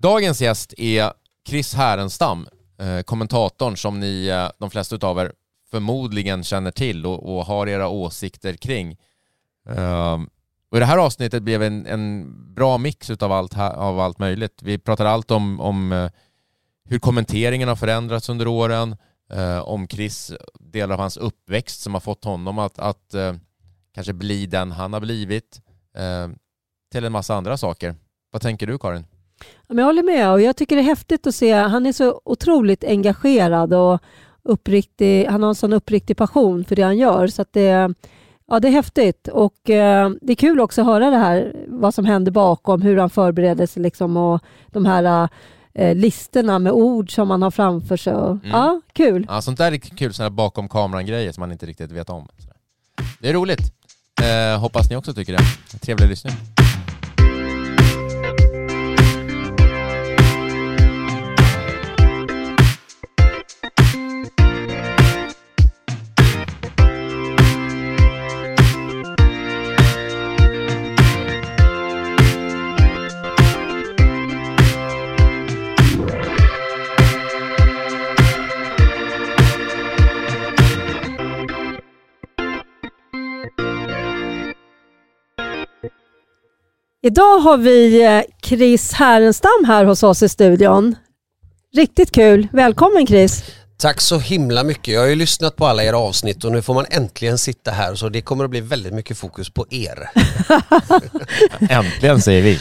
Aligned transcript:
Dagens 0.00 0.40
gäst 0.42 0.74
är 0.76 1.12
Chris 1.48 1.74
Härenstam, 1.74 2.48
eh, 2.78 3.02
kommentatorn 3.02 3.76
som 3.76 4.00
ni, 4.00 4.26
eh, 4.26 4.50
de 4.58 4.70
flesta 4.70 5.06
av 5.06 5.18
er, 5.18 5.32
förmodligen 5.70 6.44
känner 6.44 6.70
till 6.70 7.06
och, 7.06 7.36
och 7.36 7.46
har 7.46 7.66
era 7.66 7.88
åsikter 7.88 8.54
kring. 8.54 8.96
Um, 9.68 10.30
och 10.70 10.80
det 10.80 10.86
här 10.86 10.98
avsnittet 10.98 11.42
blev 11.42 11.62
en, 11.62 11.86
en 11.86 12.34
bra 12.54 12.78
mix 12.78 13.10
av 13.10 13.32
allt, 13.32 13.58
av 13.58 14.00
allt 14.00 14.18
möjligt. 14.18 14.62
Vi 14.62 14.78
pratar 14.78 15.04
allt 15.04 15.30
om, 15.30 15.60
om 15.60 15.92
eh, 15.92 16.10
hur 16.88 16.98
kommenteringen 16.98 17.68
har 17.68 17.76
förändrats 17.76 18.28
under 18.28 18.46
åren, 18.46 18.96
uh, 19.34 19.58
om 19.58 19.88
Chris, 19.88 20.32
delar 20.60 20.94
av 20.94 21.00
hans 21.00 21.16
uppväxt 21.16 21.80
som 21.80 21.94
har 21.94 22.00
fått 22.00 22.24
honom 22.24 22.58
att, 22.58 22.78
att 22.78 23.14
uh, 23.14 23.34
kanske 23.94 24.12
bli 24.12 24.46
den 24.46 24.72
han 24.72 24.92
har 24.92 25.00
blivit, 25.00 25.60
till 26.92 27.04
en 27.04 27.12
massa 27.12 27.34
andra 27.34 27.56
saker. 27.56 27.94
Vad 28.30 28.42
tänker 28.42 28.66
du 28.66 28.78
Karin? 28.78 29.06
Jag 29.68 29.84
håller 29.84 30.02
med 30.02 30.30
och 30.30 30.40
jag 30.40 30.56
tycker 30.56 30.76
det 30.76 30.82
är 30.82 30.84
häftigt 30.84 31.26
att 31.26 31.34
se. 31.34 31.52
Han 31.52 31.86
är 31.86 31.92
så 31.92 32.20
otroligt 32.24 32.84
engagerad 32.84 33.74
och 33.74 34.00
uppriktig. 34.42 35.26
Han 35.26 35.42
har 35.42 35.48
en 35.48 35.54
sån 35.54 35.72
uppriktig 35.72 36.16
passion 36.16 36.64
för 36.64 36.76
det 36.76 36.82
han 36.82 36.98
gör. 36.98 37.26
Så 37.26 37.44
det, 37.50 37.94
ja, 38.46 38.60
det 38.60 38.68
är 38.68 38.72
häftigt 38.72 39.28
och 39.28 39.70
eh, 39.70 40.10
det 40.22 40.32
är 40.32 40.36
kul 40.36 40.60
också 40.60 40.80
att 40.80 40.86
höra 40.86 41.10
det 41.10 41.16
här, 41.16 41.52
vad 41.68 41.94
som 41.94 42.04
händer 42.04 42.32
bakom, 42.32 42.82
hur 42.82 42.96
han 42.96 43.10
förbereder 43.10 43.66
sig 43.66 43.82
liksom, 43.82 44.16
och 44.16 44.40
de 44.66 44.86
här 44.86 45.28
eh, 45.74 45.94
listorna 45.94 46.58
med 46.58 46.72
ord 46.72 47.14
som 47.14 47.28
man 47.28 47.42
har 47.42 47.50
framför 47.50 47.96
sig. 47.96 48.12
Mm. 48.12 48.40
Ja, 48.42 48.80
kul. 48.92 49.26
Ja, 49.28 49.42
sånt 49.42 49.58
där 49.58 49.72
är 49.72 49.76
kul, 49.76 50.14
sådana 50.14 50.30
bakom 50.30 50.68
kameran-grejer 50.68 51.32
som 51.32 51.40
man 51.40 51.52
inte 51.52 51.66
riktigt 51.66 51.90
vet 51.90 52.10
om. 52.10 52.28
Det 53.20 53.28
är 53.28 53.34
roligt. 53.34 53.72
Eh, 54.22 54.60
hoppas 54.60 54.90
ni 54.90 54.96
också 54.96 55.14
tycker 55.14 55.32
det. 55.32 55.78
Trevlig 55.80 56.08
lyssning. 56.08 56.34
Idag 87.06 87.38
har 87.38 87.56
vi 87.56 88.04
eh, 88.04 88.22
Chris 88.42 88.92
Härenstam 88.92 89.64
här 89.66 89.84
hos 89.84 90.02
oss 90.02 90.22
i 90.22 90.28
studion. 90.28 90.96
Riktigt 91.76 92.12
kul. 92.12 92.48
Välkommen 92.52 93.06
Chris. 93.06 93.44
Tack 93.78 94.00
så 94.00 94.18
himla 94.18 94.64
mycket. 94.64 94.94
Jag 94.94 95.00
har 95.00 95.08
ju 95.08 95.14
lyssnat 95.14 95.56
på 95.56 95.66
alla 95.66 95.84
era 95.84 95.98
avsnitt 95.98 96.44
och 96.44 96.52
nu 96.52 96.62
får 96.62 96.74
man 96.74 96.86
äntligen 96.90 97.38
sitta 97.38 97.70
här 97.70 97.94
så 97.94 98.08
det 98.08 98.22
kommer 98.22 98.44
att 98.44 98.50
bli 98.50 98.60
väldigt 98.60 98.92
mycket 98.92 99.18
fokus 99.18 99.50
på 99.50 99.66
er. 99.70 100.10
äntligen 101.70 102.20
säger 102.20 102.42
vi. 102.42 102.58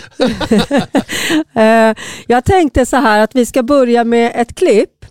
Eh, 1.61 1.95
jag 2.27 2.45
tänkte 2.45 2.85
så 2.85 2.97
här 2.97 3.19
att 3.19 3.35
vi 3.35 3.45
ska 3.45 3.63
börja 3.63 4.03
med 4.03 4.31
ett 4.35 4.55
klipp. 4.55 5.05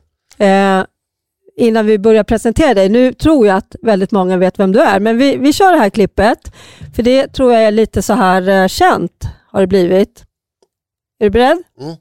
Innan 1.57 1.87
vi 1.87 1.99
börjar 1.99 2.25
presentera 2.25 2.75
dig. 2.75 2.89
Nu 2.89 3.13
tror 3.13 3.47
jag 3.47 3.57
att 3.57 3.77
väldigt 3.83 4.11
många 4.11 4.37
vet 4.37 4.59
vem 4.59 4.73
du 4.73 4.81
är, 4.81 5.01
men 5.01 5.19
vi, 5.19 5.37
vi 5.37 5.53
kör 5.53 5.73
det 5.73 5.79
här 5.79 5.91
klippet. 5.91 6.53
För 6.97 7.03
det 7.03 7.29
tror 7.29 7.53
jag 7.53 7.63
är 7.63 7.71
lite 7.71 8.03
så 8.03 8.13
här 8.13 8.49
eh, 8.49 8.69
känt, 8.69 9.25
har 9.47 9.61
det 9.61 9.67
blivit. 9.67 10.25
Är 11.21 11.25
du 11.25 11.31
beredd? 11.31 11.63
Mm. 11.81 11.97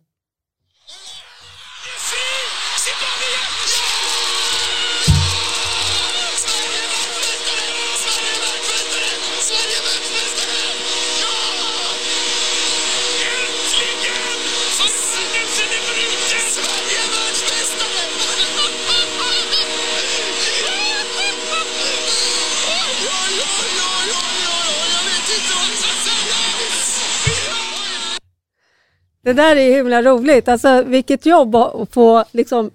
Det 29.23 29.33
där 29.33 29.55
är 29.55 29.75
himla 29.75 30.01
roligt. 30.01 30.47
Alltså, 30.47 30.83
vilket 30.83 31.25
jobb 31.25 31.55
att 31.55 31.93
få 31.93 32.23
liksom, 32.31 32.71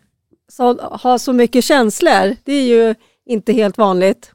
så, 0.49 0.73
ha 0.75 1.19
så 1.19 1.33
mycket 1.33 1.65
känslor. 1.65 2.37
Det 2.45 2.53
är 2.53 2.63
ju 2.63 2.95
inte 3.27 3.53
helt 3.53 3.79
vanligt. 3.79 4.33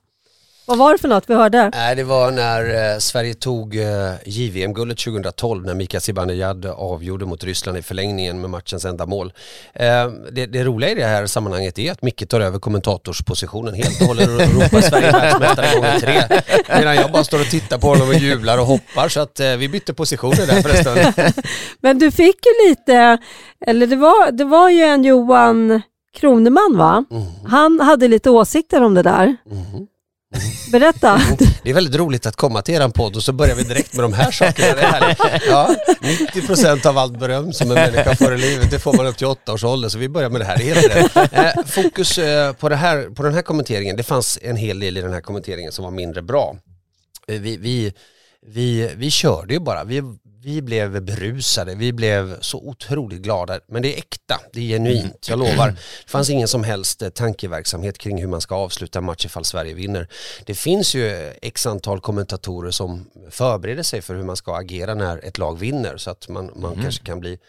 Vad 0.66 0.78
var 0.78 0.92
det 0.92 0.98
för 0.98 1.08
något 1.08 1.24
vi 1.28 1.34
hörde? 1.34 1.72
Nej, 1.74 1.96
det 1.96 2.04
var 2.04 2.32
när 2.32 2.94
eh, 2.94 3.00
Sverige 3.00 3.34
tog 3.34 3.76
eh, 3.76 4.14
JVM-guldet 4.26 4.98
2012 4.98 5.66
när 5.66 5.74
Mika 5.74 6.00
Zibanejad 6.00 6.66
avgjorde 6.66 7.26
mot 7.26 7.44
Ryssland 7.44 7.78
i 7.78 7.82
förlängningen 7.82 8.42
med 8.42 8.50
matchens 8.50 8.86
enda 8.86 9.06
mål. 9.06 9.34
Eh, 9.74 9.86
det, 10.32 10.46
det, 10.46 10.64
roliga 10.64 10.90
i 10.90 10.96
det 10.96 11.06
här 11.06 11.26
sammanhanget 11.26 11.80
är 11.80 11.92
att 11.92 12.02
Micke 12.02 12.30
tar 12.30 12.42
över 12.42 12.60
kommentatorspositionen 12.60 13.74
helt 13.74 14.02
och 14.02 14.08
håller 14.08 14.36
och 14.36 14.40
ropar 14.40 14.82
Sverige 14.82 15.12
världsmästare 15.12 15.76
gånger 15.76 16.00
tre. 16.00 16.42
Medan 16.78 16.96
jag 16.96 17.12
bara 17.12 17.24
står 17.24 17.40
och 17.40 17.50
tittar 17.50 17.78
på 17.78 17.88
honom 17.88 18.08
och 18.08 18.16
jublar 18.16 18.58
och 18.58 18.66
hoppar 18.66 19.10
så 19.10 19.20
att 19.20 19.40
vi 19.40 19.70
bytte 19.70 19.94
positioner 19.94 20.48
där 20.48 20.62
förresten. 20.62 21.34
Men 21.82 22.00
du 22.00 22.12
fick 22.12 22.46
ju 22.46 22.70
lite, 22.70 23.18
eller 23.68 23.88
det 23.88 23.96
var, 23.96 24.32
det 24.32 24.46
var 24.46 24.70
ju 24.70 24.84
en 24.84 25.04
Johan 25.04 25.82
Kroneman 26.14 26.78
va? 26.78 27.06
Mm. 27.12 27.24
Han 27.46 27.80
hade 27.80 28.08
lite 28.08 28.30
åsikter 28.30 28.84
om 28.84 28.94
det 28.94 29.04
där. 29.04 29.36
Mm. 29.52 29.88
Berätta. 30.72 31.22
Det 31.64 31.70
är 31.70 31.74
väldigt 31.74 31.96
roligt 31.96 32.26
att 32.26 32.36
komma 32.36 32.62
till 32.62 32.76
er 32.76 32.90
podd 32.90 33.16
och 33.16 33.24
så 33.24 33.34
börjar 33.34 33.56
vi 33.56 33.64
direkt 33.64 33.94
med 33.94 34.04
de 34.04 34.14
här 34.14 34.32
sakerna. 34.32 34.76
Det 34.76 34.82
är 34.82 35.42
ja, 35.48 35.76
90% 36.34 36.88
av 36.88 36.98
allt 36.98 37.20
beröm 37.20 37.54
som 37.54 37.72
en 37.72 37.74
människa 37.74 38.16
får 38.16 38.34
i 38.34 38.38
livet, 38.38 38.72
det 38.72 38.80
får 38.80 38.94
man 38.94 39.08
upp 39.08 39.18
till 39.18 39.28
åtta 39.28 39.54
års 39.54 39.64
ålder. 39.64 39.90
Så 39.90 39.98
vi 39.98 40.10
börjar 40.10 40.30
med 40.30 40.42
det 40.42 40.46
här. 40.46 40.58
Helt 40.58 40.96
rätt. 40.96 41.34
Eh, 41.34 41.66
fokus 41.66 42.18
eh, 42.18 42.54
på, 42.54 42.70
det 42.70 42.76
här, 42.76 43.16
på 43.16 43.24
den 43.24 43.34
här 43.34 43.42
kommenteringen, 43.42 43.96
det 43.96 44.04
fanns 44.04 44.40
en 44.42 44.56
hel 44.56 44.80
del 44.80 44.98
i 44.98 45.02
den 45.02 45.14
här 45.14 45.22
kommenteringen 45.22 45.72
som 45.72 45.84
var 45.84 45.92
mindre 45.92 46.22
bra. 46.22 46.56
Eh, 47.28 47.42
vi, 47.42 47.58
vi, 47.58 47.94
vi, 48.46 48.92
vi 48.96 49.12
körde 49.12 49.54
ju 49.54 49.60
bara. 49.60 49.84
Vi 49.84 50.04
vi 50.44 50.62
blev 50.62 51.02
berusade, 51.02 51.76
vi 51.76 51.94
blev 51.94 52.40
så 52.42 52.58
otroligt 52.58 53.22
glada. 53.22 53.60
Men 53.68 53.82
det 53.82 53.94
är 53.94 53.98
äkta, 53.98 54.40
det 54.54 54.60
är 54.60 54.68
genuint, 54.68 55.30
jag 55.30 55.40
lovar. 55.40 55.68
Det 56.06 56.12
fanns 56.12 56.30
ingen 56.30 56.48
som 56.48 56.64
helst 56.64 57.02
eh, 57.02 57.10
tankeverksamhet 57.10 57.98
kring 57.98 58.22
hur 58.22 58.28
man 58.28 58.42
ska 58.42 58.56
avsluta 58.56 59.02
match 59.02 59.26
ifall 59.26 59.46
Sverige 59.46 59.74
vinner. 59.74 60.08
Det 60.46 60.56
finns 60.56 60.96
ju 60.96 61.34
x 61.42 61.66
antal 61.66 62.02
kommentatorer 62.02 62.72
som 62.72 63.10
förbereder 63.30 63.84
sig 63.84 64.02
för 64.02 64.16
hur 64.16 64.24
man 64.24 64.38
ska 64.38 64.56
agera 64.56 64.94
när 64.94 65.26
ett 65.26 65.38
lag 65.38 65.60
vinner 65.60 65.98
så 65.98 66.10
att 66.10 66.30
man, 66.30 66.52
man 66.56 66.72
mm. 66.72 66.84
kanske 66.84 67.06
kan 67.06 67.20
bli 67.20 67.40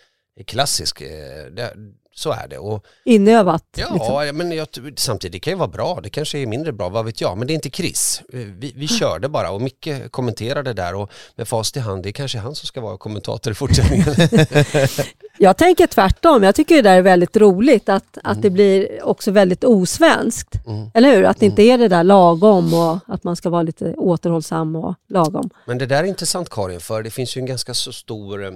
klassisk. 0.47 1.01
Eh, 1.01 1.47
det, 1.53 1.73
så 2.15 2.31
är 2.33 2.49
det. 2.49 2.59
Och, 2.59 2.85
Inövat. 3.05 3.65
Ja, 3.77 4.23
liksom. 4.23 4.37
men 4.37 4.53
jag, 4.53 4.69
samtidigt 4.97 5.43
kan 5.43 5.53
ju 5.53 5.57
vara 5.57 5.69
bra, 5.69 6.01
det 6.03 6.11
kanske 6.11 6.39
är 6.39 6.47
mindre 6.47 6.73
bra, 6.73 6.89
vad 6.89 7.05
vet 7.05 7.21
jag. 7.21 7.39
Men 7.39 7.47
det 7.47 7.53
är 7.53 7.55
inte 7.55 7.71
Chris. 7.71 8.23
Eh, 8.33 8.39
vi, 8.39 8.73
vi 8.77 8.89
körde 8.89 9.29
bara 9.29 9.51
och 9.51 9.63
Micke 9.63 9.89
kommenterade 10.11 10.73
där 10.73 10.95
och 10.95 11.11
med 11.37 11.49
fast 11.49 11.77
i 11.77 11.81
hand, 11.81 12.03
det 12.03 12.09
är 12.09 12.13
kanske 12.13 12.39
han 12.39 12.55
som 12.55 12.67
ska 12.67 12.81
vara 12.81 12.97
kommentator 12.97 13.51
i 13.53 13.55
fortsättningen. 13.55 14.07
jag 15.39 15.57
tänker 15.57 15.87
tvärtom, 15.87 16.43
jag 16.43 16.55
tycker 16.55 16.77
det 16.77 16.83
där 16.83 16.97
är 16.97 17.03
väldigt 17.03 17.37
roligt 17.37 17.89
att, 17.89 18.19
att 18.23 18.37
mm. 18.37 18.43
det 18.43 18.51
blir 18.51 19.05
också 19.05 19.31
väldigt 19.31 19.65
osvenskt. 19.65 20.67
Mm. 20.67 20.91
Eller 20.95 21.17
hur? 21.17 21.25
Att 21.25 21.41
det 21.41 21.47
inte 21.47 21.63
mm. 21.63 21.75
är 21.75 21.79
det 21.79 21.89
där 21.89 22.05
lagom 22.05 22.75
och 22.75 22.99
att 23.07 23.25
man 23.25 23.37
ska 23.37 23.51
vara 23.51 23.63
lite 23.63 23.95
återhållsam 23.95 24.77
och 24.77 24.95
lagom. 25.09 25.51
Men 25.67 25.79
det 25.79 25.87
där 25.87 26.05
är 26.05 26.05
intressant 26.05 26.51
Karin, 26.51 26.81
för 26.81 27.03
det 27.03 27.11
finns 27.11 27.37
ju 27.37 27.39
en 27.39 27.47
ganska 27.47 27.75
så 27.75 27.93
stor 27.93 28.45
eh, 28.45 28.51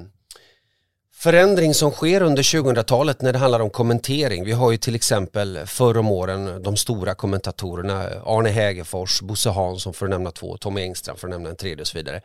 förändring 1.18 1.74
som 1.74 1.90
sker 1.90 2.22
under 2.22 2.42
2000-talet 2.42 3.22
när 3.22 3.32
det 3.32 3.38
handlar 3.38 3.60
om 3.60 3.70
kommentering. 3.70 4.44
Vi 4.44 4.52
har 4.52 4.70
ju 4.70 4.76
till 4.76 4.94
exempel 4.94 5.58
förr 5.66 5.98
om 5.98 6.10
åren 6.12 6.62
de 6.62 6.76
stora 6.76 7.14
kommentatorerna 7.14 8.04
Arne 8.24 8.50
Hägerfors, 8.50 9.20
Bosse 9.20 9.50
Hansson 9.50 9.94
för 9.94 10.06
att 10.06 10.10
nämna 10.10 10.30
två, 10.30 10.56
Tommy 10.56 10.80
Engström 10.80 11.16
för 11.16 11.26
att 11.26 11.30
nämna 11.30 11.48
en 11.48 11.56
tredje 11.56 11.80
och 11.80 11.86
så 11.86 11.98
vidare. 11.98 12.20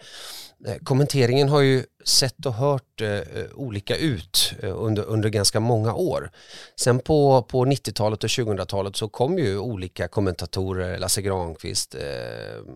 Eh, 0.67 0.75
kommenteringen 0.83 1.49
har 1.49 1.61
ju 1.61 1.83
sett 2.05 2.45
och 2.45 2.53
hört 2.53 3.01
eh, 3.01 3.19
olika 3.53 3.95
ut 3.95 4.53
eh, 4.63 4.73
under, 4.77 5.03
under 5.03 5.29
ganska 5.29 5.59
många 5.59 5.93
år. 5.93 6.31
Sen 6.75 6.99
på, 6.99 7.43
på 7.43 7.65
90-talet 7.65 8.23
och 8.23 8.29
2000-talet 8.29 8.95
så 8.95 9.09
kom 9.09 9.39
ju 9.39 9.57
olika 9.57 10.07
kommentatorer, 10.07 10.97
Lasse 10.97 11.21
Granqvist, 11.21 11.95
eh, 11.95 12.01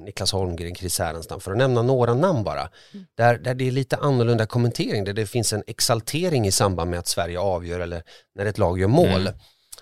Niklas 0.05 0.31
Holmgren, 0.31 0.75
Chris 0.75 0.99
Härenstam 0.99 1.39
för 1.39 1.51
att 1.51 1.57
nämna 1.57 1.81
några 1.81 2.13
namn 2.13 2.43
bara. 2.43 2.69
Mm. 2.93 3.05
Där, 3.17 3.37
där 3.37 3.53
det 3.53 3.67
är 3.67 3.71
lite 3.71 3.97
annorlunda 3.97 4.45
kommentering, 4.45 5.03
där 5.03 5.13
det 5.13 5.25
finns 5.25 5.53
en 5.53 5.63
exaltering 5.67 6.47
i 6.47 6.51
samband 6.51 6.89
med 6.89 6.99
att 6.99 7.07
Sverige 7.07 7.39
avgör 7.39 7.79
eller 7.79 8.03
när 8.35 8.45
ett 8.45 8.57
lag 8.57 8.79
gör 8.79 8.87
mål. 8.87 9.21
Mm. 9.21 9.33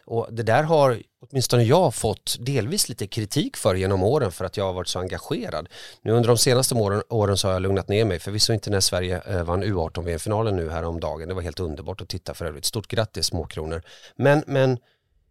Och 0.06 0.28
det 0.32 0.44
där 0.44 0.64
har 0.64 1.02
åtminstone 1.30 1.64
jag 1.64 1.96
fått 1.96 2.38
delvis 2.40 2.90
lite 2.90 3.08
kritik 3.08 3.58
för 3.58 3.76
genom 3.76 4.04
åren 4.04 4.32
för 4.32 4.46
att 4.46 4.58
jag 4.58 4.66
har 4.66 4.74
varit 4.74 4.88
så 4.88 5.00
engagerad. 5.00 5.70
Nu 6.02 6.12
under 6.12 6.28
de 6.28 6.38
senaste 6.38 6.76
åren, 6.76 7.04
åren 7.10 7.38
så 7.38 7.48
har 7.48 7.54
jag 7.54 7.62
lugnat 7.62 7.88
ner 7.88 8.06
mig, 8.06 8.20
förvisso 8.20 8.54
inte 8.54 8.70
när 8.70 8.80
Sverige 8.80 9.22
eh, 9.26 9.44
vann 9.44 9.64
U18-VM-finalen 9.64 10.56
nu 10.56 10.70
häromdagen. 10.70 11.28
Det 11.28 11.34
var 11.34 11.42
helt 11.42 11.60
underbart 11.60 12.02
att 12.02 12.10
titta 12.10 12.34
för 12.34 12.46
övrigt. 12.46 12.66
Stort 12.66 12.88
grattis 12.88 13.26
småkronor. 13.26 13.82
Men, 14.16 14.44
men 14.48 14.78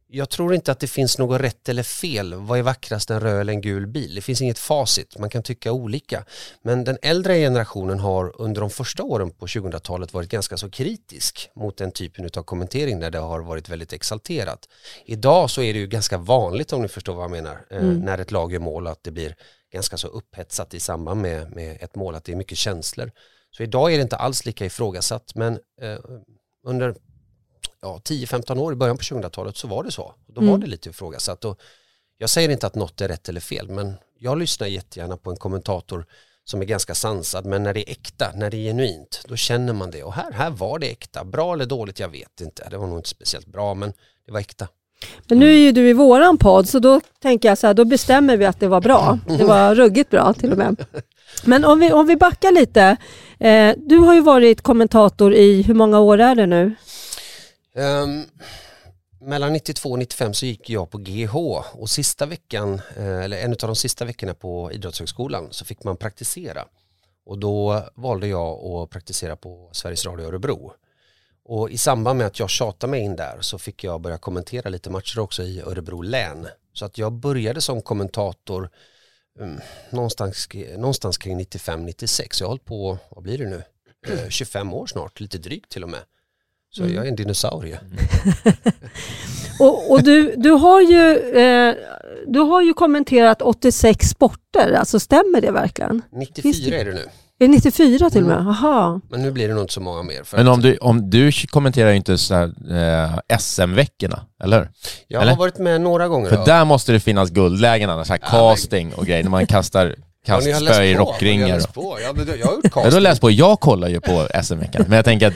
jag 0.07 0.31
tror 0.31 0.55
inte 0.55 0.73
att 0.73 0.81
det 0.81 0.87
finns 0.87 1.19
något 1.19 1.41
rätt 1.41 1.69
eller 1.69 1.83
fel. 1.83 2.35
Vad 2.35 2.59
är 2.59 2.63
vackrast, 2.63 3.11
en 3.11 3.21
röd 3.21 3.41
eller 3.41 3.53
en 3.53 3.61
gul 3.61 3.87
bil? 3.87 4.15
Det 4.15 4.21
finns 4.21 4.43
inget 4.43 4.59
facit, 4.59 5.19
man 5.19 5.31
kan 5.31 5.43
tycka 5.43 5.73
olika. 5.73 6.25
Men 6.63 6.85
den 6.85 6.99
äldre 7.03 7.35
generationen 7.35 7.99
har 7.99 8.41
under 8.41 8.61
de 8.61 8.71
första 8.71 9.03
åren 9.03 9.31
på 9.31 9.47
2000-talet 9.47 10.13
varit 10.13 10.29
ganska 10.29 10.57
så 10.57 10.71
kritisk 10.71 11.51
mot 11.57 11.77
den 11.77 11.93
typen 11.93 12.31
av 12.37 12.43
kommentering 12.43 12.99
när 12.99 13.11
det 13.11 13.19
har 13.19 13.41
varit 13.41 13.69
väldigt 13.69 13.93
exalterat. 13.93 14.69
Idag 15.05 15.51
så 15.51 15.63
är 15.63 15.73
det 15.73 15.79
ju 15.79 15.87
ganska 15.87 16.19
vanligt 16.19 16.73
om 16.73 16.83
ni 16.83 16.89
förstår 16.89 17.15
vad 17.15 17.25
jag 17.25 17.31
menar, 17.31 17.67
eh, 17.71 17.79
mm. 17.79 17.99
när 17.99 18.19
ett 18.19 18.31
lag 18.31 18.53
gör 18.53 18.61
mål 18.61 18.87
att 18.87 19.03
det 19.03 19.11
blir 19.11 19.35
ganska 19.73 19.97
så 19.97 20.09
upphetsat 20.09 20.75
i 20.75 20.81
samband 20.81 21.21
med, 21.21 21.51
med 21.51 21.79
ett 21.81 21.95
mål, 21.95 22.15
att 22.15 22.25
det 22.25 22.33
är 22.33 22.37
mycket 22.37 22.59
känslor. 22.59 23.11
Så 23.51 23.63
idag 23.63 23.93
är 23.93 23.97
det 23.97 24.03
inte 24.03 24.17
alls 24.17 24.47
lika 24.47 24.65
ifrågasatt, 24.65 25.35
men 25.35 25.59
eh, 25.81 25.99
under 26.67 26.95
ja, 27.85 28.01
10-15 28.05 28.59
år 28.59 28.73
i 28.73 28.77
början 28.77 28.97
på 28.97 29.03
2000-talet 29.03 29.57
så 29.57 29.69
var 29.69 29.85
det 29.85 29.91
så. 29.91 30.15
Då 30.27 30.41
mm. 30.41 30.51
var 30.51 30.59
det 30.59 30.67
lite 30.67 30.89
ifrågasatt. 30.89 31.45
Och 31.45 31.61
jag 32.19 32.31
säger 32.31 32.49
inte 32.49 32.67
att 32.67 32.75
något 32.75 33.01
är 33.01 33.09
rätt 33.09 33.29
eller 33.29 33.41
fel, 33.41 33.69
men 33.69 33.95
jag 34.19 34.39
lyssnar 34.39 34.67
jättegärna 34.67 35.17
på 35.17 35.31
en 35.31 35.37
kommentator 35.37 36.07
som 36.45 36.61
är 36.61 36.65
ganska 36.65 36.95
sansad, 36.95 37.47
men 37.47 37.63
när 37.63 37.75
det 37.75 37.91
är 37.91 37.93
äkta, 37.93 38.33
när 38.35 38.51
det 38.51 38.57
är 38.57 38.63
genuint, 38.63 39.25
då 39.29 39.37
känner 39.37 39.73
man 39.73 39.91
det. 39.91 40.03
Och 40.03 40.13
här, 40.13 40.33
här 40.33 40.51
var 40.51 40.79
det 40.79 40.87
äkta. 40.87 41.25
Bra 41.25 41.55
eller 41.55 41.67
dåligt, 41.67 42.01
jag 42.01 42.09
vet 42.09 42.41
inte. 42.41 42.69
Det 42.71 42.77
var 42.79 42.87
nog 42.87 42.99
inte 42.99 43.09
speciellt 43.09 43.47
bra, 43.47 43.75
men 43.75 43.93
det 44.27 44.33
var 44.33 44.41
äkta. 44.41 44.69
Men 45.29 45.39
nu 45.39 45.53
är 45.53 45.59
ju 45.59 45.73
du 45.73 45.89
i 45.89 45.93
våran 45.93 46.39
podd, 46.39 46.69
så 46.69 46.79
då 46.79 47.01
tänker 47.23 47.49
jag 47.49 47.59
så 47.59 47.67
här, 47.67 47.75
då 47.75 47.85
bestämmer 47.85 48.37
vi 48.37 48.45
att 48.45 48.61
det 48.61 48.69
var 48.69 48.81
bra. 48.81 49.19
Det 49.39 49.45
var 49.45 49.75
ruggigt 49.75 50.11
bra 50.11 50.35
till 50.35 50.53
och 50.53 50.59
med. 50.59 50.85
Men 51.45 51.65
om 51.65 51.79
vi, 51.79 51.93
om 51.93 52.07
vi 52.07 52.17
backar 52.17 52.53
lite. 52.53 52.97
Eh, 53.39 53.75
du 53.77 53.99
har 53.99 54.15
ju 54.15 54.21
varit 54.21 54.63
kommentator 54.63 55.35
i, 55.35 55.63
hur 55.63 55.75
många 55.75 56.01
år 56.01 56.21
är 56.21 56.35
det 56.35 56.47
nu? 56.47 56.75
Um, 57.75 58.27
mellan 59.21 59.53
92 59.53 59.91
och 59.91 59.99
95 59.99 60.35
så 60.35 60.47
gick 60.47 60.71
jag 60.71 60.91
på 60.91 60.99
GH 60.99 61.37
och 61.73 61.91
sista 61.91 62.27
veckan, 62.27 62.81
eh, 62.97 63.19
eller 63.19 63.37
en 63.37 63.51
av 63.51 63.57
de 63.59 63.77
sista 63.77 64.05
veckorna 64.05 64.35
på 64.35 64.73
Idrottshögskolan 64.73 65.49
så 65.51 65.65
fick 65.65 65.85
man 65.85 65.97
praktisera. 65.97 66.65
Och 67.27 67.39
då 67.39 67.85
valde 67.95 68.27
jag 68.27 68.65
att 68.65 68.91
praktisera 68.91 69.37
på 69.37 69.71
Sveriges 69.73 70.07
Radio 70.07 70.27
Örebro. 70.27 70.73
Och 71.45 71.71
i 71.71 71.79
samband 71.79 72.19
med 72.19 72.27
att 72.27 72.39
jag 72.39 72.51
tjatade 72.51 72.91
mig 72.91 73.01
in 73.01 73.17
där 73.17 73.39
så 73.41 73.59
fick 73.59 73.85
jag 73.85 74.01
börja 74.01 74.19
kommentera 74.19 74.69
lite 74.69 74.91
matcher 74.91 75.19
också 75.19 75.43
i 75.43 75.61
Örebro 75.61 76.03
län. 76.03 76.49
Så 76.73 76.85
att 76.85 76.99
jag 76.99 77.13
började 77.13 77.61
som 77.61 77.83
kommentator 77.83 78.71
um, 79.39 79.61
någonstans, 79.91 80.49
någonstans 80.77 81.19
kring 81.19 81.41
95-96. 81.41 82.37
Jag 82.41 82.47
har 82.47 82.51
hållit 82.51 82.65
på, 82.65 82.99
vad 83.09 83.23
blir 83.23 83.39
det 83.39 83.47
nu, 83.47 83.63
eh, 84.07 84.29
25 84.29 84.75
år 84.75 84.87
snart, 84.87 85.21
lite 85.21 85.39
drygt 85.39 85.71
till 85.71 85.83
och 85.83 85.91
med. 85.91 86.01
Så 86.77 86.83
mm. 86.83 86.95
jag 86.95 87.05
är 87.05 87.09
en 87.09 87.17
dinosaurie. 87.17 87.79
och, 89.61 89.91
och 89.91 90.03
du, 90.03 90.35
du, 90.37 90.51
har 90.51 90.81
ju, 90.81 91.19
eh, 91.41 91.75
du 92.27 92.41
har 92.41 92.63
ju 92.63 92.75
kommenterat 92.75 93.43
86 93.43 94.09
sporter, 94.09 94.73
alltså 94.73 95.01
stämmer 95.01 95.41
det 95.41 95.51
verkligen? 95.51 96.03
94 96.13 96.77
är 96.77 96.85
det 96.85 96.93
nu. 96.93 97.01
Är 97.39 97.47
det 97.47 97.49
94 97.49 98.11
till 98.11 98.23
och 98.23 98.29
med? 98.29 98.39
Aha. 98.39 98.89
Mm. 98.89 99.01
Men 99.11 99.23
nu 99.23 99.31
blir 99.31 99.49
det 99.49 99.55
nog 99.55 99.63
inte 99.63 99.73
så 99.73 99.81
många 99.81 100.03
mer. 100.03 100.23
Men 100.33 100.49
om 100.49 100.61
du, 100.61 100.77
om 100.77 101.11
du 101.11 101.33
kommenterar 101.33 101.91
ju 101.91 101.97
inte 101.97 102.19
så 102.19 102.35
eh, 102.35 103.39
SM-veckorna, 103.39 104.21
eller 104.45 104.71
Jag 105.09 105.23
eller? 105.23 105.33
har 105.33 105.39
varit 105.39 105.59
med 105.59 105.81
några 105.81 106.09
gånger. 106.09 106.29
För 106.29 106.37
då. 106.37 106.45
där 106.45 106.65
måste 106.65 106.93
det 106.93 107.01
finnas 107.01 107.31
guldlägen, 107.31 108.05
så 108.05 108.13
här 108.13 108.21
ja, 108.23 108.29
casting 108.31 108.95
och 108.95 109.07
grejer, 109.07 109.23
när 109.23 109.31
man 109.31 109.47
kastar 109.47 109.95
kastspö 110.25 110.83
i 110.83 110.95
rockringar. 110.95 111.49
Jag, 111.49 111.55
har 111.55 111.61
gjort 111.61 112.63
casting. 112.63 112.83
Jag 112.85 112.93
har 112.93 113.01
läst 113.01 113.21
på. 113.21 113.31
Jag 113.31 113.61
kollar 113.61 113.89
ju 113.89 114.01
på 114.01 114.29
SM-veckan. 114.43 114.85
Men 114.89 114.97
jag 114.97 115.05
tänker 115.05 115.27
att... 115.27 115.35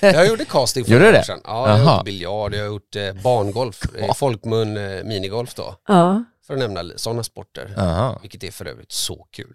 jag 0.00 0.28
gjorde 0.28 0.44
casting 0.44 0.84
för 0.84 0.92
några 0.92 1.18
år 1.18 1.22
sedan. 1.22 1.40
Ja, 1.44 1.68
jag 1.68 1.84
har 1.84 1.96
gjort 1.96 2.04
biljard, 2.04 2.54
jag 2.54 2.60
har 2.60 2.66
gjort 2.66 2.96
eh, 2.96 3.12
barngolf, 3.22 3.82
eh, 3.98 4.14
folkmun 4.14 4.76
eh, 4.76 5.04
minigolf 5.04 5.54
då. 5.54 5.74
Ja. 5.88 6.24
För 6.46 6.54
att 6.54 6.60
nämna 6.60 6.82
sådana 6.96 7.22
sporter. 7.22 7.74
Aha. 7.78 8.18
Vilket 8.22 8.44
är 8.44 8.50
för 8.50 8.66
övrigt 8.66 8.92
så 8.92 9.26
kul. 9.30 9.54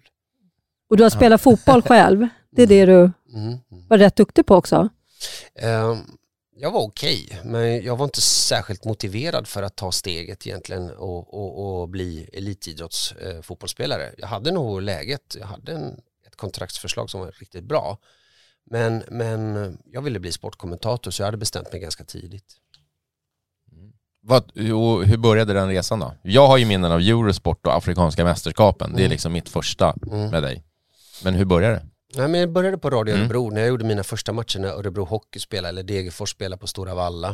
Och 0.90 0.96
du 0.96 1.02
har 1.02 1.10
spelat 1.10 1.40
fotboll 1.40 1.82
själv? 1.82 2.28
Det 2.56 2.62
är 2.62 2.66
det 2.66 2.86
du 2.86 2.92
mm. 2.92 3.12
Mm. 3.34 3.60
var 3.88 3.98
rätt 3.98 4.16
duktig 4.16 4.46
på 4.46 4.54
också? 4.54 4.88
Um, 5.62 6.16
jag 6.58 6.70
var 6.70 6.80
okej, 6.80 7.26
okay, 7.30 7.44
men 7.44 7.84
jag 7.84 7.96
var 7.96 8.04
inte 8.04 8.20
särskilt 8.20 8.84
motiverad 8.84 9.46
för 9.46 9.62
att 9.62 9.76
ta 9.76 9.92
steget 9.92 10.46
egentligen 10.46 10.90
och, 10.90 11.34
och, 11.34 11.80
och 11.80 11.88
bli 11.88 12.28
elitidrottsfotbollsspelare. 12.32 14.06
Eh, 14.06 14.14
jag 14.18 14.26
hade 14.26 14.50
nog 14.50 14.82
läget, 14.82 15.36
jag 15.40 15.46
hade 15.46 15.72
en, 15.72 16.00
ett 16.26 16.36
kontraktsförslag 16.36 17.10
som 17.10 17.20
var 17.20 17.32
riktigt 17.32 17.64
bra. 17.64 17.98
Men, 18.70 19.02
men 19.08 19.78
jag 19.84 20.02
ville 20.02 20.20
bli 20.20 20.32
sportkommentator 20.32 21.10
så 21.10 21.22
jag 21.22 21.26
hade 21.26 21.36
bestämt 21.36 21.72
mig 21.72 21.80
ganska 21.80 22.04
tidigt. 22.04 22.56
Mm. 23.72 23.92
Vad, 24.20 24.52
hur 24.54 25.16
började 25.16 25.52
den 25.52 25.68
resan 25.68 26.00
då? 26.00 26.14
Jag 26.22 26.46
har 26.46 26.56
ju 26.56 26.66
minnen 26.66 26.92
av 26.92 27.00
Eurosport 27.00 27.66
och 27.66 27.76
Afrikanska 27.76 28.24
mästerskapen. 28.24 28.92
Det 28.92 29.00
är 29.00 29.04
mm. 29.04 29.10
liksom 29.10 29.32
mitt 29.32 29.48
första 29.48 29.94
mm. 30.06 30.30
med 30.30 30.42
dig. 30.42 30.64
Men 31.24 31.34
hur 31.34 31.44
började 31.44 31.74
det? 31.74 31.86
Nej, 32.14 32.28
men 32.28 32.40
jag 32.40 32.52
började 32.52 32.78
på 32.78 32.90
Radio 32.90 33.14
mm. 33.14 33.22
Örebro 33.24 33.42
mm. 33.42 33.54
när 33.54 33.60
jag 33.60 33.68
gjorde 33.68 33.84
mina 33.84 34.04
första 34.04 34.32
matcher 34.32 34.58
när 34.58 34.68
Örebro 34.68 35.04
Hockey 35.04 35.40
spelade 35.40 35.68
eller 35.68 35.82
Degerfors 35.82 36.30
spelade 36.30 36.60
på 36.60 36.66
Stora 36.66 36.94
Valla. 36.94 37.28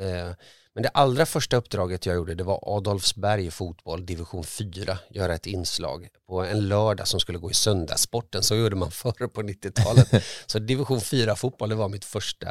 Eh, 0.00 0.34
men 0.76 0.82
det 0.82 0.88
allra 0.88 1.26
första 1.26 1.56
uppdraget 1.56 2.06
jag 2.06 2.16
gjorde 2.16 2.34
det 2.34 2.44
var 2.44 2.76
Adolfsberg 2.76 3.50
fotboll, 3.50 4.06
division 4.06 4.44
4, 4.44 4.98
göra 5.10 5.34
ett 5.34 5.46
inslag 5.46 6.08
på 6.28 6.44
en 6.44 6.68
lördag 6.68 7.08
som 7.08 7.20
skulle 7.20 7.38
gå 7.38 7.50
i 7.50 7.54
söndagssporten. 7.54 8.42
Så 8.42 8.56
gjorde 8.56 8.76
man 8.76 8.90
förr 8.90 9.28
på 9.28 9.42
90-talet. 9.42 10.24
så 10.46 10.58
division 10.58 11.00
4 11.00 11.36
fotboll, 11.36 11.68
det 11.68 11.74
var 11.74 11.88
mitt 11.88 12.04
första, 12.04 12.48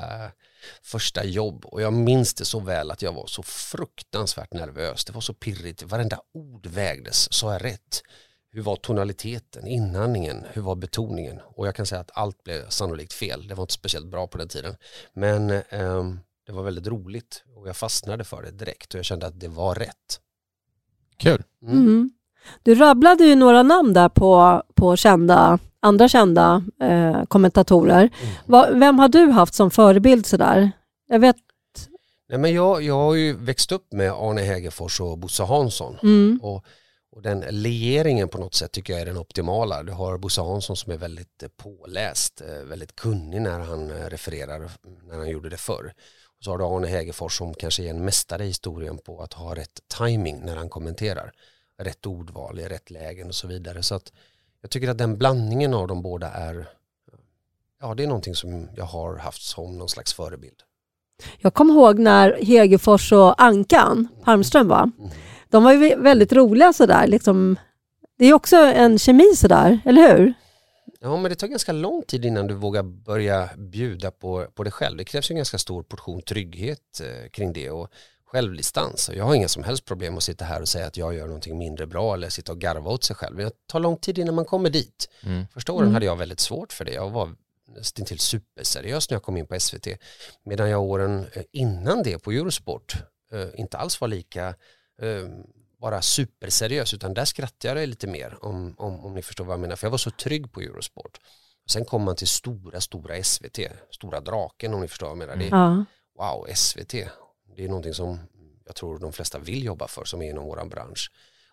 första 0.83 1.25
jobb. 1.25 1.65
Och 1.65 1.81
jag 1.81 1.93
minns 1.93 2.33
det 2.33 2.45
så 2.45 2.59
väl 2.59 2.91
att 2.91 3.01
jag 3.01 3.13
var 3.13 3.27
så 3.27 3.43
fruktansvärt 3.43 4.53
nervös. 4.53 5.05
Det 5.05 5.13
var 5.13 5.21
så 5.21 5.33
pirrigt, 5.33 5.83
varenda 5.83 6.19
ord 6.33 6.67
vägdes, 6.67 7.33
sa 7.33 7.53
jag 7.53 7.63
rätt? 7.63 8.01
Hur 8.55 8.61
var 8.61 8.75
tonaliteten, 8.75 9.67
inandningen, 9.67 10.43
hur 10.53 10.61
var 10.61 10.75
betoningen? 10.75 11.39
Och 11.43 11.67
jag 11.67 11.75
kan 11.75 11.85
säga 11.85 12.01
att 12.01 12.11
allt 12.13 12.43
blev 12.43 12.69
sannolikt 12.69 13.13
fel. 13.13 13.47
Det 13.47 13.55
var 13.55 13.63
inte 13.63 13.73
speciellt 13.73 14.07
bra 14.07 14.27
på 14.27 14.37
den 14.37 14.47
tiden. 14.47 14.75
Men 15.13 15.49
eh, 15.49 16.03
det 16.45 16.51
var 16.51 16.63
väldigt 16.63 16.87
roligt 16.87 17.43
och 17.55 17.67
jag 17.67 17.77
fastnade 17.77 18.23
för 18.23 18.43
det 18.43 18.51
direkt 18.51 18.93
och 18.93 18.97
jag 18.97 19.05
kände 19.05 19.27
att 19.27 19.39
det 19.39 19.47
var 19.47 19.75
rätt. 19.75 20.19
Kul. 21.17 21.43
Mm. 21.63 21.77
Mm. 21.77 22.11
Du 22.63 22.75
rabblade 22.75 23.23
ju 23.23 23.35
några 23.35 23.63
namn 23.63 23.93
där 23.93 24.09
på, 24.09 24.63
på 24.75 24.95
kända, 24.95 25.59
andra 25.79 26.09
kända 26.09 26.63
eh, 26.81 27.23
kommentatorer. 27.25 28.09
Mm. 28.21 28.35
Va, 28.45 28.67
vem 28.71 28.99
har 28.99 29.07
du 29.07 29.25
haft 29.25 29.53
som 29.53 29.71
förebild 29.71 30.25
sådär? 30.25 30.71
Jag 31.07 31.19
vet 31.19 31.37
Nej, 32.29 32.39
men 32.39 32.53
jag, 32.53 32.81
jag 32.83 32.95
har 32.95 33.15
ju 33.15 33.33
växt 33.33 33.71
upp 33.71 33.93
med 33.93 34.11
Arne 34.11 34.41
Hägerfors 34.41 35.01
och 35.01 35.17
Bosse 35.17 35.43
Hansson. 35.43 35.97
Mm. 36.03 36.39
Och 36.43 36.65
och 37.15 37.21
den 37.21 37.39
leeringen 37.49 38.29
på 38.29 38.37
något 38.37 38.53
sätt 38.53 38.71
tycker 38.71 38.93
jag 38.93 39.01
är 39.01 39.05
den 39.05 39.17
optimala. 39.17 39.83
Du 39.83 39.91
har 39.91 40.17
Bosse 40.17 40.41
Hansson 40.41 40.75
som 40.75 40.91
är 40.91 40.97
väldigt 40.97 41.43
eh, 41.43 41.49
påläst, 41.57 42.41
eh, 42.41 42.63
väldigt 42.63 42.95
kunnig 42.95 43.41
när 43.41 43.59
han 43.59 43.91
eh, 43.91 44.09
refererar, 44.09 44.71
när 45.03 45.17
han 45.17 45.29
gjorde 45.29 45.49
det 45.49 45.57
förr. 45.57 45.93
Och 46.37 46.43
så 46.43 46.51
har 46.51 46.57
du 46.57 46.63
Arne 46.63 46.87
Hägerfors 46.87 47.37
som 47.37 47.53
kanske 47.53 47.83
är 47.83 47.89
en 47.89 48.05
mästare 48.05 48.43
i 48.43 48.47
historien 48.47 48.97
på 48.97 49.21
att 49.21 49.33
ha 49.33 49.55
rätt 49.55 49.79
timing 49.97 50.41
när 50.45 50.55
han 50.55 50.69
kommenterar. 50.69 51.31
Rätt 51.77 52.05
ordval 52.05 52.59
i 52.59 52.67
rätt 52.67 52.89
lägen 52.89 53.27
och 53.27 53.35
så 53.35 53.47
vidare. 53.47 53.83
Så 53.83 53.95
att 53.95 54.11
jag 54.61 54.71
tycker 54.71 54.89
att 54.89 54.97
den 54.97 55.17
blandningen 55.17 55.73
av 55.73 55.87
de 55.87 56.01
båda 56.01 56.31
är, 56.31 56.67
ja 57.81 57.93
det 57.93 58.03
är 58.03 58.07
någonting 58.07 58.35
som 58.35 58.69
jag 58.75 58.85
har 58.85 59.17
haft 59.17 59.41
som 59.41 59.77
någon 59.77 59.89
slags 59.89 60.13
förebild. 60.13 60.57
Jag 61.37 61.53
kommer 61.53 61.73
ihåg 61.73 61.99
när 61.99 62.39
Hegerfors 62.41 63.11
och 63.11 63.41
Ankan 63.41 64.07
Palmström 64.23 64.67
var. 64.67 64.91
Mm 64.99 65.11
de 65.55 65.63
var 65.63 65.73
ju 65.73 65.95
väldigt 65.95 66.33
roliga 66.33 66.73
sådär. 66.73 67.07
Liksom. 67.07 67.59
Det 68.17 68.25
är 68.25 68.33
också 68.33 68.55
en 68.55 68.99
kemi 68.99 69.35
sådär, 69.35 69.79
eller 69.85 70.17
hur? 70.17 70.33
Ja, 70.99 71.17
men 71.17 71.29
det 71.29 71.35
tar 71.35 71.47
ganska 71.47 71.71
lång 71.71 72.01
tid 72.01 72.25
innan 72.25 72.47
du 72.47 72.53
vågar 72.53 72.83
börja 72.83 73.49
bjuda 73.57 74.11
på, 74.11 74.45
på 74.55 74.63
dig 74.63 74.71
själv. 74.71 74.97
Det 74.97 75.03
krävs 75.03 75.29
en 75.29 75.35
ganska 75.35 75.57
stor 75.57 75.83
portion 75.83 76.21
trygghet 76.21 77.01
eh, 77.01 77.29
kring 77.29 77.53
det 77.53 77.69
och 77.69 77.87
självdistans. 78.25 79.09
Jag 79.13 79.25
har 79.25 79.35
inga 79.35 79.47
som 79.47 79.63
helst 79.63 79.85
problem 79.85 80.17
att 80.17 80.23
sitta 80.23 80.45
här 80.45 80.61
och 80.61 80.67
säga 80.67 80.87
att 80.87 80.97
jag 80.97 81.15
gör 81.15 81.25
någonting 81.25 81.57
mindre 81.57 81.87
bra 81.87 82.13
eller 82.13 82.29
sitta 82.29 82.51
och 82.51 82.59
garva 82.59 82.91
åt 82.91 83.03
sig 83.03 83.15
själv. 83.15 83.37
Det 83.37 83.67
tar 83.67 83.79
lång 83.79 83.97
tid 83.97 84.17
innan 84.17 84.35
man 84.35 84.45
kommer 84.45 84.69
dit. 84.69 85.09
Mm. 85.23 85.45
Första 85.53 85.73
åren 85.73 85.83
mm. 85.83 85.93
hade 85.93 86.05
jag 86.05 86.15
väldigt 86.15 86.39
svårt 86.39 86.73
för 86.73 86.85
det. 86.85 86.93
Jag 86.93 87.09
var 87.09 87.35
nästan 87.75 88.05
till 88.05 88.19
superseriös 88.19 89.09
när 89.09 89.15
jag 89.15 89.23
kom 89.23 89.37
in 89.37 89.47
på 89.47 89.59
SVT. 89.59 89.87
Medan 90.43 90.69
jag 90.69 90.83
åren 90.83 91.25
eh, 91.33 91.43
innan 91.51 92.03
det 92.03 92.19
på 92.19 92.31
Eurosport 92.31 92.95
eh, 93.31 93.59
inte 93.59 93.77
alls 93.77 94.01
var 94.01 94.07
lika 94.07 94.47
eh, 94.47 94.53
vara 95.77 96.01
superseriös 96.01 96.93
utan 96.93 97.13
där 97.13 97.25
skrattade 97.25 97.79
jag 97.79 97.89
lite 97.89 98.07
mer 98.07 98.37
om, 98.45 98.75
om, 98.77 99.05
om 99.05 99.13
ni 99.13 99.21
förstår 99.21 99.45
vad 99.45 99.53
jag 99.53 99.59
menar 99.59 99.75
för 99.75 99.87
jag 99.87 99.91
var 99.91 99.97
så 99.97 100.11
trygg 100.11 100.51
på 100.51 100.61
Eurosport. 100.61 101.19
Sen 101.69 101.85
kom 101.85 102.03
man 102.03 102.15
till 102.15 102.27
stora, 102.27 102.81
stora 102.81 103.23
SVT, 103.23 103.59
stora 103.91 104.19
draken 104.19 104.73
om 104.73 104.81
ni 104.81 104.87
förstår 104.87 105.07
vad 105.07 105.11
jag 105.11 105.27
menar. 105.27 105.35
Det, 105.35 105.47
ja. 105.47 105.85
Wow, 106.17 106.47
SVT, 106.55 106.91
det 107.55 107.63
är 107.63 107.67
någonting 107.67 107.93
som 107.93 108.19
jag 108.65 108.75
tror 108.75 108.99
de 108.99 109.13
flesta 109.13 109.39
vill 109.39 109.63
jobba 109.63 109.87
för 109.87 110.05
som 110.05 110.21
är 110.21 110.29
inom 110.29 110.45
vår 110.45 110.65
bransch. 110.65 111.11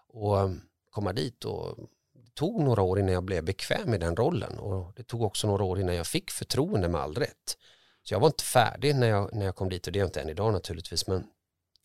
Och 0.09 0.39
um, 0.39 0.61
komma 0.91 1.13
dit 1.13 1.45
och 1.45 1.77
det 2.15 2.35
tog 2.35 2.63
några 2.63 2.83
år 2.83 2.99
innan 2.99 3.13
jag 3.13 3.25
blev 3.25 3.45
bekväm 3.45 3.95
i 3.95 3.99
den 3.99 4.17
rollen 4.17 4.59
och 4.59 4.93
det 4.97 5.03
tog 5.03 5.23
också 5.23 5.47
några 5.47 5.65
år 5.65 5.81
innan 5.81 5.95
jag 5.95 6.07
fick 6.07 6.31
förtroende 6.31 6.89
med 6.89 7.01
all 7.01 7.15
rätt. 7.15 7.57
Så 8.03 8.15
jag 8.15 8.21
var 8.21 8.27
inte 8.29 8.45
färdig 8.45 8.97
när 8.97 9.09
jag, 9.09 9.35
när 9.35 9.47
jag 9.47 9.57
kom 9.57 9.69
dit 9.69 9.87
och 9.87 9.93
det 9.93 9.99
är 9.99 10.01
jag 10.01 10.09
inte 10.09 10.21
än 10.21 10.29
idag 10.29 10.53
naturligtvis 10.53 11.07
men 11.07 11.25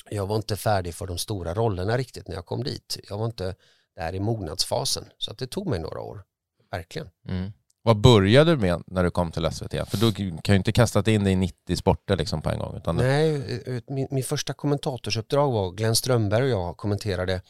jag 0.10 0.28
var 0.28 0.36
inte 0.36 0.58
färdig 0.58 0.96
för 0.96 1.08
de 1.08 1.18
stora 1.18 1.54
rollerna 1.54 1.98
riktigt 1.98 2.28
när 2.28 2.36
jag 2.36 2.46
kom 2.46 2.64
dit. 2.64 2.98
Jag 3.10 3.18
var 3.18 3.26
inte 3.26 3.56
där 3.96 4.16
i 4.16 4.20
mognadsfasen 4.20 5.06
så 5.18 5.32
att 5.32 5.38
det 5.38 5.48
tog 5.48 5.68
mig 5.68 5.80
några 5.80 6.02
år, 6.02 6.24
verkligen. 6.72 7.10
Mm. 7.28 7.52
Vad 7.82 7.98
började 7.98 8.52
du 8.52 8.58
med 8.58 8.84
när 8.88 9.04
du 9.04 9.12
kom 9.12 9.32
till 9.32 9.52
SVT? 9.52 9.90
För 9.90 9.98
du 9.98 10.12
kan 10.42 10.54
ju 10.54 10.58
inte 10.58 10.72
kastat 10.72 11.08
in 11.08 11.24
dig 11.24 11.34
i 11.34 11.36
90 11.36 11.76
sporter 11.76 12.16
liksom 12.16 12.42
på 12.42 12.50
en 12.50 12.60
gång. 12.60 12.78
Utan 12.78 12.96
Nej, 12.96 13.84
min, 13.88 14.08
min 14.12 14.24
första 14.24 14.54
kommentatorsuppdrag 14.54 15.52
var 15.52 15.72
Glenn 15.72 15.96
Strömberg 15.96 16.54
och 16.54 16.62
jag 16.62 16.78
kommenterade 16.78 17.42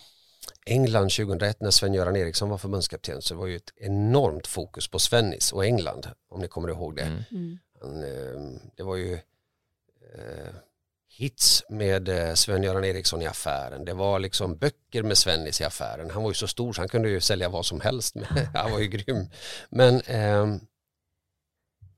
England 0.66 1.10
2001 1.10 1.62
när 1.62 1.72
Sven-Göran 1.72 2.16
Eriksson 2.16 2.50
var 2.50 2.58
förbundskapten 2.58 3.22
så 3.22 3.34
det 3.34 3.40
var 3.40 3.48
ju 3.48 3.56
ett 3.56 3.74
enormt 3.76 4.48
fokus 4.48 4.88
på 4.88 5.00
Svennis 5.00 5.54
och 5.54 5.66
England 5.66 6.08
om 6.30 6.42
ni 6.42 6.48
kommer 6.48 6.70
ihåg 6.70 6.96
det. 6.96 7.02
Mm. 7.02 7.24
mm. 7.32 7.60
Han, 7.82 8.04
eh, 8.04 8.60
det 8.76 8.84
var 8.84 8.96
ju 8.96 9.14
eh, 9.14 10.54
hits 11.18 11.64
med 11.70 12.10
eh, 12.10 12.34
Sven-Göran 12.34 12.86
Eriksson 12.86 13.22
i 13.22 13.28
affären. 13.28 13.86
Det 13.86 13.94
var 13.94 14.20
liksom 14.20 14.58
böcker 14.58 15.04
med 15.04 15.18
Svennis 15.18 15.62
i 15.62 15.64
affären. 15.64 16.10
Han 16.10 16.24
var 16.24 16.30
ju 16.30 16.34
så 16.34 16.48
stor 16.48 16.74
så 16.74 16.82
han 16.82 16.90
kunde 16.90 17.10
ju 17.10 17.22
sälja 17.22 17.50
vad 17.50 17.66
som 17.66 17.82
helst. 17.82 18.16
han 18.54 18.72
var 18.72 18.80
ju 18.80 18.88
grym. 18.88 19.30
Men 19.70 20.02
eh, 20.02 20.48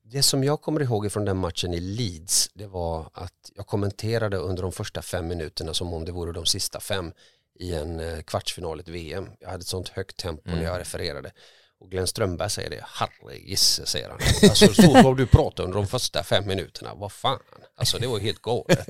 det 0.04 0.24
som 0.24 0.44
jag 0.44 0.62
kommer 0.62 0.82
ihåg 0.82 1.12
från 1.12 1.26
den 1.26 1.38
matchen 1.38 1.74
i 1.74 1.80
Leeds 1.80 2.50
det 2.54 2.68
var 2.68 3.10
att 3.14 3.52
jag 3.56 3.68
kommenterade 3.68 4.38
under 4.38 4.64
de 4.64 4.72
första 4.72 5.02
fem 5.02 5.28
minuterna 5.28 5.74
som 5.74 5.94
om 5.94 6.06
det 6.06 6.12
vore 6.12 6.32
de 6.32 6.46
sista 6.46 6.80
fem 6.80 7.14
i 7.60 7.74
en 7.74 8.00
eh, 8.00 8.22
kvartsfinal 8.22 8.80
i 8.80 8.82
ett 8.82 8.88
VM. 8.88 9.30
Jag 9.40 9.50
hade 9.50 9.62
ett 9.62 9.68
sånt 9.68 9.90
högt 9.90 10.18
tempo 10.18 10.50
mm. 10.50 10.60
när 10.60 10.66
jag 10.66 10.80
refererade. 10.80 11.32
Och 11.82 11.92
Glenn 11.92 12.08
Strömberg 12.08 12.50
säger 12.50 12.70
det, 12.70 12.84
herregisse 12.86 13.86
säger 13.86 14.10
han. 14.10 14.20
Alltså 14.50 14.74
så 14.74 15.02
vad 15.04 15.18
du 15.18 15.26
pratade 15.26 15.64
under 15.64 15.78
de 15.78 15.88
första 15.88 16.24
fem 16.24 16.48
minuterna, 16.48 16.96
vad 16.96 17.12
fan. 17.12 17.40
Alltså 17.78 17.98
det 17.98 18.08
var 18.08 18.20
helt 18.20 18.42
galet. 18.42 18.88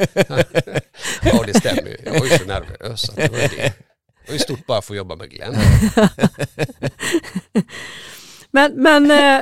ja 1.24 1.43
det 1.46 1.53
stämmer 1.53 1.89
ju, 1.89 1.98
jag 2.05 2.19
var 2.19 2.25
ju 2.25 2.38
så 2.38 2.46
nervös. 2.46 3.12
Det 3.15 3.31
var 3.31 3.38
ju, 3.38 3.48
det. 3.48 3.58
det 3.58 4.27
var 4.27 4.34
ju 4.34 4.39
stort 4.39 4.65
bara 4.65 4.77
att 4.77 4.86
få 4.86 4.96
jobba 4.96 5.15
med 5.15 5.29
Glenn. 5.29 5.55
men 8.51 8.74
men 8.75 9.12
äh, 9.12 9.41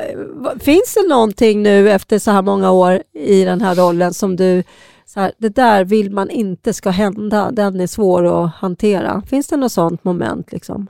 finns 0.59 0.93
det 0.93 1.07
någonting 1.09 1.63
nu 1.63 1.91
efter 1.91 2.19
så 2.19 2.31
här 2.31 2.41
många 2.41 2.71
år 2.71 3.03
i 3.13 3.43
den 3.43 3.61
här 3.61 3.75
rollen 3.75 4.13
som 4.13 4.35
du 4.35 4.63
så 5.05 5.19
här, 5.19 5.31
det 5.37 5.49
där 5.49 5.83
vill 5.83 6.11
man 6.11 6.29
inte 6.29 6.73
ska 6.73 6.89
hända, 6.89 7.51
den 7.51 7.79
är 7.79 7.87
svår 7.87 8.45
att 8.45 8.55
hantera. 8.55 9.21
Finns 9.21 9.47
det 9.47 9.57
något 9.57 9.71
sånt 9.71 10.03
moment? 10.03 10.51
Liksom? 10.51 10.87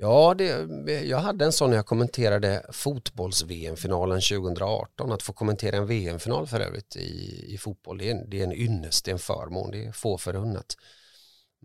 Ja, 0.00 0.34
det, 0.34 1.02
jag 1.04 1.18
hade 1.18 1.44
en 1.44 1.52
sån 1.52 1.70
när 1.70 1.76
jag 1.76 1.86
kommenterade 1.86 2.66
fotbolls-VM-finalen 2.72 4.20
2018. 4.20 5.12
Att 5.12 5.22
få 5.22 5.32
kommentera 5.32 5.76
en 5.76 5.86
VM-final 5.86 6.46
för 6.46 6.60
övrigt 6.60 6.96
i, 6.96 7.44
i 7.54 7.58
fotboll, 7.58 7.98
det 7.98 8.10
är, 8.10 8.14
en, 8.14 8.30
det 8.30 8.40
är 8.40 8.44
en 8.44 8.52
ynnest, 8.52 9.04
det 9.04 9.10
är 9.10 9.12
en 9.12 9.18
förmån, 9.18 9.70
det 9.70 9.84
är 9.84 9.92
få 9.92 10.18
förunnat. 10.18 10.76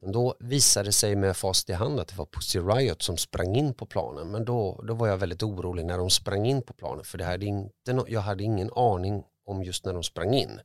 Men 0.02 0.12
då 0.12 0.36
visade 0.40 0.88
det 0.88 0.94
sig 0.94 1.16
med 1.16 1.38
fast 1.38 1.70
i 1.70 1.74
hand 1.74 2.00
att 2.00 2.08
det 2.08 2.16
var 2.16 2.26
Pussy 2.26 2.60
Riot 2.60 3.02
som 3.02 3.18
sprang 3.18 3.56
in 3.56 3.74
på 3.74 3.86
planen. 3.86 4.32
Men 4.32 4.46
då, 4.46 4.84
då 4.88 4.94
var 4.94 5.08
jag 5.08 5.18
väldigt 5.18 5.44
orolig 5.44 5.86
när 5.86 5.98
de 5.98 6.10
sprang 6.10 6.46
in 6.46 6.62
på 6.62 6.74
planen 6.74 7.04
för 7.04 7.18
det 7.18 7.26
hade 7.26 7.46
inte 7.46 7.94
no 7.94 8.06
jag 8.08 8.22
hade 8.22 8.44
ingen 8.44 8.70
aning 8.76 9.24
om 9.46 9.64
just 9.64 9.86
när 9.86 9.94
de 9.94 10.04
sprang 10.04 10.34
in 10.34 10.60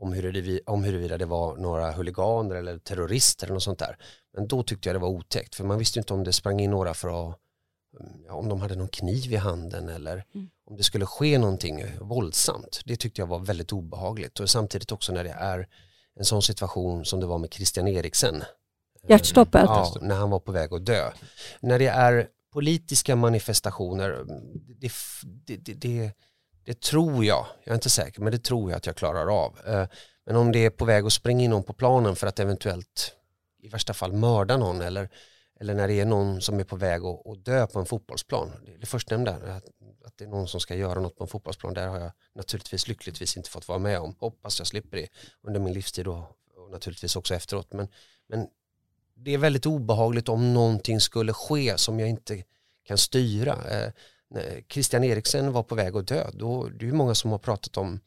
om 0.00 0.12
huruvida, 0.12 0.60
om 0.66 0.84
huruvida 0.84 1.18
det 1.18 1.26
var 1.26 1.56
några 1.56 1.92
huliganer 1.92 2.56
eller 2.56 2.78
terrorister 2.78 3.46
eller 3.46 3.54
något 3.54 3.62
sånt 3.62 3.78
där. 3.78 3.96
Men 4.34 4.48
då 4.48 4.62
tyckte 4.62 4.88
jag 4.88 4.94
det 4.94 5.00
var 5.00 5.08
otäckt 5.08 5.54
för 5.54 5.64
man 5.64 5.78
visste 5.78 5.98
inte 5.98 6.14
om 6.14 6.24
det 6.24 6.32
sprang 6.32 6.60
in 6.60 6.70
några 6.70 6.94
för 6.94 7.30
att 7.30 7.36
ja, 8.26 8.34
om 8.34 8.48
de 8.48 8.60
hade 8.60 8.76
någon 8.76 8.88
kniv 8.88 9.32
i 9.32 9.36
handen 9.36 9.88
eller 9.88 10.24
mm. 10.34 10.50
om 10.66 10.76
det 10.76 10.82
skulle 10.82 11.06
ske 11.06 11.38
någonting 11.38 11.84
våldsamt. 12.00 12.80
Det 12.84 12.96
tyckte 12.96 13.20
jag 13.20 13.26
var 13.26 13.38
väldigt 13.38 13.72
obehagligt 13.72 14.40
och 14.40 14.50
samtidigt 14.50 14.92
också 14.92 15.12
när 15.12 15.24
det 15.24 15.30
är 15.30 15.68
en 16.16 16.24
sån 16.24 16.42
situation 16.42 17.04
som 17.04 17.20
det 17.20 17.26
var 17.26 17.38
med 17.38 17.54
Christian 17.54 17.88
Eriksen. 17.88 18.42
Hjärtstoppet? 19.08 19.64
Ja, 19.64 19.96
när 20.00 20.14
han 20.14 20.30
var 20.30 20.40
på 20.40 20.52
väg 20.52 20.72
att 20.72 20.86
dö. 20.86 21.10
När 21.60 21.78
det 21.78 21.86
är 21.86 22.28
politiska 22.52 23.16
manifestationer, 23.16 24.24
det, 24.80 24.92
det, 25.46 25.56
det, 25.56 25.74
det 25.74 26.12
det 26.70 26.80
tror 26.80 27.24
jag, 27.24 27.46
jag 27.64 27.72
är 27.72 27.74
inte 27.74 27.90
säker, 27.90 28.20
men 28.20 28.32
det 28.32 28.38
tror 28.38 28.70
jag 28.70 28.76
att 28.76 28.86
jag 28.86 28.96
klarar 28.96 29.44
av. 29.44 29.58
Eh, 29.66 29.86
men 30.26 30.36
om 30.36 30.52
det 30.52 30.64
är 30.64 30.70
på 30.70 30.84
väg 30.84 31.04
att 31.06 31.12
springa 31.12 31.44
in 31.44 31.50
någon 31.50 31.62
på 31.62 31.72
planen 31.72 32.16
för 32.16 32.26
att 32.26 32.38
eventuellt 32.38 33.12
i 33.62 33.68
värsta 33.68 33.94
fall 33.94 34.12
mörda 34.12 34.56
någon 34.56 34.80
eller, 34.80 35.08
eller 35.60 35.74
när 35.74 35.88
det 35.88 36.00
är 36.00 36.04
någon 36.04 36.40
som 36.40 36.60
är 36.60 36.64
på 36.64 36.76
väg 36.76 37.04
att, 37.04 37.26
att 37.26 37.44
dö 37.44 37.66
på 37.66 37.78
en 37.78 37.86
fotbollsplan. 37.86 38.52
Det, 38.66 38.76
det 38.76 38.86
förstnämnda, 38.86 39.32
att, 39.32 39.64
att 40.04 40.18
det 40.18 40.24
är 40.24 40.28
någon 40.28 40.48
som 40.48 40.60
ska 40.60 40.74
göra 40.74 41.00
något 41.00 41.16
på 41.16 41.24
en 41.24 41.28
fotbollsplan, 41.28 41.74
där 41.74 41.88
har 41.88 41.98
jag 41.98 42.12
naturligtvis 42.34 42.88
lyckligtvis 42.88 43.36
inte 43.36 43.50
fått 43.50 43.68
vara 43.68 43.78
med 43.78 43.98
om. 43.98 44.14
Hoppas 44.18 44.58
jag 44.58 44.66
slipper 44.66 44.96
det 44.96 45.08
under 45.42 45.60
min 45.60 45.72
livstid 45.72 46.08
och, 46.08 46.22
och 46.56 46.70
naturligtvis 46.70 47.16
också 47.16 47.34
efteråt. 47.34 47.72
Men, 47.72 47.88
men 48.28 48.46
det 49.14 49.34
är 49.34 49.38
väldigt 49.38 49.66
obehagligt 49.66 50.28
om 50.28 50.54
någonting 50.54 51.00
skulle 51.00 51.32
ske 51.32 51.78
som 51.78 52.00
jag 52.00 52.08
inte 52.08 52.44
kan 52.84 52.98
styra. 52.98 53.52
Eh, 53.70 53.92
Eh, 54.36 54.62
Christian 54.68 55.04
Eriksen 55.04 55.52
var 55.52 55.62
på 55.62 55.74
väg 55.74 55.96
att 55.96 56.06
dö, 56.06 56.30
då, 56.32 56.68
det 56.68 56.88
är 56.88 56.92
många 56.92 57.14
som 57.14 57.30
har 57.30 57.38
pratat 57.38 57.76
om, 57.76 58.00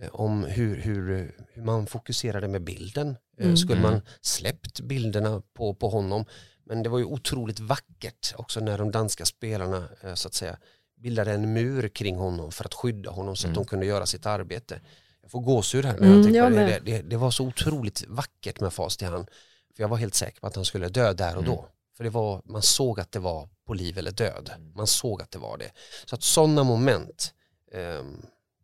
eh, 0.00 0.08
om 0.12 0.44
hur, 0.44 0.76
hur, 0.76 1.34
hur 1.52 1.62
man 1.62 1.86
fokuserade 1.86 2.48
med 2.48 2.62
bilden. 2.62 3.16
Eh, 3.38 3.44
mm. 3.44 3.56
Skulle 3.56 3.80
man 3.80 3.92
mm. 3.92 4.04
släppt 4.20 4.80
bilderna 4.80 5.42
på, 5.54 5.74
på 5.74 5.88
honom? 5.88 6.24
Men 6.66 6.82
det 6.82 6.88
var 6.88 6.98
ju 6.98 7.04
otroligt 7.04 7.60
vackert 7.60 8.34
också 8.36 8.60
när 8.60 8.78
de 8.78 8.90
danska 8.90 9.24
spelarna 9.24 9.88
så 10.14 10.28
att 10.28 10.34
säga 10.34 10.58
bildade 10.96 11.32
en 11.32 11.52
mur 11.52 11.88
kring 11.88 12.16
honom 12.16 12.52
för 12.52 12.64
att 12.64 12.74
skydda 12.74 13.10
honom 13.10 13.36
så 13.36 13.46
att 13.46 13.50
mm. 13.50 13.62
de 13.62 13.68
kunde 13.68 13.86
göra 13.86 14.06
sitt 14.06 14.26
arbete. 14.26 14.80
Jag 15.22 15.30
får 15.30 15.40
gåshud 15.40 15.84
här 15.84 15.92
när 15.98 16.06
jag 16.06 16.12
mm, 16.12 16.24
tänker 16.24 16.50
på 16.50 16.56
det. 16.56 16.80
Det, 16.84 17.02
det. 17.02 17.16
var 17.16 17.30
så 17.30 17.46
otroligt 17.46 18.04
vackert 18.08 18.60
med 18.60 18.72
fast 18.72 19.02
i 19.02 19.04
hand. 19.04 19.30
För 19.76 19.82
jag 19.82 19.88
var 19.88 19.96
helt 19.96 20.14
säker 20.14 20.40
på 20.40 20.46
att 20.46 20.56
han 20.56 20.64
skulle 20.64 20.88
dö 20.88 21.12
där 21.12 21.36
och 21.36 21.42
mm. 21.42 21.54
då. 21.54 21.68
För 21.96 22.04
det 22.04 22.10
var, 22.10 22.42
man 22.44 22.62
såg 22.62 23.00
att 23.00 23.12
det 23.12 23.18
var 23.18 23.48
på 23.66 23.74
liv 23.74 23.98
eller 23.98 24.10
död. 24.10 24.50
Mm. 24.54 24.72
Man 24.76 24.86
såg 24.86 25.22
att 25.22 25.30
det 25.30 25.38
var 25.38 25.58
det. 25.58 25.70
Så 26.04 26.14
att 26.14 26.22
sådana 26.22 26.64
moment, 26.64 27.34
eh, 27.72 28.02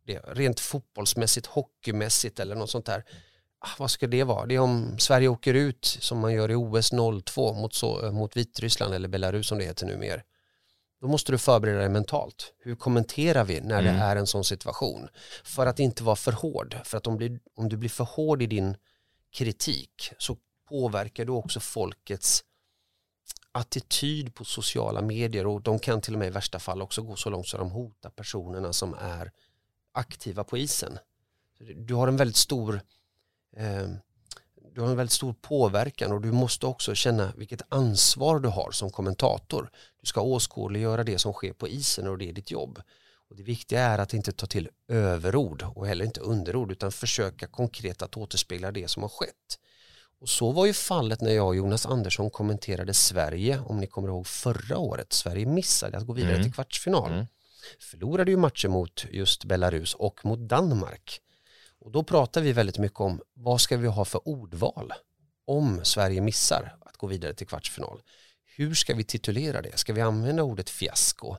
det, 0.06 0.18
rent 0.18 0.60
fotbollsmässigt, 0.60 1.46
hockeymässigt 1.46 2.40
eller 2.40 2.54
något 2.54 2.70
sånt 2.70 2.86
där, 2.86 3.04
ah, 3.58 3.68
vad 3.78 3.90
ska 3.90 4.06
det 4.06 4.24
vara? 4.24 4.46
Det 4.46 4.54
är 4.54 4.58
om 4.58 4.98
Sverige 4.98 5.28
åker 5.28 5.54
ut 5.54 5.84
som 5.84 6.18
man 6.18 6.32
gör 6.32 6.50
i 6.50 6.54
OS 6.54 6.90
02 7.24 7.54
mot, 7.54 7.74
så, 7.74 8.06
eh, 8.06 8.12
mot 8.12 8.36
Vitryssland 8.36 8.94
eller 8.94 9.08
Belarus 9.08 9.48
som 9.48 9.58
det 9.58 9.64
heter 9.64 9.86
numera. 9.86 10.22
Då 11.00 11.08
måste 11.08 11.32
du 11.32 11.38
förbereda 11.38 11.78
dig 11.78 11.88
mentalt. 11.88 12.52
Hur 12.58 12.76
kommenterar 12.76 13.44
vi 13.44 13.60
när 13.60 13.80
mm. 13.80 13.84
det 13.84 14.00
är 14.00 14.16
en 14.16 14.26
sån 14.26 14.44
situation? 14.44 15.08
För 15.44 15.66
att 15.66 15.78
inte 15.78 16.02
vara 16.02 16.16
för 16.16 16.32
hård. 16.32 16.76
För 16.84 16.98
att 16.98 17.06
om, 17.06 17.16
blir, 17.16 17.40
om 17.56 17.68
du 17.68 17.76
blir 17.76 17.90
för 17.90 18.04
hård 18.04 18.42
i 18.42 18.46
din 18.46 18.76
kritik 19.32 20.12
så 20.18 20.36
påverkar 20.68 21.24
du 21.24 21.32
också 21.32 21.60
folkets 21.60 22.44
attityd 23.52 24.34
på 24.34 24.44
sociala 24.44 25.02
medier 25.02 25.46
och 25.46 25.62
de 25.62 25.78
kan 25.78 26.00
till 26.00 26.14
och 26.14 26.18
med 26.18 26.28
i 26.28 26.30
värsta 26.30 26.58
fall 26.58 26.82
också 26.82 27.02
gå 27.02 27.16
så 27.16 27.30
långt 27.30 27.48
så 27.48 27.58
de 27.58 27.70
hotar 27.70 28.10
personerna 28.10 28.72
som 28.72 28.94
är 28.94 29.32
aktiva 29.92 30.44
på 30.44 30.58
isen. 30.58 30.98
Du 31.76 31.94
har 31.94 32.08
en 32.08 32.16
väldigt 32.16 32.36
stor 32.36 32.80
eh, 33.56 33.88
du 34.74 34.80
har 34.80 34.88
en 34.88 34.96
väldigt 34.96 35.12
stor 35.12 35.32
påverkan 35.32 36.12
och 36.12 36.20
du 36.20 36.32
måste 36.32 36.66
också 36.66 36.94
känna 36.94 37.32
vilket 37.36 37.62
ansvar 37.68 38.40
du 38.40 38.48
har 38.48 38.70
som 38.70 38.90
kommentator. 38.90 39.70
Du 40.00 40.06
ska 40.06 40.20
åskådliggöra 40.20 41.04
det 41.04 41.18
som 41.18 41.32
sker 41.32 41.52
på 41.52 41.68
isen 41.68 42.06
och 42.06 42.18
det 42.18 42.28
är 42.28 42.32
ditt 42.32 42.50
jobb. 42.50 42.82
Och 43.28 43.36
det 43.36 43.42
viktiga 43.42 43.80
är 43.80 43.98
att 43.98 44.14
inte 44.14 44.32
ta 44.32 44.46
till 44.46 44.68
överord 44.88 45.62
och 45.74 45.86
heller 45.86 46.04
inte 46.04 46.20
underord 46.20 46.72
utan 46.72 46.92
försöka 46.92 47.46
konkret 47.46 48.02
att 48.02 48.16
återspegla 48.16 48.72
det 48.72 48.88
som 48.88 49.02
har 49.02 49.08
skett. 49.08 49.58
Och 50.20 50.28
så 50.28 50.52
var 50.52 50.66
ju 50.66 50.72
fallet 50.72 51.20
när 51.20 51.32
jag 51.32 51.46
och 51.46 51.56
Jonas 51.56 51.86
Andersson 51.86 52.30
kommenterade 52.30 52.94
Sverige, 52.94 53.60
om 53.66 53.80
ni 53.80 53.86
kommer 53.86 54.08
ihåg 54.08 54.26
förra 54.26 54.78
året. 54.78 55.12
Sverige 55.12 55.46
missade 55.46 55.98
att 55.98 56.06
gå 56.06 56.12
vidare 56.12 56.32
mm. 56.32 56.42
till 56.42 56.52
kvartsfinal. 56.52 57.12
Mm. 57.12 57.26
Förlorade 57.78 58.30
ju 58.30 58.36
matcher 58.36 58.68
mot 58.68 59.06
just 59.10 59.44
Belarus 59.44 59.94
och 59.94 60.24
mot 60.24 60.38
Danmark. 60.38 61.20
Och 61.80 61.90
då 61.90 62.02
pratar 62.02 62.40
vi 62.40 62.52
väldigt 62.52 62.78
mycket 62.78 63.00
om 63.00 63.20
vad 63.34 63.60
ska 63.60 63.76
vi 63.76 63.86
ha 63.86 64.04
för 64.04 64.28
ordval 64.28 64.92
om 65.46 65.80
Sverige 65.82 66.20
missar 66.20 66.76
att 66.80 66.96
gå 66.96 67.06
vidare 67.06 67.34
till 67.34 67.46
kvartsfinal. 67.46 68.02
Hur 68.56 68.74
ska 68.74 68.94
vi 68.94 69.04
titulera 69.04 69.62
det? 69.62 69.78
Ska 69.78 69.92
vi 69.92 70.00
använda 70.00 70.42
ordet 70.42 70.70
fiasko? 70.70 71.36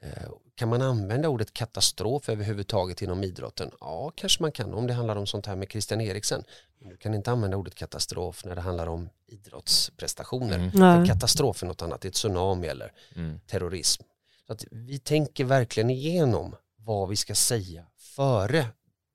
Eh, 0.00 0.30
kan 0.54 0.68
man 0.68 0.82
använda 0.82 1.28
ordet 1.28 1.52
katastrof 1.52 2.28
överhuvudtaget 2.28 3.02
inom 3.02 3.24
idrotten? 3.24 3.70
Ja, 3.80 4.12
kanske 4.16 4.42
man 4.42 4.52
kan 4.52 4.74
om 4.74 4.86
det 4.86 4.92
handlar 4.92 5.16
om 5.16 5.26
sånt 5.26 5.46
här 5.46 5.56
med 5.56 5.70
Christian 5.70 6.00
Eriksen. 6.00 6.44
Du 6.80 6.96
kan 6.96 7.14
inte 7.14 7.30
använda 7.30 7.56
ordet 7.56 7.74
katastrof 7.74 8.44
när 8.44 8.54
det 8.54 8.60
handlar 8.60 8.86
om 8.86 9.08
idrottsprestationer. 9.26 10.58
Mm. 10.74 11.06
katastrof 11.06 11.62
är 11.62 11.66
något 11.66 11.82
annat, 11.82 12.00
det 12.00 12.06
är 12.06 12.10
ett 12.10 12.14
tsunami 12.14 12.66
eller 12.66 12.92
mm. 13.16 13.40
terrorism. 13.46 14.02
Så 14.46 14.52
att 14.52 14.64
vi 14.70 14.98
tänker 14.98 15.44
verkligen 15.44 15.90
igenom 15.90 16.56
vad 16.76 17.08
vi 17.08 17.16
ska 17.16 17.34
säga 17.34 17.86
före 17.98 18.66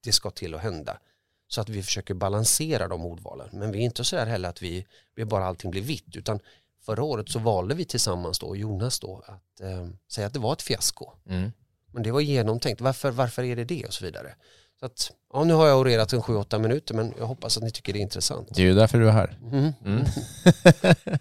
det 0.04 0.12
ska 0.12 0.30
till 0.30 0.56
att 0.56 0.62
hända. 0.62 1.00
så 1.48 1.62
att 1.62 1.70
vi 1.70 1.84
försöker 1.84 2.14
balansera 2.14 2.88
de 2.88 3.06
ordvalen. 3.06 3.50
Men 3.52 3.72
vi 3.72 3.80
är 3.80 3.84
inte 3.84 4.04
så 4.04 4.16
där 4.16 4.26
heller 4.26 4.50
att 4.50 4.62
vi, 4.62 4.88
vi 5.16 5.26
bara 5.26 5.46
allting 5.46 5.72
blir 5.72 5.82
vitt 5.82 6.16
utan 6.16 6.40
förra 6.86 7.04
året 7.04 7.30
så 7.30 7.40
valde 7.40 7.76
vi 7.76 7.86
tillsammans 7.86 8.40
då, 8.40 8.56
Jonas 8.56 9.00
då, 9.00 9.24
att 9.28 9.62
eh, 9.62 9.88
säga 10.12 10.28
att 10.28 10.34
det 10.34 10.40
var 10.40 10.54
ett 10.54 10.62
fiasko. 10.62 11.12
Mm. 11.30 11.52
Men 11.92 12.04
det 12.04 12.12
var 12.12 12.22
genomtänkt. 12.22 12.82
Varför, 12.82 13.12
varför 13.12 13.44
är 13.44 13.56
det 13.56 13.64
det 13.64 13.86
och 13.86 13.94
så 13.94 14.06
vidare. 14.06 14.36
Så 14.80 14.86
att, 14.86 15.12
ja, 15.34 15.44
nu 15.44 15.54
har 15.54 15.68
jag 15.68 15.80
orerat 15.80 16.14
en 16.14 16.22
7-8 16.22 16.60
minuter 16.60 16.96
men 16.96 17.14
jag 17.18 17.26
hoppas 17.26 17.58
att 17.58 17.64
ni 17.64 17.72
tycker 17.72 17.94
det 17.94 18.00
är 18.00 18.02
intressant. 18.02 18.50
Det 18.56 18.62
är 18.62 18.66
ju 18.66 18.74
därför 18.74 19.00
du 19.00 19.08
är 19.08 19.12
här. 19.12 19.40
Mm. 19.52 19.74
Mm. 19.86 20.06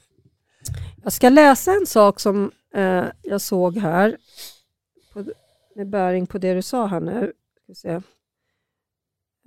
Jag 1.02 1.12
ska 1.12 1.28
läsa 1.28 1.72
en 1.72 1.86
sak 1.86 2.20
som 2.20 2.50
eh, 2.74 3.04
jag 3.22 3.40
såg 3.40 3.76
här 3.76 4.16
på, 5.12 5.24
med 5.74 5.88
bäring 5.88 6.26
på 6.26 6.38
det 6.38 6.54
du 6.54 6.62
sa 6.62 6.86
här 6.86 7.00
nu. 7.00 7.32
Ska 7.64 7.74
se. 7.74 8.00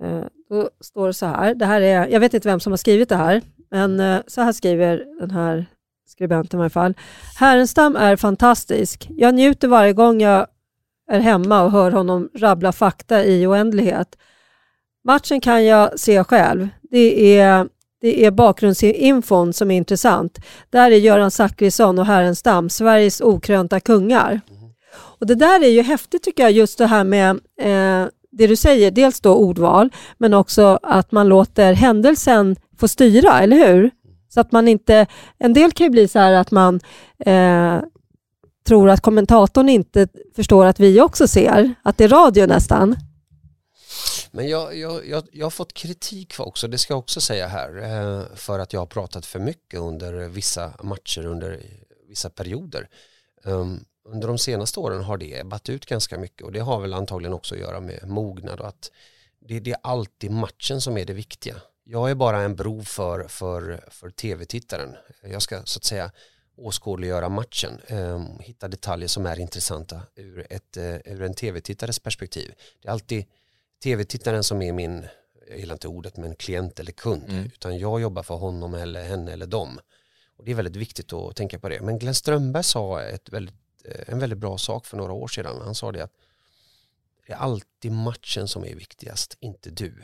Eh, 0.02 0.24
då 0.48 0.70
står 0.80 1.06
det 1.06 1.14
så 1.14 1.26
här, 1.26 1.54
det 1.54 1.66
här 1.66 1.80
är, 1.80 2.06
jag 2.06 2.20
vet 2.20 2.34
inte 2.34 2.48
vem 2.48 2.60
som 2.60 2.72
har 2.72 2.76
skrivit 2.76 3.08
det 3.08 3.16
här, 3.16 3.42
men 3.70 4.00
eh, 4.00 4.20
så 4.26 4.40
här 4.40 4.52
skriver 4.52 5.04
den 5.20 5.30
här 5.30 5.66
skribenten 6.06 6.60
i 6.60 6.62
alla 6.62 6.70
fall. 6.70 6.94
Härenstam 7.36 7.96
är 7.96 8.16
fantastisk. 8.16 9.08
Jag 9.10 9.34
njuter 9.34 9.68
varje 9.68 9.92
gång 9.92 10.20
jag 10.20 10.46
är 11.10 11.20
hemma 11.20 11.62
och 11.62 11.70
hör 11.70 11.90
honom 11.90 12.28
rabbla 12.34 12.72
fakta 12.72 13.24
i 13.24 13.46
oändlighet. 13.46 14.16
Matchen 15.04 15.40
kan 15.40 15.64
jag 15.64 16.00
se 16.00 16.24
själv. 16.24 16.68
Det 16.90 17.38
är, 17.38 17.68
det 18.00 18.24
är 18.24 18.30
bakgrundsinfon 18.30 19.52
som 19.52 19.70
är 19.70 19.76
intressant. 19.76 20.38
Där 20.70 20.90
är 20.90 20.96
Göran 20.96 21.30
Zachrisson 21.30 21.98
och 21.98 22.06
Härenstam 22.06 22.70
Sveriges 22.70 23.20
okrönta 23.20 23.80
kungar. 23.80 24.40
Och 25.18 25.26
Det 25.26 25.34
där 25.34 25.64
är 25.64 25.68
ju 25.68 25.82
häftigt 25.82 26.22
tycker 26.22 26.42
jag, 26.42 26.52
just 26.52 26.78
det 26.78 26.86
här 26.86 27.04
med 27.04 27.30
eh, 27.60 28.08
det 28.30 28.46
du 28.46 28.56
säger, 28.56 28.90
dels 28.90 29.20
då 29.20 29.34
ordval, 29.34 29.90
men 30.18 30.34
också 30.34 30.78
att 30.82 31.12
man 31.12 31.28
låter 31.28 31.72
händelsen 31.72 32.56
få 32.78 32.88
styra, 32.88 33.40
eller 33.40 33.56
hur? 33.56 33.90
Så 34.36 34.40
att 34.40 34.52
man 34.52 34.68
inte, 34.68 35.06
en 35.38 35.52
del 35.52 35.72
kan 35.72 35.84
ju 35.84 35.90
bli 35.90 36.08
så 36.08 36.18
här 36.18 36.32
att 36.32 36.50
man 36.50 36.80
eh, 37.18 37.80
tror 38.66 38.90
att 38.90 39.00
kommentatorn 39.00 39.68
inte 39.68 40.08
förstår 40.34 40.66
att 40.66 40.80
vi 40.80 41.00
också 41.00 41.28
ser, 41.28 41.74
att 41.82 41.98
det 41.98 42.04
är 42.04 42.08
radio 42.08 42.46
nästan. 42.46 42.96
Men 44.30 44.48
jag, 44.48 44.76
jag, 44.76 45.06
jag, 45.06 45.24
jag 45.32 45.46
har 45.46 45.50
fått 45.50 45.72
kritik 45.72 46.34
också, 46.38 46.68
det 46.68 46.78
ska 46.78 46.92
jag 46.92 46.98
också 46.98 47.20
säga 47.20 47.46
här, 47.48 47.76
eh, 47.82 48.24
för 48.34 48.58
att 48.58 48.72
jag 48.72 48.80
har 48.80 48.86
pratat 48.86 49.26
för 49.26 49.38
mycket 49.38 49.80
under 49.80 50.28
vissa 50.28 50.72
matcher 50.82 51.26
under 51.26 51.60
vissa 52.08 52.30
perioder. 52.30 52.88
Ehm, 53.44 53.84
under 54.08 54.28
de 54.28 54.38
senaste 54.38 54.80
åren 54.80 55.02
har 55.02 55.16
det 55.18 55.40
ebbat 55.40 55.68
ut 55.68 55.86
ganska 55.86 56.18
mycket 56.18 56.42
och 56.42 56.52
det 56.52 56.60
har 56.60 56.80
väl 56.80 56.94
antagligen 56.94 57.34
också 57.34 57.54
att 57.54 57.60
göra 57.60 57.80
med 57.80 58.08
mognad 58.08 58.60
och 58.60 58.68
att 58.68 58.90
det, 59.48 59.60
det 59.60 59.70
är 59.70 59.78
alltid 59.82 60.30
matchen 60.30 60.80
som 60.80 60.98
är 60.98 61.04
det 61.04 61.12
viktiga. 61.12 61.54
Jag 61.88 62.10
är 62.10 62.14
bara 62.14 62.42
en 62.42 62.56
bro 62.56 62.84
för, 62.84 63.28
för, 63.28 63.84
för 63.90 64.10
tv-tittaren. 64.10 64.96
Jag 65.22 65.42
ska 65.42 65.62
så 65.64 65.78
att 65.78 65.84
säga 65.84 66.12
åskådliggöra 66.56 67.28
matchen, 67.28 67.80
eh, 67.86 68.26
hitta 68.40 68.68
detaljer 68.68 69.08
som 69.08 69.26
är 69.26 69.38
intressanta 69.40 70.02
ur, 70.14 70.46
ett, 70.50 70.76
eh, 70.76 70.94
ur 70.94 71.22
en 71.22 71.34
tv-tittares 71.34 71.98
perspektiv. 71.98 72.54
Det 72.82 72.88
är 72.88 72.92
alltid 72.92 73.24
tv-tittaren 73.82 74.44
som 74.44 74.62
är 74.62 74.72
min, 74.72 75.06
jag 75.48 75.58
gillar 75.58 75.74
inte 75.74 75.88
ordet, 75.88 76.16
men 76.16 76.34
klient 76.36 76.80
eller 76.80 76.92
kund, 76.92 77.24
Mm. 77.28 77.44
utan 77.44 77.78
jag 77.78 78.00
jobbar 78.00 78.22
för 78.22 78.34
honom 78.34 78.74
eller 78.74 79.04
henne 79.04 79.32
eller 79.32 79.46
dem. 79.46 79.80
Och 80.36 80.44
det 80.44 80.50
är 80.50 80.54
väldigt 80.54 80.76
viktigt 80.76 81.12
att 81.12 81.36
tänka 81.36 81.58
på 81.58 81.68
det. 81.68 81.80
Men 81.80 81.98
Glenn 81.98 82.14
Strömberg 82.14 82.64
sa 82.64 83.02
ett 83.02 83.28
väldigt, 83.28 83.54
eh, 83.84 84.00
en 84.12 84.18
väldigt 84.18 84.38
bra 84.38 84.58
sak 84.58 84.86
för 84.86 84.96
några 84.96 85.12
år 85.12 85.28
sedan. 85.28 85.60
Han 85.64 85.74
sa 85.74 85.92
det 85.92 86.00
att 86.04 86.12
det 87.26 87.32
är 87.32 87.36
alltid 87.36 87.92
matchen 87.92 88.48
som 88.48 88.64
är 88.64 88.74
viktigast, 88.74 89.36
inte 89.40 89.70
du. 89.70 90.02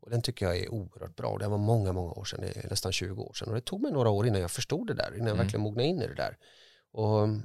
Och 0.00 0.10
den 0.10 0.22
tycker 0.22 0.46
jag 0.46 0.56
är 0.58 0.68
oerhört 0.72 1.16
bra. 1.16 1.38
Det 1.38 1.48
var 1.48 1.58
många, 1.58 1.92
många 1.92 2.12
år 2.12 2.24
sedan, 2.24 2.40
det 2.40 2.56
är 2.64 2.70
nästan 2.70 2.92
20 2.92 3.22
år 3.22 3.32
sedan. 3.32 3.48
Och 3.48 3.54
det 3.54 3.60
tog 3.60 3.82
mig 3.82 3.92
några 3.92 4.10
år 4.10 4.26
innan 4.26 4.40
jag 4.40 4.50
förstod 4.50 4.86
det 4.86 4.94
där, 4.94 5.06
innan 5.14 5.26
jag 5.26 5.34
Mm. 5.34 5.38
verkligen 5.38 5.62
mognade 5.62 5.88
in 5.88 6.02
i 6.02 6.06
det 6.06 6.14
där. 6.14 6.36
Och 6.92 7.18
mm, 7.24 7.42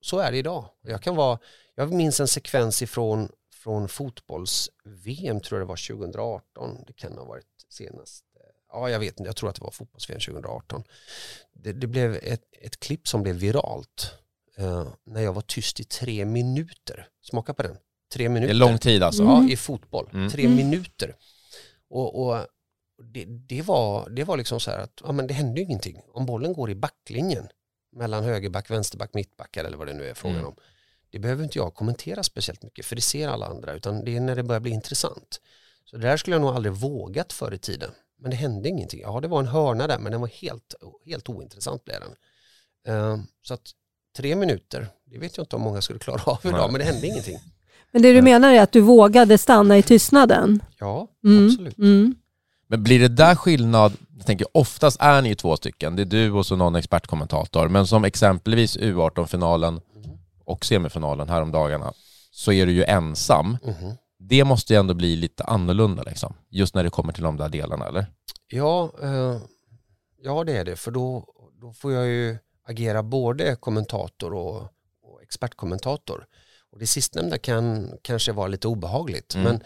så 0.00 0.18
är 0.18 0.32
det 0.32 0.38
idag. 0.38 0.64
Jag 0.82 1.02
kan 1.02 1.16
vara, 1.16 1.38
jag 1.74 1.92
minns 1.92 2.20
en 2.20 2.28
sekvens 2.28 2.82
ifrån 2.82 3.28
från 3.52 3.88
fotbolls-VM, 3.88 5.40
tror 5.40 5.60
jag 5.60 5.66
det 5.66 5.68
var 5.68 5.96
2018. 5.96 6.84
Det 6.86 6.92
kan 6.92 7.18
ha 7.18 7.24
varit 7.24 7.46
senast. 7.68 8.24
Ja, 8.72 8.90
jag 8.90 8.98
vet 8.98 9.18
inte, 9.20 9.28
jag 9.28 9.36
tror 9.36 9.48
att 9.50 9.56
det 9.56 9.62
var 9.64 9.70
fotbolls-VM 9.70 10.20
2018. 10.20 10.84
Det, 11.52 11.72
det 11.72 11.86
blev 11.86 12.14
ett, 12.22 12.42
ett 12.62 12.80
klipp 12.80 13.08
som 13.08 13.22
blev 13.22 13.36
viralt 13.36 14.12
eh, 14.56 14.88
när 15.04 15.20
jag 15.22 15.32
var 15.32 15.42
tyst 15.42 15.80
i 15.80 15.84
tre 15.84 16.24
minuter. 16.24 17.08
Smaka 17.22 17.54
på 17.54 17.62
den. 17.62 17.76
Tre 18.12 18.24
Det 18.24 18.28
minuter. 18.28 18.50
är 18.54 18.58
lång 18.58 18.78
tid 18.78 19.02
alltså. 19.02 19.22
Mm. 19.22 19.34
Ja, 19.46 19.52
i 19.52 19.56
fotboll. 19.56 20.10
Mm. 20.12 20.30
Tre 20.30 20.44
Mm. 20.44 20.56
minuter. 20.56 21.16
Och, 21.90 22.26
och 22.26 22.46
det, 23.12 23.24
det, 23.24 23.62
var, 23.62 24.10
det 24.10 24.24
var 24.24 24.36
liksom 24.36 24.60
så 24.60 24.70
här 24.70 24.78
att 24.78 25.00
ja, 25.04 25.12
men 25.12 25.26
det 25.26 25.34
hände 25.34 25.60
ju 25.60 25.66
ingenting. 25.66 26.00
Om 26.12 26.26
bollen 26.26 26.52
går 26.52 26.70
i 26.70 26.74
backlinjen 26.74 27.48
mellan 27.92 28.24
högerback, 28.24 28.70
vänsterback, 28.70 29.14
mittbackar 29.14 29.64
eller 29.64 29.76
vad 29.76 29.86
det 29.86 29.94
nu 29.94 30.08
är 30.08 30.14
frågan 30.14 30.36
Mm. 30.36 30.48
om. 30.48 30.56
Det 31.10 31.18
behöver 31.18 31.44
inte 31.44 31.58
jag 31.58 31.74
kommentera 31.74 32.22
speciellt 32.22 32.62
mycket 32.62 32.86
för 32.86 32.96
det 32.96 33.02
ser 33.02 33.28
alla 33.28 33.46
andra 33.46 33.72
utan 33.72 34.04
det 34.04 34.16
är 34.16 34.20
när 34.20 34.36
det 34.36 34.42
börjar 34.42 34.60
bli 34.60 34.70
intressant. 34.70 35.40
Så 35.84 35.96
det 35.96 36.02
där 36.02 36.16
skulle 36.16 36.34
jag 36.36 36.40
nog 36.40 36.50
aldrig 36.50 36.72
vågat 36.74 37.32
förr 37.32 37.54
i 37.54 37.58
tiden. 37.58 37.90
Men 38.18 38.30
det 38.30 38.36
hände 38.36 38.68
ingenting. 38.68 39.00
Ja, 39.00 39.20
det 39.20 39.28
var 39.28 39.40
en 39.40 39.46
hörna 39.46 39.86
där 39.86 39.98
men 39.98 40.12
den 40.12 40.20
var 40.20 40.28
helt, 40.28 40.74
helt 41.06 41.28
ointressant 41.28 41.84
blev 41.84 42.00
den. 42.00 42.14
Eh, 42.94 43.18
så 43.42 43.54
att 43.54 43.70
tre 44.16 44.36
minuter, 44.36 44.88
det 45.04 45.18
vet 45.18 45.36
jag 45.36 45.44
inte 45.44 45.56
om 45.56 45.62
många 45.62 45.82
skulle 45.82 45.98
klara 45.98 46.22
av 46.32 46.38
idag 46.44 46.58
Nej. 46.58 46.70
men 46.70 46.78
det 46.78 46.84
hände 46.84 47.06
ingenting. 47.06 47.38
Men 47.92 48.02
det 48.02 48.12
du 48.12 48.22
menar 48.22 48.52
är 48.52 48.60
att 48.62 48.72
du 48.72 48.80
vågade 48.80 49.38
stanna 49.38 49.78
i 49.78 49.82
tystnaden? 49.82 50.62
Ja, 50.78 51.08
Mm. 51.24 51.46
absolut. 51.46 51.78
Mm. 51.78 52.14
Men 52.68 52.82
blir 52.82 52.98
det 53.00 53.08
där 53.08 53.34
skillnad, 53.34 53.92
jag 54.16 54.26
tänker 54.26 54.46
oftast 54.52 55.00
är 55.00 55.22
ni 55.22 55.28
ju 55.28 55.34
två 55.34 55.56
stycken, 55.56 55.96
det 55.96 56.02
är 56.02 56.06
du 56.06 56.30
och 56.32 56.46
så 56.46 56.56
någon 56.56 56.74
expertkommentator, 56.76 57.68
men 57.68 57.86
som 57.86 58.04
exempelvis 58.04 58.76
U18-finalen 58.78 59.80
och 60.44 60.64
semifinalen 60.64 61.28
häromdagarna 61.28 61.92
så 62.30 62.52
är 62.52 62.66
du 62.66 62.72
ju 62.72 62.84
ensam. 62.84 63.56
Mhm. 63.64 63.92
Det 64.18 64.44
måste 64.44 64.72
ju 64.72 64.78
ändå 64.80 64.94
bli 64.94 65.16
lite 65.16 65.44
annorlunda 65.44 66.02
liksom, 66.02 66.34
just 66.50 66.74
när 66.74 66.84
det 66.84 66.90
kommer 66.90 67.12
till 67.12 67.22
de 67.22 67.36
där 67.36 67.48
delarna 67.48 67.86
eller? 67.86 68.06
Ja, 68.48 68.90
eh, 69.02 69.36
ja 70.22 70.44
det 70.44 70.56
är 70.56 70.64
det. 70.64 70.76
För 70.76 70.90
då, 70.90 71.24
då 71.60 71.72
får 71.72 71.92
jag 71.92 72.06
ju 72.06 72.38
agera 72.68 73.02
både 73.02 73.56
kommentator 73.56 74.34
och, 74.34 74.56
och 75.02 75.22
expertkommentator. 75.22 76.24
Och 76.76 76.80
det 76.80 76.86
sistnämnda 76.86 77.38
kan 77.38 77.98
kanske 78.02 78.32
vara 78.32 78.48
lite 78.48 78.68
obehagligt. 78.68 79.34
Mm. 79.34 79.44
Men 79.44 79.60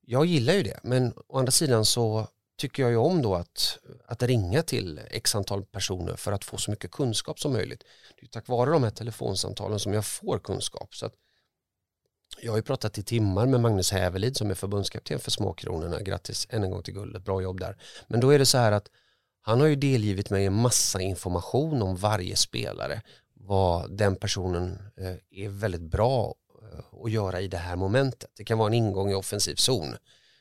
jag 0.00 0.26
gillar 0.26 0.54
ju 0.54 0.62
det. 0.62 0.80
Men 0.82 1.12
å 1.26 1.38
andra 1.38 1.52
sidan 1.52 1.84
så 1.84 2.26
tycker 2.58 2.82
jag 2.82 2.90
ju 2.90 2.96
om 2.96 3.22
då 3.22 3.34
att, 3.34 3.78
att 4.06 4.22
ringa 4.22 4.62
till 4.62 5.00
x 5.10 5.34
antal 5.34 5.64
personer 5.64 6.16
för 6.16 6.32
att 6.32 6.44
få 6.44 6.56
så 6.56 6.70
mycket 6.70 6.90
kunskap 6.90 7.40
som 7.40 7.52
möjligt. 7.52 7.84
Det 8.20 8.26
är 8.26 8.28
tack 8.28 8.48
vare 8.48 8.70
de 8.70 8.82
här 8.82 8.90
telefonsamtalen 8.90 9.78
som 9.78 9.92
jag 9.92 10.04
får 10.04 10.38
kunskap. 10.38 10.94
Så 10.94 11.06
att 11.06 11.14
jag 12.40 12.52
har 12.52 12.56
ju 12.56 12.62
pratat 12.62 12.98
i 12.98 13.02
timmar 13.02 13.46
med 13.46 13.60
Magnus 13.60 13.92
Hävelid 13.92 14.36
som 14.36 14.50
är 14.50 14.54
förbundskapten 14.54 15.18
för 15.18 15.30
Småkronorna. 15.30 16.00
Grattis 16.00 16.46
än 16.50 16.64
en 16.64 16.70
gång 16.70 16.82
till 16.82 16.94
guldet, 16.94 17.24
bra 17.24 17.42
jobb 17.42 17.60
där. 17.60 17.76
Men 18.06 18.20
då 18.20 18.30
är 18.30 18.38
det 18.38 18.46
så 18.46 18.58
här 18.58 18.72
att 18.72 18.88
han 19.40 19.60
har 19.60 19.66
ju 19.66 19.76
delgivit 19.76 20.30
mig 20.30 20.46
en 20.46 20.54
massa 20.54 21.00
information 21.00 21.82
om 21.82 21.96
varje 21.96 22.36
spelare. 22.36 23.02
Vad 23.34 23.96
den 23.96 24.16
personen 24.16 24.78
eh, 24.96 25.44
är 25.44 25.48
väldigt 25.48 25.80
bra 25.80 26.34
att 27.04 27.10
göra 27.10 27.40
i 27.40 27.48
det 27.48 27.56
här 27.56 27.76
momentet. 27.76 28.30
Det 28.36 28.44
kan 28.44 28.58
vara 28.58 28.66
en 28.66 28.74
ingång 28.74 29.10
i 29.10 29.14
offensiv 29.14 29.54
zon 29.54 29.96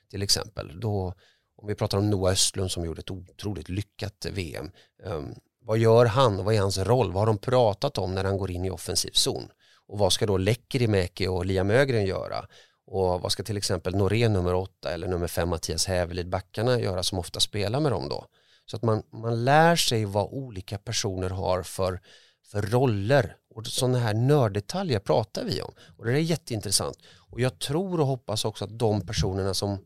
till 0.09 0.21
exempel. 0.21 0.79
Då, 0.79 1.13
om 1.55 1.67
vi 1.67 1.75
pratar 1.75 1.97
om 1.97 2.09
Noah 2.09 2.31
Östlund 2.31 2.71
som 2.71 2.85
gjorde 2.85 2.99
ett 2.99 3.11
otroligt 3.11 3.69
lyckat 3.69 4.25
VM. 4.31 4.71
Ehm, 5.05 5.35
vad 5.61 5.77
gör 5.77 6.05
han 6.05 6.43
vad 6.45 6.55
är 6.55 6.59
hans 6.59 6.77
roll? 6.77 7.11
Vad 7.11 7.21
har 7.21 7.27
de 7.27 7.37
pratat 7.37 7.97
om 7.97 8.15
när 8.15 8.23
han 8.23 8.37
går 8.37 8.51
in 8.51 8.65
i 8.65 8.69
offensiv 8.69 9.11
zon? 9.11 9.49
Och 9.87 9.97
vad 9.97 10.13
ska 10.13 10.25
då 10.25 10.37
Lekkerimäki 10.37 11.27
och 11.27 11.45
Liam 11.45 11.71
Ögren 11.71 12.05
göra? 12.05 12.47
Och 12.85 13.21
vad 13.21 13.31
ska 13.31 13.43
till 13.43 13.57
exempel 13.57 13.95
Norén 13.95 14.33
nummer 14.33 14.53
åtta 14.53 14.91
eller 14.91 15.07
nummer 15.07 15.27
fem 15.27 15.49
Mattias 15.49 15.85
Hävelid 15.85 16.29
backarna 16.29 16.79
göra 16.79 17.03
som 17.03 17.19
ofta 17.19 17.39
spelar 17.39 17.79
med 17.79 17.91
dem 17.91 18.09
då? 18.09 18.25
Så 18.65 18.75
att 18.75 18.83
man, 18.83 19.03
man 19.11 19.45
lär 19.45 19.75
sig 19.75 20.05
vad 20.05 20.25
olika 20.25 20.77
personer 20.77 21.29
har 21.29 21.63
för, 21.63 22.01
för 22.51 22.61
roller 22.61 23.35
och 23.55 23.67
sådana 23.67 23.99
här 23.99 24.13
nörddetaljer 24.13 24.99
pratar 24.99 25.43
vi 25.43 25.61
om. 25.61 25.71
Och 25.97 26.05
det 26.05 26.11
är 26.11 26.17
jätteintressant. 26.17 26.97
Och 27.17 27.41
jag 27.41 27.59
tror 27.59 27.99
och 27.99 28.07
hoppas 28.07 28.45
också 28.45 28.65
att 28.65 28.79
de 28.79 29.01
personerna 29.01 29.53
som 29.53 29.77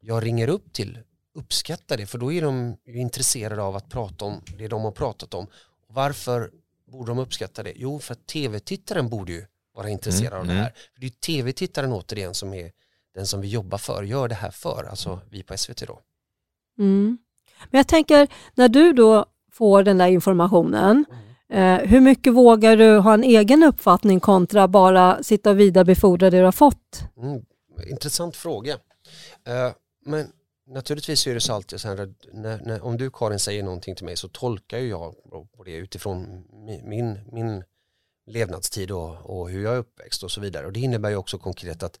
jag 0.00 0.24
ringer 0.24 0.48
upp 0.48 0.72
till 0.72 0.98
uppskattar 1.34 1.96
det 1.96 2.06
för 2.06 2.18
då 2.18 2.32
är 2.32 2.42
de 2.42 2.76
ju 2.86 2.98
intresserade 2.98 3.62
av 3.62 3.76
att 3.76 3.88
prata 3.88 4.24
om 4.24 4.42
det 4.58 4.68
de 4.68 4.82
har 4.82 4.90
pratat 4.90 5.34
om. 5.34 5.46
Varför 5.86 6.50
borde 6.86 7.10
de 7.10 7.18
uppskatta 7.18 7.62
det? 7.62 7.72
Jo, 7.76 7.98
för 7.98 8.12
att 8.12 8.26
tv-tittaren 8.26 9.08
borde 9.08 9.32
ju 9.32 9.46
vara 9.74 9.88
intresserad 9.88 10.32
Mm, 10.32 10.40
av 10.40 10.46
det 10.46 10.52
mm. 10.52 10.64
här. 10.64 10.70
För 10.70 11.00
det 11.00 11.06
är 11.06 11.10
ju 11.10 11.16
tv-tittaren 11.16 11.92
återigen 11.92 12.34
som 12.34 12.54
är 12.54 12.72
den 13.14 13.26
som 13.26 13.40
vi 13.40 13.48
jobbar 13.48 13.78
för, 13.78 14.02
gör 14.02 14.28
det 14.28 14.34
här 14.34 14.50
för, 14.50 14.84
alltså 14.90 15.20
vi 15.30 15.42
på 15.42 15.56
SVT 15.56 15.86
då. 15.86 16.00
Mm. 16.78 17.18
Men 17.70 17.78
jag 17.78 17.88
tänker, 17.88 18.28
när 18.54 18.68
du 18.68 18.92
då 18.92 19.26
får 19.52 19.82
den 19.82 19.98
där 19.98 20.06
informationen, 20.06 21.04
eh, 21.52 21.76
hur 21.76 22.00
mycket 22.00 22.34
vågar 22.34 22.76
du 22.76 22.98
ha 22.98 23.14
en 23.14 23.24
egen 23.24 23.62
uppfattning 23.62 24.20
kontra 24.20 24.68
bara 24.68 25.22
sitta 25.22 25.50
och 25.50 25.60
vidarebefordra 25.60 26.30
det 26.30 26.38
du 26.38 26.44
har 26.44 26.52
fått? 26.52 27.02
Mm, 27.16 27.44
intressant 27.90 28.36
fråga. 28.36 28.72
Eh, 29.46 29.72
men 30.06 30.26
naturligtvis 30.66 31.26
är 31.26 31.34
det 31.34 31.40
så 31.40 31.52
alltid 31.52 31.80
så 31.80 31.88
här 31.88 32.00
att 32.00 32.08
när, 32.32 32.60
när, 32.64 32.84
om 32.84 32.96
du 32.96 33.10
Karin 33.10 33.38
säger 33.38 33.62
någonting 33.62 33.94
till 33.94 34.04
mig 34.04 34.16
så 34.16 34.28
tolkar 34.28 34.78
ju 34.78 34.88
jag 34.88 35.14
på 35.56 35.64
det 35.64 35.76
utifrån 35.76 36.44
min, 36.84 37.18
min 37.32 37.64
levnadstid 38.26 38.90
och, 38.90 39.40
och 39.40 39.50
hur 39.50 39.64
jag 39.64 39.74
är 39.74 39.78
uppväxt 39.78 40.22
och 40.22 40.30
så 40.30 40.40
vidare. 40.40 40.66
Och 40.66 40.72
det 40.72 40.80
innebär 40.80 41.10
ju 41.10 41.16
också 41.16 41.38
konkret 41.38 41.82
att 41.82 42.00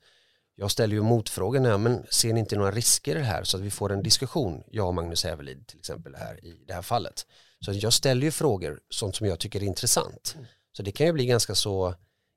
jag 0.54 0.70
ställer 0.70 0.94
ju 0.94 1.02
motfrågan, 1.02 1.64
ja, 1.64 1.78
men 1.78 2.06
ser 2.10 2.32
ni 2.32 2.40
inte 2.40 2.56
några 2.56 2.70
risker 2.70 3.16
i 3.16 3.18
det 3.18 3.24
här 3.24 3.44
så 3.44 3.56
att 3.56 3.62
vi 3.62 3.70
får 3.70 3.92
en 3.92 4.02
diskussion, 4.02 4.62
jag 4.70 4.86
och 4.86 4.94
Magnus 4.94 5.24
Hävelid 5.24 5.66
till 5.66 5.78
exempel 5.78 6.14
här 6.14 6.44
i 6.44 6.64
det 6.66 6.74
här 6.74 6.82
fallet. 6.82 7.26
Så 7.64 7.72
jag 7.72 7.92
ställer 7.92 8.22
ju 8.22 8.30
frågor, 8.30 8.80
sånt 8.90 9.16
som 9.16 9.26
jag 9.26 9.38
tycker 9.38 9.62
är 9.62 9.66
intressant. 9.66 10.36
Så 10.72 10.82
det 10.82 10.92
kan 10.92 11.06
ju 11.06 11.12
bli 11.12 11.26
ganska 11.26 11.54
så, 11.54 11.94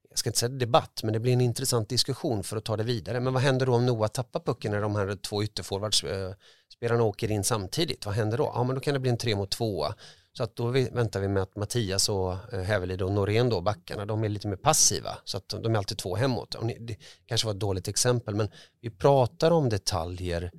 jag 0.09 0.19
ska 0.19 0.29
inte 0.29 0.39
säga 0.39 0.49
debatt, 0.49 1.03
men 1.03 1.13
det 1.13 1.19
blir 1.19 1.33
en 1.33 1.41
intressant 1.41 1.89
diskussion 1.89 2.43
för 2.43 2.57
att 2.57 2.65
ta 2.65 2.77
det 2.77 2.83
vidare. 2.83 3.19
Men 3.19 3.33
vad 3.33 3.43
händer 3.43 3.65
då 3.65 3.75
om 3.75 3.85
Noah 3.85 4.09
tappar 4.09 4.39
pucken 4.39 4.71
när 4.71 4.81
de 4.81 4.95
här 4.95 5.15
två 5.15 5.43
ytterforwardsspelarna 5.43 7.03
åker 7.03 7.31
in 7.31 7.43
samtidigt? 7.43 8.05
Vad 8.05 8.15
händer 8.15 8.37
då? 8.37 8.51
Ja, 8.55 8.63
men 8.63 8.75
då 8.75 8.81
kan 8.81 8.93
det 8.93 8.99
bli 8.99 9.09
en 9.09 9.17
tre 9.17 9.35
mot 9.35 9.51
tvåa. 9.51 9.95
Så 10.33 10.43
att 10.43 10.55
då 10.55 10.67
väntar 10.67 11.19
vi 11.19 11.27
med 11.27 11.43
att 11.43 11.55
Mattias 11.55 12.09
och 12.09 12.53
eh, 12.53 12.61
Hävelid 12.61 13.01
och 13.01 13.11
Norén 13.11 13.49
då, 13.49 13.61
backarna, 13.61 14.05
de 14.05 14.23
är 14.23 14.29
lite 14.29 14.47
mer 14.47 14.55
passiva. 14.55 15.17
Så 15.23 15.37
att 15.37 15.49
de 15.49 15.73
är 15.73 15.77
alltid 15.77 15.97
två 15.97 16.15
hemåt. 16.15 16.55
Det 16.79 16.97
kanske 17.25 17.47
var 17.47 17.53
ett 17.53 17.59
dåligt 17.59 17.87
exempel, 17.87 18.35
men 18.35 18.49
vi 18.81 18.89
pratar 18.89 19.51
om 19.51 19.69
detaljer 19.69 20.51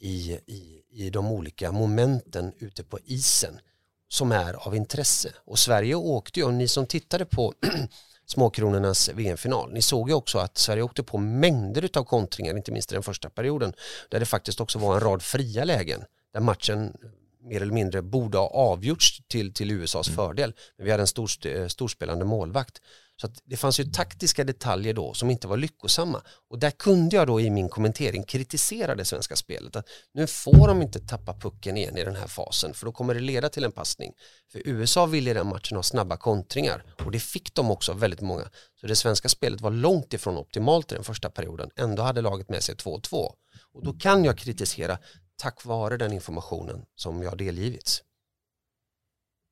i, 0.00 0.32
i, 0.46 0.82
i 0.90 1.10
de 1.10 1.32
olika 1.32 1.72
momenten 1.72 2.52
ute 2.58 2.84
på 2.84 2.98
isen 3.04 3.60
som 4.08 4.32
är 4.32 4.54
av 4.54 4.76
intresse. 4.76 5.32
Och 5.44 5.58
Sverige 5.58 5.94
åkte 5.94 6.40
ju, 6.40 6.46
och 6.46 6.54
ni 6.54 6.68
som 6.68 6.86
tittade 6.86 7.24
på 7.24 7.54
Småkronornas 8.26 9.08
VM-final, 9.08 9.72
ni 9.72 9.82
såg 9.82 10.08
ju 10.08 10.14
också 10.14 10.38
att 10.38 10.58
Sverige 10.58 10.82
åkte 10.82 11.02
på 11.02 11.18
mängder 11.18 11.90
av 11.94 12.04
kontringar, 12.04 12.56
inte 12.56 12.72
minst 12.72 12.92
i 12.92 12.94
den 12.94 13.02
första 13.02 13.30
perioden, 13.30 13.72
där 14.08 14.20
det 14.20 14.26
faktiskt 14.26 14.60
också 14.60 14.78
var 14.78 14.94
en 14.94 15.00
rad 15.00 15.22
fria 15.22 15.64
lägen, 15.64 16.04
där 16.32 16.40
matchen 16.40 16.96
mer 17.42 17.62
eller 17.62 17.72
mindre 17.72 18.02
borde 18.02 18.38
ha 18.38 18.48
avgjorts 18.48 19.22
till, 19.28 19.52
till 19.52 19.70
USAs 19.70 20.08
mm. 20.08 20.16
fördel. 20.16 20.52
Men 20.76 20.84
vi 20.84 20.90
hade 20.90 21.02
en 21.02 21.06
stor, 21.06 21.68
storspelande 21.68 22.24
målvakt. 22.24 22.82
Så 23.20 23.28
det 23.44 23.56
fanns 23.56 23.80
ju 23.80 23.84
taktiska 23.84 24.44
detaljer 24.44 24.94
då 24.94 25.14
som 25.14 25.30
inte 25.30 25.48
var 25.48 25.56
lyckosamma. 25.56 26.22
Och 26.50 26.58
där 26.58 26.70
kunde 26.70 27.16
jag 27.16 27.26
då 27.26 27.40
i 27.40 27.50
min 27.50 27.68
kommentering 27.68 28.22
kritisera 28.22 28.94
det 28.94 29.04
svenska 29.04 29.36
spelet. 29.36 29.76
Att 29.76 29.88
nu 30.12 30.26
får 30.26 30.68
de 30.68 30.82
inte 30.82 31.00
tappa 31.00 31.34
pucken 31.34 31.76
igen 31.76 31.96
i 31.96 32.04
den 32.04 32.16
här 32.16 32.26
fasen 32.26 32.74
för 32.74 32.86
då 32.86 32.92
kommer 32.92 33.14
det 33.14 33.20
leda 33.20 33.48
till 33.48 33.64
en 33.64 33.72
passning. 33.72 34.12
För 34.52 34.62
USA 34.64 35.06
ville 35.06 35.30
i 35.30 35.34
den 35.34 35.46
matchen 35.46 35.76
ha 35.76 35.82
snabba 35.82 36.16
kontringar 36.16 36.84
och 37.04 37.10
det 37.10 37.20
fick 37.20 37.54
de 37.54 37.70
också 37.70 37.92
väldigt 37.92 38.20
många. 38.20 38.50
Så 38.80 38.86
det 38.86 38.96
svenska 38.96 39.28
spelet 39.28 39.60
var 39.60 39.70
långt 39.70 40.14
ifrån 40.14 40.36
optimalt 40.36 40.92
i 40.92 40.94
den 40.94 41.04
första 41.04 41.30
perioden. 41.30 41.70
Ändå 41.76 42.02
hade 42.02 42.20
laget 42.20 42.48
med 42.48 42.62
sig 42.62 42.74
2-2. 42.74 43.32
Och 43.72 43.84
då 43.84 43.92
kan 43.92 44.24
jag 44.24 44.38
kritisera 44.38 44.98
tack 45.36 45.64
vare 45.64 45.96
den 45.96 46.12
informationen 46.12 46.84
som 46.94 47.22
jag 47.22 47.38
delgivits. 47.38 48.02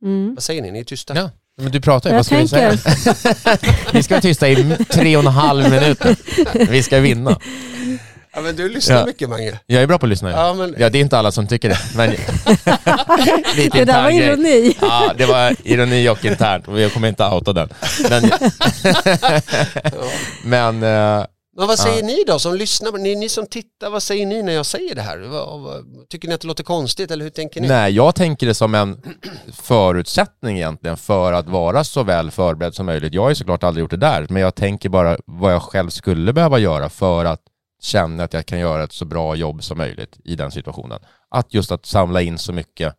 Mm. 0.03 0.35
Vad 0.35 0.43
säger 0.43 0.63
ni? 0.63 0.71
Ni 0.71 0.81
är 0.81 0.85
tysta. 0.85 1.17
Ja, 1.17 1.31
men 1.63 1.73
du 1.73 1.81
pratar 1.81 2.11
ju. 2.11 2.17
Vad 2.17 2.27
ska 2.27 2.37
tänker. 2.37 2.71
vi 2.71 2.77
säga? 2.79 3.59
vi 3.93 4.03
ska 4.03 4.15
vara 4.15 4.23
tysta 4.23 4.49
i 4.49 4.77
tre 4.91 5.17
och 5.17 5.23
en 5.23 5.33
halv 5.33 5.71
minut. 5.71 5.99
Vi 6.71 6.83
ska 6.83 7.01
vinna. 7.01 7.39
Ja 8.35 8.43
men 8.43 8.57
du 8.57 8.69
lyssnar 8.69 8.97
ja. 8.97 9.07
mycket 9.07 9.29
Mange. 9.29 9.59
Jag 9.67 9.83
är 9.83 9.87
bra 9.87 9.99
på 9.99 10.07
att 10.07 10.11
lyssna. 10.11 10.31
Ja, 10.31 10.55
men... 10.55 10.75
ja 10.79 10.91
det 10.91 10.99
är 10.99 11.01
inte 11.01 11.19
alla 11.19 11.33
som 11.33 11.47
tycker 11.47 11.69
det. 11.69 11.79
Men... 11.97 12.11
det 13.73 13.85
där 13.85 14.03
var 14.03 14.11
ironi. 14.11 14.77
Ja 14.81 15.13
det 15.17 15.27
var 15.27 15.57
ironi 15.65 16.09
och 16.09 16.25
internt 16.25 16.65
jag 16.69 16.93
kommer 16.93 17.09
inte 17.09 17.25
outa 17.25 17.53
den. 17.53 17.69
Men, 18.11 18.31
men 20.81 20.83
uh, 20.83 21.27
men 21.57 21.67
vad 21.67 21.79
säger 21.79 22.01
ja. 22.01 22.07
ni 22.07 22.25
då 22.27 22.39
som 22.39 22.55
lyssnar? 22.55 22.93
Ni, 22.93 23.17
ni 23.17 23.29
som 23.29 23.47
tittar, 23.47 23.91
vad 23.91 24.03
säger 24.03 24.27
ni 24.27 24.43
när 24.43 24.53
jag 24.53 24.67
säger 24.67 24.95
det 24.95 25.03
här? 25.03 25.19
Vad, 25.19 25.61
vad, 25.61 26.09
tycker 26.09 26.29
ni 26.29 26.35
att 26.35 26.41
det 26.41 26.47
låter 26.47 26.65
konstigt 26.65 27.11
eller 27.11 27.25
hur 27.25 27.31
tänker 27.31 27.61
ni? 27.61 27.69
Nej, 27.69 27.93
jag 27.93 28.15
tänker 28.15 28.47
det 28.47 28.55
som 28.55 28.75
en 28.75 29.03
förutsättning 29.53 30.57
egentligen 30.57 30.97
för 30.97 31.33
att 31.33 31.49
vara 31.49 31.85
så 31.85 32.03
väl 32.03 32.31
förberedd 32.31 32.75
som 32.75 32.87
möjligt. 32.87 33.15
Jag 33.15 33.23
har 33.23 33.29
ju 33.29 33.35
såklart 33.35 33.65
aldrig 33.65 33.83
gjort 33.83 33.91
det 33.91 33.97
där, 33.97 34.27
men 34.31 34.43
jag 34.43 34.55
tänker 34.55 34.89
bara 34.89 35.19
vad 35.25 35.53
jag 35.53 35.63
själv 35.63 35.91
skulle 35.91 36.33
behöva 36.33 36.59
göra 36.59 36.89
för 36.89 37.25
att 37.25 37.43
känna 37.83 38.25
att 38.25 38.33
jag 38.33 38.47
kan 38.47 38.59
göra 38.59 38.85
ett 38.85 38.93
så 38.93 39.05
bra 39.05 39.35
jobb 39.35 39.65
som 39.65 39.79
möjligt 39.79 40.19
i 40.25 40.37
den 40.37 40.51
situationen. 40.51 41.01
Att 41.29 41.55
just 41.55 41.73
att 41.73 41.87
samla 41.87 42.23
in 42.23 42.39
så 42.39 42.53
mycket 42.53 42.95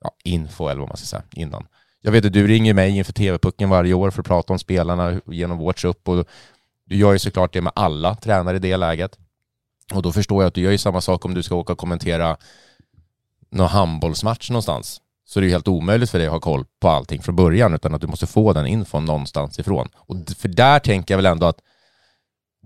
ja, 0.00 0.10
info 0.24 0.68
eller 0.68 0.80
vad 0.80 0.88
man 0.88 0.96
ska 0.96 1.06
säga 1.06 1.22
innan. 1.32 1.66
Jag 2.00 2.12
vet 2.12 2.24
att 2.24 2.32
du 2.32 2.46
ringer 2.46 2.74
mig 2.74 2.96
inför 2.96 3.12
TV-pucken 3.12 3.70
varje 3.70 3.94
år 3.94 4.10
för 4.10 4.20
att 4.20 4.26
prata 4.26 4.52
om 4.52 4.58
spelarna 4.58 5.20
genom 5.26 5.58
vår 5.58 5.72
trupp 5.72 6.08
och 6.08 6.26
du 6.88 6.96
gör 6.96 7.12
ju 7.12 7.18
såklart 7.18 7.52
det 7.52 7.60
med 7.60 7.72
alla 7.76 8.14
tränare 8.14 8.56
i 8.56 8.60
det 8.60 8.76
läget. 8.76 9.18
Och 9.94 10.02
då 10.02 10.12
förstår 10.12 10.42
jag 10.42 10.48
att 10.48 10.54
du 10.54 10.60
gör 10.60 10.70
ju 10.70 10.78
samma 10.78 11.00
sak 11.00 11.24
om 11.24 11.34
du 11.34 11.42
ska 11.42 11.54
åka 11.54 11.72
och 11.72 11.78
kommentera 11.78 12.36
någon 13.50 13.68
handbollsmatch 13.68 14.50
någonstans. 14.50 15.00
Så 15.24 15.40
det 15.40 15.44
är 15.44 15.48
ju 15.48 15.52
helt 15.52 15.68
omöjligt 15.68 16.10
för 16.10 16.18
dig 16.18 16.26
att 16.26 16.32
ha 16.32 16.40
koll 16.40 16.64
på 16.80 16.88
allting 16.88 17.22
från 17.22 17.36
början 17.36 17.74
utan 17.74 17.94
att 17.94 18.00
du 18.00 18.06
måste 18.06 18.26
få 18.26 18.52
den 18.52 18.66
infon 18.66 19.04
någonstans 19.04 19.58
ifrån. 19.58 19.88
Och 19.96 20.16
för 20.38 20.48
där 20.48 20.78
tänker 20.78 21.14
jag 21.14 21.18
väl 21.18 21.26
ändå 21.26 21.46
att 21.46 21.60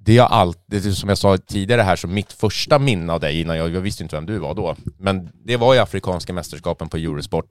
det 0.05 0.19
är 0.19 0.23
alltid, 0.23 0.97
som 0.97 1.09
jag 1.09 1.19
sa 1.19 1.39
tidigare 1.39 1.83
här, 1.83 1.97
så 1.97 2.09
mitt 2.09 2.33
första 2.33 2.79
minne 2.79 3.13
av 3.13 3.21
dig 3.21 3.41
innan 3.41 3.57
jag, 3.57 3.71
jag 3.75 3.81
visste 3.81 4.03
inte 4.03 4.17
vem 4.17 4.27
du 4.27 4.39
var 4.39 4.55
då, 4.55 4.77
men 4.99 5.31
det 5.45 5.57
var 5.57 5.75
ju 5.75 5.81
Afrikanska 5.81 6.33
mästerskapen 6.33 6.89
på 6.89 6.97
Eurosport, 6.97 7.51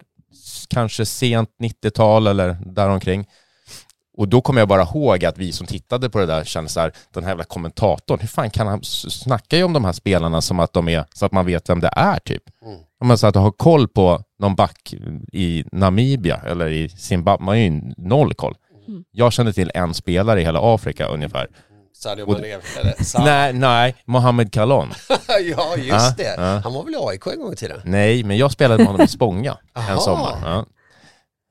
kanske 0.70 1.06
sent 1.06 1.50
90-tal 1.62 2.28
eller 2.28 2.58
däromkring. 2.66 3.28
Och 4.18 4.28
då 4.28 4.42
kommer 4.42 4.62
jag 4.62 4.68
bara 4.68 4.82
ihåg 4.82 5.26
att 5.26 5.38
vi 5.38 5.52
som 5.52 5.68
tittade 5.68 6.10
på 6.10 6.20
det 6.20 6.26
där 6.26 6.44
kände 6.44 6.70
så 6.70 6.80
här, 6.80 6.92
den 7.14 7.24
här 7.24 7.32
jävla 7.32 7.44
kommentatorn, 7.44 8.20
hur 8.20 8.28
fan 8.28 8.50
kan 8.50 8.68
han 8.68 8.84
snacka 8.84 9.58
ju 9.58 9.64
om 9.64 9.74
de 9.74 9.86
här 9.86 9.92
spelarna 9.92 10.42
som 10.42 10.60
att 10.60 10.74
de 10.74 10.88
är, 10.90 11.06
så 11.14 11.26
att 11.26 11.32
man 11.32 11.46
vet 11.46 11.70
vem 11.70 11.80
det 11.80 11.92
är 11.96 12.20
typ. 12.20 12.44
Mm. 12.66 12.78
Om 13.00 13.08
man 13.08 13.18
så 13.18 13.28
att 13.28 13.36
ha 13.36 13.52
koll 13.52 13.88
på 13.88 14.24
någon 14.40 14.56
back 14.56 14.94
i 15.34 15.64
Namibia 15.72 16.42
eller 16.46 16.70
i 16.70 16.90
Zimbabwe, 16.90 17.46
man 17.46 17.48
har 17.48 17.62
ju 17.62 17.82
noll 17.98 18.34
koll. 18.34 18.56
Mm. 18.88 19.04
Jag 19.12 19.34
kände 19.34 19.54
till 19.54 19.72
en 19.74 19.94
spelare 19.94 20.42
i 20.42 20.44
hela 20.44 20.60
Afrika 20.76 21.08
ungefär. 21.08 21.48
Sadio 21.94 22.28
Mané 22.32 22.58
Nej, 23.20 23.54
nej, 23.54 23.96
Mohamed 24.06 24.54
Kalon. 24.54 24.94
ja, 25.28 25.76
just 25.78 25.90
ja, 25.90 26.14
det. 26.18 26.36
Ja. 26.38 26.62
Han 26.64 26.74
var 26.74 26.84
väl 26.84 26.94
i 26.94 26.98
AIK 26.98 27.28
en 27.28 27.40
gång 27.40 27.54
i 27.54 27.56
tiden? 27.56 27.82
Nej, 27.86 28.24
men 28.24 28.38
jag 28.38 28.52
spelade 28.52 28.78
med 28.78 28.88
honom 28.88 29.02
i 29.02 29.08
Spånga 29.08 29.58
en 29.90 30.00
sommar. 30.00 30.38
Ja. 30.44 30.66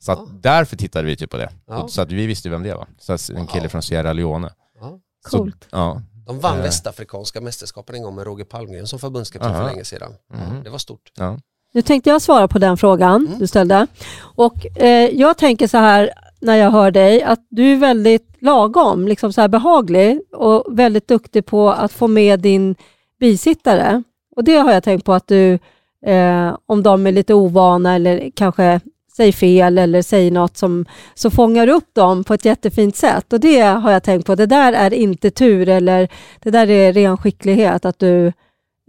Så 0.00 0.12
att 0.12 0.18
ja. 0.18 0.28
därför 0.40 0.76
tittade 0.76 1.06
vi 1.06 1.16
typ 1.16 1.30
på 1.30 1.36
det. 1.36 1.50
Ja. 1.66 1.88
Så 1.88 2.02
att 2.02 2.12
vi 2.12 2.26
visste 2.26 2.48
vem 2.48 2.62
det 2.62 2.74
var. 2.74 2.88
Så 2.98 3.32
en 3.32 3.46
kille 3.46 3.68
från 3.68 3.82
Sierra 3.82 4.12
Leone. 4.12 4.50
Ja. 4.80 4.98
Coolt. 5.30 5.64
Så, 5.64 5.68
ja. 5.70 6.02
De 6.26 6.40
vann 6.40 6.56
äh. 6.56 6.62
västafrikanska 6.62 7.40
mästerskapen 7.40 7.94
en 7.94 8.02
gång 8.02 8.14
med 8.14 8.24
Roger 8.24 8.44
Palmgren 8.44 8.86
som 8.86 8.98
förbundskapten 8.98 9.54
för 9.54 9.64
länge 9.64 9.84
sedan. 9.84 10.12
Mm. 10.34 10.62
Det 10.64 10.70
var 10.70 10.78
stort. 10.78 11.12
Ja. 11.16 11.38
Nu 11.72 11.82
tänkte 11.82 12.10
jag 12.10 12.22
svara 12.22 12.48
på 12.48 12.58
den 12.58 12.76
frågan 12.76 13.26
mm. 13.26 13.38
du 13.38 13.46
ställde. 13.46 13.86
Och 14.18 14.76
eh, 14.76 15.10
jag 15.10 15.38
tänker 15.38 15.66
så 15.68 15.78
här 15.78 16.10
när 16.40 16.56
jag 16.56 16.70
hör 16.70 16.90
dig 16.90 17.22
att 17.22 17.46
du 17.50 17.72
är 17.72 17.76
väldigt 17.76 18.36
lagom, 18.40 19.08
liksom 19.08 19.32
så 19.32 19.40
här 19.40 19.48
behaglig 19.48 20.20
och 20.32 20.78
väldigt 20.78 21.08
duktig 21.08 21.46
på 21.46 21.70
att 21.70 21.92
få 21.92 22.08
med 22.08 22.40
din 22.40 22.74
bisittare. 23.20 24.02
Och 24.36 24.44
det 24.44 24.56
har 24.56 24.72
jag 24.72 24.84
tänkt 24.84 25.04
på 25.04 25.12
att 25.12 25.26
du, 25.26 25.58
eh, 26.06 26.56
om 26.66 26.82
de 26.82 27.06
är 27.06 27.12
lite 27.12 27.34
ovana 27.34 27.94
eller 27.94 28.30
kanske 28.34 28.80
säger 29.20 29.32
fel 29.32 29.78
eller 29.78 30.02
säger 30.02 30.30
något 30.30 30.56
som 30.56 30.86
så 31.14 31.30
fångar 31.30 31.68
upp 31.68 31.94
dem 31.94 32.24
på 32.24 32.34
ett 32.34 32.44
jättefint 32.44 32.96
sätt. 32.96 33.32
Och 33.32 33.40
det 33.40 33.60
har 33.60 33.92
jag 33.92 34.02
tänkt 34.02 34.26
på. 34.26 34.34
Det 34.34 34.46
där 34.46 34.72
är 34.72 34.94
inte 34.94 35.30
tur 35.30 35.68
eller 35.68 36.08
det 36.40 36.50
där 36.50 36.70
är 36.70 36.92
ren 36.92 37.16
skicklighet 37.16 37.84
att 37.84 37.98
du 37.98 38.32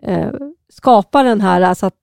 eh, 0.04 0.32
skapar 0.74 1.24
den 1.24 1.42
här, 1.42 1.62
alltså 1.62 1.86
att 1.86 1.94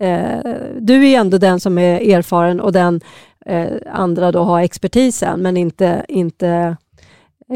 eh, 0.00 0.54
du 0.80 1.08
är 1.08 1.20
ändå 1.20 1.38
den 1.38 1.60
som 1.60 1.78
är 1.78 2.00
erfaren 2.00 2.60
och 2.60 2.72
den 2.72 3.00
eh, 3.46 3.72
andra 3.86 4.32
då 4.32 4.42
har 4.42 4.60
expertisen 4.60 5.42
men 5.42 5.56
inte, 5.56 6.04
inte 6.08 6.76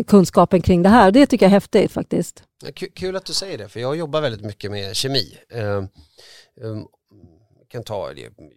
kunskapen 0.06 0.62
kring 0.62 0.82
det 0.82 0.88
här. 0.88 1.10
Det 1.10 1.26
tycker 1.26 1.46
jag 1.46 1.50
är 1.50 1.56
häftigt 1.56 1.92
faktiskt. 1.92 2.42
Kul 2.94 3.16
att 3.16 3.24
du 3.24 3.32
säger 3.32 3.58
det, 3.58 3.68
för 3.68 3.80
jag 3.80 3.96
jobbar 3.96 4.20
väldigt 4.20 4.44
mycket 4.44 4.70
med 4.70 4.96
kemi. 4.96 5.38
Uh, 5.54 5.84
um, 6.60 6.86
kan 7.68 7.84
ta, 7.84 8.12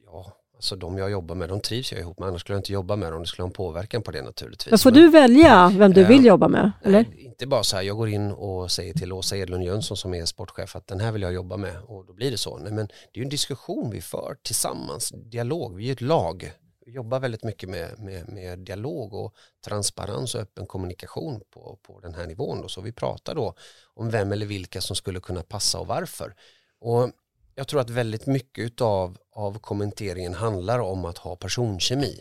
ja, 0.05 0.38
Alltså 0.59 0.75
de 0.75 0.97
jag 0.97 1.11
jobbar 1.11 1.35
med, 1.35 1.49
de 1.49 1.59
trivs 1.59 1.91
jag 1.91 2.01
ihop 2.01 2.19
med, 2.19 2.27
annars 2.27 2.41
skulle 2.41 2.55
jag 2.55 2.59
inte 2.59 2.73
jobba 2.73 2.95
med 2.95 3.11
dem. 3.11 3.21
Det 3.21 3.27
skulle 3.27 3.43
ha 3.43 3.47
en 3.47 3.53
påverkan 3.53 4.01
på 4.01 4.11
det 4.11 4.21
naturligtvis. 4.21 4.71
Men 4.71 4.79
får 4.79 4.91
Men, 4.91 5.01
du 5.01 5.09
välja 5.09 5.71
vem 5.77 5.93
du 5.93 6.05
vill 6.05 6.25
jobba 6.25 6.47
med? 6.47 6.71
Eller? 6.83 7.05
Nej, 7.09 7.25
inte 7.25 7.47
bara 7.47 7.63
så 7.63 7.75
här, 7.75 7.83
jag 7.83 7.97
går 7.97 8.09
in 8.09 8.31
och 8.31 8.71
säger 8.71 8.93
till 8.93 9.13
Åsa 9.13 9.37
Edlund 9.37 9.63
Jönsson 9.63 9.97
som 9.97 10.13
är 10.13 10.25
sportchef 10.25 10.75
att 10.75 10.87
den 10.87 10.99
här 10.99 11.11
vill 11.11 11.21
jag 11.21 11.33
jobba 11.33 11.57
med 11.57 11.77
och 11.87 12.05
då 12.05 12.13
blir 12.13 12.31
det 12.31 12.37
så. 12.37 12.57
Nej, 12.57 12.71
men 12.71 12.87
det 12.87 12.93
är 13.13 13.17
ju 13.19 13.23
en 13.23 13.29
diskussion 13.29 13.89
vi 13.89 14.01
för 14.01 14.37
tillsammans, 14.43 15.13
dialog, 15.15 15.75
vi 15.75 15.89
är 15.89 15.93
ett 15.93 16.01
lag. 16.01 16.51
Vi 16.85 16.91
jobbar 16.91 17.19
väldigt 17.19 17.43
mycket 17.43 17.69
med, 17.69 17.99
med, 17.99 18.29
med 18.29 18.59
dialog 18.59 19.13
och 19.13 19.33
transparens 19.65 20.35
och 20.35 20.41
öppen 20.41 20.65
kommunikation 20.65 21.41
på, 21.53 21.79
på 21.83 21.99
den 21.99 22.13
här 22.13 22.27
nivån. 22.27 22.61
Då. 22.61 22.67
Så 22.67 22.81
vi 22.81 22.91
pratar 22.91 23.35
då 23.35 23.53
om 23.93 24.09
vem 24.09 24.31
eller 24.31 24.45
vilka 24.45 24.81
som 24.81 24.95
skulle 24.95 25.19
kunna 25.19 25.43
passa 25.43 25.79
och 25.79 25.87
varför. 25.87 26.35
Och 26.81 27.11
jag 27.59 27.67
tror 27.67 27.81
att 27.81 27.89
väldigt 27.89 28.25
mycket 28.25 28.81
av, 28.81 29.17
av 29.35 29.59
kommenteringen 29.59 30.33
handlar 30.33 30.79
om 30.79 31.05
att 31.05 31.17
ha 31.17 31.35
personkemi. 31.35 32.19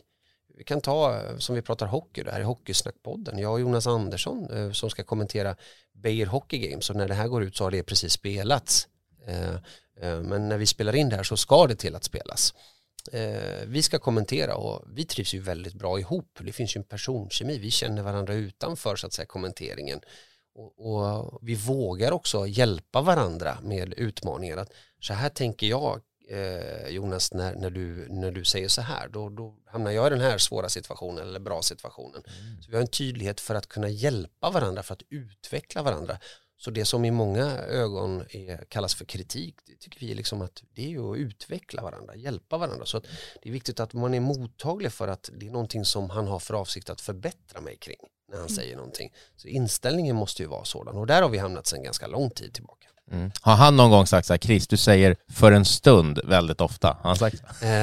Vi 0.58 0.64
kan 0.64 0.80
ta, 0.80 1.16
eh, 1.16 1.38
som 1.38 1.54
vi 1.54 1.62
pratar 1.62 1.86
hockey, 1.86 2.22
det 2.22 2.30
här 2.30 2.40
är 2.40 2.44
Hockeysnackpodden. 2.44 3.38
Jag 3.38 3.52
och 3.52 3.60
Jonas 3.60 3.86
Andersson 3.86 4.50
eh, 4.50 4.72
som 4.72 4.90
ska 4.90 5.04
kommentera 5.04 5.56
Beijer 5.94 6.26
Hockey 6.26 6.58
Games 6.58 6.90
och 6.90 6.96
när 6.96 7.08
det 7.08 7.14
här 7.14 7.28
går 7.28 7.42
ut 7.42 7.56
så 7.56 7.64
har 7.64 7.70
det 7.70 7.82
precis 7.82 8.12
spelats. 8.12 8.88
Eh, 9.26 9.56
Eh, 10.00 10.20
men 10.20 10.48
när 10.48 10.58
vi 10.58 10.66
spelar 10.66 10.96
in 10.96 11.08
det 11.08 11.16
här 11.16 11.22
så 11.22 11.36
ska 11.36 11.66
det 11.66 11.76
till 11.76 11.94
att 11.94 12.04
spelas. 12.04 12.54
Eh, 13.12 13.66
vi 13.66 13.82
ska 13.82 13.98
kommentera 13.98 14.56
och 14.56 14.84
vi 14.86 15.04
trivs 15.04 15.34
ju 15.34 15.40
väldigt 15.40 15.74
bra 15.74 16.00
ihop. 16.00 16.38
Det 16.40 16.52
finns 16.52 16.76
ju 16.76 16.78
en 16.78 16.84
personkemi, 16.84 17.58
vi 17.58 17.70
känner 17.70 18.02
varandra 18.02 18.34
utanför 18.34 18.96
så 18.96 19.06
att 19.06 19.12
säga 19.12 19.26
kommenteringen. 19.26 20.00
Och, 20.54 21.32
och 21.32 21.38
vi 21.42 21.54
vågar 21.54 22.12
också 22.12 22.46
hjälpa 22.46 23.00
varandra 23.00 23.58
med 23.62 23.94
utmaningar. 23.94 24.56
Att 24.56 24.72
så 25.00 25.14
här 25.14 25.28
tänker 25.28 25.66
jag 25.66 26.00
eh, 26.28 26.88
Jonas 26.88 27.32
när, 27.32 27.54
när, 27.54 27.70
du, 27.70 28.06
när 28.10 28.30
du 28.30 28.44
säger 28.44 28.68
så 28.68 28.80
här 28.80 29.08
då, 29.08 29.28
då 29.28 29.56
hamnar 29.66 29.90
jag 29.90 30.06
i 30.06 30.10
den 30.10 30.20
här 30.20 30.38
svåra 30.38 30.68
situationen 30.68 31.28
eller 31.28 31.40
bra 31.40 31.62
situationen. 31.62 32.22
Mm. 32.40 32.62
Så 32.62 32.70
vi 32.70 32.76
har 32.76 32.82
en 32.82 32.88
tydlighet 32.88 33.40
för 33.40 33.54
att 33.54 33.68
kunna 33.68 33.88
hjälpa 33.88 34.50
varandra 34.50 34.82
för 34.82 34.94
att 34.94 35.02
utveckla 35.10 35.82
varandra. 35.82 36.18
Så 36.60 36.70
det 36.70 36.84
som 36.84 37.04
i 37.04 37.10
många 37.10 37.58
ögon 37.58 38.24
är, 38.30 38.64
kallas 38.64 38.94
för 38.94 39.04
kritik, 39.04 39.56
det 39.66 39.76
tycker 39.76 40.00
vi 40.00 40.14
liksom 40.14 40.42
att 40.42 40.62
det 40.74 40.84
är 40.84 40.88
ju 40.88 41.12
att 41.12 41.16
utveckla 41.16 41.82
varandra, 41.82 42.16
hjälpa 42.16 42.58
varandra. 42.58 42.86
Så 42.86 43.00
det 43.42 43.48
är 43.48 43.52
viktigt 43.52 43.80
att 43.80 43.92
man 43.92 44.14
är 44.14 44.20
mottaglig 44.20 44.92
för 44.92 45.08
att 45.08 45.30
det 45.36 45.46
är 45.46 45.50
någonting 45.50 45.84
som 45.84 46.10
han 46.10 46.26
har 46.26 46.38
för 46.38 46.54
avsikt 46.54 46.90
att 46.90 47.00
förbättra 47.00 47.60
mig 47.60 47.76
kring 47.76 48.00
när 48.28 48.36
han 48.36 48.46
mm. 48.46 48.56
säger 48.56 48.76
någonting. 48.76 49.12
Så 49.36 49.48
inställningen 49.48 50.16
måste 50.16 50.42
ju 50.42 50.48
vara 50.48 50.64
sådan 50.64 50.96
och 50.96 51.06
där 51.06 51.22
har 51.22 51.28
vi 51.28 51.38
hamnat 51.38 51.66
sedan 51.66 51.82
ganska 51.82 52.06
lång 52.06 52.30
tid 52.30 52.54
tillbaka. 52.54 52.88
Mm. 53.12 53.30
Har 53.40 53.54
han 53.54 53.76
någon 53.76 53.90
gång 53.90 54.06
sagt 54.06 54.26
så 54.26 54.32
här, 54.32 54.38
Chris, 54.38 54.66
du 54.66 54.76
säger 54.76 55.16
för 55.32 55.52
en 55.52 55.64
stund 55.64 56.20
väldigt 56.24 56.60
ofta? 56.60 56.88
Har 56.88 57.10
han 57.10 57.16
sagt 57.16 57.36
så? 57.38 57.66
Eh, 57.66 57.68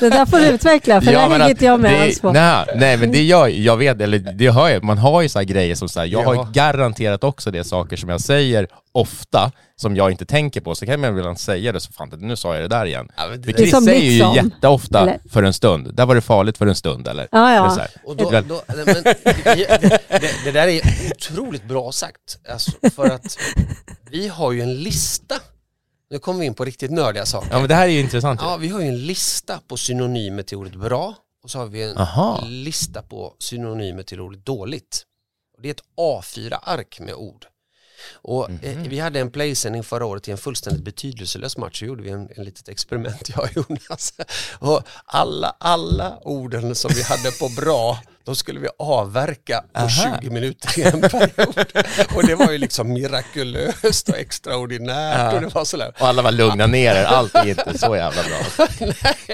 det 0.00 0.10
där 0.10 0.26
får 0.26 0.38
du 0.38 0.46
utveckla, 0.46 1.00
för 1.00 1.12
ja, 1.12 1.28
det 1.28 1.34
hänger 1.34 1.50
inte 1.50 1.64
jag 1.64 1.80
med 1.80 2.02
alls 2.02 2.20
på. 2.20 2.32
Nej, 2.32 2.66
nej, 2.76 2.96
men 2.96 3.12
det 3.12 3.22
gör 3.22 3.48
jag 3.48 3.76
vet, 3.76 4.00
eller 4.00 4.18
det 4.18 4.50
hör 4.50 4.68
jag, 4.68 4.84
man 4.84 4.98
har 4.98 5.22
ju 5.22 5.28
så 5.28 5.38
här 5.38 5.46
grejer 5.46 5.74
som 5.74 5.88
så 5.88 6.00
här, 6.00 6.06
jag 6.06 6.22
ja. 6.22 6.34
har 6.34 6.52
garanterat 6.52 7.24
också 7.24 7.50
det 7.50 7.64
saker 7.64 7.96
som 7.96 8.08
jag 8.08 8.20
säger 8.20 8.68
ofta, 8.98 9.52
som 9.76 9.96
jag 9.96 10.10
inte 10.10 10.24
tänker 10.26 10.60
på, 10.60 10.74
så 10.74 10.86
kan 10.86 11.00
man 11.00 11.14
väl 11.14 11.36
säga 11.36 11.72
det 11.72 11.80
så 11.80 11.92
fan, 11.92 12.12
nu 12.18 12.36
sa 12.36 12.54
jag 12.54 12.64
det 12.64 12.76
där 12.76 12.86
igen. 12.86 13.08
Ja, 13.16 13.26
det, 13.26 13.42
för 13.42 13.52
Chris 13.52 13.70
det 13.70 13.82
säger 13.82 14.10
ju 14.10 14.36
jätteofta 14.36 15.00
eller? 15.00 15.20
för 15.30 15.42
en 15.42 15.52
stund, 15.52 15.94
där 15.94 16.06
var 16.06 16.14
det 16.14 16.20
farligt 16.20 16.58
för 16.58 16.66
en 16.66 16.74
stund 16.74 17.08
eller? 17.08 17.28
Ja, 17.32 17.54
ja. 17.54 17.86
Och 18.04 18.16
då, 18.16 18.30
då, 18.30 18.62
men, 18.66 18.86
det, 18.86 20.00
det, 20.08 20.44
det, 20.44 20.50
där 20.52 20.68
är 20.68 20.80
otroligt 21.10 21.64
bra 21.64 21.92
sagt, 21.92 22.38
alltså, 22.52 22.72
för 22.94 23.10
att 23.10 23.38
vi 24.10 24.28
har 24.28 24.52
ju 24.52 24.62
en 24.62 24.74
lista 24.74 25.34
nu 26.10 26.18
kommer 26.18 26.40
vi 26.40 26.46
in 26.46 26.54
på 26.54 26.64
riktigt 26.64 26.90
nördiga 26.90 27.26
saker. 27.26 27.48
Ja 27.50 27.58
men 27.58 27.68
det 27.68 27.74
här 27.74 27.84
är 27.84 27.92
ju 27.92 28.00
intressant. 28.00 28.40
Ja, 28.42 28.56
vi 28.56 28.68
har 28.68 28.80
ju 28.80 28.86
en 28.86 29.06
lista 29.06 29.60
på 29.68 29.76
synonymer 29.76 30.42
till 30.42 30.56
ordet 30.56 30.74
bra 30.74 31.14
och 31.42 31.50
så 31.50 31.58
har 31.58 31.66
vi 31.66 31.82
en 31.82 31.98
Aha. 31.98 32.44
lista 32.46 33.02
på 33.02 33.34
synonymer 33.38 34.02
till 34.02 34.20
ordet 34.20 34.46
dåligt. 34.46 35.04
Det 35.62 35.68
är 35.68 35.70
ett 35.70 35.82
A4-ark 35.96 37.00
med 37.00 37.14
ord. 37.14 37.46
Och 38.12 38.48
mm 38.48 38.60
-hmm. 38.60 38.88
Vi 38.88 38.98
hade 38.98 39.20
en 39.20 39.30
playsändning 39.30 39.84
förra 39.84 40.06
året 40.06 40.28
i 40.28 40.30
en 40.30 40.38
fullständigt 40.38 40.84
betydelselös 40.84 41.56
match. 41.56 41.78
Så 41.78 41.84
gjorde 41.84 42.02
vi 42.02 42.10
en, 42.10 42.28
en 42.36 42.44
litet 42.44 42.68
experiment, 42.68 43.28
jag 43.36 43.44
och 43.44 43.50
Jonas. 43.56 44.12
Och 44.58 44.82
alla, 45.04 45.56
alla 45.58 46.18
orden 46.22 46.74
som 46.74 46.90
vi 46.94 47.02
hade 47.02 47.30
på 47.30 47.48
bra, 47.48 47.98
de 48.24 48.36
skulle 48.36 48.60
vi 48.60 48.68
avverka 48.78 49.64
på 49.72 49.80
Aha. 49.80 50.18
20 50.20 50.30
minuter 50.30 50.78
i 50.78 50.82
en 50.82 51.00
period. 51.00 51.66
Och 52.14 52.26
det 52.26 52.34
var 52.34 52.52
ju 52.52 52.58
liksom 52.58 52.92
mirakulöst 52.92 54.08
och 54.08 54.18
extraordinärt. 54.18 55.18
Ja. 55.18 55.32
Och, 55.32 55.40
det 55.40 55.54
var 55.54 55.64
sådär. 55.64 55.92
och 56.00 56.08
alla 56.08 56.22
var 56.22 56.32
lugna 56.32 56.66
ner 56.66 56.94
er, 56.94 57.04
allt 57.04 57.34
är 57.34 57.48
inte 57.48 57.78
så 57.78 57.96
jävla 57.96 58.22
bra. 58.22 58.66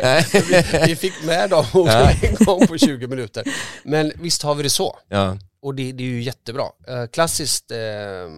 Nej, 0.02 0.26
vi, 0.32 0.64
vi, 0.86 0.96
fick 0.96 1.24
med 1.24 1.50
dem 1.50 1.64
orden 1.72 2.16
ja. 2.22 2.28
en 2.28 2.44
gång 2.44 2.66
på 2.66 2.78
20 2.78 3.06
minuter. 3.06 3.44
Men 3.84 4.12
visst 4.14 4.42
har 4.42 4.54
vi 4.54 4.62
det 4.62 4.70
så. 4.70 4.98
Ja. 5.08 5.36
Och 5.64 5.74
det, 5.74 5.92
det, 5.92 6.04
är 6.04 6.08
ju 6.08 6.22
jättebra. 6.22 6.72
Eh, 6.86 7.06
klassiskt 7.06 7.70
eh, 7.70 8.28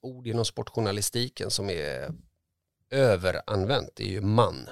ord 0.00 0.26
inom 0.26 0.44
sportjournalistiken 0.44 1.50
som 1.50 1.70
är 1.70 2.12
överanvänt 2.90 4.00
är 4.00 4.04
ju 4.04 4.20
man. 4.20 4.68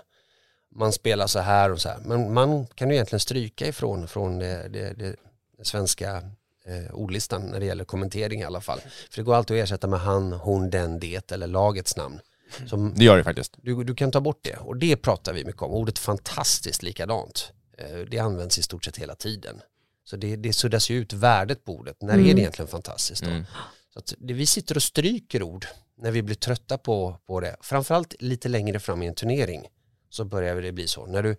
Man 0.74 0.92
spelar 0.92 1.26
så 1.26 1.38
här 1.38 1.72
och 1.72 1.80
så 1.80 1.88
här. 1.88 1.98
Men 2.04 2.32
man 2.32 2.66
kan 2.66 2.88
ju 2.88 2.94
egentligen 2.94 3.20
stryka 3.20 3.66
ifrån 3.66 4.08
från 4.08 4.38
det, 4.38 4.68
det, 4.68 4.92
det 4.92 5.16
svenska 5.62 6.16
eh, 6.64 6.94
ordlistan 6.94 7.42
när 7.42 7.60
det 7.60 7.66
gäller 7.66 7.84
kommentering 7.84 8.40
i 8.40 8.44
alla 8.44 8.60
fall. 8.60 8.80
För 9.10 9.16
det 9.16 9.22
går 9.22 9.34
alltid 9.34 9.56
att 9.56 9.64
ersätta 9.64 9.86
med 9.86 10.00
han, 10.00 10.32
hon, 10.32 10.70
den, 10.70 11.00
det 11.00 11.32
eller 11.32 11.46
lagets 11.46 11.96
namn. 11.96 12.20
Som, 12.66 12.94
det 12.94 13.04
gör 13.04 13.16
det 13.16 13.24
faktiskt. 13.24 13.54
Du, 13.62 13.84
du 13.84 13.94
kan 13.94 14.10
ta 14.10 14.20
bort 14.20 14.40
det 14.42 14.56
och 14.56 14.76
det 14.76 14.96
pratar 14.96 15.32
vi 15.32 15.44
mycket 15.44 15.62
om. 15.62 15.70
Ordet 15.70 15.98
fantastiskt 15.98 16.82
likadant. 16.82 17.52
Eh, 17.78 17.98
det 17.98 18.18
används 18.18 18.58
i 18.58 18.62
stort 18.62 18.84
sett 18.84 18.96
hela 18.96 19.14
tiden. 19.14 19.60
Så 20.10 20.16
det, 20.16 20.36
det 20.36 20.52
suddas 20.52 20.90
ju 20.90 20.96
ut 20.98 21.12
värdet 21.12 21.64
på 21.64 21.72
ordet. 21.72 22.02
När 22.02 22.14
mm. 22.14 22.26
är 22.26 22.34
det 22.34 22.40
egentligen 22.40 22.68
fantastiskt 22.68 23.22
då? 23.22 23.30
Mm. 23.30 23.44
Så 23.92 23.98
att 23.98 24.14
det, 24.18 24.34
vi 24.34 24.46
sitter 24.46 24.76
och 24.76 24.82
stryker 24.82 25.42
ord 25.42 25.66
när 25.96 26.10
vi 26.10 26.22
blir 26.22 26.36
trötta 26.36 26.78
på, 26.78 27.18
på 27.26 27.40
det. 27.40 27.56
Framförallt 27.60 28.14
lite 28.22 28.48
längre 28.48 28.80
fram 28.80 29.02
i 29.02 29.06
en 29.06 29.14
turnering 29.14 29.66
så 30.08 30.24
börjar 30.24 30.62
det 30.62 30.72
bli 30.72 30.88
så. 30.88 31.06
När 31.06 31.22
du, 31.22 31.36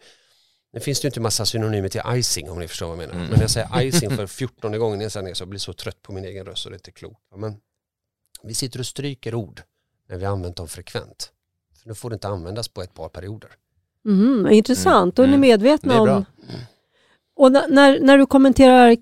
nu 0.73 0.79
finns 0.79 1.01
det 1.01 1.05
ju 1.05 1.09
inte 1.09 1.19
massa 1.19 1.45
synonymer 1.45 1.89
till 1.89 2.01
icing 2.07 2.49
om 2.49 2.59
ni 2.59 2.67
förstår 2.67 2.87
vad 2.87 2.93
jag 2.93 2.97
menar. 2.97 3.13
Mm. 3.13 3.25
Men 3.27 3.33
när 3.33 3.41
jag 3.41 3.49
säger 3.51 3.81
icing 3.87 4.09
för 4.09 4.27
14 4.27 4.79
gången 4.79 5.09
jag 5.13 5.23
ner 5.23 5.33
så 5.33 5.41
jag 5.41 5.49
blir 5.49 5.59
så 5.59 5.73
trött 5.73 6.01
på 6.01 6.13
min 6.13 6.25
egen 6.25 6.45
röst 6.45 6.65
och 6.65 6.71
det 6.71 6.75
är 6.75 6.79
inte 6.79 6.91
klokt. 6.91 7.21
Men 7.35 7.57
vi 8.43 8.53
sitter 8.53 8.79
och 8.79 8.85
stryker 8.85 9.35
ord 9.35 9.61
när 10.09 10.17
vi 10.17 10.25
använt 10.25 10.55
dem 10.55 10.67
frekvent. 10.67 11.31
För 11.81 11.89
nu 11.89 11.95
får 11.95 12.09
det 12.09 12.13
inte 12.13 12.27
användas 12.27 12.67
på 12.67 12.81
ett 12.81 12.93
par 12.93 13.09
perioder. 13.09 13.49
Mm, 14.05 14.51
intressant, 14.51 15.15
då 15.15 15.21
är 15.21 15.27
ni 15.27 15.33
mm. 15.33 15.41
medvetna 15.41 16.01
om 16.01 16.25
och 17.41 17.51
när, 17.51 17.99
när 17.99 18.17
du 18.17 18.25
kommenterar 18.25 18.97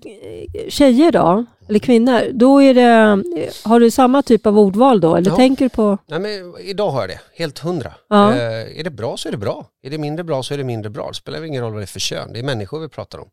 tjejer 0.70 1.12
då, 1.12 1.44
eller 1.68 1.78
kvinnor, 1.78 2.32
då 2.32 2.62
är 2.62 2.74
det, 2.74 3.22
har 3.64 3.80
du 3.80 3.90
samma 3.90 4.22
typ 4.22 4.46
av 4.46 4.58
ordval 4.58 5.00
då? 5.00 5.16
Eller 5.16 5.30
ja. 5.30 5.36
tänker 5.36 5.64
du 5.64 5.68
på? 5.68 5.98
Nej, 6.06 6.20
men 6.20 6.54
idag 6.60 6.90
har 6.90 7.00
jag 7.00 7.10
det, 7.10 7.20
helt 7.34 7.58
hundra. 7.58 7.94
Ja. 8.08 8.32
Eh, 8.32 8.80
är 8.80 8.84
det 8.84 8.90
bra 8.90 9.16
så 9.16 9.28
är 9.28 9.32
det 9.32 9.38
bra. 9.38 9.66
Är 9.82 9.90
det 9.90 9.98
mindre 9.98 10.24
bra 10.24 10.42
så 10.42 10.54
är 10.54 10.58
det 10.58 10.64
mindre 10.64 10.90
bra. 10.90 11.08
Det 11.08 11.14
spelar 11.14 11.44
ingen 11.44 11.62
roll 11.62 11.72
vad 11.72 11.80
det 11.80 11.84
är 11.84 11.86
för 11.86 12.00
kön, 12.00 12.32
det 12.32 12.38
är 12.38 12.42
människor 12.42 12.80
vi 12.80 12.88
pratar 12.88 13.18
om. 13.18 13.28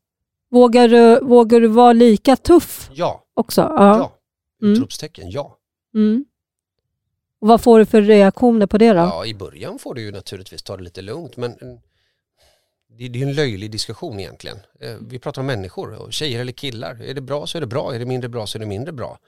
Vågar 0.52 0.88
du, 0.88 1.20
vågar 1.20 1.60
du 1.60 1.67
vara 1.67 1.93
lika 1.93 2.36
tuff? 2.36 2.89
Ja. 2.93 3.24
Också? 3.34 3.62
Ja. 3.62 3.98
ja. 3.98 4.12
Mm. 4.62 4.74
Utropstecken, 4.74 5.24
mm. 5.24 5.34
ja. 5.34 5.58
Mm. 5.96 6.26
Och 7.41 7.48
vad 7.48 7.62
får 7.62 7.80
du 7.80 7.86
för 7.86 8.02
reaktioner 8.02 8.67
på 8.67 8.78
det 8.78 8.93
då? 8.93 9.00
Ja, 9.00 9.26
i 9.26 9.34
början 9.34 9.80
får 9.80 9.93
du 9.93 10.02
ju 10.02 10.12
naturligtvis 10.12 10.63
ta 10.63 10.78
det 10.78 10.84
lite 10.84 11.02
lugnt, 11.02 11.38
men 11.38 11.56
det, 12.98 13.08
det 13.08 13.20
är 13.20 13.24
en 13.24 13.34
löjlig 13.34 13.72
diskussion 13.72 14.20
egentligen. 14.20 14.58
Eh, 14.80 14.96
vi 15.02 15.20
pratar 15.20 15.42
om 15.42 15.46
människor, 15.46 16.12
tjejer 16.12 16.40
eller 16.40 16.52
killar. 16.52 17.02
Är 17.02 17.14
det 17.14 17.22
bra 17.22 17.48
så 17.48 17.58
är 17.58 17.62
det 17.62 17.68
bra, 17.68 17.96
är 17.96 18.00
det 18.00 18.06
mindre 18.06 18.30
bra 18.30 18.48
så 18.48 18.58
är 18.58 18.60
det 18.60 18.66
mindre 18.66 18.92
bra. 18.92 19.20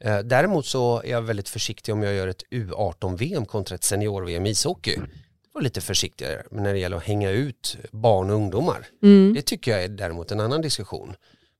Eh, 0.00 0.18
däremot 0.18 0.66
så 0.66 1.02
är 1.02 1.10
jag 1.10 1.22
väldigt 1.22 1.48
försiktig 1.48 1.94
om 1.94 2.02
jag 2.02 2.14
gör 2.14 2.28
ett 2.28 2.42
U18-VM 2.50 3.46
kontra 3.46 3.74
ett 3.74 3.84
senior-VM 3.84 4.46
ishockey. 4.46 4.96
Det 4.96 5.54
var 5.54 5.62
lite 5.62 5.80
försiktigare 5.80 6.42
när 6.50 6.72
det 6.72 6.78
gäller 6.78 6.96
att 6.96 7.02
hänga 7.02 7.30
ut 7.30 7.76
barn 7.90 8.30
och 8.30 8.36
ungdomar. 8.36 8.86
Mm. 9.02 9.34
Det 9.34 9.42
tycker 9.42 9.70
jag 9.70 9.84
är 9.84 9.88
däremot 9.88 10.30
en 10.32 10.40
annan 10.40 10.60
diskussion. 10.60 11.14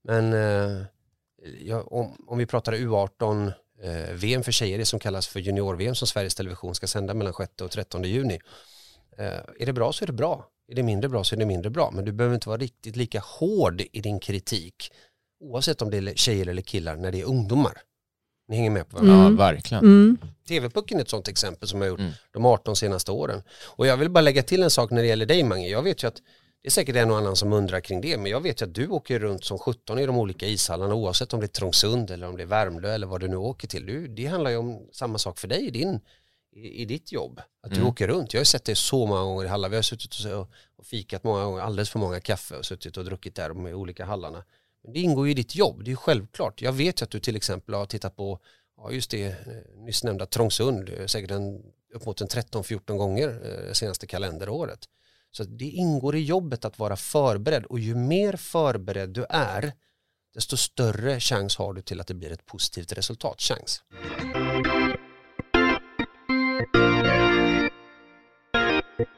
Men 0.04 0.32
eh, 0.32 0.82
ja, 1.60 1.82
om, 1.82 2.24
om, 2.26 2.38
vi 2.38 2.46
pratar 2.46 2.72
U18 2.72 3.52
eh, 3.82 4.14
VM 4.14 4.42
för 4.42 4.52
tjejer, 4.52 4.78
det 4.78 4.84
som 4.84 4.98
kallas 4.98 5.28
för 5.28 5.40
junior-VM 5.40 5.94
som 5.94 6.08
Sveriges 6.08 6.34
Television 6.34 6.74
ska 6.74 6.86
sända 6.86 7.14
mellan 7.14 7.34
6 7.34 7.60
och 7.60 7.70
13 7.70 8.04
juni. 8.04 8.40
Eh, 9.18 9.26
är 9.58 9.66
det 9.66 9.72
bra 9.72 9.92
så 9.92 10.04
är 10.04 10.06
det 10.06 10.12
bra. 10.12 10.48
Är 10.68 10.74
det 10.74 10.82
mindre 10.82 11.08
bra 11.08 11.24
så 11.24 11.34
är 11.34 11.38
det 11.38 11.46
mindre 11.46 11.70
bra. 11.70 11.90
Men 11.90 12.04
du 12.04 12.12
behöver 12.12 12.34
inte 12.34 12.48
vara 12.48 12.58
riktigt 12.58 12.96
lika 12.96 13.20
hård 13.20 13.82
i 13.92 14.00
din 14.00 14.20
kritik. 14.20 14.92
Oavsett 15.40 15.82
om 15.82 15.90
det 15.90 15.96
är 15.96 16.14
tjejer 16.14 16.46
eller 16.46 16.62
killar 16.62 16.96
när 16.96 17.12
det 17.12 17.20
är 17.20 17.24
ungdomar. 17.24 17.82
Ni 18.48 18.56
hänger 18.56 18.70
med 18.70 18.88
på 18.88 18.96
vad 18.96 19.04
mm. 19.04 19.20
Ja, 19.20 19.28
verkligen. 19.28 19.84
Mm. 19.84 20.18
TV-pucken 20.48 20.98
är 20.98 21.02
ett 21.02 21.10
sånt 21.10 21.28
exempel 21.28 21.68
som 21.68 21.80
jag 21.80 21.86
har 21.86 21.90
gjort 21.90 22.00
mm. 22.00 22.12
de 22.32 22.46
18 22.46 22.76
senaste 22.76 23.12
åren. 23.12 23.42
Och 23.66 23.86
jag 23.86 23.96
vill 23.96 24.10
bara 24.10 24.20
lägga 24.20 24.42
till 24.42 24.62
en 24.62 24.70
sak 24.70 24.90
när 24.90 25.02
det 25.02 25.08
gäller 25.08 25.26
dig 25.26 25.42
Mange. 25.42 25.68
Jag 25.68 25.82
vet 25.82 26.02
ju 26.02 26.08
att 26.08 26.22
det 26.62 26.68
är 26.68 26.70
säkert 26.70 26.96
en 26.96 27.10
och 27.10 27.16
annan 27.16 27.36
som 27.36 27.52
undrar 27.52 27.80
kring 27.80 28.00
det, 28.00 28.16
men 28.16 28.30
jag 28.30 28.40
vet 28.40 28.62
ju 28.62 28.64
att 28.66 28.74
du 28.74 28.88
åker 28.88 29.18
runt 29.18 29.44
som 29.44 29.58
17 29.58 29.98
i 29.98 30.06
de 30.06 30.18
olika 30.18 30.46
ishallarna 30.46 30.94
oavsett 30.94 31.34
om 31.34 31.40
det 31.40 31.46
är 31.46 31.48
Trångsund 31.48 32.10
eller 32.10 32.28
om 32.28 32.36
det 32.36 32.42
är 32.42 32.46
Värmdö 32.46 32.94
eller 32.94 33.06
vad 33.06 33.20
du 33.20 33.28
nu 33.28 33.36
åker 33.36 33.68
till. 33.68 33.86
Du, 33.86 34.08
det 34.08 34.26
handlar 34.26 34.50
ju 34.50 34.56
om 34.56 34.88
samma 34.92 35.18
sak 35.18 35.38
för 35.38 35.48
dig 35.48 35.66
i 35.66 35.70
din 35.70 36.00
i, 36.52 36.82
i 36.82 36.84
ditt 36.84 37.12
jobb. 37.12 37.40
Att 37.62 37.70
du 37.70 37.76
mm. 37.76 37.88
åker 37.88 38.08
runt. 38.08 38.34
Jag 38.34 38.40
har 38.40 38.44
sett 38.44 38.64
dig 38.64 38.76
så 38.76 39.06
många 39.06 39.22
gånger 39.22 39.44
i 39.44 39.48
hallar. 39.48 39.68
Vi 39.68 39.76
har 39.76 39.82
suttit 39.82 40.24
och, 40.24 40.50
och 40.76 40.86
fikat 40.86 41.24
många 41.24 41.44
gånger, 41.44 41.60
alldeles 41.60 41.90
för 41.90 41.98
många 41.98 42.20
kaffe 42.20 42.56
och 42.56 42.64
suttit 42.64 42.96
och 42.96 43.04
druckit 43.04 43.34
där 43.34 43.54
med 43.54 43.74
olika 43.74 44.04
hallarna. 44.04 44.44
Men 44.84 44.92
det 44.92 45.00
ingår 45.00 45.26
ju 45.26 45.30
i 45.30 45.34
ditt 45.34 45.54
jobb, 45.54 45.84
det 45.84 45.88
är 45.88 45.92
ju 45.92 45.96
självklart. 45.96 46.62
Jag 46.62 46.72
vet 46.72 47.00
ju 47.00 47.04
att 47.04 47.10
du 47.10 47.20
till 47.20 47.36
exempel 47.36 47.74
har 47.74 47.86
tittat 47.86 48.16
på, 48.16 48.38
ja 48.76 48.90
just 48.90 49.10
det, 49.10 49.24
eh, 49.24 49.34
nyss 49.76 50.04
nämnda 50.04 50.26
Trångsund, 50.26 50.88
eh, 50.88 51.06
säkert 51.06 51.30
en, 51.30 51.62
upp 51.94 52.06
mot 52.06 52.20
en 52.20 52.28
13-14 52.28 52.96
gånger 52.96 53.28
eh, 53.28 53.72
senaste 53.72 54.06
kalenderåret. 54.06 54.88
Så 55.30 55.44
det 55.44 55.64
ingår 55.64 56.16
i 56.16 56.24
jobbet 56.24 56.64
att 56.64 56.78
vara 56.78 56.96
förberedd 56.96 57.64
och 57.64 57.78
ju 57.78 57.94
mer 57.94 58.36
förberedd 58.36 59.10
du 59.10 59.26
är, 59.28 59.72
desto 60.34 60.56
större 60.56 61.20
chans 61.20 61.56
har 61.56 61.72
du 61.72 61.82
till 61.82 62.00
att 62.00 62.06
det 62.06 62.14
blir 62.14 62.32
ett 62.32 62.46
positivt 62.46 62.92
resultat. 62.92 63.40
Chans. 63.40 63.82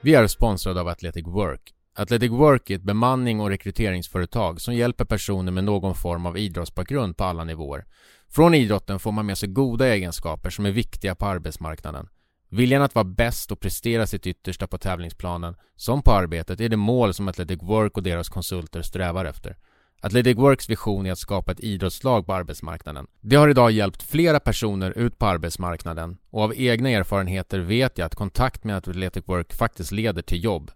Vi 0.02 0.14
är 0.14 0.26
sponsrade 0.26 0.80
av 0.80 0.88
Athletic 0.88 1.26
Work. 1.26 1.74
Athletic 1.96 2.30
Work 2.30 2.70
är 2.70 2.74
ett 2.74 2.82
bemanning 2.82 3.40
och 3.40 3.48
rekryteringsföretag 3.48 4.60
som 4.60 4.74
hjälper 4.74 5.04
personer 5.04 5.52
med 5.52 5.64
någon 5.64 5.94
form 5.94 6.26
av 6.26 6.38
idrottsbakgrund 6.38 7.16
på 7.16 7.24
alla 7.24 7.44
nivåer. 7.44 7.84
Från 8.28 8.54
idrotten 8.54 8.98
får 8.98 9.12
man 9.12 9.26
med 9.26 9.38
sig 9.38 9.48
goda 9.48 9.88
egenskaper 9.88 10.50
som 10.50 10.66
är 10.66 10.70
viktiga 10.70 11.14
på 11.14 11.26
arbetsmarknaden. 11.26 12.08
Viljan 12.48 12.82
att 12.82 12.94
vara 12.94 13.04
bäst 13.04 13.52
och 13.52 13.60
prestera 13.60 14.06
sitt 14.06 14.26
yttersta 14.26 14.66
på 14.66 14.78
tävlingsplanen, 14.78 15.56
som 15.76 16.02
på 16.02 16.12
arbetet, 16.12 16.60
är 16.60 16.68
det 16.68 16.76
mål 16.76 17.14
som 17.14 17.28
Athletic 17.28 17.62
Work 17.62 17.96
och 17.96 18.02
deras 18.02 18.28
konsulter 18.28 18.82
strävar 18.82 19.24
efter. 19.24 19.56
Athletic 20.04 20.36
Works 20.36 20.68
vision 20.68 21.06
är 21.06 21.12
att 21.12 21.18
skapa 21.18 21.52
ett 21.52 21.60
idrottslag 21.60 22.26
på 22.26 22.34
arbetsmarknaden. 22.34 23.06
Det 23.20 23.36
har 23.36 23.48
idag 23.48 23.70
hjälpt 23.70 24.02
flera 24.02 24.40
personer 24.40 24.98
ut 24.98 25.18
på 25.18 25.26
arbetsmarknaden 25.26 26.16
och 26.30 26.42
av 26.42 26.54
egna 26.56 26.90
erfarenheter 26.90 27.58
vet 27.58 27.98
jag 27.98 28.06
att 28.06 28.14
kontakt 28.14 28.64
med 28.64 28.76
Athletic 28.76 29.24
Work 29.26 29.54
faktiskt 29.54 29.92
leder 29.92 30.22
till 30.22 30.44
jobb. 30.44 30.70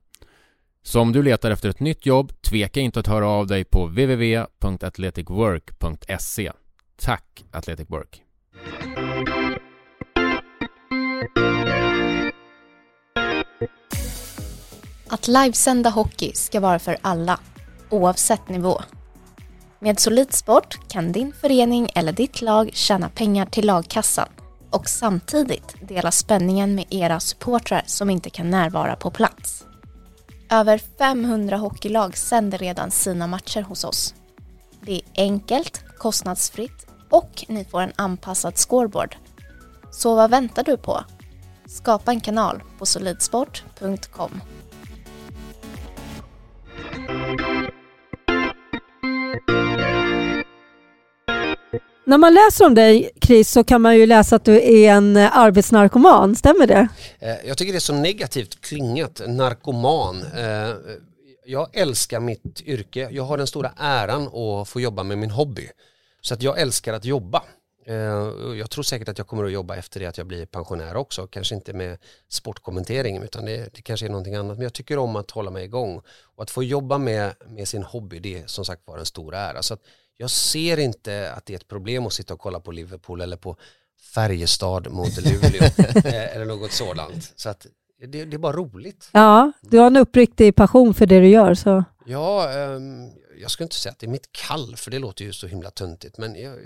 Så 0.82 1.00
om 1.00 1.12
du 1.12 1.22
letar 1.22 1.50
efter 1.50 1.68
ett 1.68 1.80
nytt 1.80 2.06
jobb, 2.06 2.32
tveka 2.42 2.80
inte 2.80 3.00
att 3.00 3.06
höra 3.06 3.28
av 3.28 3.46
dig 3.46 3.64
på 3.64 3.86
www.athleticwork.se. 3.86 6.52
Tack 6.96 7.44
Athletic 7.50 7.90
Work! 7.90 8.22
Att 15.08 15.28
livesända 15.28 15.90
hockey 15.90 16.32
ska 16.34 16.60
vara 16.60 16.78
för 16.78 16.96
alla, 17.02 17.40
oavsett 17.90 18.48
nivå. 18.48 18.82
Med 19.80 20.00
Solidsport 20.00 20.78
kan 20.88 21.12
din 21.12 21.32
förening 21.32 21.88
eller 21.94 22.12
ditt 22.12 22.42
lag 22.42 22.70
tjäna 22.72 23.08
pengar 23.08 23.46
till 23.46 23.66
lagkassan 23.66 24.28
och 24.70 24.88
samtidigt 24.88 25.74
dela 25.88 26.10
spänningen 26.10 26.74
med 26.74 26.84
era 26.90 27.20
supportrar 27.20 27.82
som 27.86 28.10
inte 28.10 28.30
kan 28.30 28.50
närvara 28.50 28.96
på 28.96 29.10
plats. 29.10 29.64
Över 30.50 30.78
500 30.98 31.56
hockeylag 31.56 32.16
sänder 32.16 32.58
redan 32.58 32.90
sina 32.90 33.26
matcher 33.26 33.62
hos 33.62 33.84
oss. 33.84 34.14
Det 34.80 34.94
är 34.94 35.02
enkelt, 35.16 35.84
kostnadsfritt 35.98 36.86
och 37.10 37.44
ni 37.48 37.64
får 37.64 37.80
en 37.80 37.92
anpassad 37.96 38.58
scoreboard. 38.58 39.16
Så 39.90 40.14
vad 40.14 40.30
väntar 40.30 40.64
du 40.64 40.76
på? 40.76 41.04
Skapa 41.66 42.12
en 42.12 42.20
kanal 42.20 42.62
på 42.78 42.86
solidsport.com. 42.86 44.40
När 52.08 52.18
man 52.18 52.34
läser 52.34 52.66
om 52.66 52.74
dig, 52.74 53.10
Chris, 53.22 53.50
så 53.50 53.64
kan 53.64 53.82
man 53.82 53.96
ju 53.96 54.06
läsa 54.06 54.36
att 54.36 54.44
du 54.44 54.56
är 54.56 54.90
en 54.92 55.16
eh, 55.16 55.36
arbetsnarkoman. 55.36 56.36
Stämmer 56.36 56.66
det? 56.66 56.88
Eh, 57.18 57.36
jag 57.46 57.58
tycker 57.58 57.72
det 57.72 57.78
är 57.78 57.80
så 57.80 57.94
negativt 57.94 58.60
klingat, 58.60 59.20
narkoman. 59.26 60.22
Eh, 60.22 60.70
jag 61.44 61.76
älskar 61.76 62.20
mitt 62.20 62.60
yrke. 62.60 63.08
Jag 63.10 63.22
har 63.22 63.38
den 63.38 63.46
stora 63.46 63.72
äran 63.76 64.28
att 64.28 64.68
få 64.68 64.80
jobba 64.80 65.02
med 65.02 65.18
min 65.18 65.30
hobby. 65.30 65.68
Så 66.20 66.34
att 66.34 66.42
jag 66.42 66.60
älskar 66.60 66.94
att 66.94 67.04
jobba. 67.04 67.42
Jag 68.58 68.70
tror 68.70 68.82
säkert 68.82 69.08
att 69.08 69.18
jag 69.18 69.26
kommer 69.26 69.44
att 69.44 69.52
jobba 69.52 69.76
efter 69.76 70.00
det 70.00 70.06
att 70.06 70.18
jag 70.18 70.26
blir 70.26 70.46
pensionär 70.46 70.96
också. 70.96 71.26
Kanske 71.26 71.54
inte 71.54 71.72
med 71.72 71.98
sportkommentering 72.28 73.22
utan 73.22 73.44
det, 73.44 73.74
det 73.74 73.82
kanske 73.82 74.06
är 74.06 74.10
någonting 74.10 74.34
annat. 74.34 74.56
Men 74.56 74.62
jag 74.62 74.72
tycker 74.72 74.98
om 74.98 75.16
att 75.16 75.30
hålla 75.30 75.50
mig 75.50 75.64
igång. 75.64 76.02
Och 76.36 76.42
att 76.42 76.50
få 76.50 76.62
jobba 76.62 76.98
med, 76.98 77.34
med 77.46 77.68
sin 77.68 77.82
hobby 77.82 78.18
det 78.18 78.38
är 78.38 78.46
som 78.46 78.64
sagt 78.64 78.82
var 78.84 78.98
en 78.98 79.06
stor 79.06 79.34
ära. 79.34 79.62
Så 79.62 79.74
att 79.74 79.80
jag 80.20 80.30
ser 80.30 80.78
inte 80.78 81.32
att 81.32 81.46
det 81.46 81.52
är 81.52 81.56
ett 81.56 81.68
problem 81.68 82.06
att 82.06 82.12
sitta 82.12 82.34
och 82.34 82.40
kolla 82.40 82.60
på 82.60 82.72
Liverpool 82.72 83.20
eller 83.20 83.36
på 83.36 83.56
Färjestad 84.14 84.92
mot 84.92 85.16
Luleå 85.16 85.62
eh, 86.04 86.36
eller 86.36 86.44
något 86.44 86.72
sådant. 86.72 87.32
Så 87.36 87.48
att 87.48 87.66
det, 88.00 88.24
det, 88.24 88.34
är 88.34 88.38
bara 88.38 88.56
roligt. 88.56 89.10
Ja, 89.12 89.52
du 89.60 89.78
har 89.78 89.86
en 89.86 89.96
uppriktig 89.96 90.56
passion 90.56 90.94
för 90.94 91.06
det 91.06 91.20
du 91.20 91.28
gör. 91.28 91.54
Så. 91.54 91.84
Ja, 92.06 92.52
um, 92.76 93.10
jag 93.40 93.50
skulle 93.50 93.64
inte 93.64 93.76
säga 93.76 93.92
att 93.92 93.98
det 93.98 94.06
är 94.06 94.10
mitt 94.10 94.32
kall, 94.32 94.76
för 94.76 94.90
det 94.90 94.98
låter 94.98 95.24
ju 95.24 95.32
så 95.32 95.46
himla 95.46 95.70
töntigt. 95.70 96.18
Men 96.18 96.42
jag, 96.42 96.58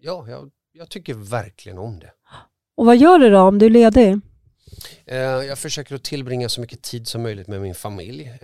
ja, 0.00 0.28
jag, 0.28 0.50
jag 0.72 0.88
tycker 0.88 1.14
verkligen 1.14 1.78
om 1.78 1.98
det. 1.98 2.12
Och 2.76 2.86
vad 2.86 2.96
gör 2.96 3.18
du 3.18 3.30
då 3.30 3.40
om 3.40 3.58
du 3.58 3.66
är 3.66 3.70
ledig? 3.70 4.20
Uh, 5.12 5.16
jag 5.18 5.58
försöker 5.58 5.94
att 5.94 6.02
tillbringa 6.02 6.48
så 6.48 6.60
mycket 6.60 6.82
tid 6.82 7.08
som 7.08 7.22
möjligt 7.22 7.48
med 7.48 7.60
min 7.60 7.74
familj. 7.74 8.38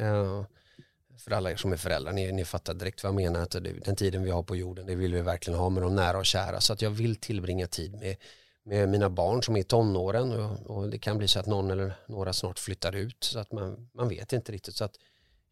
För 1.20 1.30
alla 1.30 1.50
er 1.50 1.56
som 1.56 1.72
är 1.72 1.76
föräldrar, 1.76 2.12
ni, 2.12 2.32
ni 2.32 2.44
fattar 2.44 2.74
direkt 2.74 3.04
vad 3.04 3.08
jag 3.08 3.14
menar. 3.14 3.40
Att 3.40 3.56
den 3.84 3.96
tiden 3.96 4.22
vi 4.22 4.30
har 4.30 4.42
på 4.42 4.56
jorden, 4.56 4.86
det 4.86 4.94
vill 4.94 5.14
vi 5.14 5.22
verkligen 5.22 5.58
ha 5.58 5.68
med 5.68 5.82
de 5.82 5.94
nära 5.94 6.18
och 6.18 6.26
kära. 6.26 6.60
Så 6.60 6.72
att 6.72 6.82
jag 6.82 6.90
vill 6.90 7.16
tillbringa 7.16 7.66
tid 7.66 7.92
med, 7.92 8.16
med 8.64 8.88
mina 8.88 9.10
barn 9.10 9.42
som 9.42 9.56
är 9.56 9.60
i 9.60 9.64
tonåren 9.64 10.32
och, 10.32 10.76
och, 10.76 10.88
det 10.88 10.98
kan 10.98 11.18
bli 11.18 11.28
så 11.28 11.40
att 11.40 11.46
någon 11.46 11.70
eller 11.70 11.92
några 12.06 12.32
snart 12.32 12.58
flyttar 12.58 12.96
ut 12.96 13.24
så 13.24 13.38
att 13.38 13.52
man, 13.52 13.88
man 13.94 14.08
vet 14.08 14.32
inte 14.32 14.52
riktigt. 14.52 14.76
Så 14.76 14.84
att 14.84 14.94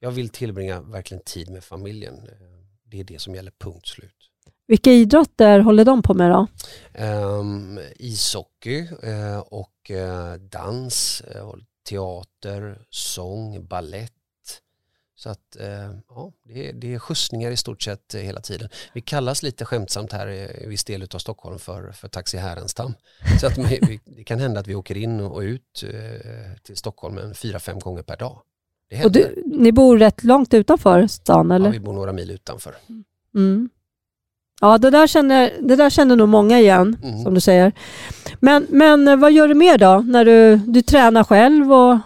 jag 0.00 0.10
vill 0.10 0.28
tillbringa 0.28 0.80
verkligen 0.80 1.22
tid 1.24 1.50
med 1.50 1.64
familjen. 1.64 2.28
Det 2.84 3.00
är 3.00 3.04
det 3.04 3.20
som 3.20 3.34
gäller 3.34 3.52
punkt 3.58 3.86
slut. 3.86 4.14
Vilka 4.66 4.92
idrotter 4.92 5.60
håller 5.60 5.84
de 5.84 6.02
på 6.02 6.14
med 6.14 6.30
då? 6.30 6.46
Um, 7.04 7.80
ishockey 7.96 8.88
uh, 9.04 9.38
och 9.38 9.90
uh, 9.90 10.34
dans, 10.34 11.22
uh, 11.36 11.54
teater, 11.88 12.78
sång, 12.90 13.66
ballett 13.66 14.17
så 15.18 15.30
att 15.30 15.56
eh, 15.60 15.90
ja, 16.08 16.32
det 16.44 16.68
är, 16.68 16.72
det 16.72 16.94
är 16.94 16.98
skjutsningar 16.98 17.50
i 17.50 17.56
stort 17.56 17.82
sett 17.82 18.14
eh, 18.14 18.20
hela 18.20 18.40
tiden. 18.40 18.68
Vi 18.92 19.00
kallas 19.00 19.42
lite 19.42 19.64
skämtsamt 19.64 20.12
här 20.12 20.28
i 20.62 20.66
viss 20.66 20.84
del 20.84 21.02
av 21.14 21.18
Stockholm 21.18 21.58
för, 21.58 21.92
för 21.92 22.08
Taxi 22.08 22.36
Härenstam. 22.36 22.94
Så 23.40 23.46
att 23.46 23.58
vi, 23.58 24.00
det 24.04 24.24
kan 24.24 24.38
hända 24.38 24.60
att 24.60 24.66
vi 24.66 24.74
åker 24.74 24.96
in 24.96 25.20
och 25.20 25.40
ut 25.40 25.84
eh, 25.84 26.62
till 26.62 26.76
Stockholm 26.76 27.18
en 27.18 27.34
fyra, 27.34 27.58
fem 27.58 27.78
gånger 27.78 28.02
per 28.02 28.16
dag. 28.16 28.40
och 29.04 29.12
du, 29.12 29.42
ni 29.46 29.72
bor 29.72 29.98
rätt 29.98 30.24
långt 30.24 30.54
utanför 30.54 31.06
stan 31.06 31.50
eller? 31.50 31.66
Ja, 31.66 31.72
vi 31.72 31.80
bor 31.80 31.92
några 31.92 32.12
mil 32.12 32.30
utanför. 32.30 32.74
Mm. 33.34 33.70
Ja, 34.60 34.78
det 34.78 34.90
där, 34.90 35.06
känner, 35.06 35.52
det 35.60 35.76
där 35.76 35.90
känner 35.90 36.16
nog 36.16 36.28
många 36.28 36.60
igen, 36.60 36.96
mm. 37.02 37.22
som 37.22 37.34
du 37.34 37.40
säger. 37.40 37.72
Men, 38.40 38.66
men 38.70 39.20
vad 39.20 39.32
gör 39.32 39.48
du 39.48 39.54
mer 39.54 39.78
då? 39.78 40.04
När 40.06 40.24
du, 40.24 40.56
du 40.56 40.82
tränar 40.82 41.24
själv 41.24 41.72
och 41.72 41.98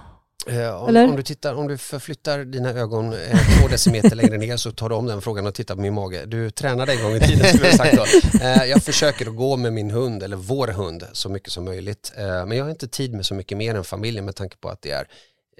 Eh, 0.46 0.82
om, 0.82 0.96
om, 0.96 1.16
du 1.16 1.22
tittar, 1.22 1.54
om 1.54 1.68
du 1.68 1.78
förflyttar 1.78 2.44
dina 2.44 2.70
ögon 2.70 3.12
eh, 3.12 3.60
två 3.60 3.68
decimeter 3.68 4.16
längre 4.16 4.38
ner 4.38 4.56
så 4.56 4.72
tar 4.72 4.88
du 4.88 4.94
om 4.94 5.06
den 5.06 5.22
frågan 5.22 5.46
och 5.46 5.54
tittar 5.54 5.74
på 5.74 5.80
min 5.80 5.94
mage. 5.94 6.24
Du 6.26 6.50
tränade 6.50 6.92
en 6.92 7.02
gång 7.02 7.14
i 7.14 7.20
tiden 7.20 7.46
skulle 7.46 7.66
jag 7.66 7.76
sagt 7.76 7.96
då. 7.96 8.04
Eh, 8.38 8.64
jag 8.64 8.82
försöker 8.82 9.26
att 9.26 9.36
gå 9.36 9.56
med 9.56 9.72
min 9.72 9.90
hund, 9.90 10.22
eller 10.22 10.36
vår 10.36 10.68
hund, 10.68 11.06
så 11.12 11.28
mycket 11.28 11.52
som 11.52 11.64
möjligt. 11.64 12.12
Eh, 12.16 12.46
men 12.46 12.58
jag 12.58 12.64
har 12.64 12.70
inte 12.70 12.88
tid 12.88 13.14
med 13.14 13.26
så 13.26 13.34
mycket 13.34 13.58
mer 13.58 13.74
än 13.74 13.84
familjen 13.84 14.24
med 14.24 14.36
tanke 14.36 14.56
på 14.56 14.68
att 14.68 14.82
det 14.82 14.90
är 14.90 15.08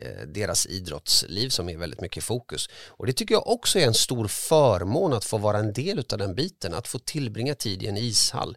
eh, 0.02 0.26
deras 0.26 0.66
idrottsliv 0.66 1.48
som 1.48 1.68
är 1.68 1.76
väldigt 1.76 2.00
mycket 2.00 2.18
i 2.18 2.20
fokus. 2.20 2.68
Och 2.88 3.06
det 3.06 3.12
tycker 3.12 3.34
jag 3.34 3.46
också 3.46 3.78
är 3.78 3.86
en 3.86 3.94
stor 3.94 4.28
förmån 4.28 5.12
att 5.12 5.24
få 5.24 5.38
vara 5.38 5.58
en 5.58 5.72
del 5.72 6.04
av 6.12 6.18
den 6.18 6.34
biten, 6.34 6.74
att 6.74 6.88
få 6.88 6.98
tillbringa 6.98 7.54
tid 7.54 7.82
i 7.82 7.86
en 7.86 7.96
ishall. 7.96 8.56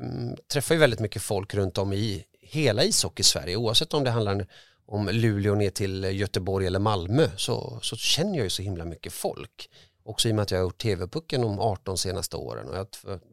Mm, 0.00 0.36
träffar 0.52 0.74
ju 0.74 0.78
väldigt 0.80 1.00
mycket 1.00 1.22
folk 1.22 1.54
runt 1.54 1.78
om 1.78 1.92
i 1.92 2.24
hela 2.40 2.84
ishockey-Sverige 2.84 3.56
oavsett 3.56 3.94
om 3.94 4.04
det 4.04 4.10
handlar 4.10 4.46
om 4.90 5.08
Luleå 5.08 5.54
ner 5.54 5.70
till 5.70 6.04
Göteborg 6.04 6.66
eller 6.66 6.78
Malmö 6.78 7.28
så, 7.36 7.78
så 7.82 7.96
känner 7.96 8.36
jag 8.36 8.44
ju 8.44 8.50
så 8.50 8.62
himla 8.62 8.84
mycket 8.84 9.12
folk. 9.12 9.70
Också 10.04 10.28
i 10.28 10.32
och 10.32 10.36
med 10.36 10.42
att 10.42 10.50
jag 10.50 10.58
har 10.58 10.62
gjort 10.62 10.82
TV-pucken 10.82 11.40
de 11.40 11.60
18 11.60 11.98
senaste 11.98 12.36
åren 12.36 12.68
och 12.68 12.74
jag 12.74 12.86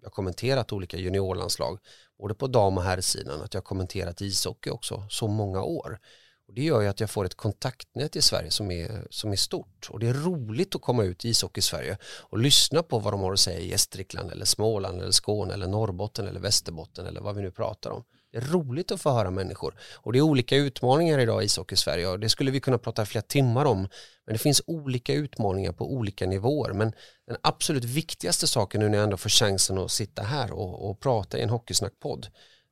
har 0.04 0.10
kommenterat 0.10 0.74
olika 0.74 0.98
juniorlandslag 0.98 1.80
både 2.20 2.34
på 2.34 2.48
dam 2.48 2.78
och 2.78 2.84
herrsidan 2.84 3.41
att 3.41 3.54
jag 3.54 3.62
har 3.62 3.65
kommenterat 3.65 4.22
ishockey 4.22 4.70
också 4.70 5.04
så 5.10 5.28
många 5.28 5.63
år. 5.63 6.00
Och 6.48 6.54
det 6.54 6.63
gör 6.63 6.82
ju 6.82 6.88
att 6.88 7.00
jag 7.00 7.10
får 7.10 7.26
ett 7.26 7.36
kontaktnät 7.36 8.15
i 8.15 8.22
Sverige 8.22 8.52
som 8.52 8.72
är, 8.72 9.08
som 9.10 9.32
är 9.32 9.36
stort 9.36 9.88
och 9.89 10.00
det 10.00 10.08
är 10.08 10.13
roligt 10.13 10.76
att 10.76 10.82
komma 10.82 11.04
ut 11.04 11.26
i 11.26 11.30
ishockey 11.30 11.60
i 11.60 11.62
Sverige 11.62 11.98
och 12.04 12.38
lyssna 12.38 12.84
på 12.84 13.00
vad 13.00 13.13
de 13.13 13.22
har 13.22 13.34
att 13.34 13.39
säga 13.39 13.60
i 13.60 13.70
Gästrikland 13.70 14.32
eller 14.32 14.46
Småland 14.46 15.02
eller 15.02 15.12
Skåne 15.12 15.54
eller 15.54 15.67
Norrbotten 15.67 16.28
eller 16.28 16.39
Västerbotten 16.39 17.06
eller 17.06 17.22
vad 17.22 17.36
vi 17.36 17.41
nu 17.41 17.52
pratar 17.52 17.89
om. 17.89 18.04
Det 18.31 18.37
är 18.37 18.41
roligt 18.41 18.91
att 18.91 19.01
få 19.01 19.09
höra 19.09 19.31
människor. 19.31 19.75
Och 19.95 20.13
det 20.13 20.19
är 20.19 20.21
olika 20.21 20.55
utmaningar 20.55 21.19
idag 21.19 21.43
i 21.43 21.45
ishockey-Sverige 21.45 22.07
och 22.07 22.19
det 22.19 22.29
skulle 22.29 22.51
vi 22.51 22.59
kunna 22.59 22.77
prata 22.77 23.05
flera 23.05 23.21
timmar 23.21 23.65
om. 23.65 23.89
Men 24.25 24.33
det 24.33 24.39
finns 24.39 24.61
olika 24.67 25.13
utmaningar 25.13 25.71
på 25.71 25.93
olika 25.93 26.25
nivåer. 26.25 26.73
Men 26.73 26.93
den 27.27 27.37
absolut 27.41 27.83
viktigaste 27.83 28.47
saken 28.47 28.81
nu 28.81 28.89
när 28.89 28.97
jag 28.97 29.03
ändå 29.03 29.17
får 29.17 29.29
chansen 29.29 29.77
att 29.77 29.91
sitta 29.91 30.23
här 30.23 30.51
och, 30.51 30.89
och 30.89 30.99
prata 30.99 31.37
i 31.37 31.41
en 31.41 31.49
hockeysnackpodd 31.49 32.27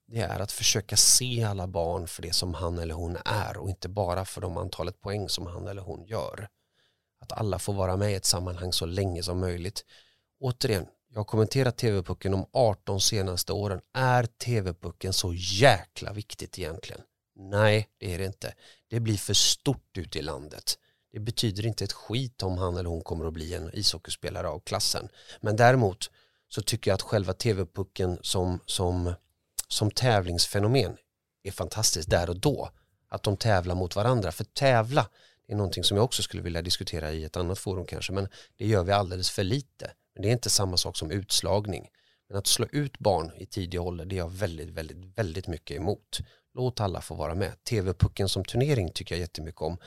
det 0.07 0.19
är 0.19 0.39
att 0.39 0.51
försöka 0.51 0.97
se 0.97 1.43
alla 1.43 1.67
barn 1.67 2.07
för 2.07 2.21
det 2.21 2.33
som 2.33 2.53
han 2.53 2.79
eller 2.79 2.93
hon 2.93 3.17
är 3.25 3.57
och 3.57 3.69
inte 3.69 3.89
bara 3.89 4.25
för 4.25 4.41
de 4.41 4.57
antalet 4.57 5.01
poäng 5.01 5.29
som 5.29 5.45
han 5.45 5.67
eller 5.67 5.81
hon 5.81 6.05
gör. 6.05 6.47
Att 7.21 7.31
alla 7.31 7.59
får 7.59 7.73
vara 7.73 7.97
med 7.97 8.11
i 8.11 8.15
ett 8.15 8.25
sammanhang 8.25 8.73
så 8.73 8.85
länge 8.85 9.23
som 9.23 9.39
möjligt. 9.39 9.85
Återigen, 10.39 10.85
jag 11.15 11.19
har 11.19 11.25
kommenterat 11.25 11.77
TV-pucken 11.77 12.31
de 12.31 12.45
18 12.51 13.01
senaste 13.01 13.53
åren. 13.53 13.81
Är 13.93 14.23
TV-pucken 14.23 15.13
så 15.13 15.33
jäkla 15.33 16.13
viktigt 16.13 16.59
egentligen? 16.59 17.01
Nej, 17.35 17.89
det 17.97 18.13
är 18.13 18.17
det 18.17 18.25
inte. 18.25 18.53
Det 18.89 18.99
blir 18.99 19.17
för 19.17 19.33
stort 19.33 19.97
ute 19.97 20.19
i 20.19 20.21
landet. 20.21 20.77
Det 21.13 21.19
betyder 21.19 21.65
inte 21.65 21.83
ett 21.83 21.93
skit 21.93 22.43
om 22.43 22.57
han 22.57 22.77
eller 22.77 22.89
hon 22.89 23.01
kommer 23.01 23.25
att 23.25 23.33
bli 23.33 23.53
en 23.53 23.69
ishockeyspelare 23.73 24.47
av 24.47 24.59
klassen. 24.59 25.09
Men 25.41 25.55
däremot 25.55 26.11
så 26.49 26.61
tycker 26.61 26.91
jag 26.91 26.95
att 26.95 27.01
själva 27.01 27.33
TV-pucken 27.33 28.19
som, 28.21 28.59
som, 28.65 29.13
som 29.67 29.91
tävlingsfenomen 29.91 30.97
är 31.43 31.51
fantastiskt 31.51 32.09
där 32.09 32.29
och 32.29 32.39
då. 32.39 32.69
Att 33.09 33.23
de 33.23 33.37
tävlar 33.37 33.75
mot 33.75 33.95
varandra. 33.95 34.31
För 34.31 34.43
tävla 34.43 35.09
är 35.47 35.55
någonting 35.55 35.83
som 35.83 35.97
jag 35.97 36.03
också 36.03 36.23
skulle 36.23 36.43
vilja 36.43 36.61
diskutera 36.61 37.11
i 37.11 37.23
ett 37.23 37.37
annat 37.37 37.59
forum 37.59 37.85
kanske. 37.85 38.13
Men 38.13 38.27
det 38.57 38.67
gör 38.67 38.83
vi 38.83 38.91
alldeles 38.91 39.31
för 39.31 39.43
lite. 39.43 39.91
Men 40.15 40.21
det 40.21 40.27
är 40.29 40.33
inte 40.33 40.49
samma 40.49 40.77
sak 40.77 40.97
som 40.97 41.11
utslagning. 41.11 41.87
Men 42.29 42.37
att 42.37 42.47
slå 42.47 42.65
ut 42.71 42.99
barn 42.99 43.31
i 43.37 43.45
tidig 43.45 43.81
ålder, 43.81 44.05
det 44.05 44.15
är 44.15 44.17
jag 44.17 44.29
väldigt, 44.31 44.69
väldigt, 44.69 45.17
väldigt 45.17 45.47
mycket 45.47 45.77
emot. 45.77 46.19
Låt 46.53 46.79
alla 46.81 47.01
få 47.01 47.15
vara 47.15 47.35
med. 47.35 47.63
TV-pucken 47.63 48.29
som 48.29 48.45
turnering 48.45 48.91
tycker 48.93 49.15
jag 49.15 49.19
jättemycket 49.19 49.61
om. 49.61 49.77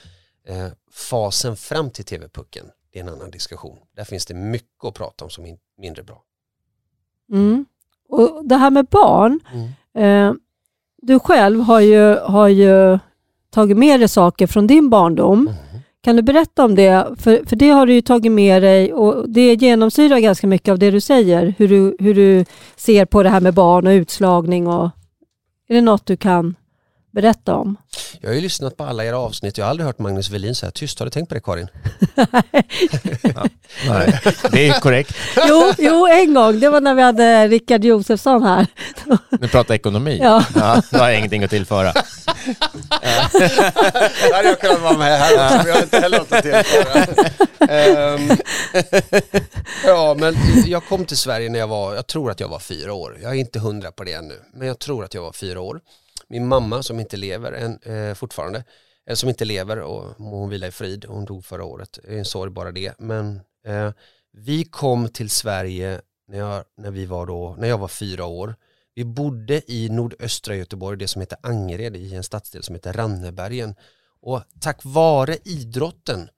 Eh, 0.46 0.68
fasen 0.92 1.56
fram 1.56 1.90
till 1.90 2.04
TV-pucken, 2.04 2.66
det 2.92 2.98
är 2.98 3.02
en 3.02 3.08
annan 3.08 3.30
diskussion. 3.30 3.78
Där 3.96 4.04
finns 4.04 4.26
det 4.26 4.34
mycket 4.34 4.84
att 4.84 4.94
prata 4.94 5.24
om 5.24 5.30
som 5.30 5.46
är 5.46 5.58
mindre 5.78 6.02
bra. 6.02 6.22
Mm. 7.32 7.66
Och 8.08 8.48
det 8.48 8.56
här 8.56 8.70
med 8.70 8.86
barn, 8.86 9.40
Mm. 9.52 10.28
eh, 10.28 10.34
du 11.02 11.18
själv 11.20 11.60
har 11.60 11.80
ju, 11.80 12.16
har 12.16 12.48
ju 12.48 12.98
tagit 13.50 13.76
med 13.76 14.00
dig 14.00 14.08
saker 14.08 14.46
från 14.46 14.66
din 14.66 14.90
barndom. 14.90 15.48
Mm. 15.48 15.54
Kan 16.00 16.16
du 16.16 16.22
berätta 16.22 16.64
om 16.64 16.74
det? 16.74 17.06
För, 17.18 17.46
för 17.46 17.56
det 17.56 17.70
har 17.70 17.86
du 17.86 17.92
ju 17.92 18.00
tagit 18.00 18.32
med 18.32 18.62
dig 18.62 18.92
och 18.92 19.30
det 19.30 19.54
genomsyrar 19.54 20.18
ganska 20.18 20.46
mycket 20.46 20.72
av 20.72 20.78
det 20.78 20.90
du 20.90 21.00
säger. 21.00 21.54
Hur 21.58 21.68
du, 21.68 21.96
hur 21.98 22.14
du 22.14 22.44
ser 22.76 23.04
på 23.04 23.22
det 23.22 23.28
här 23.28 23.40
med 23.40 23.54
barn 23.54 23.86
och 23.86 23.90
utslagning. 23.90 24.66
Och, 24.66 24.90
är 25.68 25.74
det 25.74 25.80
något 25.80 26.06
du 26.06 26.16
kan 26.16 26.54
berätta 27.10 27.54
om? 27.54 27.76
Jag 28.20 28.30
har 28.30 28.34
ju 28.34 28.40
lyssnat 28.40 28.76
på 28.76 28.84
alla 28.84 29.04
era 29.04 29.18
avsnitt. 29.18 29.58
Jag 29.58 29.64
har 29.64 29.70
aldrig 29.70 29.86
hört 29.86 29.98
Magnus 29.98 30.30
Welin 30.30 30.54
säga 30.54 30.70
tyst. 30.70 30.98
Har 30.98 31.06
du 31.06 31.10
tänkt 31.10 31.28
på 31.28 31.34
det 31.34 31.40
Karin? 31.40 31.68
Nej, 33.88 34.20
det 34.50 34.68
är 34.68 34.80
korrekt. 34.80 35.16
jo, 35.48 35.72
jo, 35.78 36.06
en 36.06 36.34
gång. 36.34 36.60
Det 36.60 36.68
var 36.68 36.80
när 36.80 36.94
vi 36.94 37.02
hade 37.02 37.48
Rickard 37.48 37.84
Josefsson 37.84 38.42
här. 38.42 38.66
Nu 39.40 39.48
pratar 39.48 39.74
ekonomi. 39.74 40.18
Ja. 40.22 40.44
Ja, 40.54 40.82
då 40.90 40.98
har 40.98 41.08
jag 41.08 41.18
ingenting 41.18 41.44
att 41.44 41.50
tillföra. 41.50 41.92
hade 44.32 44.48
jag 44.48 44.60
kunnat 44.60 44.80
vara 44.80 44.98
med 44.98 45.18
här 45.18 45.56
men 45.56 45.66
jag 45.66 45.74
har 45.74 45.82
inte 45.82 46.00
heller 46.00 46.18
något 46.18 46.32
att 46.32 46.42
tillföra. 46.42 47.06
Ja, 49.86 50.14
men 50.18 50.36
jag 50.66 50.84
kom 50.84 51.04
till 51.04 51.16
Sverige 51.16 51.48
när 51.48 51.58
jag 51.58 51.68
var, 51.68 51.94
jag 51.94 52.06
tror 52.06 52.30
att 52.30 52.40
jag 52.40 52.48
var 52.48 52.58
fyra 52.58 52.92
år. 52.92 53.18
Jag 53.22 53.30
är 53.30 53.36
inte 53.36 53.58
hundra 53.58 53.92
på 53.92 54.04
det 54.04 54.12
ännu, 54.12 54.34
men 54.54 54.68
jag 54.68 54.78
tror 54.78 55.04
att 55.04 55.14
jag 55.14 55.22
var 55.22 55.32
fyra 55.32 55.60
år. 55.60 55.80
Min 56.28 56.48
mamma 56.48 56.82
som 56.82 57.00
inte 57.00 57.16
lever 57.16 57.52
än, 57.52 57.78
eh, 57.82 58.14
fortfarande, 58.14 58.64
eh, 59.06 59.14
som 59.14 59.28
inte 59.28 59.44
lever 59.44 59.78
och 59.80 60.14
hon 60.18 60.50
vilar 60.50 60.68
i 60.68 60.70
frid, 60.70 61.04
hon 61.08 61.24
dog 61.24 61.44
förra 61.44 61.64
året. 61.64 61.98
Det 62.02 62.14
är 62.14 62.18
en 62.18 62.24
sorg 62.24 62.50
bara 62.50 62.72
det. 62.72 62.94
Men 62.98 63.40
eh, 63.66 63.92
vi 64.32 64.64
kom 64.64 65.08
till 65.08 65.30
Sverige 65.30 66.00
när 66.28 66.38
jag, 66.38 66.64
när, 66.76 66.90
vi 66.90 67.06
var 67.06 67.26
då, 67.26 67.56
när 67.58 67.68
jag 67.68 67.78
var 67.78 67.88
fyra 67.88 68.24
år. 68.24 68.54
Vi 68.94 69.04
bodde 69.04 69.72
i 69.72 69.88
nordöstra 69.88 70.56
Göteborg, 70.56 70.98
det 70.98 71.08
som 71.08 71.20
heter 71.20 71.38
Angered, 71.42 71.96
i 71.96 72.14
en 72.14 72.24
stadsdel 72.24 72.62
som 72.62 72.74
heter 72.74 72.92
Rannebergen. 72.92 73.74
Och 74.20 74.42
tack 74.60 74.80
vare 74.84 75.36
idrotten 75.44 76.28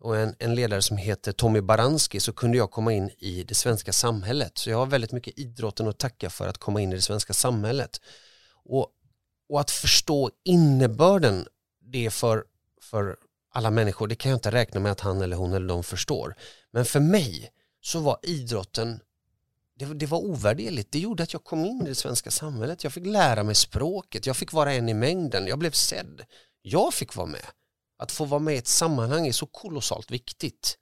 och 0.00 0.16
en, 0.16 0.34
en 0.38 0.54
ledare 0.54 0.82
som 0.82 0.96
heter 0.96 1.32
Tommy 1.32 1.60
Baranski 1.60 2.20
så 2.20 2.32
kunde 2.32 2.58
jag 2.58 2.70
komma 2.70 2.92
in 2.92 3.10
i 3.18 3.44
det 3.44 3.54
svenska 3.54 3.92
samhället. 3.92 4.58
Så 4.58 4.70
jag 4.70 4.76
har 4.76 4.86
väldigt 4.86 5.12
mycket 5.12 5.38
idrotten 5.38 5.88
att 5.88 5.98
tacka 5.98 6.30
för 6.30 6.48
att 6.48 6.58
komma 6.58 6.80
in 6.80 6.92
i 6.92 6.96
det 6.96 7.02
svenska 7.02 7.32
samhället. 7.32 8.00
Och, 8.64 8.86
och 9.48 9.60
att 9.60 9.70
förstå 9.70 10.30
innebörden 10.44 11.46
det 11.80 12.10
för, 12.10 12.44
för 12.82 13.16
alla 13.52 13.70
människor, 13.70 14.06
det 14.08 14.14
kan 14.14 14.30
jag 14.30 14.36
inte 14.36 14.50
räkna 14.50 14.80
med 14.80 14.92
att 14.92 15.00
han 15.00 15.22
eller 15.22 15.36
hon 15.36 15.52
eller 15.52 15.68
de 15.68 15.84
förstår. 15.84 16.34
Men 16.70 16.84
för 16.84 17.00
mig 17.00 17.50
så 17.80 18.00
var 18.00 18.18
idrotten 18.22 19.00
det, 19.78 19.94
det 19.94 20.06
var 20.06 20.18
ovärderligt. 20.18 20.92
Det 20.92 20.98
gjorde 20.98 21.22
att 21.22 21.32
jag 21.32 21.44
kom 21.44 21.64
in 21.64 21.82
i 21.82 21.88
det 21.88 21.94
svenska 21.94 22.30
samhället. 22.30 22.84
Jag 22.84 22.92
fick 22.92 23.06
lära 23.06 23.42
mig 23.42 23.54
språket. 23.54 24.26
Jag 24.26 24.36
fick 24.36 24.52
vara 24.52 24.72
en 24.72 24.88
i 24.88 24.94
mängden. 24.94 25.46
Jag 25.46 25.58
blev 25.58 25.70
sedd. 25.70 26.24
Jag 26.62 26.94
fick 26.94 27.16
vara 27.16 27.26
med. 27.26 27.46
Att 27.98 28.12
få 28.12 28.24
vara 28.24 28.40
med 28.40 28.54
i 28.54 28.58
ett 28.58 28.66
sammanhang 28.66 29.26
är 29.26 29.32
så 29.32 29.46
kolossalt 29.46 30.10
viktigt. 30.10 30.78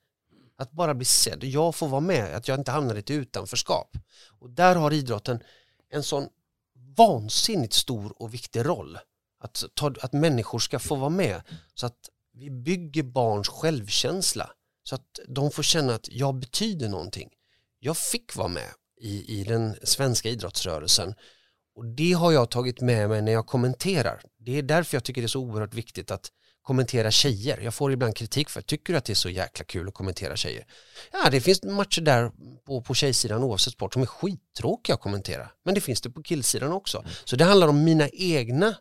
Att 0.59 0.73
bara 0.73 0.95
bli 0.95 1.05
sedd. 1.05 1.45
Jag 1.45 1.75
får 1.75 1.89
vara 1.89 2.01
med. 2.01 2.35
Att 2.35 2.49
jag 2.49 2.61
inte 2.61 2.71
hamnar 2.71 2.95
i 2.95 2.99
ett 2.99 3.11
utanförskap. 3.11 3.97
Och 4.41 4.51
där 4.51 4.77
har 4.77 4.93
idrotten 4.93 5.43
en 5.91 6.03
sån 6.03 6.29
vansinnigt 6.97 7.73
stor 7.73 8.23
och 8.23 8.35
viktig 8.35 8.67
roll. 8.67 8.99
Att, 9.41 9.65
ta, 9.75 9.95
att 10.01 10.13
människor 10.13 10.59
ska 10.59 10.79
få 10.79 10.95
vara 10.95 11.11
med. 11.11 11.43
Så 11.75 11.87
att 11.87 11.99
vi 12.33 12.51
bygger 12.51 13.03
barns 13.03 13.49
självkänsla. 13.49 14.51
Så 14.83 14.95
att 14.95 15.19
de 15.29 15.51
får 15.51 15.63
känna 15.63 15.95
att 15.95 16.09
jag 16.09 16.35
betyder 16.35 16.89
någonting. 16.89 17.29
Jag 17.79 17.97
fick 17.97 18.37
vara 18.37 18.49
med 18.49 18.71
i, 19.01 19.41
i 19.41 19.45
den 19.45 19.77
svenska 19.83 20.29
idrottsrörelsen. 20.29 21.15
Och 21.75 21.87
det 21.87 22.13
har 22.13 22.33
jag 22.33 22.51
tagit 22.51 22.81
med 22.81 23.09
mig 23.09 23.23
när 23.23 23.33
jag 23.33 23.47
kommenterar. 23.47 24.23
Det 24.39 24.59
är 24.59 24.63
därför 24.63 24.97
jag 24.97 25.05
tycker 25.05 25.21
det 25.21 25.27
är 25.27 25.29
så 25.29 25.41
oerhört 25.41 25.75
viktigt 25.75 26.11
att 26.11 26.31
kommentera 26.67 27.11
tjejer. 27.11 27.59
Jag 27.61 27.75
får 27.75 27.93
ibland 27.93 28.17
kritik 28.17 28.51
för 28.51 28.63
tycker 28.63 28.93
du 28.93 28.97
att 28.97 29.05
det 29.05 29.13
är 29.13 29.15
så 29.15 29.31
jäkla 29.31 29.65
kul 29.65 29.89
att 29.89 29.95
kommentera 29.95 30.37
tjejer? 30.37 30.67
Ja, 31.13 31.31
det 31.31 31.41
finns 31.41 31.63
matcher 31.63 32.01
där 32.01 32.31
på, 32.67 32.81
på 32.81 32.95
tjejsidan 32.95 33.43
oavsett 33.43 33.73
sport 33.73 33.93
som 33.93 34.03
är 34.03 34.07
skittråkiga 34.07 34.95
att 34.95 35.01
kommentera. 35.01 35.49
Men 35.65 35.75
det 35.75 35.81
finns 35.81 36.01
det 36.01 36.11
på 36.11 36.23
killsidan 36.23 36.73
också. 36.73 37.05
Så 37.25 37.37
det 37.37 37.45
handlar 37.45 37.69
om 37.69 37.85
mina 37.85 38.09
egna 38.09 38.75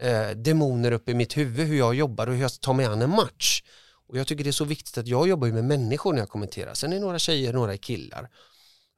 eh, 0.00 0.30
demoner 0.30 0.92
uppe 0.92 1.10
i 1.10 1.14
mitt 1.14 1.36
huvud, 1.36 1.66
hur 1.66 1.78
jag 1.78 1.94
jobbar 1.94 2.26
och 2.26 2.34
hur 2.34 2.42
jag 2.42 2.60
tar 2.60 2.72
mig 2.72 2.86
an 2.86 3.02
en 3.02 3.10
match. 3.10 3.62
Och 4.08 4.18
jag 4.18 4.26
tycker 4.26 4.44
det 4.44 4.50
är 4.50 4.52
så 4.52 4.64
viktigt 4.64 4.98
att 4.98 5.06
jag 5.06 5.28
jobbar 5.28 5.46
ju 5.46 5.52
med 5.52 5.64
människor 5.64 6.12
när 6.12 6.20
jag 6.20 6.28
kommenterar. 6.28 6.74
Sen 6.74 6.92
är 6.92 7.00
några 7.00 7.18
tjejer, 7.18 7.52
några 7.52 7.72
är 7.72 7.76
killar. 7.76 8.28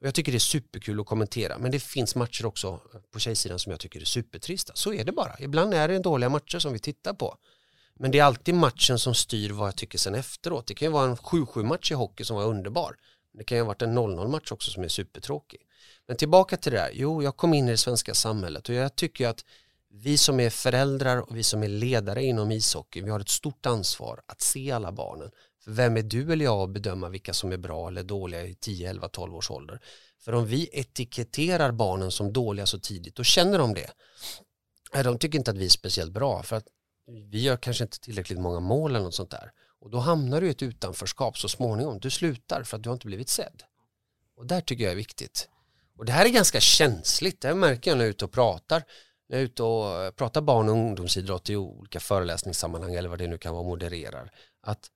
Och 0.01 0.07
jag 0.07 0.13
tycker 0.13 0.31
det 0.31 0.37
är 0.37 0.39
superkul 0.39 0.99
att 0.99 1.05
kommentera. 1.05 1.57
Men 1.57 1.71
det 1.71 1.79
finns 1.79 2.15
matcher 2.15 2.45
också 2.45 2.79
på 3.11 3.19
tjejsidan 3.19 3.59
som 3.59 3.71
jag 3.71 3.79
tycker 3.79 4.01
är 4.01 4.05
supertrista. 4.05 4.73
Så 4.75 4.93
är 4.93 5.03
det 5.03 5.11
bara. 5.11 5.35
Ibland 5.39 5.73
är 5.73 5.87
det 5.87 5.99
dåliga 5.99 6.29
matcher 6.29 6.59
som 6.59 6.73
vi 6.73 6.79
tittar 6.79 7.13
på. 7.13 7.37
Men 7.99 8.11
det 8.11 8.19
är 8.19 8.23
alltid 8.23 8.55
matchen 8.55 8.99
som 8.99 9.15
styr 9.15 9.49
vad 9.49 9.67
jag 9.67 9.75
tycker 9.75 9.97
sen 9.97 10.15
efteråt. 10.15 10.67
Det 10.67 10.73
kan 10.73 10.85
ju 10.85 10.91
vara 10.91 11.05
en 11.05 11.15
7-7 11.15 11.63
match 11.63 11.91
i 11.91 11.93
hockey 11.93 12.23
som 12.23 12.37
var 12.37 12.45
underbar. 12.45 12.95
Det 13.33 13.43
kan 13.43 13.57
ju 13.57 13.61
ha 13.61 13.67
varit 13.67 13.81
en 13.81 13.97
0-0 13.97 14.27
match 14.27 14.51
också 14.51 14.71
som 14.71 14.83
är 14.83 14.87
supertråkig. 14.87 15.59
Men 16.07 16.17
tillbaka 16.17 16.57
till 16.57 16.71
det 16.71 16.77
där. 16.77 16.91
Jo, 16.93 17.23
jag 17.23 17.37
kom 17.37 17.53
in 17.53 17.67
i 17.67 17.71
det 17.71 17.77
svenska 17.77 18.13
samhället 18.13 18.69
och 18.69 18.75
jag 18.75 18.95
tycker 18.95 19.27
att 19.27 19.45
vi 19.89 20.17
som 20.17 20.39
är 20.39 20.49
föräldrar 20.49 21.17
och 21.17 21.37
vi 21.37 21.43
som 21.43 21.63
är 21.63 21.67
ledare 21.67 22.23
inom 22.23 22.51
ishockey, 22.51 23.01
vi 23.01 23.09
har 23.09 23.19
ett 23.19 23.29
stort 23.29 23.65
ansvar 23.65 24.21
att 24.25 24.41
se 24.41 24.71
alla 24.71 24.91
barnen. 24.91 25.31
För 25.63 25.71
vem 25.71 25.97
är 25.97 26.01
du 26.01 26.33
eller 26.33 26.45
jag 26.45 26.61
att 26.61 26.69
bedöma 26.69 27.09
vilka 27.09 27.33
som 27.33 27.51
är 27.51 27.57
bra 27.57 27.87
eller 27.87 28.03
dåliga 28.03 28.43
i 28.45 28.55
10, 28.55 28.89
11, 28.89 29.09
12 29.09 29.35
års 29.35 29.51
ålder? 29.51 29.79
För 30.19 30.33
om 30.33 30.45
vi 30.45 30.69
etiketterar 30.71 31.71
barnen 31.71 32.11
som 32.11 32.33
dåliga 32.33 32.65
så 32.65 32.79
tidigt, 32.79 33.15
då 33.15 33.23
känner 33.23 33.59
de 33.59 33.73
det. 33.73 33.91
Nej, 34.93 35.03
De 35.03 35.19
tycker 35.19 35.37
inte 35.37 35.51
att 35.51 35.57
vi 35.57 35.65
är 35.65 35.69
speciellt 35.69 36.11
bra 36.11 36.43
för 36.43 36.55
att 36.55 36.67
vi 37.07 37.41
gör 37.41 37.57
kanske 37.57 37.83
inte 37.83 37.99
tillräckligt 37.99 38.39
många 38.39 38.59
mål 38.59 38.91
eller 38.91 39.05
något 39.05 39.15
sånt 39.15 39.31
där. 39.31 39.51
Och 39.79 39.89
då 39.89 39.97
hamnar 39.97 40.41
du 40.41 40.47
i 40.47 40.51
ett 40.51 40.63
utanförskap 40.63 41.37
så 41.37 41.49
småningom. 41.49 41.99
Du 41.99 42.09
slutar 42.09 42.63
för 42.63 42.77
att 42.77 42.83
du 42.83 42.89
har 42.89 42.93
inte 42.93 43.07
blivit 43.07 43.29
sedd. 43.29 43.63
Och 44.37 44.45
där 44.45 44.61
tycker 44.61 44.83
jag 44.83 44.91
är 44.91 44.97
viktigt. 44.97 45.49
Och 45.97 46.05
det 46.05 46.11
här 46.11 46.25
är 46.25 46.29
ganska 46.29 46.59
känsligt. 46.59 47.41
Det 47.41 47.47
här 47.47 47.55
märker 47.55 47.91
jag 47.91 47.97
när 47.97 48.05
jag 48.05 48.09
är 48.09 48.11
ute 48.11 48.25
och 48.25 48.31
pratar. 48.31 48.83
När 49.29 49.37
jag 49.37 49.41
är 49.41 49.45
ute 49.45 49.63
och 49.63 50.15
pratar 50.15 50.41
barn 50.41 50.69
och 50.69 50.75
ungdomsidrott 50.75 51.49
i 51.49 51.55
olika 51.55 51.99
föreläsningssammanhang 51.99 52.95
eller 52.95 53.09
vad 53.09 53.19
det 53.19 53.27
nu 53.27 53.37
kan 53.37 53.53
vara 53.53 53.63
modererar. 53.63 54.31
Att 54.61 54.89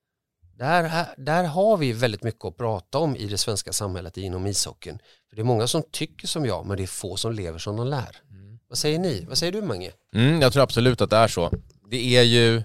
där, 0.58 1.06
där 1.18 1.44
har 1.44 1.78
vi 1.78 1.94
väldigt 1.94 2.24
mycket 2.24 2.46
att 2.46 2.58
prata 2.58 2.98
om 2.98 3.16
i 3.16 3.28
det 3.28 3.38
svenska 3.38 3.74
samhället 3.74 4.18
inom 4.18 4.48
ishockeyn. 4.48 5.00
För 5.30 5.36
det 5.36 5.42
är 5.42 5.44
många 5.44 5.68
som 5.68 5.84
tycker 5.92 6.28
som 6.28 6.46
jag 6.46 6.66
men 6.66 6.78
det 6.78 6.84
är 6.84 6.88
få 6.88 7.18
som 7.18 7.34
lever 7.34 7.60
som 7.60 7.76
de 7.76 7.88
lär. 7.88 8.22
Vad 8.70 8.78
säger 8.78 9.00
ni? 9.00 9.26
Vad 9.26 9.38
säger 9.38 9.52
du 9.52 9.62
Mange? 9.62 9.92
Mm, 10.14 10.42
jag 10.42 10.54
tror 10.54 10.64
absolut 10.64 11.02
att 11.02 11.10
det 11.10 11.18
är 11.18 11.28
så. 11.28 11.52
Det 11.92 12.18
är 12.18 12.24
ju, 12.24 12.64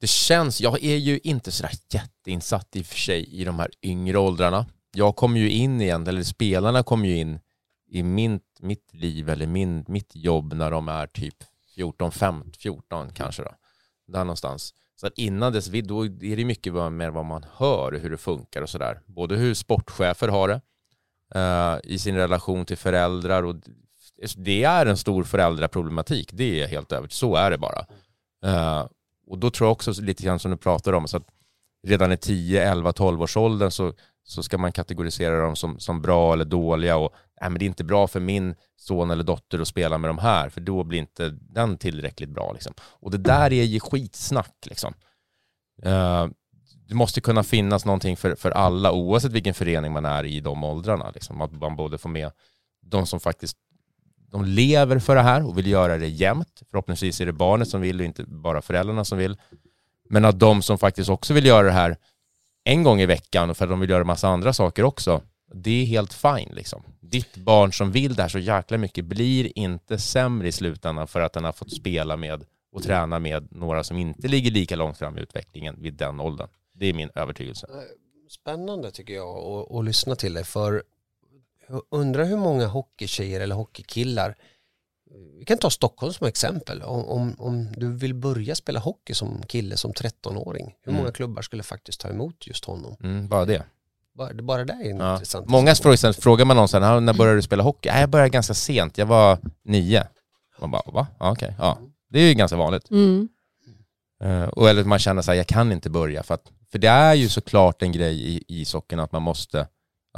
det 0.00 0.06
känns, 0.06 0.60
jag 0.60 0.84
är 0.84 0.96
ju 0.96 1.20
inte 1.22 1.52
sådär 1.52 1.72
jätteinsatt 1.92 2.76
i 2.76 2.82
och 2.82 2.86
för 2.86 2.98
sig 2.98 3.40
i 3.40 3.44
de 3.44 3.58
här 3.58 3.70
yngre 3.82 4.18
åldrarna. 4.18 4.66
Jag 4.92 5.16
kommer 5.16 5.40
ju 5.40 5.50
in 5.50 5.80
igen, 5.80 6.06
eller 6.06 6.22
spelarna 6.22 6.82
kommer 6.82 7.08
ju 7.08 7.16
in 7.16 7.40
i 7.90 8.02
min, 8.02 8.40
mitt 8.60 8.94
liv 8.94 9.28
eller 9.28 9.46
min, 9.46 9.84
mitt 9.88 10.10
jobb 10.16 10.52
när 10.52 10.70
de 10.70 10.88
är 10.88 11.06
typ 11.06 11.34
14, 11.74 12.12
15, 12.12 12.52
14 12.58 13.12
kanske 13.12 13.42
då. 13.42 13.50
Där 14.06 14.18
någonstans. 14.24 14.74
Så 14.96 15.06
att 15.06 15.18
innan 15.18 15.52
dess, 15.52 15.66
då 15.66 16.04
är 16.04 16.36
det 16.36 16.44
mycket 16.44 16.74
mer 16.74 17.10
vad 17.10 17.24
man 17.24 17.44
hör, 17.52 18.00
hur 18.02 18.10
det 18.10 18.18
funkar 18.18 18.62
och 18.62 18.70
sådär. 18.70 19.00
Både 19.06 19.36
hur 19.36 19.54
sportchefer 19.54 20.28
har 20.28 20.48
det 20.48 20.60
uh, 21.38 21.92
i 21.92 21.98
sin 21.98 22.16
relation 22.16 22.66
till 22.66 22.76
föräldrar 22.76 23.42
och 23.42 23.56
det 24.36 24.64
är 24.64 24.86
en 24.86 24.96
stor 24.96 25.24
föräldraproblematik, 25.24 26.30
det 26.32 26.44
är 26.44 26.60
jag 26.60 26.68
helt 26.68 26.92
övertygad 26.92 27.12
Så 27.12 27.36
är 27.36 27.50
det 27.50 27.58
bara. 27.58 27.86
Uh, 28.46 28.86
och 29.26 29.38
då 29.38 29.50
tror 29.50 29.66
jag 29.66 29.72
också 29.72 30.02
lite 30.02 30.22
grann 30.22 30.38
som 30.38 30.50
du 30.50 30.56
pratar 30.56 30.92
om, 30.92 31.08
så 31.08 31.16
att 31.16 31.26
redan 31.86 32.12
i 32.12 32.16
10, 32.16 32.70
11, 32.70 32.92
12 32.92 33.22
års 33.22 33.36
åldern 33.36 33.70
så, 33.70 33.92
så 34.22 34.42
ska 34.42 34.58
man 34.58 34.72
kategorisera 34.72 35.40
dem 35.40 35.56
som, 35.56 35.78
som 35.78 36.02
bra 36.02 36.32
eller 36.32 36.44
dåliga 36.44 36.96
och 36.96 37.14
nej, 37.40 37.50
men 37.50 37.58
det 37.58 37.64
är 37.64 37.66
inte 37.66 37.84
bra 37.84 38.06
för 38.06 38.20
min 38.20 38.54
son 38.76 39.10
eller 39.10 39.24
dotter 39.24 39.60
att 39.60 39.68
spela 39.68 39.98
med 39.98 40.10
de 40.10 40.18
här, 40.18 40.48
för 40.48 40.60
då 40.60 40.84
blir 40.84 40.98
inte 40.98 41.28
den 41.40 41.76
tillräckligt 41.78 42.30
bra. 42.30 42.52
Liksom. 42.52 42.74
Och 42.80 43.10
det 43.10 43.18
där 43.18 43.52
är 43.52 43.64
ju 43.64 43.80
skitsnack. 43.80 44.56
Liksom. 44.66 44.94
Uh, 45.86 46.26
det 46.88 46.94
måste 46.94 47.20
kunna 47.20 47.42
finnas 47.42 47.84
någonting 47.84 48.16
för, 48.16 48.34
för 48.34 48.50
alla, 48.50 48.92
oavsett 48.92 49.32
vilken 49.32 49.54
förening 49.54 49.92
man 49.92 50.04
är 50.04 50.24
i 50.24 50.40
de 50.40 50.64
åldrarna. 50.64 51.10
Liksom. 51.10 51.40
Att 51.40 51.52
man 51.52 51.76
både 51.76 51.98
får 51.98 52.08
med 52.08 52.30
de 52.82 53.06
som 53.06 53.20
faktiskt 53.20 53.56
de 54.30 54.44
lever 54.44 54.98
för 54.98 55.14
det 55.14 55.22
här 55.22 55.46
och 55.46 55.58
vill 55.58 55.66
göra 55.66 55.98
det 55.98 56.08
jämt. 56.08 56.62
Förhoppningsvis 56.70 57.20
är 57.20 57.26
det 57.26 57.32
barnet 57.32 57.68
som 57.68 57.80
vill 57.80 58.00
och 58.00 58.06
inte 58.06 58.24
bara 58.24 58.62
föräldrarna 58.62 59.04
som 59.04 59.18
vill. 59.18 59.36
Men 60.08 60.24
att 60.24 60.38
de 60.38 60.62
som 60.62 60.78
faktiskt 60.78 61.10
också 61.10 61.34
vill 61.34 61.46
göra 61.46 61.66
det 61.66 61.72
här 61.72 61.96
en 62.64 62.82
gång 62.82 63.00
i 63.00 63.06
veckan 63.06 63.50
och 63.50 63.56
för 63.56 63.64
att 63.64 63.70
de 63.70 63.80
vill 63.80 63.90
göra 63.90 64.04
massa 64.04 64.28
andra 64.28 64.52
saker 64.52 64.84
också 64.84 65.22
Det 65.54 65.82
är 65.82 65.86
helt 65.86 66.12
fine 66.12 66.52
liksom. 66.52 66.82
Ditt 67.00 67.36
barn 67.36 67.72
som 67.72 67.92
vill 67.92 68.14
det 68.14 68.22
här 68.22 68.28
så 68.28 68.38
jäkla 68.38 68.78
mycket 68.78 69.04
blir 69.04 69.58
inte 69.58 69.98
sämre 69.98 70.48
i 70.48 70.52
slutändan 70.52 71.08
för 71.08 71.20
att 71.20 71.32
den 71.32 71.44
har 71.44 71.52
fått 71.52 71.72
spela 71.72 72.16
med 72.16 72.44
och 72.72 72.82
träna 72.82 73.18
med 73.18 73.48
några 73.50 73.84
som 73.84 73.98
inte 73.98 74.28
ligger 74.28 74.50
lika 74.50 74.76
långt 74.76 74.98
fram 74.98 75.18
i 75.18 75.20
utvecklingen 75.20 75.82
vid 75.82 75.94
den 75.94 76.20
åldern. 76.20 76.48
Det 76.74 76.86
är 76.86 76.94
min 76.94 77.10
övertygelse. 77.14 77.66
Eh, 77.70 77.76
spännande 78.28 78.90
tycker 78.90 79.14
jag 79.14 79.38
att, 79.76 79.84
lyssna 79.84 80.16
till 80.16 80.34
dig 80.34 80.44
för 80.44 80.82
undrar 81.90 82.24
hur 82.24 82.36
många 82.36 82.66
hockeytjejer 82.66 83.40
eller 83.40 83.54
hockeykillar 83.54 84.36
vi 85.38 85.44
kan 85.44 85.58
ta 85.58 85.70
Stockholm 85.70 86.12
som 86.12 86.26
exempel. 86.26 86.82
Om, 86.82 87.04
om, 87.04 87.34
om 87.38 87.72
du 87.76 87.92
vill 87.92 88.14
börja 88.14 88.54
spela 88.54 88.80
hockey 88.80 89.14
som 89.14 89.42
kille 89.42 89.76
som 89.76 89.92
13-åring, 89.92 90.74
hur 90.82 90.92
många 90.92 91.02
Mm. 91.04 91.12
klubbar 91.12 91.42
skulle 91.42 91.62
faktiskt 91.62 92.00
ta 92.00 92.08
emot 92.08 92.46
just 92.46 92.64
honom? 92.64 92.96
Mm, 93.02 93.28
bara 93.28 93.44
det. 93.44 93.62
Bara, 94.14 94.34
bara 94.34 94.64
det 94.64 94.72
är 94.72 94.90
en 94.90 94.96
Ja. 94.96 95.12
intressant 95.12 95.48
Många 95.48 95.74
frågar, 95.74 96.12
frågar 96.12 96.44
man 96.44 96.56
någon 96.56 96.68
sen, 96.68 96.82
"Ja, 96.82 97.00
när 97.00 97.12
började 97.14 97.38
du 97.38 97.42
spela 97.42 97.62
hockey? 97.62 97.88
Nej, 97.88 98.00
jag 98.00 98.10
började 98.10 98.28
ganska 98.30 98.54
sent, 98.54 98.98
jag 98.98 99.06
var 99.06 99.38
nio. 99.64 100.06
Man 100.60 100.70
bara, 100.70 100.82
va? 100.86 101.06
Ja, 101.20 101.32
okej. 101.32 101.54
Ja. 101.58 101.78
Det 102.10 102.18
är 102.20 102.28
ju 102.28 102.34
ganska 102.34 102.56
vanligt. 102.56 102.90
Mm. 102.90 103.28
Eh, 104.24 104.48
och 104.48 104.68
eller 104.70 104.84
man 104.84 104.98
känner 104.98 105.22
så 105.22 105.30
här, 105.30 105.36
jag 105.36 105.46
kan 105.46 105.72
inte 105.72 105.90
börja. 105.90 106.22
För, 106.22 106.34
att, 106.34 106.52
för 106.72 106.78
det 106.78 106.88
är 106.88 107.14
ju 107.14 107.28
såklart 107.28 107.82
en 107.82 107.92
grej 107.92 108.34
i 108.36 108.44
ishockeyn 108.48 109.00
att 109.00 109.12
man 109.12 109.22
måste, 109.22 109.66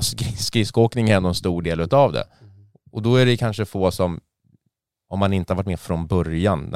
alltså 0.00 0.16
skri- 0.16 0.36
skridskoåkning 0.36 1.10
är 1.10 1.16
ändå 1.16 1.28
en 1.28 1.34
stor 1.34 1.62
del 1.62 1.80
utav 1.80 2.12
det. 2.12 2.24
Och 2.92 3.02
då 3.02 3.16
är 3.16 3.26
det 3.26 3.36
kanske 3.36 3.64
få 3.64 3.90
som, 3.90 4.20
om 5.10 5.18
man 5.18 5.32
inte 5.32 5.52
har 5.52 5.56
varit 5.56 5.66
med 5.66 5.80
från 5.80 6.06
början, 6.06 6.74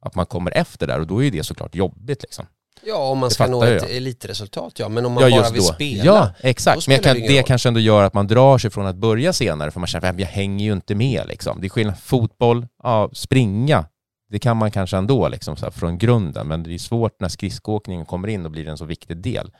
att 0.00 0.14
man 0.14 0.26
kommer 0.26 0.56
efter 0.56 0.86
där 0.86 1.00
och 1.00 1.06
då 1.06 1.24
är 1.24 1.30
det 1.30 1.44
såklart 1.44 1.74
jobbigt 1.74 2.22
liksom. 2.22 2.46
Ja, 2.82 2.96
om 2.96 3.18
man 3.18 3.28
Det 3.28 3.34
ska 3.34 3.46
nå 3.46 3.62
ett 3.62 3.82
jag. 3.82 3.96
elitresultat 3.96 4.78
ja, 4.78 4.88
men 4.88 5.06
om 5.06 5.12
man 5.12 5.30
bara 5.30 5.50
vill 5.50 5.62
spela. 5.62 6.04
Ja, 6.04 6.20
då 6.42 6.48
exakt. 6.48 6.88
Men 6.88 6.98
kan, 6.98 7.14
det 7.16 7.28
det 7.28 7.42
kanske 7.42 7.68
ändå 7.68 7.80
gör 7.80 8.02
att 8.02 8.14
man 8.14 8.26
drar 8.26 8.58
sig 8.58 8.70
från 8.70 8.86
att 8.86 8.96
börja 8.96 9.32
senare 9.32 9.70
för 9.70 9.80
man 9.80 9.86
känner 9.86 10.10
att 10.10 10.20
jag 10.20 10.26
hänger 10.26 10.64
ju 10.64 10.72
inte 10.72 10.94
med 10.94 11.26
liksom. 11.28 11.60
Det 11.60 11.66
är 11.66 11.68
skillnad, 11.68 11.98
fotboll, 11.98 12.66
ja, 12.82 13.10
springa, 13.12 13.84
det 14.30 14.38
kan 14.38 14.56
man 14.56 14.70
kanske 14.70 14.96
ändå 14.96 15.28
liksom, 15.28 15.56
så 15.56 15.64
här, 15.66 15.70
från 15.70 15.98
grunden, 15.98 16.48
men 16.48 16.62
det 16.62 16.74
är 16.74 16.78
svårt 16.78 17.20
när 17.20 17.28
skridskoåkningen 17.28 18.06
kommer 18.06 18.28
in 18.28 18.44
och 18.44 18.50
blir 18.50 18.68
en 18.68 18.78
så 18.78 18.84
viktig 18.84 19.16
del. 19.16 19.50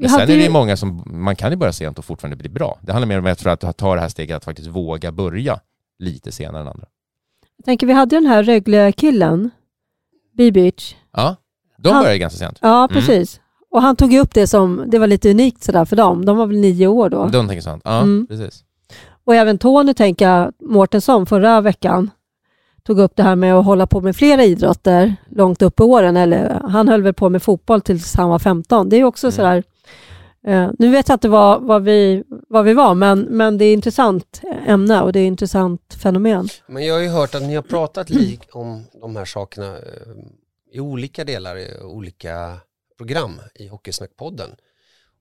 Men 0.00 0.08
sen 0.10 0.20
hade 0.20 0.32
är 0.32 0.36
det 0.36 0.40
ju- 0.42 0.42
ju 0.42 0.50
många 0.50 0.76
som, 0.76 1.02
man 1.06 1.36
kan 1.36 1.50
ju 1.50 1.56
börja 1.56 1.72
sent 1.72 1.98
och 1.98 2.04
fortfarande 2.04 2.36
bli 2.36 2.48
bra. 2.48 2.78
Det 2.82 2.92
handlar 2.92 3.06
mer 3.08 3.18
om 3.18 3.26
jag 3.26 3.38
tror, 3.38 3.52
att 3.52 3.76
ta 3.76 3.94
det 3.94 4.00
här 4.00 4.08
steget 4.08 4.36
att 4.36 4.44
faktiskt 4.44 4.68
våga 4.68 5.12
börja 5.12 5.60
lite 5.98 6.32
senare 6.32 6.60
än 6.62 6.68
andra. 6.68 6.86
Jag 7.56 7.64
tänker, 7.64 7.86
vi 7.86 7.92
hade 7.92 8.16
den 8.16 8.26
här 8.26 8.42
Rögle-killen, 8.42 9.50
Bibic. 10.36 10.96
Ja, 11.12 11.36
de 11.78 11.88
Han- 11.88 12.02
börjar 12.04 12.16
ganska 12.16 12.38
sent. 12.38 12.58
Ja, 12.62 12.88
precis. 12.92 13.40
Och 13.70 13.82
han 13.82 13.96
tog 13.96 14.12
ju 14.12 14.20
upp 14.20 14.34
det 14.34 14.46
som, 14.46 14.84
det 14.86 14.98
var 14.98 15.06
lite 15.06 15.30
unikt 15.30 15.62
sådär 15.64 15.84
för 15.84 15.96
dem. 15.96 16.24
De 16.24 16.36
var 16.36 16.46
väl 16.46 16.56
nio 16.60 16.86
år 16.86 17.10
då. 17.10 17.26
De 17.26 17.48
tänker 17.48 17.62
sånt. 17.62 17.82
Ja, 17.84 17.98
Mm. 18.00 18.26
precis. 18.26 18.64
Och 19.24 19.34
även 19.34 19.58
Tony, 19.58 19.94
tänker 19.94 20.28
jag, 20.28 20.52
Mårtensson 20.60 21.26
förra 21.26 21.60
veckan 21.60 22.10
tog 22.82 22.98
upp 22.98 23.12
det 23.16 23.22
här 23.22 23.36
med 23.36 23.54
att 23.54 23.64
hålla 23.64 23.86
på 23.86 24.00
med 24.00 24.16
flera 24.16 24.44
idrotter 24.44 25.16
långt 25.30 25.62
upp 25.62 25.80
i 25.80 25.82
åren. 25.82 26.16
Eller, 26.16 26.60
han 26.68 26.88
höll 26.88 27.02
väl 27.02 27.14
på 27.14 27.28
med 27.28 27.42
fotboll 27.42 27.80
tills 27.80 28.14
han 28.16 28.28
var 28.28 28.38
15. 28.38 28.88
Det 28.88 28.96
är 28.96 29.04
också 29.04 29.26
Mm. 29.26 29.32
sådär, 29.32 29.62
eh, 30.46 30.70
nu 30.78 30.90
vet 30.90 31.08
jag 31.08 31.16
inte 31.16 31.28
vad, 31.28 31.62
vad, 31.62 31.82
vi, 31.82 32.24
vad 32.48 32.64
vi 32.64 32.74
var, 32.74 32.94
men, 32.94 33.20
men 33.20 33.58
det 33.58 33.64
är 33.64 33.72
intressant 33.72 34.42
ämne 34.66 35.02
och 35.02 35.12
det 35.12 35.20
är 35.20 35.26
intressant 35.26 35.94
fenomen. 36.02 36.48
Men 36.66 36.86
jag 36.86 36.94
har 36.94 37.00
ju 37.00 37.08
hört 37.08 37.34
att 37.34 37.42
ni 37.42 37.54
har 37.54 37.62
pratat 37.62 38.10
lik 38.10 38.40
om 38.52 38.84
de 39.00 39.16
här 39.16 39.24
sakerna 39.24 39.76
eh, 39.76 39.82
i 40.72 40.80
olika 40.80 41.24
delar, 41.24 41.58
i 41.58 41.82
olika 41.82 42.60
program 42.96 43.40
i 43.54 43.68
Hockeysnackpodden. 43.68 44.50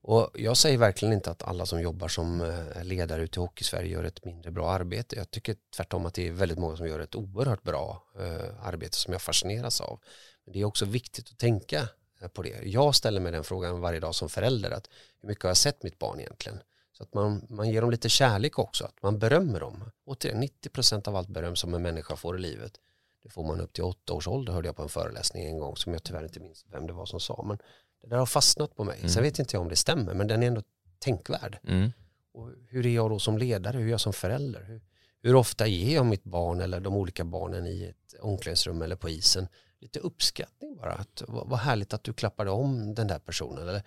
Och 0.08 0.30
jag 0.34 0.58
säger 0.58 0.78
verkligen 0.78 1.14
inte 1.14 1.32
att 1.32 1.44
alla 1.44 1.66
som 1.66 1.82
jobbar 1.82 2.08
som 2.08 2.42
eh, 2.42 2.84
ledare 2.84 3.24
ute 3.24 3.40
i 3.40 3.42
Hockeysverige 3.42 3.90
gör 3.90 4.04
ett 4.04 4.26
mindre 4.26 4.52
bra 4.52 4.70
arbete. 4.70 5.16
Jag 5.16 5.32
tycker 5.32 5.56
tvärtom 5.76 6.06
att 6.06 6.14
det 6.14 6.28
är 6.28 6.32
väldigt 6.32 6.60
många 6.60 6.78
som 6.78 6.88
gör 6.88 7.00
ett 7.00 7.16
oerhört 7.16 7.64
bra 7.64 8.04
eh, 8.20 8.68
arbete 8.68 8.98
som 8.98 9.14
jag 9.14 9.22
fascineras 9.22 9.82
av. 9.82 10.00
Men 10.46 10.54
det 10.54 10.62
är 10.62 10.66
också 10.66 10.86
viktigt 10.86 11.30
att 11.32 11.38
tänka 11.38 11.90
på 12.30 12.42
det. 12.42 12.62
Jag 12.64 12.96
ställer 12.96 13.22
mig 13.22 13.32
den 13.32 13.44
frågan 13.44 13.82
varje 13.82 14.00
dag 14.00 14.16
som 14.16 14.30
förälder 14.30 14.72
att 14.72 14.90
hur 15.22 15.28
mycket 15.28 15.44
har 15.44 15.50
jag 15.50 15.58
sett 15.58 15.84
mitt 15.84 16.00
barn 16.00 16.20
egentligen? 16.20 16.60
Så 16.98 17.04
att 17.04 17.14
man, 17.14 17.46
man 17.50 17.70
ger 17.70 17.82
dem 17.82 17.92
lite 17.92 18.10
kärlek 18.10 18.60
också, 18.60 18.86
att 18.86 19.02
man 19.02 19.20
berömmer 19.20 19.60
dem. 19.60 19.92
Återigen, 20.06 20.44
90% 20.44 21.08
av 21.08 21.16
allt 21.16 21.28
beröm 21.28 21.56
som 21.56 21.74
en 21.74 21.82
människa 21.82 22.16
får 22.16 22.38
i 22.38 22.42
livet, 22.42 22.80
det 23.24 23.30
får 23.30 23.44
man 23.44 23.62
upp 23.62 23.74
till 23.74 23.84
åtta 23.84 24.14
års 24.14 24.28
ålder 24.28 24.54
hörde 24.54 24.68
jag 24.68 24.76
på 24.76 24.82
en 24.82 24.90
föreläsning 24.90 25.46
en 25.46 25.60
gång 25.60 25.76
som 25.76 25.94
jag 25.94 26.04
tyvärr 26.04 26.24
inte 26.24 26.40
minns 26.40 26.66
vem 26.72 26.88
det 26.88 26.94
var 26.94 27.06
som 27.06 27.20
sa. 27.20 27.44
Men 27.48 27.58
det 28.02 28.08
där 28.08 28.18
har 28.18 28.26
fastnat 28.26 28.76
på 28.76 28.84
mig. 28.84 28.98
Mm. 28.98 29.10
Sen 29.10 29.24
vet 29.24 29.40
inte 29.40 29.56
jag 29.56 29.62
om 29.62 29.70
det 29.70 29.76
stämmer, 29.76 30.14
men 30.14 30.28
den 30.28 30.44
är 30.44 30.48
ändå 30.48 30.62
tänkvärd. 31.00 31.60
Mm. 31.68 31.92
Och 32.34 32.50
hur 32.70 32.86
är 32.86 32.90
jag 32.90 33.10
då 33.10 33.20
som 33.20 33.38
ledare? 33.38 33.78
Hur 33.78 33.86
är 33.86 33.92
jag 33.92 34.02
som 34.02 34.14
förälder? 34.14 34.64
Hur, 34.64 34.82
hur 35.22 35.36
ofta 35.36 35.68
ger 35.68 35.96
jag 35.96 36.06
mitt 36.06 36.24
barn 36.24 36.62
eller 36.62 36.80
de 36.80 36.96
olika 36.96 37.24
barnen 37.24 37.68
i 37.68 37.84
ett 37.84 38.20
omklädningsrum 38.20 38.82
eller 38.82 38.96
på 38.96 39.10
isen 39.10 39.48
lite 39.86 40.00
uppskattning 40.00 40.76
bara? 40.76 40.94
Att, 40.94 41.24
vad, 41.28 41.50
vad 41.50 41.60
härligt 41.60 41.94
att 41.94 42.04
du 42.04 42.14
klappade 42.14 42.52
om 42.52 42.96
den 42.96 43.08
där 43.08 43.20
personen. 43.20 43.70
Eller 43.70 43.84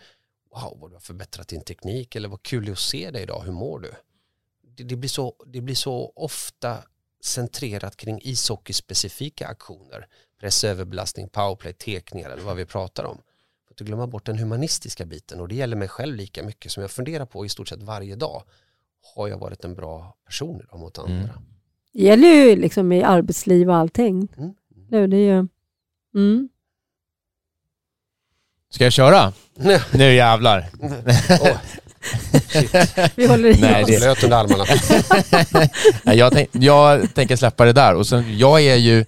wow, 0.55 0.79
vad 0.81 0.91
du 0.91 0.95
har 0.95 1.01
förbättrat 1.01 1.49
din 1.49 1.65
teknik. 1.65 2.17
Eller 2.17 2.29
vad 2.29 2.43
kul 2.43 2.65
det 2.65 2.71
är 2.71 2.73
att 2.73 2.79
se 2.79 3.11
dig 3.11 3.23
idag. 3.23 3.43
Hur 3.45 3.53
mår 3.53 3.81
du? 3.81 3.91
Det, 4.63 4.85
det, 4.85 4.97
blir, 4.97 5.09
så, 5.09 5.35
det 5.47 5.61
blir 5.61 5.75
så 5.75 6.13
ofta 6.17 6.79
centrerat 7.25 7.97
kring 7.97 8.21
ishockeyspecifika 8.23 9.49
aktioner. 9.49 10.07
Pressöverbelastning, 10.41 11.29
powerplay, 11.29 11.73
tekningar 11.73 12.31
eller 12.31 12.43
vad 12.43 12.57
vi 12.57 12.65
pratar 12.65 13.05
om. 13.05 13.19
För 13.67 13.75
att 13.75 13.81
glömma 13.81 14.07
bort 14.07 14.27
den 14.27 14.39
humanistiska 14.39 15.07
biten 15.07 15.41
och 15.41 15.49
det 15.49 15.55
gäller 15.55 15.77
mig 15.77 15.89
själv 15.89 16.17
lika 16.17 16.43
mycket 16.43 16.73
som 16.73 16.81
jag 16.81 16.91
funderar 16.91 17.27
på 17.27 17.45
i 17.45 17.49
stort 17.49 17.69
sett 17.69 17.83
varje 17.83 18.17
dag. 18.17 18.43
Har 19.15 19.29
jag 19.29 19.39
varit 19.39 19.65
en 19.65 19.75
bra 19.75 20.17
person 20.27 20.61
idag 20.61 20.81
mot 20.81 20.99
andra? 20.99 21.15
Mm. 21.15 21.29
Det 21.93 22.03
gäller 22.03 22.29
ju 22.29 22.57
liksom 22.57 22.93
i 22.93 23.03
arbetsliv 23.03 23.69
och 23.71 23.77
allting. 23.77 24.29
Mm. 24.37 24.55
Nu, 24.89 25.07
det 25.07 25.17
är 25.17 25.37
ju, 25.37 25.49
mm. 26.19 26.49
Ska 28.71 28.85
jag 28.85 28.93
köra? 28.93 29.33
Nej. 29.57 29.81
Nu 29.93 30.15
jävlar. 30.15 30.67
Åh, 31.41 31.59
Vi 33.17 33.27
håller 33.27 33.49
i 33.57 33.61
Nej, 33.61 33.83
oss. 33.85 33.89
det- 33.89 34.25
under 34.25 34.37
armarna. 34.37 34.65
Nej, 36.03 36.19
jag, 36.19 36.33
tänk, 36.33 36.49
jag 36.53 37.15
tänker 37.15 37.37
släppa 37.37 37.65
det 37.65 37.73
där. 37.73 37.95
Och 37.95 38.07
sen, 38.07 38.39
jag 38.39 38.61
är 38.63 38.77
ju 38.77 39.05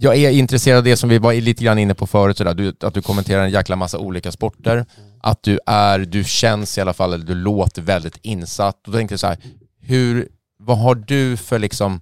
jag 0.00 0.16
är 0.16 0.30
intresserad 0.30 0.78
av 0.78 0.84
det 0.84 0.96
som 0.96 1.08
vi 1.08 1.18
var 1.18 1.32
lite 1.34 1.64
grann 1.64 1.78
inne 1.78 1.94
på 1.94 2.06
förut, 2.06 2.36
sådär. 2.38 2.54
Du, 2.54 2.74
att 2.80 2.94
du 2.94 3.02
kommenterar 3.02 3.42
en 3.44 3.50
jäkla 3.50 3.76
massa 3.76 3.98
olika 3.98 4.32
sporter. 4.32 4.86
Att 5.20 5.42
du 5.42 5.60
är, 5.66 5.98
du 5.98 6.24
känns 6.24 6.78
i 6.78 6.80
alla 6.80 6.92
fall, 6.92 7.12
eller 7.12 7.24
du 7.24 7.34
låter 7.34 7.82
väldigt 7.82 8.18
insatt. 8.22 8.86
Och 8.86 8.92
då 8.92 8.98
tänkte 8.98 9.12
jag 9.12 9.20
så 9.20 9.26
här, 9.26 9.38
hur, 9.80 10.28
vad 10.58 10.78
har 10.78 10.94
du 10.94 11.36
för 11.36 11.58
liksom 11.58 12.00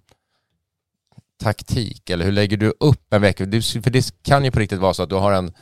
taktik? 1.42 2.10
Eller 2.10 2.24
hur 2.24 2.32
lägger 2.32 2.56
du 2.56 2.72
upp 2.80 3.12
en 3.12 3.22
vecka? 3.22 3.46
Du, 3.46 3.62
för 3.62 3.90
det 3.90 4.22
kan 4.22 4.44
ju 4.44 4.50
på 4.50 4.58
riktigt 4.58 4.80
vara 4.80 4.94
så 4.94 5.02
att 5.02 5.08
du 5.08 5.14
har 5.14 5.32
en, 5.32 5.52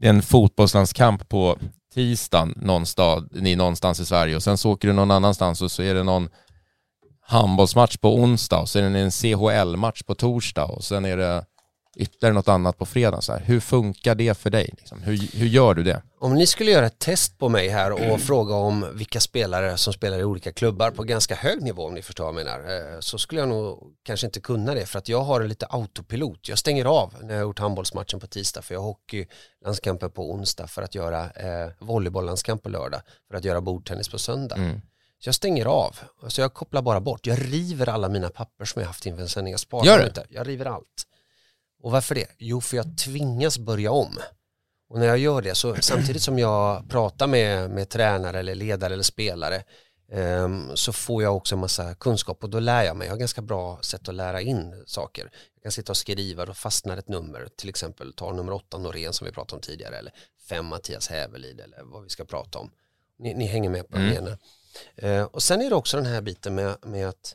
en 0.00 0.22
fotbollslandskamp 0.22 1.28
på 1.28 1.58
tisdagen 1.94 2.54
någonstans, 2.56 3.28
ni 3.32 3.56
någonstans 3.56 4.00
i 4.00 4.06
Sverige 4.06 4.36
och 4.36 4.42
sen 4.42 4.58
så 4.58 4.70
åker 4.70 4.88
du 4.88 4.94
någon 4.94 5.10
annanstans 5.10 5.62
och 5.62 5.70
så 5.70 5.82
är 5.82 5.94
det 5.94 6.02
någon 6.02 6.28
handbollsmatch 7.20 7.96
på 7.96 8.14
onsdag 8.14 8.60
och 8.60 8.68
sen 8.68 8.84
är 8.84 8.90
det 8.90 9.00
en 9.00 9.10
CHL-match 9.10 10.02
på 10.02 10.14
torsdag 10.14 10.64
och 10.64 10.84
sen 10.84 11.04
är 11.04 11.16
det 11.16 11.44
ytterligare 11.96 12.34
något 12.34 12.48
annat 12.48 12.78
på 12.78 12.86
fredag. 12.86 13.20
Så 13.20 13.32
här. 13.32 13.40
Hur 13.40 13.60
funkar 13.60 14.14
det 14.14 14.38
för 14.38 14.50
dig? 14.50 14.74
Liksom? 14.78 15.02
Hur, 15.02 15.36
hur 15.38 15.46
gör 15.46 15.74
du 15.74 15.82
det? 15.82 16.02
Om 16.18 16.34
ni 16.34 16.46
skulle 16.46 16.70
göra 16.70 16.86
ett 16.86 16.98
test 16.98 17.38
på 17.38 17.48
mig 17.48 17.68
här 17.68 18.12
och 18.12 18.20
fråga 18.20 18.54
om 18.54 18.86
vilka 18.94 19.20
spelare 19.20 19.76
som 19.76 19.92
spelar 19.92 20.18
i 20.18 20.24
olika 20.24 20.52
klubbar 20.52 20.90
på 20.90 21.02
ganska 21.02 21.34
hög 21.34 21.62
nivå 21.62 21.86
om 21.86 21.94
ni 21.94 22.02
förstår 22.02 22.24
vad 22.24 22.34
jag 22.34 22.44
menar 22.44 22.94
eh, 22.94 23.00
så 23.00 23.18
skulle 23.18 23.40
jag 23.40 23.48
nog 23.48 23.78
kanske 24.02 24.26
inte 24.26 24.40
kunna 24.40 24.74
det 24.74 24.86
för 24.86 24.98
att 24.98 25.08
jag 25.08 25.20
har 25.20 25.40
en 25.40 25.48
lite 25.48 25.66
autopilot. 25.66 26.48
Jag 26.48 26.58
stänger 26.58 26.84
av 26.84 27.14
när 27.22 27.34
jag 27.34 27.40
har 27.40 27.42
gjort 27.42 27.58
handbollsmatchen 27.58 28.20
på 28.20 28.26
tisdag 28.26 28.62
för 28.62 28.74
jag 28.74 28.80
har 28.80 28.86
hockeylandskamper 28.86 30.08
på 30.08 30.30
onsdag 30.30 30.66
för 30.66 30.82
att 30.82 30.94
göra 30.94 31.30
eh, 31.30 31.70
volleybolllandskamp 31.78 32.62
på 32.62 32.68
lördag 32.68 33.00
för 33.28 33.36
att 33.36 33.44
göra 33.44 33.60
bordtennis 33.60 34.08
på 34.08 34.18
söndag. 34.18 34.56
Mm. 34.56 34.80
Så 35.22 35.28
jag 35.28 35.34
stänger 35.34 35.66
av, 35.66 35.98
så 36.28 36.40
jag 36.40 36.54
kopplar 36.54 36.82
bara 36.82 37.00
bort. 37.00 37.26
Jag 37.26 37.38
river 37.52 37.88
alla 37.88 38.08
mina 38.08 38.28
papper 38.28 38.64
som 38.64 38.80
jag 38.80 38.86
haft 38.86 39.06
inför 39.06 39.22
en 39.22 39.28
sändning. 39.28 39.52
Jag 39.52 39.60
sparar 39.60 39.84
Gör 39.84 40.06
inte. 40.06 40.24
Jag 40.28 40.48
river 40.48 40.66
allt. 40.66 41.06
Och 41.82 41.90
varför 41.90 42.14
det? 42.14 42.26
Jo, 42.38 42.60
för 42.60 42.76
jag 42.76 42.98
tvingas 42.98 43.58
börja 43.58 43.90
om. 43.90 44.18
Och 44.88 44.98
när 44.98 45.06
jag 45.06 45.18
gör 45.18 45.42
det 45.42 45.54
så 45.54 45.76
samtidigt 45.80 46.22
som 46.22 46.38
jag 46.38 46.88
pratar 46.90 47.26
med, 47.26 47.70
med 47.70 47.88
tränare 47.88 48.38
eller 48.38 48.54
ledare 48.54 48.92
eller 48.92 49.02
spelare 49.02 49.62
ehm, 50.12 50.76
så 50.76 50.92
får 50.92 51.22
jag 51.22 51.36
också 51.36 51.54
en 51.54 51.60
massa 51.60 51.94
kunskap 51.94 52.44
och 52.44 52.50
då 52.50 52.58
lär 52.60 52.82
jag 52.84 52.96
mig. 52.96 53.06
Jag 53.06 53.12
har 53.12 53.18
ganska 53.18 53.42
bra 53.42 53.78
sätt 53.82 54.08
att 54.08 54.14
lära 54.14 54.40
in 54.40 54.82
saker. 54.86 55.30
Jag 55.54 55.62
kan 55.62 55.72
sitta 55.72 55.92
och 55.92 55.96
skriva 55.96 56.42
och 56.42 56.56
fastnar 56.56 56.96
ett 56.96 57.08
nummer, 57.08 57.48
till 57.56 57.68
exempel 57.68 58.12
ta 58.12 58.32
nummer 58.32 58.52
åtta 58.52 58.78
Norén 58.78 59.12
som 59.12 59.24
vi 59.26 59.32
pratade 59.32 59.56
om 59.56 59.60
tidigare 59.62 59.96
eller 59.96 60.12
fem 60.48 60.66
Mattias 60.66 61.08
Hävelid 61.08 61.60
eller 61.60 61.82
vad 61.82 62.02
vi 62.02 62.08
ska 62.08 62.24
prata 62.24 62.58
om. 62.58 62.70
Ni, 63.18 63.34
ni 63.34 63.46
hänger 63.46 63.70
med 63.70 63.88
på 63.88 63.98
vad 63.98 64.06
jag 64.06 64.10
Mm. 64.12 64.24
menar. 64.24 64.38
Eh, 64.96 65.24
och 65.24 65.42
sen 65.42 65.60
är 65.62 65.68
det 65.70 65.76
också 65.76 65.96
den 65.96 66.06
här 66.06 66.20
biten 66.20 66.54
med, 66.54 66.76
med 66.82 67.08
att 67.08 67.34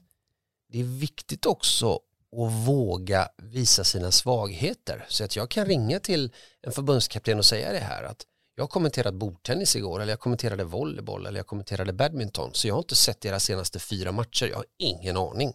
det 0.72 0.80
är 0.80 0.84
viktigt 0.84 1.46
också 1.46 2.00
att 2.38 2.51
våga 2.67 3.29
visa 3.38 3.83
sina 3.83 4.11
svagheter. 4.11 5.05
Så 5.09 5.23
att 5.23 5.36
jag 5.36 5.49
kan 5.49 5.65
ringa 5.65 5.99
till 5.99 6.31
en 6.61 6.71
förbundskapten 6.71 7.38
och 7.38 7.45
säga 7.45 7.71
det 7.71 7.79
här 7.79 8.03
att 8.03 8.25
Jag 8.57 8.63
har 8.63 8.67
kommenterat 8.67 9.13
bordtennis 9.13 9.75
igår 9.75 10.01
eller 10.01 10.11
jag 10.11 10.19
kommenterade 10.19 10.63
volleyboll 10.63 11.25
eller 11.25 11.39
jag 11.39 11.47
kommenterade 11.47 11.93
badminton 11.93 12.49
så 12.53 12.67
jag 12.67 12.75
har 12.75 12.79
inte 12.79 12.95
sett 12.95 13.21
deras 13.21 13.43
senaste 13.43 13.79
fyra 13.79 14.11
matcher, 14.11 14.45
jag 14.45 14.55
har 14.55 14.65
ingen 14.77 15.17
aning. 15.17 15.53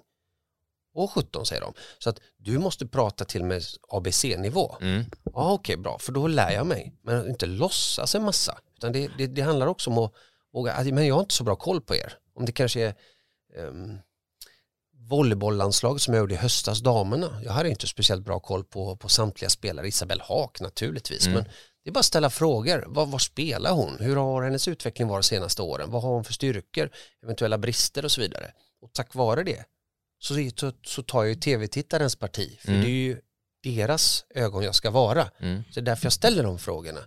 Och 0.94 1.10
17 1.10 1.46
säger 1.46 1.62
de. 1.62 1.72
Så 1.98 2.10
att 2.10 2.20
du 2.36 2.58
måste 2.58 2.86
prata 2.86 3.24
till 3.24 3.44
med 3.44 3.62
ABC-nivå. 3.88 4.76
Mm. 4.80 5.04
Ja 5.24 5.52
okej 5.52 5.76
bra, 5.76 5.98
för 5.98 6.12
då 6.12 6.26
lär 6.26 6.50
jag 6.50 6.66
mig. 6.66 6.94
Men 7.02 7.28
inte 7.28 7.46
låtsas 7.46 8.14
en 8.14 8.22
massa. 8.24 8.58
Utan 8.76 8.92
det, 8.92 9.10
det, 9.18 9.26
det 9.26 9.42
handlar 9.42 9.66
också 9.66 9.90
om 9.90 9.98
att 9.98 10.12
våga, 10.52 10.74
"Ah, 10.78 10.84
men 10.84 11.06
jag 11.06 11.14
har 11.14 11.20
inte 11.20 11.34
så 11.34 11.44
bra 11.44 11.56
koll 11.56 11.80
på 11.80 11.96
er. 11.96 12.12
Om 12.34 12.44
det 12.44 12.52
kanske 12.52 12.80
är 12.80 12.94
um, 13.68 13.98
volleybolllandslaget 15.10 16.02
som 16.02 16.14
jag 16.14 16.20
gjorde 16.20 16.34
i 16.34 16.36
höstas, 16.36 16.80
damerna. 16.80 17.40
Jag 17.44 17.52
hade 17.52 17.68
inte 17.70 17.86
speciellt 17.86 18.24
bra 18.24 18.40
koll 18.40 18.64
på, 18.64 18.96
på 18.96 19.08
samtliga 19.08 19.50
spelare. 19.50 19.88
Isabelle 19.88 20.22
Haak 20.28 20.60
naturligtvis. 20.60 21.26
Mm. 21.26 21.34
Men 21.34 21.44
det 21.84 21.90
är 21.90 21.92
bara 21.92 22.00
att 22.00 22.04
ställa 22.06 22.30
frågor. 22.30 22.84
Vad, 22.88 23.08
vad 23.08 23.20
spelar 23.20 23.72
hon? 23.72 23.96
Hur 24.00 24.16
har 24.16 24.42
hennes 24.42 24.68
utveckling 24.68 25.08
varit 25.08 25.22
de 25.24 25.28
senaste 25.28 25.62
åren? 25.62 25.90
Vad 25.90 26.02
har 26.02 26.10
hon 26.10 26.24
för 26.24 26.32
styrkor? 26.32 26.90
Eventuella 27.22 27.58
brister 27.58 28.04
och 28.04 28.12
så 28.12 28.20
vidare. 28.20 28.52
Och 28.82 28.92
tack 28.92 29.14
vare 29.14 29.42
det 29.42 29.64
så, 30.18 30.34
så, 30.56 30.72
så 30.86 31.02
tar 31.02 31.22
jag 31.22 31.28
ju 31.28 31.34
tv-tittarens 31.34 32.16
parti. 32.16 32.58
För 32.60 32.68
Mm. 32.68 32.80
det 32.82 32.88
är 32.88 32.90
ju 32.90 33.20
deras 33.62 34.24
ögon 34.34 34.62
jag 34.62 34.74
ska 34.74 34.90
vara. 34.90 35.30
Mm. 35.40 35.62
Så 35.70 35.80
det 35.80 35.80
är 35.80 35.84
därför 35.84 36.06
jag 36.06 36.12
ställer 36.12 36.42
de 36.42 36.58
frågorna. 36.58 37.00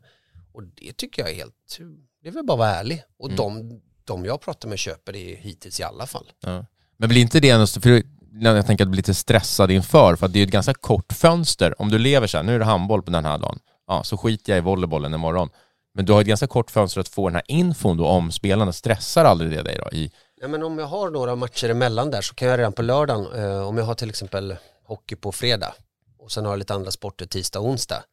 Och 0.53 0.63
det 0.63 0.93
tycker 0.97 1.21
jag 1.21 1.31
är 1.31 1.35
helt, 1.35 1.77
det 2.21 2.27
är 2.27 2.31
väl 2.31 2.45
bara 2.45 2.53
att 2.53 2.59
vara 2.59 2.69
ärlig. 2.69 3.03
Och 3.19 3.25
Mm. 3.29 3.37
de, 3.37 3.81
de 4.03 4.25
jag 4.25 4.41
pratar 4.41 4.69
med 4.69 4.79
köper 4.79 5.13
det 5.13 5.35
hittills 5.35 5.79
i 5.79 5.83
alla 5.83 6.07
fall. 6.07 6.31
Ja. 6.39 6.65
Men 6.97 7.09
blir 7.09 7.21
inte 7.21 7.39
det 7.39 7.49
en, 7.49 7.67
för 7.67 8.03
jag 8.41 8.65
tänker 8.65 8.83
att 8.83 8.89
bli 8.89 8.97
lite 8.97 9.13
stressad 9.13 9.71
inför, 9.71 10.15
för 10.15 10.25
att 10.25 10.33
det 10.33 10.39
är 10.39 10.43
ett 10.43 10.51
ganska 10.51 10.73
kort 10.73 11.13
fönster. 11.13 11.81
Om 11.81 11.89
du 11.89 11.97
lever 11.97 12.27
så 12.27 12.37
här, 12.37 12.43
nu 12.43 12.55
är 12.55 12.59
det 12.59 12.65
handboll 12.65 13.03
på 13.03 13.11
den 13.11 13.25
här 13.25 13.37
dagen, 13.37 13.59
ja, 13.87 14.03
så 14.03 14.17
skiter 14.17 14.51
jag 14.51 14.57
i 14.57 14.61
volleybollen 14.61 15.13
imorgon. 15.13 15.49
Men 15.93 16.05
du 16.05 16.13
har 16.13 16.21
ett 16.21 16.27
ganska 16.27 16.47
kort 16.47 16.71
fönster 16.71 17.01
att 17.01 17.07
få 17.07 17.27
den 17.27 17.35
här 17.35 17.43
infon 17.47 17.97
då 17.97 18.07
om 18.07 18.31
spelarna. 18.31 18.73
Stressar 18.73 19.25
aldrig 19.25 19.51
det 19.51 19.61
dig 19.61 19.79
då? 19.83 19.97
I, 19.97 20.11
Ja, 20.41 20.47
men 20.47 20.63
om 20.63 20.79
jag 20.79 20.85
har 20.85 21.09
några 21.09 21.35
matcher 21.35 21.69
emellan 21.69 22.11
där 22.11 22.21
så 22.21 22.35
kan 22.35 22.47
jag 22.47 22.59
redan 22.59 22.73
på 22.73 22.81
lördagen, 22.81 23.27
eh, 23.35 23.67
om 23.67 23.77
jag 23.77 23.85
har 23.85 23.95
till 23.95 24.09
exempel 24.09 24.55
hockey 24.85 25.15
på 25.15 25.31
fredag 25.31 25.73
och 26.19 26.31
sen 26.31 26.45
har 26.45 26.51
jag 26.51 26.59
lite 26.59 26.73
andra 26.73 26.91
sporter 26.91 27.25
tisdag 27.25 27.59
och 27.59 27.65
onsdag, 27.67 28.03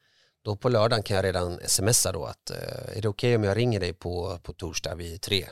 då 0.44 0.56
på 0.56 0.68
lördagen 0.68 1.02
kan 1.02 1.16
jag 1.16 1.24
redan 1.24 1.60
smsa 1.66 2.12
då 2.12 2.24
att 2.24 2.50
eh, 2.50 2.96
är 2.98 3.02
det 3.02 3.08
okej 3.08 3.36
om 3.36 3.44
jag 3.44 3.56
ringer 3.56 3.80
dig 3.80 3.92
på, 3.92 4.38
på 4.42 4.52
torsdag 4.52 4.94
vid 4.94 5.20
tre? 5.20 5.46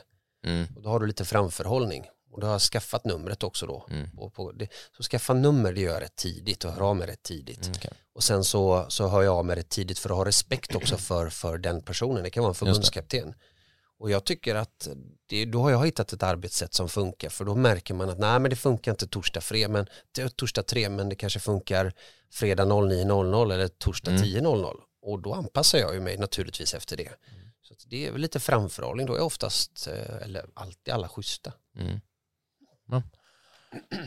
mm, 0.45 0.67
Och 0.75 0.81
då 0.81 0.89
har 0.89 0.99
du 0.99 1.07
lite 1.07 1.25
framförhållning 1.25 2.05
och 2.31 2.41
då 2.41 2.47
har 2.47 2.51
jag 2.51 2.61
skaffat 2.61 3.05
numret 3.05 3.43
också 3.43 3.65
då. 3.65 3.85
Mm. 3.89 4.09
Och 4.17 4.33
på 4.33 4.51
det, 4.51 4.67
så 4.97 5.03
skaffa 5.03 5.33
nummer 5.33 5.73
det 5.73 5.81
gör 5.81 5.93
jag 5.93 6.01
rätt 6.01 6.15
tidigt 6.15 6.63
och 6.65 6.71
hör 6.71 6.81
av 6.81 6.95
mig 6.95 7.07
rätt 7.07 7.23
tidigt. 7.23 7.65
mm, 7.65 7.75
okej. 7.77 7.91
Och 8.13 8.23
sen 8.23 8.43
så, 8.43 8.85
så 8.89 9.07
hör 9.07 9.21
jag 9.21 9.37
av 9.37 9.45
mig 9.45 9.55
rätt 9.55 9.69
tidigt 9.69 9.99
för 9.99 10.09
att 10.09 10.15
ha 10.15 10.25
respekt 10.25 10.75
också 10.75 10.97
för, 11.09 11.29
för 11.29 11.57
den 11.57 11.81
personen. 11.81 12.23
Det 12.23 12.29
kan 12.29 12.43
vara 12.43 12.51
en 12.51 12.55
förbundskapten. 12.55 13.33
Och 13.99 14.11
jag 14.11 14.23
tycker 14.23 14.55
att 14.55 14.87
det, 15.29 15.45
då 15.45 15.61
har 15.61 15.71
jag 15.71 15.85
hittat 15.85 16.13
ett 16.13 16.23
arbetssätt 16.23 16.73
som 16.73 16.89
funkar 16.89 17.29
för 17.29 17.45
då 17.45 17.55
märker 17.55 17.93
man 17.93 18.09
att 18.09 18.19
nej 18.19 18.39
men 18.39 18.49
det 18.49 18.55
funkar 18.55 18.91
inte 18.91 19.07
torsdag, 19.07 19.41
fre, 19.41 19.67
men, 19.67 19.87
torsdag 20.35 20.63
3 20.63 20.89
men 20.89 21.09
det 21.09 21.15
kanske 21.15 21.39
funkar 21.39 21.93
fredag 22.31 22.65
09.00 22.65 23.53
eller 23.53 23.67
torsdag 23.67 24.11
Mm. 24.11 24.23
10.00 24.23 24.75
och 25.01 25.21
då 25.21 25.33
anpassar 25.33 25.79
jag 25.79 25.93
ju 25.93 25.99
mig 25.99 26.17
naturligtvis 26.17 26.73
efter 26.73 26.97
det. 26.97 27.09
Så 27.61 27.73
att 27.73 27.85
det 27.87 28.07
är 28.07 28.11
väl 28.11 28.21
lite 28.21 28.39
framförhållning 28.39 29.05
då 29.05 29.15
är 29.15 29.21
oftast, 29.21 29.87
eh, 29.87 30.23
eller 30.23 30.45
alltid 30.53 30.93
alla 30.93 31.09
schyssta. 31.09 31.53
Mm. 31.79 31.99
Ja. 32.91 33.01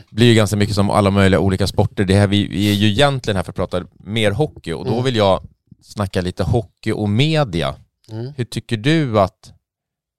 Det 0.09 0.15
blir 0.15 0.27
ju 0.27 0.33
ganska 0.35 0.55
mycket 0.57 0.75
som 0.75 0.89
alla 0.89 1.11
möjliga 1.11 1.39
olika 1.39 1.67
sporter. 1.67 2.05
Det 2.05 2.15
här, 2.15 2.27
vi, 2.27 2.47
vi 2.47 2.69
är 2.69 2.73
ju 2.73 2.87
egentligen 2.87 3.35
här 3.35 3.43
för 3.43 3.51
att 3.51 3.55
prata 3.55 3.85
mer 3.93 4.31
hockey 4.31 4.73
och 4.73 4.85
då 4.85 4.91
Mm. 4.91 5.03
vill 5.03 5.15
jag 5.15 5.47
snacka 5.81 6.21
lite 6.21 6.43
hockey 6.43 6.91
och 6.91 7.09
media. 7.09 7.75
Mm. 8.11 8.33
Hur 8.37 8.45
tycker 8.45 8.77
du 8.77 9.19
att, 9.19 9.53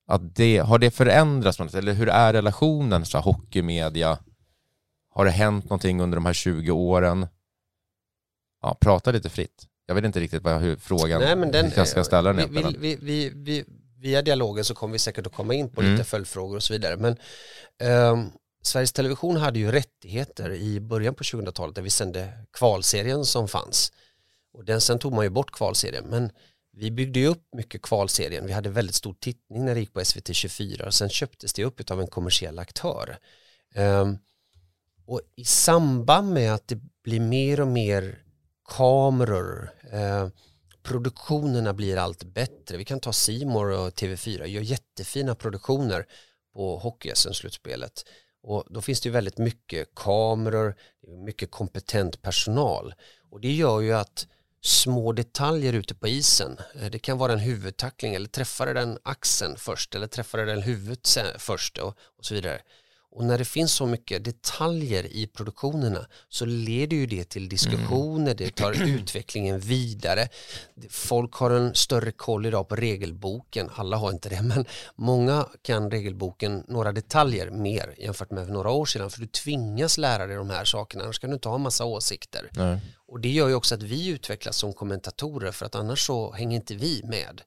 att 0.09 0.37
det, 0.37 0.59
har 0.59 0.79
det 0.79 0.91
förändrats? 0.91 1.59
något? 1.59 1.75
Eller 1.75 1.93
hur 1.93 2.09
är 2.09 2.33
relationen 2.33 3.05
så 3.05 3.19
här, 3.19 3.23
hockey-media? 3.25 4.19
Har 5.11 5.25
det 5.25 5.31
hänt 5.31 5.65
någonting 5.65 6.01
under 6.01 6.17
de 6.17 6.27
här 6.27 6.33
20 6.33 6.71
åren? 6.71 7.27
Ja, 8.62 8.77
prata 8.81 9.11
lite 9.12 9.29
fritt. 9.31 9.67
Jag 9.87 9.95
vet 9.95 10.05
inte 10.05 10.21
riktigt 10.21 10.43
vad, 10.43 10.61
hur 10.61 10.77
frågan, 10.77 11.21
Nej, 11.21 11.37
men 11.37 11.53
den, 11.53 11.71
jag 11.77 11.89
ska 11.89 12.05
ställa 12.05 12.33
den 12.33 12.53
vi, 12.55 12.62
vi, 12.62 12.77
vi, 12.79 12.97
vi, 13.03 13.33
vi, 13.35 13.65
Via 13.99 14.23
dialogen 14.23 14.65
så 14.65 14.75
kommer 14.75 14.93
vi 14.93 14.99
säkert 14.99 15.27
att 15.27 15.33
komma 15.33 15.55
in 15.55 15.69
på 15.69 15.81
Mm. 15.81 15.93
lite 15.93 16.05
följdfrågor 16.05 16.57
och 16.57 16.62
så 16.62 16.73
vidare. 16.73 16.97
Men 16.97 17.17
ehm, 17.83 18.31
Sveriges 18.67 18.93
Television 18.93 19.37
hade 19.37 19.59
ju 19.59 19.73
rättigheter 19.73 20.51
i 20.51 20.81
början 20.81 21.15
på 21.15 21.25
2000-talet 21.25 21.75
där 21.75 21.83
vi 21.83 21.91
sände 21.91 22.33
kvalserien 22.53 23.25
som 23.25 23.49
fanns. 23.49 23.93
Och 24.53 24.65
den, 24.65 24.81
sen 24.81 24.99
tog 24.99 25.12
man 25.12 25.25
ju 25.25 25.31
bort 25.31 25.51
kvalserien. 25.51 26.05
Men 26.05 26.31
vi 26.73 26.91
byggde 26.91 27.21
ju 27.21 27.27
upp 27.27 27.49
mycket 27.57 27.83
kvalserien. 27.83 28.47
Vi 28.47 28.53
hade 28.53 28.71
väldigt 28.71 28.95
stor 28.95 29.15
tittning 29.21 29.65
när 29.65 29.75
det 29.75 29.81
gick 29.81 29.93
på 29.93 30.05
SVT 30.05 30.35
24 30.35 30.87
och 30.87 30.95
sen 30.95 31.09
köptes 31.09 31.53
det 31.53 31.65
upp 31.65 31.91
av 31.91 32.01
en 32.01 32.07
kommersiell 32.07 32.59
aktör. 32.59 33.19
Um, 33.75 34.19
och 35.07 35.21
i 35.37 35.45
samband 35.45 36.33
med 36.33 36.55
att 36.55 36.69
det 36.69 36.79
blir 37.05 37.21
mer 37.21 37.61
och 37.61 37.69
mer 37.69 38.19
kameror, 38.69 39.71
eh, 39.93 40.29
produktionerna 40.83 41.73
blir 41.73 41.97
allt 41.97 42.25
bättre. 42.25 42.77
Vi 42.77 42.85
kan 42.85 43.01
ta 43.01 43.12
Simor 43.12 43.71
och 43.71 43.89
TV4, 43.89 44.47
gör 44.47 44.62
jättefina 44.62 45.35
produktioner 45.35 46.07
på 46.55 46.79
hockey 46.79 47.12
slutspelet 47.15 48.05
och 48.47 48.65
då 48.71 48.81
finns 48.81 49.01
det 49.01 49.07
ju 49.07 49.13
väldigt 49.13 49.39
mycket 49.39 49.95
kameror, 49.95 50.75
mycket 51.25 51.51
kompetent 51.51 52.23
personal. 52.23 52.95
Och 53.31 53.41
det 53.41 53.53
gör 53.53 53.81
ju 53.81 53.93
att 53.93 54.27
små 54.61 55.13
detaljer 55.13 55.73
ute 55.73 55.95
på 55.95 56.09
isen, 56.09 56.59
eh, 56.81 56.91
det 56.91 56.99
kan 56.99 57.19
vara 57.19 57.33
en 57.33 57.39
huvudtackling 57.39 58.15
eller 58.15 58.29
träffade 58.29 58.73
den 58.73 58.99
axeln 59.03 59.57
först 59.57 59.95
eller 59.95 60.07
träffade 60.07 60.45
den 60.45 60.63
huvudet 60.63 61.19
först 61.39 61.79
och, 61.79 61.99
och 62.19 62.25
så 62.25 62.35
vidare. 62.35 62.61
Och 63.15 63.25
när 63.25 63.39
det 63.39 63.45
finns 63.45 63.73
så 63.73 63.87
mycket 63.87 64.25
detaljer 64.25 65.07
i 65.07 65.27
produktionerna 65.27 66.07
så 66.29 66.45
leder 66.45 66.97
ju 66.97 67.07
det 67.07 67.25
till 67.25 67.49
diskussioner, 67.49 68.35
det 68.35 68.55
tar 68.55 68.73
utvecklingen 68.89 69.61
vidare. 69.61 70.29
Folk 70.91 71.35
har 71.35 71.51
en 71.51 71.75
större 71.75 72.12
koll 72.12 72.47
idag 72.47 72.69
på 72.69 72.77
regelboken, 72.77 73.71
alla 73.75 73.97
har 73.97 74.11
inte 74.11 74.29
det, 74.29 74.43
men 74.43 74.65
många 74.97 75.49
kan 75.62 75.91
regelboken 75.91 76.65
några 76.69 76.93
detaljer 76.93 77.51
mer 77.51 77.95
jämfört 77.99 78.31
med 78.31 78.49
några 78.49 78.71
år 78.71 78.87
sedan, 78.87 79.11
för 79.11 79.21
du 79.21 79.27
tvingas 79.27 79.99
lära 79.99 80.27
dig 80.27 80.37
de 80.37 80.51
här 80.51 80.65
sakerna, 80.65 81.05
annars 81.05 81.19
kan 81.19 81.31
du 81.31 81.35
inte 81.35 81.49
ha 81.49 81.59
massa 81.59 81.85
åsikter. 81.85 82.51
Nej. 82.53 82.81
Och 83.07 83.21
det 83.21 83.29
gör 83.29 83.49
ju 83.49 83.55
också 83.55 83.75
att 83.75 83.83
vi 83.83 84.09
utvecklas 84.09 84.57
som 84.57 84.73
kommentatorer, 84.73 85.53
för 85.53 85.67
att 85.67 85.75
annars 85.75 86.07
så 86.07 86.33
hänger 86.33 86.57
inte 86.57 86.75
vi 86.75 87.03
med. 87.05 87.43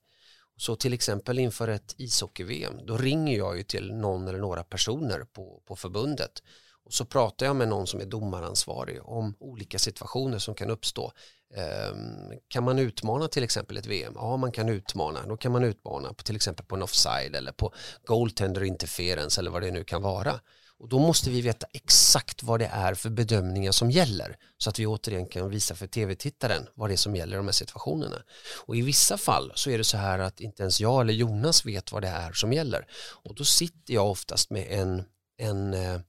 Så 0.58 0.76
till 0.76 0.93
exempel 0.93 1.39
inför 1.39 1.68
ett 1.68 1.95
ishockey-VM, 1.97 2.86
då 2.86 2.97
ringer 2.97 3.38
jag 3.38 3.58
ju 3.58 3.64
till 3.64 3.93
någon 3.93 4.28
eller 4.28 4.39
några 4.39 4.64
personer 4.64 5.20
på, 5.20 5.62
på 5.66 5.76
förbundet 5.76 6.41
och 6.88 6.93
så 6.93 7.05
pratar 7.05 7.45
jag 7.45 7.55
med 7.55 7.68
någon 7.68 7.88
som 7.88 8.01
är 8.01 8.05
domaransvarig 8.05 8.99
om 9.03 9.36
olika 9.39 9.80
situationer 9.80 10.38
som 10.38 10.55
kan 10.55 10.70
uppstå. 10.70 11.12
Ehm, 11.55 12.39
kan 12.47 12.64
man 12.64 12.80
utmana 12.80 13.28
till 13.28 13.43
exempel 13.43 13.78
ett 13.78 13.86
VM? 13.86 14.14
Ja, 14.16 14.38
man 14.38 14.51
kan 14.51 14.70
utmana. 14.70 15.26
Då 15.28 15.38
kan 15.38 15.51
man 15.51 15.64
utmana 15.64 16.14
på 16.14 16.24
till 16.24 16.36
exempel 16.36 16.66
på 16.66 16.76
en 16.76 16.84
offside 16.84 17.36
eller 17.36 17.51
på 17.51 17.74
goaltender 18.05 18.64
interference 18.64 19.41
eller 19.41 19.51
vad 19.51 19.62
det 19.62 19.72
nu 19.72 19.84
kan 19.84 20.01
vara. 20.01 20.39
Och 20.80 20.89
då 20.89 20.99
måste 20.99 21.30
vi 21.30 21.41
veta 21.41 21.67
exakt 21.73 22.43
vad 22.43 22.59
det 22.59 22.65
är 22.65 22.93
för 22.93 23.09
bedömningar 23.09 23.71
som 23.71 23.91
gäller 23.91 24.38
så 24.57 24.69
att 24.69 24.80
vi 24.80 24.86
återigen 24.86 25.25
kan 25.25 25.49
visa 25.49 25.75
för 25.75 25.88
tv-tittaren 25.88 26.67
vad 26.73 26.89
det 26.89 26.93
är 26.93 26.97
som 26.97 27.15
gäller 27.15 27.34
i 27.34 27.38
de 27.38 27.45
här 27.45 27.51
situationerna. 27.51 28.23
Och 28.65 28.75
i 28.75 28.82
vissa 28.82 29.17
fall 29.17 29.51
så 29.55 29.69
är 29.69 29.78
det 29.78 29.84
så 29.84 29.97
här 29.97 30.19
att 30.19 30.39
inte 30.39 30.63
ens 30.63 30.82
jag 30.82 31.01
eller 31.01 31.13
Jonas 31.13 31.65
vet 31.65 31.91
vad 31.91 32.01
det 32.01 32.07
är 32.07 32.32
som 32.32 32.53
gäller. 32.53 32.88
Och 33.23 33.36
då 33.36 33.43
sitter 33.43 33.93
jag 33.93 34.11
oftast 34.11 34.49
med 34.49 34.67
en, 34.69 35.03
en, 35.38 35.73
eh, 35.73 35.99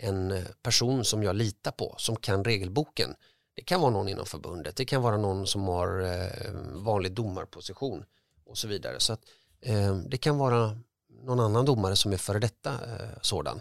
en 0.00 0.44
person 0.62 1.04
som 1.04 1.22
jag 1.22 1.36
litar 1.36 1.70
på 1.70 1.94
som 1.98 2.16
kan 2.16 2.44
regelboken. 2.44 3.14
Det 3.54 3.62
kan 3.62 3.80
vara 3.80 3.90
någon 3.90 4.08
inom 4.08 4.26
förbundet, 4.26 4.76
det 4.76 4.84
kan 4.84 5.02
vara 5.02 5.16
någon 5.16 5.46
som 5.46 5.62
har 5.62 6.00
eh, 6.00 6.52
vanlig 6.74 7.12
domarposition 7.12 8.04
och 8.46 8.58
så 8.58 8.68
vidare. 8.68 9.00
Så 9.00 9.12
att, 9.12 9.20
eh, 9.60 9.96
det 9.96 10.16
kan 10.16 10.38
vara 10.38 10.78
någon 11.22 11.40
annan 11.40 11.64
domare 11.64 11.96
som 11.96 12.12
är 12.12 12.16
före 12.16 12.38
detta 12.38 12.78
sådan. 13.22 13.60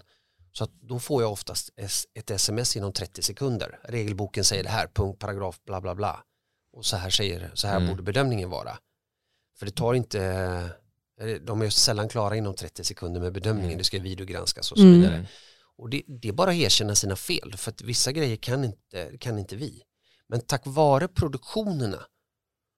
Så 0.54 0.64
att 0.64 0.72
då 0.82 1.00
får 1.00 1.22
jag 1.22 1.32
oftast 1.32 1.70
ett 2.14 2.32
sms 2.32 2.76
inom 2.78 2.94
30 2.94 3.22
sekunder. 3.24 3.80
Regelboken 3.84 4.44
säger 4.44 4.64
det 4.64 4.70
här, 4.70 4.88
punkt, 4.94 5.20
paragraf, 5.20 5.60
bla 5.66 5.82
bla 5.82 5.96
bla. 5.96 6.24
Och 6.74 6.86
så 6.86 6.98
här, 6.98 7.10
säger, 7.10 7.52
så 7.54 7.68
här 7.68 7.76
Mm. 7.78 7.90
borde 7.90 8.04
bedömningen 8.04 8.50
vara. 8.50 8.78
För 9.60 9.66
det 9.66 9.72
tar 9.72 9.94
inte, 9.94 10.22
eh, 11.22 11.28
de 11.28 11.62
är 11.62 11.70
sällan 11.70 12.10
klara 12.10 12.36
inom 12.36 12.54
30 12.56 12.84
sekunder 12.84 13.22
med 13.22 13.34
bedömningen, 13.34 13.70
Mm. 13.70 13.78
det 13.78 13.84
ska 13.84 14.00
videogranskas 14.00 14.72
och 14.72 14.78
så 14.78 14.84
Mm. 14.84 15.02
vidare. 15.02 15.28
Och 15.78 15.90
det, 15.90 16.04
det 16.08 16.28
är 16.28 16.34
bara 16.34 16.50
att 16.50 16.56
erkänna 16.56 16.96
sina 16.96 17.16
fel, 17.16 17.54
för 17.58 17.72
att 17.72 17.82
vissa 17.82 18.12
grejer 18.12 18.36
kan 18.36 18.64
inte, 18.64 19.18
kan 19.20 19.40
inte 19.40 19.56
vi. 19.56 19.82
Men 20.28 20.42
tack 20.42 20.62
vare 20.66 21.08
produktionerna 21.08 22.06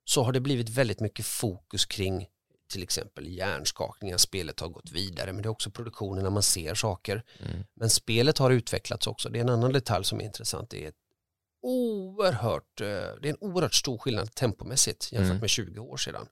så 0.05 0.24
har 0.24 0.32
det 0.34 0.39
blivit 0.39 0.69
väldigt 0.69 0.99
mycket 0.99 1.26
fokus 1.26 1.86
kring 1.86 2.28
till 2.74 2.84
exempel 2.84 3.28
hjärnskakningar, 3.28 4.17
spelet 4.17 4.59
har 4.59 4.69
gått 4.69 4.91
vidare, 4.91 5.34
men 5.34 5.41
det 5.41 5.47
är 5.47 5.51
också 5.51 5.71
produktionen 5.71 6.24
när 6.24 6.30
man 6.30 6.43
ser 6.43 6.76
saker. 6.76 7.24
Mm. 7.39 7.63
Men 7.74 7.89
spelet 7.89 8.38
har 8.38 8.51
utvecklats 8.51 9.07
också. 9.07 9.30
Det 9.30 9.39
är 9.39 9.43
en 9.43 9.49
annan 9.49 9.74
detalj 9.74 10.05
som 10.05 10.19
är 10.21 10.26
intressant. 10.26 10.69
Det 10.69 10.84
är 10.84 10.89
ett 10.89 10.95
oerhört, 11.61 12.82
eh, 12.82 12.88
det 13.21 13.28
är 13.28 13.30
en 13.30 13.38
oerhört 13.41 13.74
stor 13.74 13.97
skillnad 13.97 14.36
tempomässigt 14.36 15.11
jämfört 15.11 15.30
Mm. 15.30 15.39
med 15.41 15.49
20 15.49 15.80
år 15.80 15.97
sedan. 15.97 16.28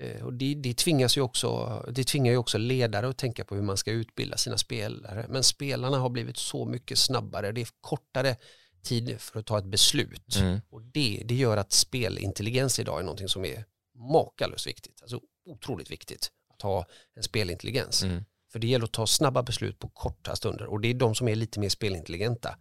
Eh, 0.00 0.24
och 0.24 0.32
det, 0.32 0.54
det, 0.54 0.74
tvingas 0.76 1.16
ju 1.16 1.20
också, 1.20 1.82
det 1.92 2.04
tvingar 2.04 2.32
ju 2.32 2.38
också 2.38 2.58
ledare 2.58 3.08
att 3.08 3.18
tänka 3.18 3.44
på 3.44 3.54
hur 3.54 3.62
man 3.62 3.76
ska 3.76 3.90
utbilda 3.90 4.36
sina 4.36 4.58
spelare. 4.58 5.26
Men 5.28 5.42
spelarna 5.42 5.98
har 5.98 6.08
blivit 6.10 6.36
så 6.36 6.64
mycket 6.64 6.98
snabbare. 6.98 7.52
Det 7.52 7.60
är 7.60 7.68
kortare 7.80 8.36
tid 8.82 9.20
för 9.20 9.40
att 9.40 9.46
ta 9.46 9.58
ett 9.58 9.64
beslut. 9.64 10.36
Mm. 10.36 10.60
Och 10.70 10.82
det, 10.82 11.22
det 11.24 11.34
gör 11.34 11.56
att 11.56 11.72
spelintelligens 11.72 12.78
idag 12.78 12.98
är 12.98 13.02
någonting 13.02 13.28
som 13.28 13.44
är 13.44 13.64
makalöst 13.94 14.66
viktigt. 14.66 15.02
Alltså 15.02 15.20
otroligt 15.50 15.90
viktigt 15.90 16.30
att 16.54 16.62
ha 16.62 16.86
en 17.16 17.22
spelintelligens. 17.22 18.02
Mm. 18.02 18.24
För 18.52 18.58
det 18.58 18.66
gäller 18.66 18.84
att 18.84 18.92
ta 18.92 19.06
snabba 19.06 19.42
beslut 19.42 19.78
på 19.78 19.88
korta 19.88 20.36
stunder 20.36 20.66
och 20.66 20.80
det 20.80 20.88
är 20.88 20.94
de 20.94 21.14
som 21.14 21.28
är 21.28 21.34
lite 21.34 21.60
mer 21.60 21.68
spelintelligenta. 21.68 22.56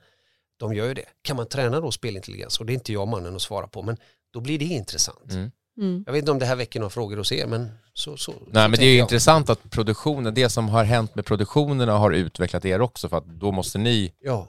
De 0.57 0.73
gör 0.73 0.87
ju 0.87 0.93
det. 0.93 1.05
Kan 1.21 1.35
man 1.35 1.47
träna 1.47 1.79
då 1.79 1.91
spelintelligens? 1.91 2.59
Och 2.59 2.65
det 2.65 2.71
är 2.71 2.75
inte 2.75 2.93
jag 2.93 3.07
mannen 3.07 3.35
att 3.35 3.41
svara 3.41 3.67
på 3.67 3.81
men 3.81 3.97
då 4.33 4.39
blir 4.39 4.59
det 4.59 4.65
intressant. 4.65 5.31
Mm. 5.31 5.51
Mm. 5.77 6.03
Jag 6.05 6.13
vet 6.13 6.19
inte 6.19 6.31
om 6.31 6.39
det 6.39 6.45
här 6.45 6.55
väcker 6.55 6.79
några 6.79 6.89
frågor 6.89 7.17
hos 7.17 7.31
er 7.31 7.47
men 7.47 7.69
så, 7.93 8.17
så 8.17 8.31
Nej 8.31 8.39
så 8.41 8.69
men 8.69 8.71
det 8.71 8.85
är 8.85 8.89
ju 8.89 8.97
jag. 8.97 9.05
intressant 9.05 9.49
att 9.49 9.69
produktionen, 9.69 10.33
det 10.33 10.49
som 10.49 10.69
har 10.69 10.83
hänt 10.83 11.15
med 11.15 11.25
produktionerna 11.25 11.97
har 11.97 12.11
utvecklat 12.11 12.65
er 12.65 12.81
också 12.81 13.09
för 13.09 13.17
att 13.17 13.25
då 13.25 13.51
måste 13.51 13.77
ni, 13.77 14.13
ja, 14.19 14.47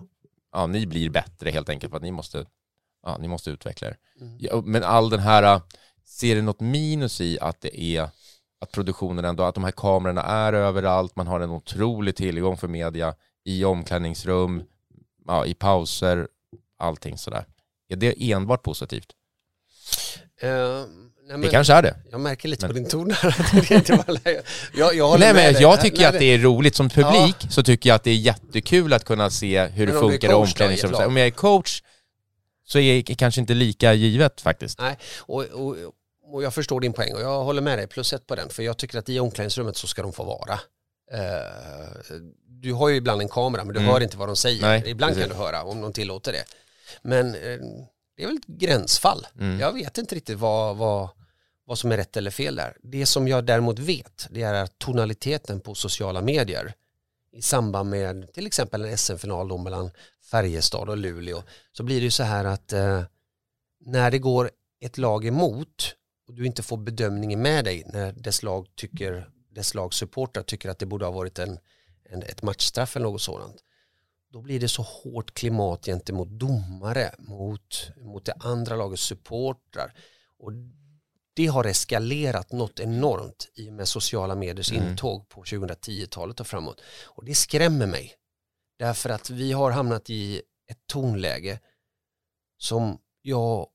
ja 0.53 0.66
ni 0.66 0.86
blir 0.86 1.11
bättre 1.11 1.51
helt 1.51 1.68
enkelt 1.68 1.91
för 1.91 1.97
att 1.97 2.03
ni 2.03 2.11
måste, 2.11 2.47
ja, 3.07 3.18
ni 3.20 3.28
måste 3.28 3.51
utveckla 3.51 3.89
er. 3.89 3.97
Mm. 4.20 4.36
Ja, 4.41 4.62
men 4.64 4.82
all 4.82 5.11
den 5.11 5.20
här, 5.20 5.61
ser 6.05 6.34
det 6.34 6.43
något 6.43 6.61
minus 6.61 7.20
i 7.20 7.39
att 7.41 7.61
det 7.61 7.80
är 7.80 8.11
att 8.61 8.72
produktionen 8.72 9.24
ändå, 9.24 9.42
att 9.42 9.54
de 9.54 9.64
här 9.64 9.70
kamerorna 9.70 10.22
är 10.22 10.52
överallt, 10.52 11.16
man 11.16 11.26
har 11.26 11.40
en 11.40 11.50
otrolig 11.50 12.16
tillgång 12.16 12.56
för 12.56 12.68
media 12.68 13.14
i 13.44 13.64
omklädningsrum, 13.64 14.62
ja, 15.26 15.46
i 15.46 15.54
pauser, 15.54 16.28
allting 16.78 17.18
sådär. 17.18 17.44
Är 17.88 17.96
det 17.96 18.32
enbart 18.32 18.62
positivt? 18.62 19.12
Uh, 20.44 20.50
nej, 21.28 21.38
det 21.38 21.48
kanske 21.48 21.72
är 21.72 21.82
det. 21.82 21.96
Jag 22.11 22.20
märker 22.20 22.48
lite 22.48 22.66
men. 22.66 22.74
på 22.74 22.78
din 22.78 22.88
ton 22.88 23.11
här. 23.11 24.42
jag, 24.74 24.94
jag, 24.94 25.20
nej, 25.20 25.34
men 25.34 25.54
jag 25.62 25.80
tycker 25.80 25.98
nej, 25.98 26.06
att 26.06 26.18
det 26.18 26.24
är 26.24 26.38
roligt. 26.38 26.74
Som 26.74 26.88
publik 26.88 27.36
ja. 27.40 27.50
så 27.50 27.62
tycker 27.62 27.90
jag 27.90 27.94
att 27.94 28.04
det 28.04 28.11
är 28.11 28.16
jättekul 28.16 28.92
att 28.92 29.04
kunna 29.04 29.30
se 29.30 29.66
hur 29.66 29.86
men 29.86 29.94
det 29.94 30.00
funkar 30.00 30.30
i 30.30 30.34
omklädningsrummet. 30.34 31.06
Om 31.06 31.16
jag 31.16 31.26
är 31.26 31.30
coach 31.30 31.82
så 32.64 32.78
är 32.78 33.02
det 33.02 33.14
kanske 33.14 33.40
inte 33.40 33.54
lika 33.54 33.94
givet 33.94 34.40
faktiskt. 34.40 34.78
Nej, 34.78 34.98
och, 35.18 35.44
och, 35.44 35.76
och 36.33 36.43
jag 36.43 36.55
förstår 36.55 36.81
din 36.81 36.93
poäng 36.93 37.14
och 37.14 37.20
jag 37.20 37.45
håller 37.45 37.62
med 37.62 37.79
dig 37.79 37.87
plus 37.87 38.12
ett 38.12 38.26
på 38.26 38.35
den 38.35 38.49
för 38.49 38.62
jag 38.62 38.76
tycker 38.76 38.99
att 38.99 39.09
i 39.09 39.20
omklädningsrummet 39.20 39.76
så 39.76 39.87
ska 39.87 40.03
de 40.03 40.12
få 40.12 40.24
vara. 40.24 40.61
Uh, 41.14 42.16
du 42.47 42.72
har 42.72 42.89
ju 42.89 42.97
ibland 42.97 43.22
en 43.22 43.29
kamera 43.29 43.64
men 43.64 43.74
du 43.74 43.81
mm. 43.81 43.93
hör 43.93 44.01
inte 44.01 44.16
vad 44.16 44.29
de 44.29 44.37
säger. 44.37 44.62
Nej, 44.62 44.83
ibland 44.87 45.14
precis. 45.14 45.29
kan 45.29 45.39
du 45.39 45.45
höra 45.45 45.62
om 45.62 45.81
de 45.81 45.93
tillåter 45.93 46.33
det. 46.33 46.45
Men 47.03 47.26
uh, 47.26 47.61
det 48.16 48.22
är 48.22 48.26
väl 48.26 48.37
ett 48.37 48.47
gränsfall. 48.47 49.26
Mm. 49.41 49.61
Jag 49.61 49.72
vet 49.72 49.99
inte 49.99 50.14
riktigt 50.14 50.39
vad, 50.39 50.76
vad, 50.76 51.09
vad 51.66 51.79
som 51.79 51.93
är 51.93 51.97
rätt 51.97 52.16
eller 52.16 52.31
fel 52.31 52.57
där. 52.57 52.76
Det 52.83 53.07
som 53.07 53.29
jag 53.29 53.45
däremot 53.45 53.79
vet 53.79 54.26
det 54.31 54.43
är 54.43 54.55
att 54.55 54.79
tonaliteten 54.79 55.61
på 55.61 55.74
sociala 55.74 56.20
medier 56.20 56.74
i 57.33 57.43
samband 57.43 57.91
med 57.91 58.33
till 58.33 58.47
exempel 58.47 58.85
en 58.85 58.99
SM-final 58.99 59.59
mellan 59.59 59.91
Färjestad 60.31 60.89
och 60.89 60.97
Luleå 60.97 61.43
så 61.72 61.83
blir 61.83 61.97
det 61.97 62.05
ju 62.05 62.11
så 62.11 62.22
här 62.22 62.45
att 62.45 62.72
uh, 62.72 63.03
när 63.81 64.11
det 64.11 64.18
går 64.18 64.51
ett 64.81 64.99
lag 64.99 65.26
emot 65.26 65.95
och 66.29 66.35
du 66.35 66.47
inte 66.47 66.62
får 66.62 66.76
bedömningen 66.76 67.43
med 67.43 67.64
dig 67.64 67.83
när 67.87 68.12
dess 68.12 68.43
lag 68.43 68.66
tycker, 68.74 69.31
dess 69.51 69.74
lags 69.74 69.97
supportrar 69.97 70.43
tycker 70.43 70.68
att 70.68 70.79
det 70.79 70.87
borde 70.87 71.05
ha 71.05 71.12
varit 71.12 71.39
en, 71.39 71.59
en, 72.05 72.22
ett 72.22 72.43
matchstraff 72.43 72.97
eller 72.97 73.07
något 73.07 73.22
sådant. 73.22 73.57
Då 74.33 74.43
blir 74.43 74.61
det 74.61 74.68
så 74.68 74.83
hårt 74.83 75.35
klimat 75.35 75.85
gentemot 75.85 76.29
domare, 76.29 77.14
mot, 77.18 77.91
mot 77.97 78.24
det 78.24 78.33
andra 78.41 78.76
lagets 78.76 79.03
supportrar. 79.03 79.95
Och 80.39 80.53
det 81.35 81.47
har 81.47 81.64
eskalerat 81.64 82.53
något 82.53 82.81
enormt 82.81 83.49
i 83.55 83.68
och 83.68 83.72
med 83.72 83.89
sociala 83.89 84.35
mediers 84.35 84.72
mm. 84.72 84.89
intåg 84.89 85.29
på 85.29 85.43
2010-talet 85.43 86.41
och 86.41 86.47
framåt. 86.47 86.81
Och 87.05 87.24
det 87.24 87.35
skrämmer 87.35 87.87
mig. 87.87 88.14
Därför 88.79 89.11
att 89.11 89.31
vi 89.31 89.53
har 89.53 89.70
hamnat 89.70 90.11
i 90.11 90.43
ett 90.70 90.87
tonläge 90.87 91.61
som 92.59 92.99
jag 93.22 93.68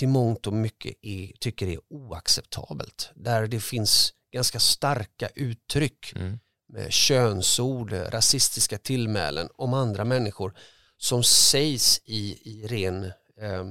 till 0.00 0.08
mångt 0.08 0.46
och 0.46 0.52
mycket 0.52 0.94
är, 1.02 1.32
tycker 1.38 1.66
är 1.66 1.78
oacceptabelt. 1.88 3.10
Där 3.14 3.46
det 3.46 3.60
finns 3.60 4.14
ganska 4.32 4.60
starka 4.60 5.28
uttryck 5.34 6.12
mm. 6.16 6.38
med 6.68 6.92
könsord, 6.92 7.92
rasistiska 7.92 8.78
tillmälen 8.78 9.48
om 9.56 9.74
andra 9.74 10.04
människor 10.04 10.54
som 10.96 11.22
sägs 11.22 12.00
i, 12.04 12.50
i 12.50 12.66
ren 12.66 13.04
eh, 13.40 13.70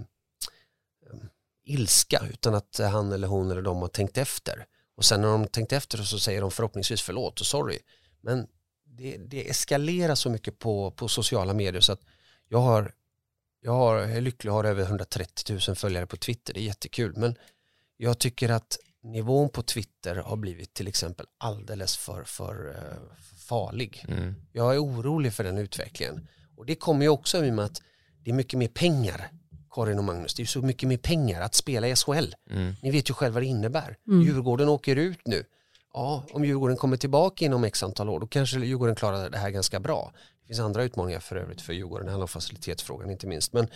ilska 1.65 2.21
utan 2.33 2.55
att 2.55 2.79
han 2.91 3.11
eller 3.11 3.27
hon 3.27 3.51
eller 3.51 3.61
de 3.61 3.77
har 3.77 3.87
tänkt 3.87 4.17
efter. 4.17 4.65
Och 4.95 5.05
sen 5.05 5.21
när 5.21 5.27
de 5.27 5.47
tänkt 5.47 5.73
efter 5.73 5.97
så 5.97 6.19
säger 6.19 6.41
de 6.41 6.51
förhoppningsvis 6.51 7.01
förlåt 7.01 7.39
och 7.39 7.47
sorry. 7.47 7.79
Men 8.21 8.47
det, 8.85 9.17
det 9.17 9.49
eskalerar 9.49 10.15
så 10.15 10.29
mycket 10.29 10.59
på, 10.59 10.91
på 10.91 11.07
sociala 11.07 11.53
medier 11.53 11.81
så 11.81 11.93
att 11.93 12.01
jag 12.47 12.59
har 12.59 12.93
jag, 13.61 13.71
har, 13.71 13.95
jag 13.95 14.11
är 14.11 14.21
lycklig 14.21 14.51
och 14.51 14.57
har 14.57 14.63
över 14.63 14.83
130 14.83 15.59
000 15.67 15.75
följare 15.75 16.07
på 16.07 16.17
Twitter, 16.17 16.53
det 16.53 16.59
är 16.59 16.63
jättekul. 16.63 17.13
Men 17.17 17.35
jag 17.97 18.19
tycker 18.19 18.49
att 18.49 18.77
nivån 19.03 19.49
på 19.49 19.61
Twitter 19.61 20.15
har 20.15 20.35
blivit 20.37 20.73
till 20.73 20.87
exempel 20.87 21.25
alldeles 21.37 21.97
för, 21.97 22.23
för, 22.23 22.67
uh, 22.67 22.75
farlig. 23.47 24.05
Mm. 24.07 24.35
Jag 24.51 24.75
är 24.75 24.83
orolig 24.83 25.33
för 25.33 25.43
den 25.43 25.57
utvecklingen. 25.57 26.27
Och 26.57 26.65
det 26.65 26.75
kommer 26.75 27.01
ju 27.01 27.09
också 27.09 27.45
i 27.45 27.49
och 27.49 27.53
med 27.53 27.65
att 27.65 27.81
det 28.23 28.31
är 28.31 28.35
mycket 28.35 28.59
mer 28.59 28.67
pengar, 28.67 29.31
Karin 29.71 29.97
och 29.97 30.03
Magnus, 30.03 30.33
det 30.35 30.43
är 30.43 30.45
så 30.45 30.61
mycket 30.61 30.89
mer 30.89 30.97
pengar 30.97 31.41
att 31.41 31.55
spela 31.55 31.87
i 31.87 31.95
SHL. 31.95 32.33
Mm. 32.49 32.73
Ni 32.81 32.91
vet 32.91 33.09
ju 33.09 33.13
själva 33.13 33.33
vad 33.33 33.43
det 33.43 33.47
innebär. 33.47 33.97
Mm. 34.07 34.21
Djurgården 34.21 34.69
åker 34.69 34.95
ut 34.95 35.19
nu. 35.25 35.43
Ja, 35.93 36.23
om 36.31 36.45
Djurgården 36.45 36.77
kommer 36.77 36.97
tillbaka 36.97 37.45
inom 37.45 37.63
x 37.63 37.83
antal 37.83 38.09
år, 38.09 38.19
då 38.19 38.27
kanske 38.27 38.59
Djurgården 38.59 38.95
klarar 38.95 39.29
det 39.29 39.37
här 39.37 39.49
ganska 39.49 39.79
bra 39.79 40.13
finns 40.49 40.59
andra 40.59 40.83
utmaningar 40.83 41.19
för 41.19 41.35
övrigt 41.35 41.61
för 41.61 41.73
Djurgården, 41.73 42.05
det 42.05 42.11
handlar 42.11 42.23
om 42.23 42.27
facilitetsfrågan 42.27 43.11
inte 43.11 43.27
minst. 43.27 43.53
Men, 43.53 43.67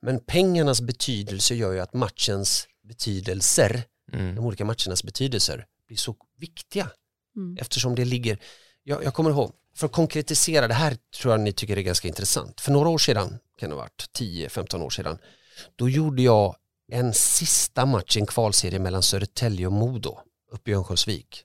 men 0.00 0.20
pengarnas 0.20 0.80
betydelse 0.80 1.54
gör 1.54 1.72
ju 1.72 1.80
att 1.80 1.94
matchens 1.94 2.68
betydelser, 2.82 3.82
mm. 4.12 4.34
de 4.34 4.46
olika 4.46 4.64
matchernas 4.64 5.04
betydelser 5.04 5.66
blir 5.86 5.96
så 5.96 6.16
viktiga. 6.38 6.90
Mm. 7.36 7.56
Eftersom 7.60 7.94
det 7.94 8.04
ligger, 8.04 8.38
jag, 8.82 9.04
jag 9.04 9.14
kommer 9.14 9.30
ihåg, 9.30 9.52
för 9.74 9.86
att 9.86 9.92
konkretisera 9.92 10.68
det 10.68 10.74
här 10.74 10.96
tror 11.20 11.32
jag 11.34 11.40
ni 11.40 11.52
tycker 11.52 11.76
är 11.76 11.82
ganska 11.82 12.08
intressant. 12.08 12.60
För 12.60 12.72
några 12.72 12.88
år 12.88 12.98
sedan, 12.98 13.38
kan 13.58 13.70
det 13.70 13.76
ha 13.76 13.82
varit 13.82 14.10
10-15 14.18 14.82
år 14.82 14.90
sedan, 14.90 15.18
då 15.76 15.88
gjorde 15.88 16.22
jag 16.22 16.56
en 16.92 17.14
sista 17.14 17.86
match 17.86 18.16
i 18.16 18.20
en 18.20 18.26
kvalserie 18.26 18.78
mellan 18.78 19.02
Södertälje 19.02 19.66
och 19.66 19.72
Modo 19.72 20.18
uppe 20.50 20.70
i 20.70 20.74
Örnsköldsvik. 20.74 21.44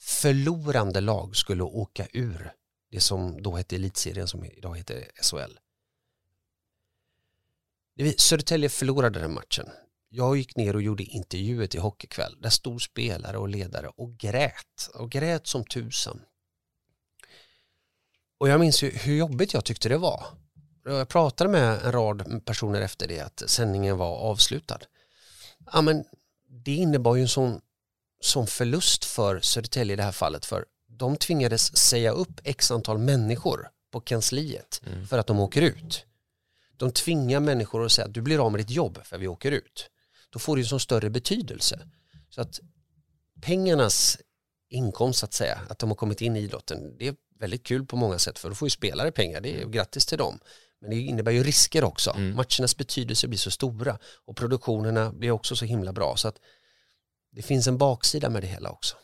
Förlorande 0.00 1.00
lag 1.00 1.36
skulle 1.36 1.62
åka 1.62 2.06
ur 2.12 2.52
det 2.90 3.00
som 3.00 3.42
då 3.42 3.56
hette 3.56 3.76
elitserien 3.76 4.28
som 4.28 4.44
idag 4.44 4.76
heter 4.76 5.10
SHL. 5.22 5.58
Södertälje 8.18 8.68
förlorade 8.68 9.20
den 9.20 9.34
matchen. 9.34 9.66
Jag 10.08 10.36
gick 10.36 10.56
ner 10.56 10.76
och 10.76 10.82
gjorde 10.82 11.02
intervjuer 11.02 11.66
till 11.66 11.80
Hockeykväll. 11.80 12.36
Där 12.40 12.50
stod 12.50 12.82
spelare 12.82 13.38
och 13.38 13.48
ledare 13.48 13.88
och 13.88 14.18
grät. 14.18 14.90
Och 14.94 15.10
grät 15.10 15.46
som 15.46 15.64
tusan. 15.64 16.20
Och 18.38 18.48
jag 18.48 18.60
minns 18.60 18.82
ju 18.82 18.90
hur 18.90 19.14
jobbigt 19.14 19.54
jag 19.54 19.64
tyckte 19.64 19.88
det 19.88 19.98
var. 19.98 20.26
Jag 20.84 21.08
pratade 21.08 21.50
med 21.50 21.84
en 21.84 21.92
rad 21.92 22.44
personer 22.44 22.80
efter 22.80 23.08
det 23.08 23.20
att 23.20 23.42
sändningen 23.46 23.96
var 23.96 24.16
avslutad. 24.16 24.78
Ja, 25.72 25.82
men 25.82 26.04
det 26.64 26.74
innebar 26.74 27.16
ju 27.16 27.22
en 27.22 27.28
sån, 27.28 27.60
sån 28.20 28.46
förlust 28.46 29.04
för 29.04 29.40
Södertälje 29.40 29.92
i 29.92 29.96
det 29.96 30.02
här 30.02 30.12
fallet. 30.12 30.44
För 30.44 30.64
de 30.98 31.16
tvingades 31.16 31.76
säga 31.76 32.10
upp 32.10 32.40
x 32.44 32.70
antal 32.70 32.98
människor 32.98 33.68
på 33.90 34.00
kansliet 34.00 34.82
mm. 34.86 35.06
för 35.06 35.18
att 35.18 35.26
de 35.26 35.40
åker 35.40 35.62
ut. 35.62 36.04
De 36.76 36.92
tvingar 36.92 37.40
människor 37.40 37.84
att 37.84 37.92
säga 37.92 38.06
att 38.06 38.14
du 38.14 38.22
blir 38.22 38.46
av 38.46 38.52
med 38.52 38.60
ditt 38.60 38.70
jobb 38.70 38.98
för 39.04 39.18
vi 39.18 39.28
åker 39.28 39.52
ut. 39.52 39.90
Då 40.30 40.38
får 40.38 40.56
det 40.56 40.62
ju 40.62 40.68
som 40.68 40.80
större 40.80 41.10
betydelse. 41.10 41.80
Så 42.30 42.40
att 42.40 42.60
pengarnas 43.40 44.18
inkomst 44.68 45.24
att 45.24 45.32
säga, 45.32 45.60
att 45.68 45.78
de 45.78 45.88
har 45.88 45.96
kommit 45.96 46.20
in 46.20 46.36
i 46.36 46.40
idrotten, 46.40 46.96
det 46.98 47.08
är 47.08 47.14
väldigt 47.38 47.66
kul 47.66 47.86
på 47.86 47.96
många 47.96 48.18
sätt 48.18 48.38
för 48.38 48.48
då 48.48 48.54
får 48.54 48.66
ju 48.66 48.70
spelare 48.70 49.12
pengar, 49.12 49.40
det 49.40 49.54
är 49.54 49.58
mm. 49.58 49.70
grattis 49.70 50.06
till 50.06 50.18
dem. 50.18 50.38
Men 50.80 50.90
det 50.90 50.96
innebär 50.96 51.32
ju 51.32 51.42
risker 51.42 51.84
också. 51.84 52.10
Mm. 52.10 52.36
Matchernas 52.36 52.76
betydelse 52.76 53.28
blir 53.28 53.38
så 53.38 53.50
stora 53.50 53.98
och 54.24 54.36
produktionerna 54.36 55.12
blir 55.12 55.30
också 55.30 55.56
så 55.56 55.64
himla 55.64 55.92
bra. 55.92 56.16
Så 56.16 56.28
att 56.28 56.38
det 57.32 57.42
finns 57.42 57.66
en 57.66 57.78
baksida 57.78 58.30
med 58.30 58.42
det 58.42 58.46
hela 58.46 58.70
också. 58.70 58.96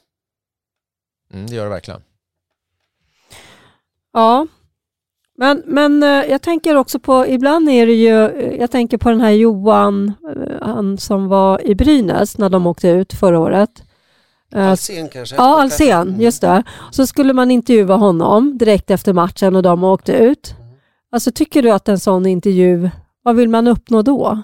Mm, 1.35 1.47
det 1.47 1.55
gör 1.55 1.65
det 1.65 1.71
verkligen. 1.71 2.01
Ja, 4.13 4.47
men, 5.39 5.63
men 5.67 6.03
eh, 6.03 6.09
jag 6.09 6.43
tänker 6.43 6.77
också 6.77 6.99
på, 6.99 7.27
ibland 7.27 7.69
är 7.69 7.87
det 7.87 7.93
ju, 7.93 8.25
eh, 8.25 8.57
jag 8.61 8.71
tänker 8.71 8.99
på 8.99 9.11
den 9.11 9.21
här 9.21 9.31
Johan, 9.31 10.13
eh, 10.37 10.67
han 10.67 10.99
som 10.99 11.29
var 11.29 11.67
i 11.67 11.75
Brynäs 11.75 12.39
när 12.39 12.49
de 12.49 12.67
åkte 12.67 12.89
ut 12.89 13.13
förra 13.13 13.39
året. 13.39 13.71
Alsen 14.55 15.09
kanske? 15.09 15.37
Ja, 15.37 15.63
Alsen, 15.63 16.21
just 16.21 16.41
det. 16.41 16.63
Så 16.91 17.07
skulle 17.07 17.33
man 17.33 17.51
intervjua 17.51 17.97
honom 17.97 18.59
direkt 18.59 18.91
efter 18.91 19.13
matchen 19.13 19.57
och 19.57 19.63
de 19.63 19.85
åkte 19.85 20.13
ut. 20.13 20.55
Mm. 20.59 20.73
Alltså 21.13 21.33
tycker 21.33 21.63
du 21.63 21.71
att 21.71 21.89
en 21.89 21.99
sån 21.99 22.27
intervju, 22.27 22.91
vad 23.23 23.37
vill 23.37 23.49
man 23.49 23.69
uppnå 23.69 24.03
då? 24.03 24.43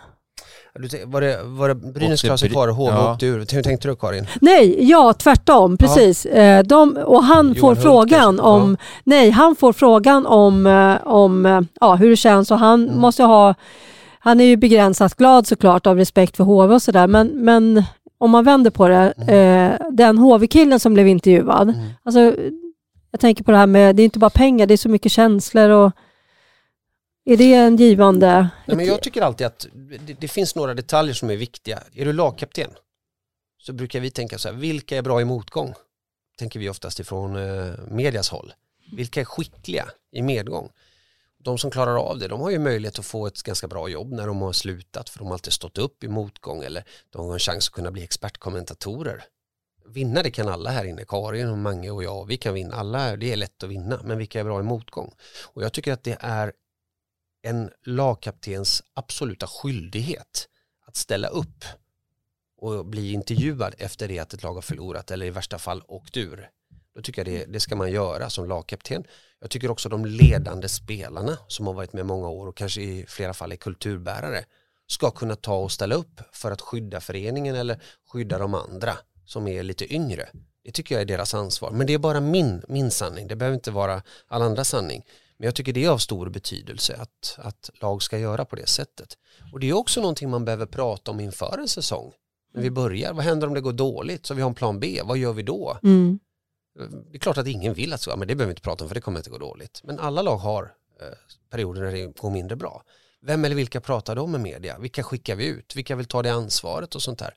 Du 0.75 1.05
Var 1.07 1.21
det, 1.21 1.39
var 1.45 1.68
det 1.68 1.75
Brynäs 1.75 2.21
klarade 2.21 2.39
sig 2.39 2.51
kvar 2.51 2.68
och 2.68 2.75
HV 2.75 2.91
Ja. 2.93 3.12
åkte 3.12 3.27
ur? 3.27 3.39
Hur 3.53 3.62
tänkte 3.62 3.89
du 3.89 3.97
Karin? 3.97 4.27
Nej, 4.41 4.91
ja 4.91 5.12
tvärtom, 5.12 5.77
precis. 5.77 6.27
Eh, 6.27 6.62
De, 6.62 6.97
och 6.97 7.25
han 7.25 7.47
Johan 7.47 7.55
får 7.55 7.68
Hult 7.68 7.83
frågan 7.83 8.18
kanske? 8.21 8.43
om, 8.47 8.77
nej, 9.05 9.31
han 9.31 9.57
får 9.57 9.73
frågan 9.73 10.27
om, 10.27 10.66
eh, 10.66 10.97
om 11.09 11.47
eh, 11.47 11.61
ja, 11.81 11.95
hur 11.95 12.11
det 12.11 12.16
känns 12.16 12.51
och 12.51 12.59
han 12.59 12.89
Mm. 12.89 13.01
måste 13.01 13.23
ha, 13.23 13.55
han 14.21 14.41
är 14.41 14.45
ju 14.45 14.57
begränsat 14.57 15.14
glad 15.14 15.47
såklart 15.47 15.87
av 15.87 15.97
respekt 15.97 16.37
för 16.37 16.45
HV 16.45 16.75
och 16.75 16.83
sådär, 16.83 17.07
men, 17.07 17.27
men 17.29 17.83
om 18.18 18.31
man 18.31 18.45
vänder 18.45 18.71
på 18.71 18.89
det, 18.89 19.12
eh, 19.29 19.87
den 19.91 20.18
HV-killen 20.18 20.81
som 20.81 20.95
blev 20.95 21.09
intervjuad, 21.09 21.68
Mm. 21.68 21.81
alltså, 22.05 22.21
jag 23.11 23.21
tänker 23.21 23.45
på 23.45 23.51
det 23.51 23.57
här 23.57 23.66
med, 23.66 23.97
det 23.97 24.03
är 24.03 24.05
inte 24.05 24.18
bara 24.18 24.31
pengar, 24.31 24.66
det 24.66 24.75
är 24.75 24.79
så 24.79 24.89
mycket 24.89 25.12
känslor 25.12 25.71
och 25.71 25.93
är 27.31 27.37
det 27.37 27.55
en 27.55 27.76
givande... 27.76 28.49
Nej, 28.66 28.76
men 28.76 28.87
jag 28.87 29.03
tycker 29.03 29.22
alltid 29.22 29.47
att 29.47 29.66
det, 29.72 30.20
det 30.20 30.28
finns 30.28 30.55
några 30.55 30.74
detaljer 30.74 31.14
som 31.14 31.31
är 31.31 31.37
viktiga. 31.37 31.83
Är 31.95 32.05
du 32.05 32.12
lagkapten 32.12 32.70
så 33.59 33.72
brukar 33.72 34.01
vi 34.01 34.11
tänka 34.11 34.39
så 34.39 34.49
här, 34.49 34.57
vilka 34.57 34.97
är 34.97 35.03
bra 35.03 35.20
i 35.20 35.24
motgång? 35.24 35.74
Tänker 36.39 36.61
vi 36.61 36.68
oftast 36.68 37.01
ifrån 37.01 37.37
eh, 37.37 37.72
medias 37.89 38.31
håll. 38.31 38.53
Vilka 38.93 39.20
är 39.20 39.24
skickliga 39.24 39.89
i 40.12 40.22
medgång? 40.22 40.70
De 41.39 41.59
som 41.59 41.70
klarar 41.70 41.97
av 41.97 42.18
det, 42.18 42.28
de 42.28 42.41
har 42.41 42.51
ju 42.51 42.59
möjlighet 42.59 42.99
att 42.99 43.07
få 43.07 43.26
ett 43.26 43.43
ganska 43.43 43.68
bra 43.68 43.89
jobb 43.89 44.12
när 44.12 44.26
de 44.26 44.41
har 44.41 44.53
slutat 44.53 45.09
för 45.09 45.18
de 45.18 45.26
har 45.26 45.35
alltid 45.35 45.53
stått 45.53 45.78
upp 45.78 46.05
i 46.05 46.09
motgång 46.09 46.62
eller 46.62 46.85
de 47.11 47.26
har 47.26 47.33
en 47.33 47.39
chans 47.39 47.68
att 47.68 47.74
kunna 47.74 47.91
bli 47.91 48.03
expertkommentatorer. 48.03 49.24
Vinna 49.87 50.22
det 50.22 50.31
kan 50.31 50.49
alla 50.49 50.70
här 50.70 50.85
inne, 50.85 51.05
Karin 51.09 51.49
och 51.49 51.59
Mange 51.59 51.91
och 51.91 52.05
jag, 52.05 52.26
vi 52.26 52.37
kan 52.37 52.55
vinna, 52.55 52.74
alla, 52.74 53.16
det 53.16 53.33
är 53.33 53.37
lätt 53.37 53.62
att 53.62 53.70
vinna, 53.70 54.01
men 54.05 54.18
vilka 54.18 54.41
är 54.41 54.45
bra 54.45 54.61
i 54.61 54.62
motgång? 54.62 55.14
Och 55.45 55.62
jag 55.62 55.72
tycker 55.72 55.93
att 55.93 56.05
det 56.05 56.16
är 56.20 56.53
en 57.43 57.70
lagkaptens 57.84 58.82
absoluta 58.95 59.47
skyldighet 59.47 60.49
att 60.86 60.97
ställa 60.97 61.28
upp 61.28 61.64
och 62.57 62.86
bli 62.86 63.12
intervjuad 63.12 63.74
efter 63.78 64.09
det 64.09 64.18
att 64.18 64.34
ett 64.34 64.43
lag 64.43 64.55
har 64.55 64.62
förlorat 64.62 65.11
eller 65.11 65.26
i 65.26 65.30
värsta 65.30 65.59
fall 65.59 65.82
åkt 65.88 66.16
ur. 66.16 66.51
Då 66.95 67.03
tycker 67.03 67.24
jag 67.24 67.38
det, 67.41 67.53
det 67.53 67.61
ska 67.61 67.76
man 67.76 67.93
göra 67.93 68.30
som 68.30 68.49
lagkapten. 68.49 69.05
Jag 69.41 69.51
tycker 69.51 69.70
också 69.70 69.88
de 69.88 70.05
ledande 70.05 70.68
spelarna 70.68 71.38
som 71.49 71.66
har 71.66 71.74
varit 71.74 71.93
med 71.93 72.07
många 72.07 72.28
år 72.28 72.47
och 72.47 72.57
kanske 72.57 72.82
i 72.82 73.05
flera 73.09 73.34
fall 73.34 73.53
är 73.53 73.57
kulturbärare 73.57 74.45
ska 74.86 75.11
kunna 75.11 75.36
ta 75.36 75.55
och 75.55 75.72
ställa 75.72 75.95
upp 75.95 76.20
för 76.32 76.51
att 76.51 76.61
skydda 76.61 77.01
föreningen 77.01 77.57
eller 77.57 77.82
skydda 78.12 78.38
de 78.38 78.55
andra 78.55 78.97
som 79.26 79.49
är 79.49 79.62
lite 79.62 79.95
yngre. 79.95 80.28
Det 80.64 80.72
tycker 80.72 80.95
jag 80.95 81.03
är 81.03 81.07
deras 81.07 81.34
ansvar. 81.34 81.70
Men 81.70 81.86
det 81.86 81.93
är 81.93 81.99
bara 81.99 82.20
min, 82.20 82.62
min 82.68 82.91
sanning. 82.91 83.28
Det 83.28 83.36
behöver 83.36 83.55
inte 83.55 83.70
vara 83.70 84.03
alla 84.26 84.45
andra 84.45 84.64
sanning. 84.64 85.05
Men 85.41 85.45
jag 85.45 85.55
tycker 85.55 85.72
det 85.72 85.84
är 85.84 85.88
av 85.88 85.99
stor 85.99 86.28
betydelse 86.28 86.97
att, 86.97 87.38
att 87.38 87.70
lag 87.74 88.03
ska 88.03 88.18
göra 88.18 88.45
på 88.45 88.57
det 88.57 88.68
sättet. 88.68 89.18
Och 89.53 89.61
det 89.61 89.68
är 89.68 89.72
också 89.72 90.01
någonting 90.01 90.30
man 90.30 90.45
behöver 90.45 90.66
prata 90.66 91.11
om 91.11 91.20
inför 91.20 91.59
en 91.59 91.68
säsong. 91.68 92.12
När 92.55 92.62
vi 92.62 92.70
börjar, 92.70 93.12
vad 93.12 93.24
händer 93.24 93.47
om 93.47 93.55
det 93.55 93.61
går 93.61 93.72
dåligt? 93.72 94.26
Så 94.26 94.34
vi 94.34 94.43
har 94.43 94.49
en 94.49 94.55
plan 94.55 94.80
B, 94.80 95.01
vad 95.05 95.18
gör 95.18 95.32
vi 95.32 95.43
då? 95.43 95.78
Mm. 95.82 96.18
Det 97.11 97.16
är 97.16 97.18
klart 97.18 97.38
att 97.38 97.47
ingen 97.47 97.74
vill 97.74 97.93
att 97.93 98.01
så, 98.01 98.16
men 98.16 98.28
det 98.28 98.34
behöver 98.34 98.47
vi 98.47 98.53
inte 98.53 98.62
prata 98.62 98.84
om 98.84 98.88
för 98.88 98.95
det 98.95 99.01
kommer 99.01 99.18
inte 99.18 99.30
gå 99.30 99.38
dåligt. 99.38 99.80
Men 99.84 99.99
alla 99.99 100.22
lag 100.22 100.36
har 100.36 100.62
eh, 101.01 101.07
perioder 101.51 101.82
när 101.82 101.93
det 101.93 102.07
går 102.07 102.30
mindre 102.30 102.57
bra. 102.57 102.82
Vem 103.22 103.45
eller 103.45 103.57
vilka 103.57 103.80
pratar 103.80 104.16
de 104.16 104.32
med 104.32 104.41
media? 104.41 104.78
Vilka 104.78 105.03
skickar 105.03 105.36
vi 105.36 105.47
ut? 105.47 105.76
Vilka 105.76 105.97
vill 105.97 106.07
ta 106.07 106.22
det 106.22 106.32
ansvaret 106.32 106.95
och 106.95 107.03
sånt 107.03 107.18
där? 107.18 107.34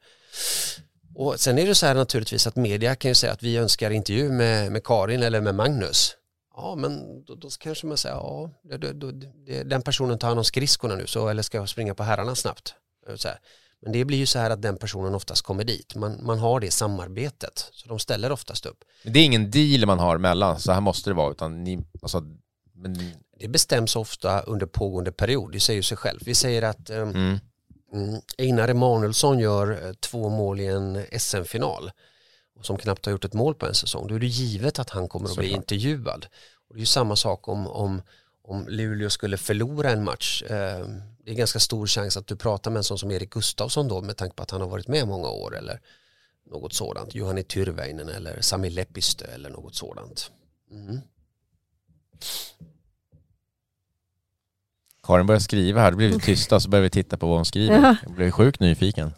Och 1.16 1.40
sen 1.40 1.58
är 1.58 1.68
det 1.68 1.76
så 1.76 1.86
här 1.86 1.96
naturligtvis 1.96 2.48
att 2.48 2.56
media 2.56 2.96
kan 2.96 3.12
ju 3.12 3.16
säga 3.16 3.34
att 3.34 3.44
vi 3.44 3.58
önskar 3.58 3.92
intervju 3.92 4.30
med, 4.30 4.72
med 4.72 4.84
Karin 4.84 5.24
eller 5.24 5.42
med 5.42 5.56
Magnus. 5.56 6.18
Ja, 6.56 6.76
men 6.76 7.24
då, 7.26 7.36
då 7.36 7.50
kanske 7.60 7.88
man 7.88 7.98
säger, 7.98 8.16
ja, 8.16 8.50
då, 8.78 8.92
då, 8.92 9.12
den 9.66 9.82
personen 9.82 10.20
tar 10.20 10.28
hand 10.28 10.40
om 10.40 10.46
skridskorna 10.46 10.96
nu, 10.96 11.08
så, 11.08 11.28
eller 11.28 11.44
ska 11.44 11.58
jag 11.58 11.70
springa 11.70 11.96
på 11.96 12.04
herrarna 12.04 12.36
snabbt? 12.36 12.76
Så 13.16 13.28
här. 13.28 13.40
Men 13.82 13.92
det 13.92 14.06
blir 14.06 14.18
ju 14.18 14.26
så 14.26 14.40
här 14.40 14.50
att 14.50 14.62
den 14.62 14.78
personen 14.78 15.16
oftast 15.16 15.42
kommer 15.42 15.64
dit. 15.64 15.96
Man, 15.96 16.26
man 16.26 16.40
har 16.40 16.60
det 16.60 16.72
samarbetet, 16.72 17.70
så 17.72 17.88
de 17.88 18.00
ställer 18.00 18.32
oftast 18.32 18.66
upp. 18.66 18.84
Det 19.04 19.20
är 19.20 19.26
ingen 19.26 19.52
deal 19.52 19.86
man 19.86 20.00
har 20.00 20.18
mellan, 20.18 20.60
så 20.60 20.72
här 20.72 20.82
måste 20.82 21.10
det 21.10 21.14
vara, 21.14 21.32
utan 21.32 21.64
ni, 21.64 21.80
alltså, 22.02 22.24
men, 22.74 23.14
Det 23.40 23.48
bestäms 23.48 23.96
ofta 23.96 24.42
under 24.42 24.66
pågående 24.66 25.12
period, 25.12 25.52
det 25.52 25.60
säger 25.60 25.82
sig 25.82 25.98
själv. 25.98 26.20
Vi 26.26 26.36
säger 26.36 26.62
att 26.62 26.90
eh, 26.90 26.98
mm, 26.98 27.40
mm, 27.94 28.22
Einar 28.38 28.68
Emanuelsson 28.68 29.40
gör 29.40 29.88
eh, 29.88 29.94
två 29.94 30.30
mål 30.30 30.60
i 30.60 30.68
en 30.68 31.06
SM-final 31.20 31.92
och 32.56 32.66
som 32.66 32.78
knappt 32.78 33.06
har 33.06 33.12
gjort 33.12 33.26
ett 33.26 33.34
mål 33.34 33.56
på 33.56 33.66
en 33.66 33.74
säsong. 33.74 34.08
Då 34.08 34.16
är 34.16 34.20
det 34.20 34.28
givet 34.28 34.80
att 34.80 34.90
han 34.90 35.08
kommer 35.08 35.30
att 35.30 35.38
bli 35.38 35.50
intervjuad. 35.50 36.26
Och 36.68 36.76
det 36.76 36.78
är 36.78 36.80
ju 36.80 36.86
samma 36.86 37.16
sak 37.16 37.48
om, 37.48 37.68
om, 37.68 38.02
om 38.42 38.68
Luleå 38.68 39.10
skulle 39.10 39.38
förlora 39.38 39.92
en 39.92 40.04
match. 40.04 40.44
Eh, 40.44 40.88
det 41.26 41.32
är 41.32 41.36
ganska 41.36 41.60
stor 41.60 41.88
chans 41.88 42.18
att 42.18 42.28
du 42.28 42.36
pratar 42.36 42.72
med 42.72 42.78
en 42.78 42.84
sån 42.84 43.00
som 43.00 43.12
Erik 43.12 43.30
Gustafsson 43.30 43.88
då 43.88 44.02
med 44.02 44.18
tanke 44.18 44.36
på 44.36 44.44
att 44.44 44.52
han 44.52 44.62
har 44.62 44.68
varit 44.68 44.88
med 44.88 45.08
många 45.08 45.28
år 45.28 45.58
eller 45.58 45.80
något 46.52 46.74
sådant. 46.74 47.16
Johanni 47.16 47.44
Tyrväinen 47.44 48.10
eller 48.10 48.42
Sami 48.42 48.70
Lepistö 48.70 49.26
eller 49.26 49.50
något 49.50 49.76
sådant. 49.76 50.32
Mm. 50.72 51.00
Karin 55.04 55.28
börjar 55.28 55.40
skriva 55.40 55.82
här, 55.82 55.92
då 55.92 55.98
blir 55.98 56.10
vi 56.10 56.20
tysta 56.20 56.60
så 56.60 56.70
börjar 56.70 56.84
vi 56.84 56.90
titta 56.90 57.18
på 57.18 57.28
vad 57.28 57.36
hon 57.36 57.46
skriver. 57.46 57.76
Ja. 57.76 57.96
Jag 58.04 58.12
blir 58.12 58.32
sjukt 58.32 58.60
nyfiken. 58.60 59.12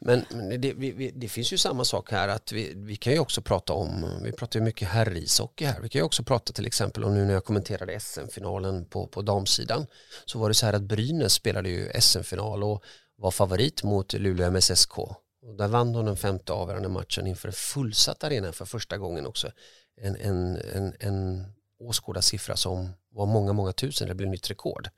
Men 0.00 0.24
men 0.30 0.60
det, 0.60 0.72
vi, 0.72 0.90
vi, 0.90 1.10
det 1.10 1.28
finns 1.28 1.52
ju 1.52 1.58
samma 1.58 1.84
sak 1.84 2.10
här 2.10 2.28
att 2.28 2.52
vi, 2.52 2.72
vi 2.76 2.96
kan 2.96 3.12
ju 3.12 3.18
också 3.18 3.42
prata 3.42 3.72
om, 3.72 4.20
vi 4.24 4.32
pratar 4.32 4.60
ju 4.60 4.64
mycket 4.64 4.88
herrishockey 4.88 5.64
här, 5.64 5.80
vi 5.80 5.88
kan 5.88 5.98
ju 5.98 6.04
också 6.04 6.22
prata 6.22 6.52
till 6.52 6.66
exempel 6.66 7.04
om 7.04 7.14
nu 7.14 7.24
när 7.24 7.32
jag 7.34 7.44
kommenterade 7.44 8.00
SM-finalen 8.00 8.84
på, 8.84 9.06
på 9.06 9.22
damsidan 9.22 9.86
så 10.24 10.38
var 10.38 10.48
det 10.48 10.54
så 10.54 10.66
här 10.66 10.72
att 10.72 10.82
Brynäs 10.82 11.32
spelade 11.32 11.68
ju 11.68 11.90
SM-final 12.00 12.64
och 12.64 12.84
var 13.16 13.30
favorit 13.30 13.82
mot 13.82 14.12
Luleå 14.12 14.50
MSSK 14.50 14.98
och 14.98 15.56
där 15.56 15.68
vann 15.68 15.92
de 15.92 16.04
den 16.04 16.16
femte 16.16 16.52
avgörande 16.52 16.88
matchen 16.88 17.26
inför 17.26 17.48
en 17.48 17.54
fullsatt 17.54 18.24
arena 18.24 18.52
för 18.52 18.64
första 18.64 18.98
gången 18.98 19.26
också. 19.26 19.52
En, 20.00 20.16
en, 20.16 20.56
en, 20.56 20.94
en 21.00 21.44
åskådarsiffra 21.80 22.56
som 22.56 22.90
var 23.10 23.26
många, 23.26 23.52
många 23.52 23.72
tusen, 23.72 24.08
det 24.08 24.14
blev 24.14 24.28
nytt 24.28 24.50
rekord. 24.50 24.88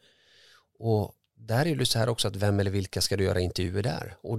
Och 0.79 1.15
där 1.35 1.67
är 1.67 1.77
det 1.77 1.87
så 1.87 1.99
här 1.99 2.09
också 2.09 2.29
att 2.29 2.37
vem 2.37 2.61
eller 2.61 2.71
vilka 2.71 3.01
ska 3.01 3.17
du 3.17 3.25
göra 3.25 3.41
intervjuer 3.41 3.83
där? 3.83 4.17
Och 4.23 4.39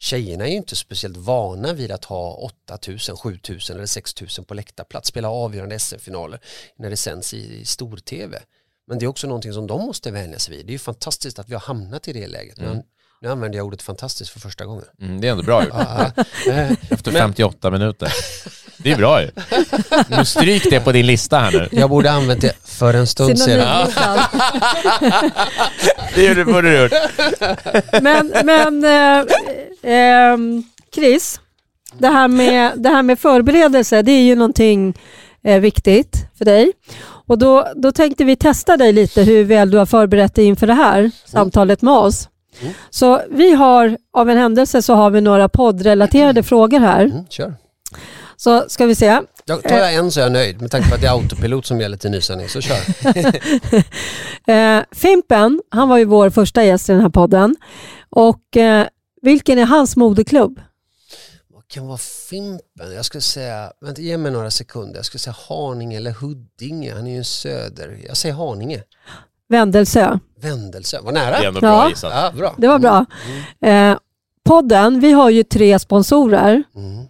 tjejerna 0.00 0.44
är 0.44 0.50
ju 0.50 0.56
inte 0.56 0.76
speciellt 0.76 1.16
vana 1.16 1.72
vid 1.72 1.90
att 1.92 2.04
ha 2.04 2.32
8000, 2.32 3.16
7000 3.16 3.76
eller 3.76 3.86
6000 3.86 4.44
på 4.44 4.54
läktarplats, 4.54 5.08
spela 5.08 5.30
avgörande 5.30 5.78
SM-finaler 5.78 6.40
när 6.76 6.90
det 6.90 6.96
sänds 6.96 7.34
i, 7.34 7.60
i 7.60 7.64
stor-tv. 7.64 8.42
Men 8.86 8.98
det 8.98 9.04
är 9.04 9.08
också 9.08 9.26
någonting 9.26 9.52
som 9.52 9.66
de 9.66 9.80
måste 9.86 10.10
vänja 10.10 10.38
sig 10.38 10.56
vid. 10.56 10.66
Det 10.66 10.70
är 10.70 10.74
ju 10.74 10.78
fantastiskt 10.78 11.38
att 11.38 11.48
vi 11.48 11.54
har 11.54 11.60
hamnat 11.60 12.08
i 12.08 12.12
det 12.12 12.26
läget. 12.26 12.58
Mm. 12.58 12.78
Nu, 13.20 13.28
använder 13.28 13.58
jag 13.58 13.66
ordet 13.66 13.82
fantastiskt 13.82 14.30
för 14.30 14.40
första 14.40 14.64
gången. 14.64 14.84
Mm, 15.00 15.20
det 15.20 15.28
är 15.28 15.32
ändå 15.32 15.44
bra 15.44 15.64
gjort. 15.64 15.74
Efter 16.90 17.12
men- 17.12 17.20
58 17.20 17.70
minuter. 17.70 18.12
Det 18.82 18.92
är 18.92 18.96
bra 18.96 19.22
ju. 19.22 19.30
Nu 20.08 20.24
stryk 20.24 20.70
det 20.70 20.80
på 20.80 20.92
din 20.92 21.06
lista 21.06 21.38
här 21.38 21.52
nu. 21.52 21.68
jag 21.70 21.90
borde 21.90 22.10
använt 22.10 22.40
det 22.40 22.52
för 22.64 22.94
en 22.94 23.06
stund 23.06 23.38
sedan. 23.38 23.88
Det 26.14 26.46
borde 26.46 26.70
du 26.70 26.82
gjort. 26.82 26.92
Men, 28.02 28.32
men 28.44 28.84
eh, 28.84 29.24
ehm, 29.82 30.62
Chris, 30.94 31.40
det 31.98 32.08
här, 32.08 32.28
med, 32.28 32.72
det 32.76 32.88
här 32.88 33.02
med 33.02 33.18
förberedelse, 33.18 34.02
det 34.02 34.12
är 34.12 34.22
ju 34.22 34.34
någonting 34.34 34.94
eh, 35.44 35.60
viktigt 35.60 36.16
för 36.38 36.44
dig. 36.44 36.72
Och 37.02 37.38
då, 37.38 37.66
då 37.76 37.92
tänkte 37.92 38.24
vi 38.24 38.36
testa 38.36 38.76
dig 38.76 38.92
lite 38.92 39.22
hur 39.22 39.44
väl 39.44 39.70
du 39.70 39.78
har 39.78 39.86
förberett 39.86 40.34
dig 40.34 40.44
inför 40.44 40.66
det 40.66 40.74
här 40.74 41.10
samtalet 41.24 41.82
med 41.82 41.94
oss. 41.94 42.28
Mm. 42.60 42.72
Så 42.90 43.20
vi 43.30 43.54
har, 43.54 43.96
av 44.12 44.30
en 44.30 44.38
händelse 44.38 44.82
så 44.82 44.94
har 44.94 45.10
vi 45.10 45.20
några 45.20 45.48
poddrelaterade 45.48 46.42
frågor 46.42 46.80
här. 46.80 47.04
Mm, 47.04 47.24
kör. 47.28 47.54
Så 48.40 48.64
ska 48.68 48.86
vi 48.86 48.94
se. 48.94 49.20
Jag, 49.44 49.62
tar 49.62 49.76
jag 49.78 49.94
en 49.94 50.10
så 50.10 50.20
är 50.20 50.24
jag 50.24 50.32
nöjd 50.32 50.60
med 50.60 50.70
tanke 50.70 50.88
på 50.88 50.94
att 50.94 51.00
det 51.00 51.06
är 51.06 51.10
autopilot 51.10 51.66
som 51.66 51.80
gäller 51.80 51.96
till 51.96 52.10
nysändning, 52.10 52.48
så 52.48 52.60
kör. 52.60 52.80
Eh, 54.50 54.82
Fimpen, 54.92 55.62
han 55.70 55.88
var 55.88 55.98
ju 55.98 56.04
vår 56.04 56.30
första 56.30 56.64
gäst 56.64 56.88
i 56.88 56.92
den 56.92 57.00
här 57.00 57.08
podden. 57.08 57.56
Och 58.10 58.56
eh, 58.56 58.86
vilken 59.22 59.58
är 59.58 59.64
hans 59.66 59.96
moderklubb? 59.96 60.60
Vad 61.54 61.68
kan 61.68 61.86
vara 61.86 61.98
Fimpen? 62.30 62.92
Jag 62.94 63.04
skulle 63.04 63.22
säga, 63.22 63.72
vänta 63.80 64.00
ge 64.02 64.16
mig 64.16 64.32
några 64.32 64.50
sekunder, 64.50 64.96
jag 64.96 65.04
skulle 65.04 65.18
säga 65.18 65.36
Haninge 65.48 65.96
eller 65.96 66.10
Huddinge, 66.10 66.94
han 66.94 67.06
är 67.06 67.10
ju 67.10 67.16
en 67.18 67.24
söder. 67.24 67.98
Jag 68.08 68.16
säger 68.16 68.34
Haninge. 68.34 68.82
Vändelsö. 69.48 70.18
Vändelse, 70.40 71.00
var 71.00 71.12
Det 71.12 71.20
är 71.20 71.24
nära. 71.30 71.36
ändå 71.48 71.60
bra 71.60 71.70
Ja. 71.70 71.88
gissat. 71.88 72.12
Ja, 72.14 72.32
bra. 72.38 72.54
Det 72.58 72.68
var 72.68 72.78
bra. 72.78 73.06
Eh, 73.70 73.98
podden, 74.44 75.00
vi 75.00 75.12
har 75.12 75.30
ju 75.30 75.42
tre 75.42 75.78
sponsorer. 75.78 76.62
Mm. 76.76 77.06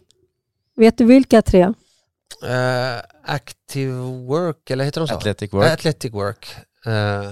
Vet 0.77 0.99
du 0.99 1.05
vilka 1.05 1.43
tre? 1.43 1.63
Eh, 2.43 3.01
active 3.25 3.93
Work, 4.27 4.71
eller 4.71 4.85
heter 4.85 5.01
de 5.01 5.09
så? 5.09 5.15
Athletic 5.15 5.53
Work. 5.53 5.73
Athletic 5.73 6.13
Work. 6.13 6.57
Eh, 6.87 7.31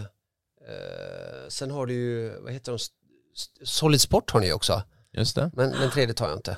sen 1.48 1.70
har 1.70 1.86
du 1.86 1.94
ju, 1.94 2.40
vad 2.42 2.52
heter 2.52 2.72
de? 2.72 2.78
Solid 3.64 4.00
Sport 4.00 4.30
har 4.30 4.40
ni 4.40 4.52
också, 4.52 4.82
Just 5.12 5.36
det. 5.36 5.50
men 5.54 5.70
den 5.70 5.90
tredje 5.90 6.14
tar 6.14 6.28
jag 6.28 6.36
inte. 6.36 6.56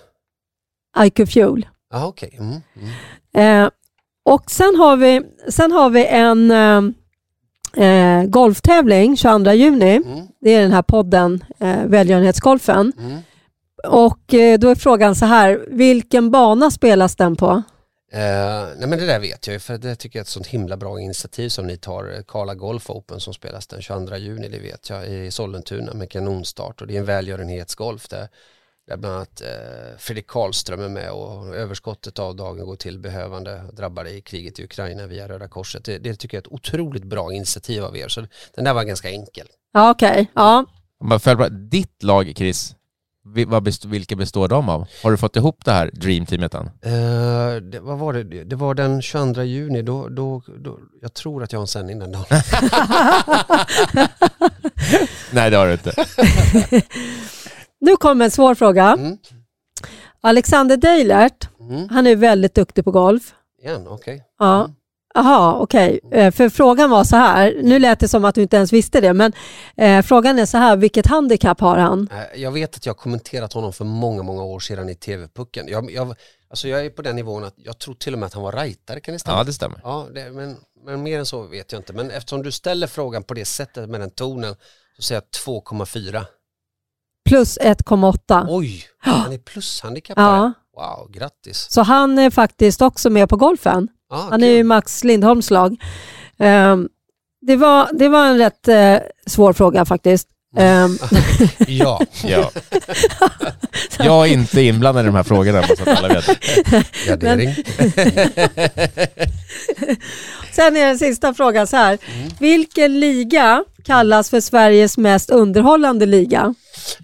IQ 0.99 1.29
Fuel. 1.33 1.69
Ja, 1.91 2.07
okej. 2.07 2.37
Mm. 2.39 2.61
Mm. 3.33 3.65
Eh, 3.65 3.71
och 4.23 4.51
sen 4.51 4.77
har 4.77 4.97
vi, 4.97 5.23
sen 5.49 5.73
har 5.73 5.91
vi 5.91 6.07
en, 6.07 6.53
golftävling 8.31 9.17
22 9.17 9.53
juni. 9.53 9.97
Mm. 9.97 10.27
Det 10.41 10.51
är 10.51 10.63
den 10.63 10.73
här 10.73 10.83
podden 10.83 11.45
eh, 11.59 11.85
Välgörenhetsgolfen. 11.87 12.93
Och 13.89 14.35
eh, 14.35 14.59
då 14.59 14.69
är 14.69 14.75
frågan 14.75 15.15
så 15.15 15.27
här, 15.27 15.65
vilken 15.69 16.31
bana 16.31 16.71
spelas 16.71 17.17
den 17.17 17.37
på? 17.37 17.63
Eh, 18.13 18.69
nej 18.77 18.89
men 18.89 18.99
det 18.99 19.07
där 19.07 19.21
vet 19.21 19.47
jag 19.47 19.55
ju 19.55 19.61
för 19.61 19.79
det 19.79 19.97
tycker 19.97 20.19
jag 20.19 20.21
är 20.21 20.25
ett 20.25 20.29
sånt 20.29 20.47
himla 20.47 20.77
bra 20.77 21.01
initiativ 21.01 21.49
som 21.49 21.67
ni 21.67 21.77
tar. 21.77 22.23
Karla 22.29 22.55
Golf 22.55 22.91
Open 22.91 23.21
som 23.21 23.35
spelas 23.35 23.67
den 23.67 23.83
22 23.83 24.17
juni, 24.17 24.49
det 24.49 24.59
vet 24.59 24.91
jag, 24.91 25.07
i 25.09 25.31
Sollentuna 25.31 25.95
med 25.95 26.11
kanonstart 26.11 26.81
och 26.81 26.87
det 26.87 26.97
är 26.97 26.99
en 26.99 27.05
välgörenhetsgolf 27.05 28.09
där, 28.09 28.29
där 28.87 28.97
bland 28.97 29.15
annat 29.15 29.41
eh, 29.41 29.99
Fredrik 29.99 30.27
Karlström 30.27 30.81
är 30.81 30.89
med 30.89 31.11
och 31.11 31.57
överskottet 31.57 32.19
av 32.19 32.37
dagen 32.37 32.67
går 32.67 32.77
till 32.77 32.99
behövande 32.99 33.65
drabbade 33.73 34.11
i 34.11 34.21
kriget 34.21 34.59
i 34.59 34.65
Ukraina 34.65 35.07
via 35.07 35.29
Röda 35.29 35.49
Korset. 35.49 35.85
Det, 35.85 35.99
det 35.99 36.15
tycker 36.15 36.37
jag 36.37 36.43
är 36.43 36.47
ett 36.47 36.53
otroligt 36.53 37.05
bra 37.05 37.33
initiativ 37.33 37.85
av 37.85 37.97
er 37.97 38.09
så 38.09 38.27
den 38.55 38.65
där 38.65 38.75
var 38.75 38.85
ganska 38.85 39.11
enkel. 39.11 39.47
Ja, 39.73 39.91
okej. 39.91 40.31
Ja. 40.35 40.67
Följer 41.21 41.37
bara, 41.37 41.49
Ditt 41.49 42.03
lag, 42.03 42.33
Chris, 42.37 42.75
vilka 43.85 44.17
består 44.17 44.49
de 44.49 44.69
av? 44.69 44.87
Har 45.03 45.11
du 45.11 45.17
fått 45.17 45.37
ihop 45.37 45.65
det 45.65 45.73
här 45.73 45.91
Dreamteamet 45.93 46.55
än? 46.55 46.67
Eh, 46.67 47.57
det, 47.63 47.81
vad 47.81 47.99
var 47.99 48.13
det? 48.13 48.45
Det 48.45 48.57
var 48.57 48.75
den 48.75 49.03
22 49.03 49.43
juni, 49.43 49.83
då, 49.83 50.09
då, 50.09 50.43
då, 50.59 50.79
jag 51.03 51.15
tror 51.15 51.43
att 51.43 51.53
jag 51.53 51.59
har 51.59 51.63
en 51.65 51.67
sändning 51.69 51.99
den 51.99 52.13
dagen. 52.13 52.25
Nej, 55.33 55.51
det 55.51 55.57
har 55.57 55.67
du 55.67 55.73
inte. 55.73 55.93
Nu 57.81 57.97
kommer 57.97 58.25
en 58.25 58.31
svår 58.31 58.55
fråga. 58.55 58.85
Mm. 58.99 59.17
Alexander 60.21 60.77
Deilert, 60.77 61.49
Mm. 61.61 61.89
han 61.91 62.07
är 62.07 62.17
väldigt 62.17 62.55
duktig 62.55 62.85
på 62.85 62.91
golf. 62.91 63.35
Igen, 63.63 63.87
okej. 63.89 64.23
Ja. 64.39 64.59
Mm. 64.65 64.71
Jaha, 65.15 65.55
okej. 65.61 66.01
Eh, 66.13 66.31
För 66.33 66.49
frågan 66.49 66.91
var 66.91 67.05
så 67.05 67.17
här, 67.17 67.55
nu 67.63 67.79
lät 67.79 68.01
det 68.01 68.09
som 68.09 68.25
att 68.25 68.35
du 68.35 68.43
inte 68.43 68.57
ens 68.57 68.73
visste 68.73 69.01
det, 69.01 69.13
men 69.13 69.33
eh, 69.77 70.03
frågan 70.03 70.39
är 70.39 70.47
så 70.47 70.59
här, 70.59 70.77
vilket 70.77 71.07
handikapp 71.07 71.61
har 71.61 71.77
han? 71.79 72.09
Eh, 72.13 72.41
Jag 72.43 72.53
vet 72.53 72.77
att 72.77 72.87
jag 72.87 72.93
har 72.95 72.99
kommenterat 72.99 73.53
honom 73.53 73.73
för 73.73 73.85
många, 73.85 74.23
många 74.23 74.43
år 74.43 74.61
sedan 74.61 74.89
i 74.89 74.95
TV-pucken. 74.95 75.69
Jag, 75.69 75.91
jag, 75.91 76.15
alltså 76.51 76.69
jag 76.69 76.87
är 76.87 76.91
på 76.91 77.03
den 77.03 77.17
nivån 77.17 77.45
att 77.45 77.55
jag 77.57 77.79
tror 77.79 77.95
till 77.95 78.13
och 78.13 78.19
med 78.19 78.27
att 78.27 78.35
han 78.35 78.43
var 78.43 78.53
rightare, 78.53 79.01
kan 79.01 79.13
det 79.13 79.19
stämma? 79.19 79.39
Ja, 79.39 79.45
det 79.45 79.53
stämmer. 79.53 79.81
Ja, 79.85 80.07
det, 80.15 80.31
men, 80.31 80.57
men 80.85 81.03
mer 81.03 81.19
än 81.19 81.27
så 81.27 81.43
vet 81.43 81.73
jag 81.73 81.79
inte. 81.81 81.93
Men 81.93 82.11
eftersom 82.11 82.43
du 82.43 82.53
ställer 82.53 82.87
frågan 82.87 83.23
på 83.23 83.35
det 83.35 83.45
sättet 83.45 83.89
med 83.91 84.01
den 84.01 84.11
tonen 84.11 84.55
så 84.97 85.03
säger 85.03 85.23
jag 85.47 85.55
2,4. 85.63 86.25
Plus 87.29 87.59
1,8. 87.59 88.47
Oj, 88.49 88.85
han 88.99 89.33
är 89.33 89.39
plushandikappare. 89.39 90.27
Ja, 90.27 90.53
Wow, 90.77 91.11
grattis. 91.13 91.67
så 91.71 91.83
han 91.83 92.19
är 92.19 92.31
faktiskt 92.31 92.83
också 92.83 93.11
med 93.11 93.29
på 93.29 93.37
golfen. 93.37 93.89
Ah, 94.11 94.29
Han 94.31 94.43
är 94.43 94.49
ju 94.51 94.65
Max 94.65 95.05
Lindholms 95.05 95.51
lag. 95.51 95.77
Ehm, 96.39 96.89
det, 97.47 97.57
var, 97.57 97.89
det 97.93 98.09
var 98.09 98.27
en 98.27 98.39
rätt 98.39 98.69
eh, 98.69 98.97
svår 99.27 99.53
fråga 99.53 99.85
faktiskt. 99.85 100.29
Ehm, 100.57 100.99
Ja, 101.69 102.01
Ja. 102.25 102.51
Jag 103.99 104.27
är 104.29 104.33
inte 104.33 104.61
inblandad 104.63 105.05
i 105.05 105.07
de 105.07 105.15
här 105.15 105.23
frågorna, 105.23 105.63
så 105.63 105.73
att 105.73 105.89
alla 105.89 106.09
vet. 106.09 106.27
gardering. 107.07 107.55
sen 110.53 110.77
är 110.77 110.87
den 110.87 110.99
sista 110.99 111.35
frågan 111.35 111.67
så 111.67 111.77
här. 111.77 111.99
Vilken 112.41 113.01
liga 113.01 113.65
kallas 113.85 114.31
för 114.31 114.41
Sveriges 114.41 114.99
mest 114.99 115.31
underhållande 115.31 116.07
liga? 116.07 116.55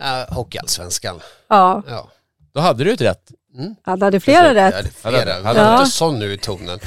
Uh, 0.00 0.34
Hockeyallsvenskan. 0.34 1.20
Ja, 1.48 1.82
Ja. 1.88 2.08
Då 2.54 2.60
hade 2.60 2.84
du 2.84 2.92
ett 2.92 3.00
rätt. 3.00 3.22
Han 3.82 4.02
hade 4.02 4.20
flera 4.20 4.54
rätt. 4.54 4.74
Ja, 4.76 4.82
det 4.82 5.10
flera. 5.24 5.34
Han 5.44 5.56
är 5.56 5.60
Ja. 5.64 5.78
inte 5.78 5.90
sån 5.90 6.18
nu 6.18 6.32
i 6.32 6.38
tonen. 6.38 6.78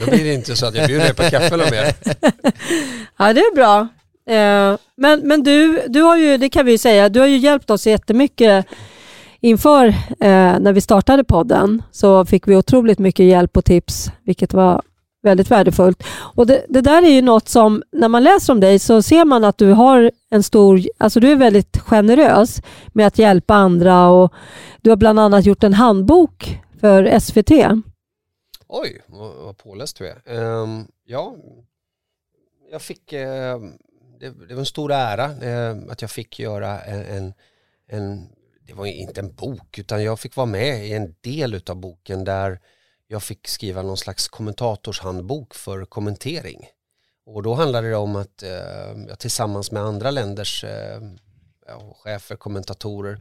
Då 0.00 0.06
blir 0.10 0.24
det 0.24 0.34
inte 0.34 0.56
så 0.56 0.66
att 0.66 0.74
jag 0.74 0.86
bjuder 0.86 1.04
dig 1.04 1.14
på 1.14 1.22
kaffe 1.22 1.54
eller 1.54 1.70
mer. 1.70 1.94
Ja, 3.18 3.32
det 3.32 3.40
är 3.40 3.54
bra. 3.54 3.88
Eh, 4.34 4.78
men 4.96 5.20
men 5.28 5.42
du, 5.42 5.82
du 5.88 6.02
har 6.02 6.16
ju, 6.16 6.36
det 6.36 6.48
kan 6.48 6.66
vi 6.66 6.72
ju 6.72 6.78
säga, 6.78 7.08
du 7.08 7.20
har 7.20 7.26
ju 7.26 7.36
hjälpt 7.36 7.70
oss 7.70 7.86
jättemycket 7.86 8.66
inför 9.40 9.86
eh, 9.86 9.94
när 10.60 10.72
vi 10.72 10.80
startade 10.80 11.24
podden. 11.24 11.82
Så 11.90 12.24
fick 12.24 12.48
vi 12.48 12.56
otroligt 12.56 12.98
mycket 12.98 13.26
hjälp 13.26 13.56
och 13.56 13.64
tips, 13.64 14.10
vilket 14.24 14.52
var 14.54 14.82
väldigt 15.22 15.50
värdefullt. 15.50 16.02
Och 16.34 16.46
det, 16.46 16.64
det 16.68 16.80
där 16.80 17.02
är 17.02 17.10
ju 17.10 17.22
något 17.22 17.48
som, 17.48 17.82
när 17.92 18.08
man 18.08 18.24
läser 18.24 18.52
om 18.52 18.60
dig 18.60 18.78
så 18.78 19.02
ser 19.02 19.24
man 19.24 19.44
att 19.44 19.58
du 19.58 19.70
har 19.72 20.10
en 20.30 20.42
stor, 20.42 20.80
alltså 20.98 21.20
du 21.20 21.30
är 21.32 21.36
väldigt 21.36 21.78
generös 21.78 22.60
med 22.92 23.06
att 23.06 23.18
hjälpa 23.18 23.54
andra 23.54 24.08
och 24.08 24.32
du 24.86 24.90
har 24.90 24.96
bland 24.96 25.20
annat 25.20 25.46
gjort 25.46 25.64
en 25.64 25.74
handbok 25.74 26.60
för 26.80 27.18
SVT. 27.20 27.50
Oj, 28.66 29.02
vad, 29.06 29.56
påläst 29.56 29.96
du 29.96 30.08
är. 30.08 30.38
Um, 30.38 30.88
ja, 31.04 31.36
jag 32.70 32.82
fick, 32.82 33.12
uh, 33.12 33.18
det, 34.20 34.30
det 34.48 34.54
var 34.54 34.58
en 34.58 34.66
stor 34.66 34.92
ära 34.92 35.28
uh, 35.28 35.82
att 35.90 36.02
jag 36.02 36.10
fick 36.10 36.38
göra 36.38 36.80
en, 36.80 37.04
en, 37.04 37.34
en, 37.88 38.28
det 38.66 38.74
var 38.74 38.86
inte 38.86 39.20
en 39.20 39.34
bok, 39.34 39.78
utan 39.78 40.02
jag 40.02 40.20
fick 40.20 40.36
vara 40.36 40.46
med 40.46 40.86
i 40.86 40.92
en 40.92 41.14
del 41.20 41.60
av 41.66 41.76
boken 41.76 42.24
där 42.24 42.60
jag 43.06 43.22
fick 43.22 43.48
skriva 43.48 43.82
någon 43.82 43.96
slags 43.96 44.28
kommentatorshandbok 44.28 45.54
för 45.54 45.84
kommentering. 45.84 46.66
Och 47.24 47.42
då 47.42 47.54
handlade 47.54 47.88
det 47.88 47.96
om 47.96 48.16
att 48.16 48.42
eh, 48.42 48.50
uh, 48.50 49.06
jag 49.08 49.18
tillsammans 49.18 49.70
med 49.70 49.82
andra 49.82 50.10
länders 50.10 50.64
ja, 51.66 51.96
chefer, 52.02 52.36
kommentatorer 52.36 53.20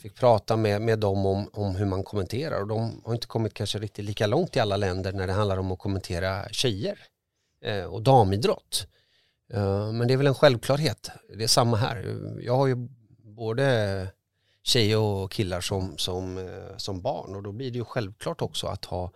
fick 0.00 0.14
prata 0.14 0.56
med, 0.56 0.82
med 0.82 0.98
dem 0.98 1.26
om, 1.26 1.50
om 1.52 1.76
hur 1.76 1.86
man 1.86 2.04
kommenterar 2.04 2.60
och 2.60 2.68
de 2.68 3.02
har 3.04 3.14
inte 3.14 3.26
kommit 3.26 3.54
kanske 3.54 3.78
riktigt 3.78 4.04
lika 4.04 4.26
långt 4.26 4.56
i 4.56 4.60
alla 4.60 4.76
länder 4.76 5.12
när 5.12 5.26
det 5.26 5.32
handlar 5.32 5.56
om 5.56 5.72
att 5.72 5.78
kommentera 5.78 6.48
tjejer 6.48 6.98
eh, 7.64 7.84
och 7.84 8.02
damidrott. 8.02 8.86
Eh, 9.52 9.92
men 9.92 10.08
det 10.08 10.14
är 10.14 10.18
väl 10.18 10.26
en 10.26 10.34
självklarhet, 10.34 11.10
det 11.36 11.44
är 11.44 11.48
samma 11.48 11.76
här. 11.76 12.16
Jag 12.40 12.56
har 12.56 12.66
ju 12.66 12.76
både 13.22 14.06
tjejer 14.62 14.98
och 14.98 15.32
killar 15.32 15.60
som, 15.60 15.98
som, 15.98 16.38
eh, 16.38 16.76
som 16.76 17.02
barn 17.02 17.36
och 17.36 17.42
då 17.42 17.52
blir 17.52 17.70
det 17.70 17.78
ju 17.78 17.84
självklart 17.84 18.42
också 18.42 18.66
att 18.66 18.84
ha 18.84 19.12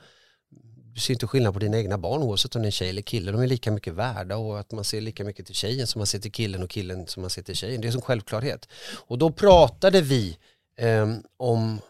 du 0.94 1.00
ser 1.00 1.14
inte 1.14 1.26
skillnad 1.26 1.52
på 1.52 1.58
dina 1.60 1.78
egna 1.78 1.98
barn 1.98 2.22
oavsett 2.22 2.56
om 2.56 2.62
det 2.62 2.66
är 2.66 2.68
en 2.68 2.72
tjej 2.72 2.88
eller 2.88 3.02
kille. 3.02 3.32
De 3.32 3.40
är 3.40 3.46
lika 3.46 3.70
mycket 3.70 3.94
värda 3.94 4.36
och 4.36 4.60
att 4.60 4.72
man 4.72 4.84
ser 4.84 5.00
lika 5.00 5.24
mycket 5.24 5.46
till 5.46 5.54
tjejen 5.54 5.86
som 5.86 5.98
man 5.98 6.06
ser 6.06 6.18
till 6.18 6.32
killen 6.32 6.62
och 6.62 6.70
killen 6.70 7.06
som 7.06 7.20
man 7.20 7.30
ser 7.30 7.42
till 7.42 7.56
tjejen. 7.56 7.80
Det 7.80 7.88
är 7.88 7.92
som 7.92 8.00
självklarhet. 8.00 8.68
Och 9.06 9.18
då 9.18 9.32
pratade 9.32 10.00
vi 10.00 10.38
Ehm, 10.76 11.22
om, 11.36 11.80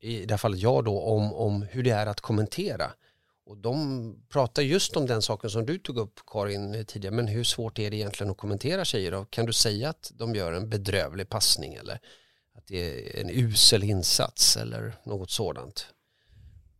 i 0.00 0.26
det 0.26 0.32
här 0.32 0.38
fallet 0.38 0.60
jag 0.60 0.84
då, 0.84 1.02
om, 1.02 1.34
om 1.34 1.62
hur 1.62 1.82
det 1.82 1.90
är 1.90 2.06
att 2.06 2.20
kommentera. 2.20 2.92
Och 3.46 3.56
de 3.56 4.14
pratar 4.28 4.62
just 4.62 4.96
om 4.96 5.06
den 5.06 5.22
saken 5.22 5.50
som 5.50 5.66
du 5.66 5.78
tog 5.78 5.98
upp 5.98 6.20
Karin 6.26 6.84
tidigare, 6.86 7.14
men 7.14 7.28
hur 7.28 7.44
svårt 7.44 7.78
är 7.78 7.90
det 7.90 7.96
egentligen 7.96 8.30
att 8.30 8.36
kommentera 8.36 8.84
tjejer? 8.84 9.12
Då? 9.12 9.24
Kan 9.24 9.46
du 9.46 9.52
säga 9.52 9.90
att 9.90 10.12
de 10.14 10.34
gör 10.34 10.52
en 10.52 10.68
bedrövlig 10.68 11.28
passning 11.28 11.74
eller 11.74 12.00
att 12.54 12.66
det 12.66 13.16
är 13.16 13.20
en 13.20 13.30
usel 13.30 13.84
insats 13.84 14.56
eller 14.56 14.94
något 15.04 15.30
sådant? 15.30 15.86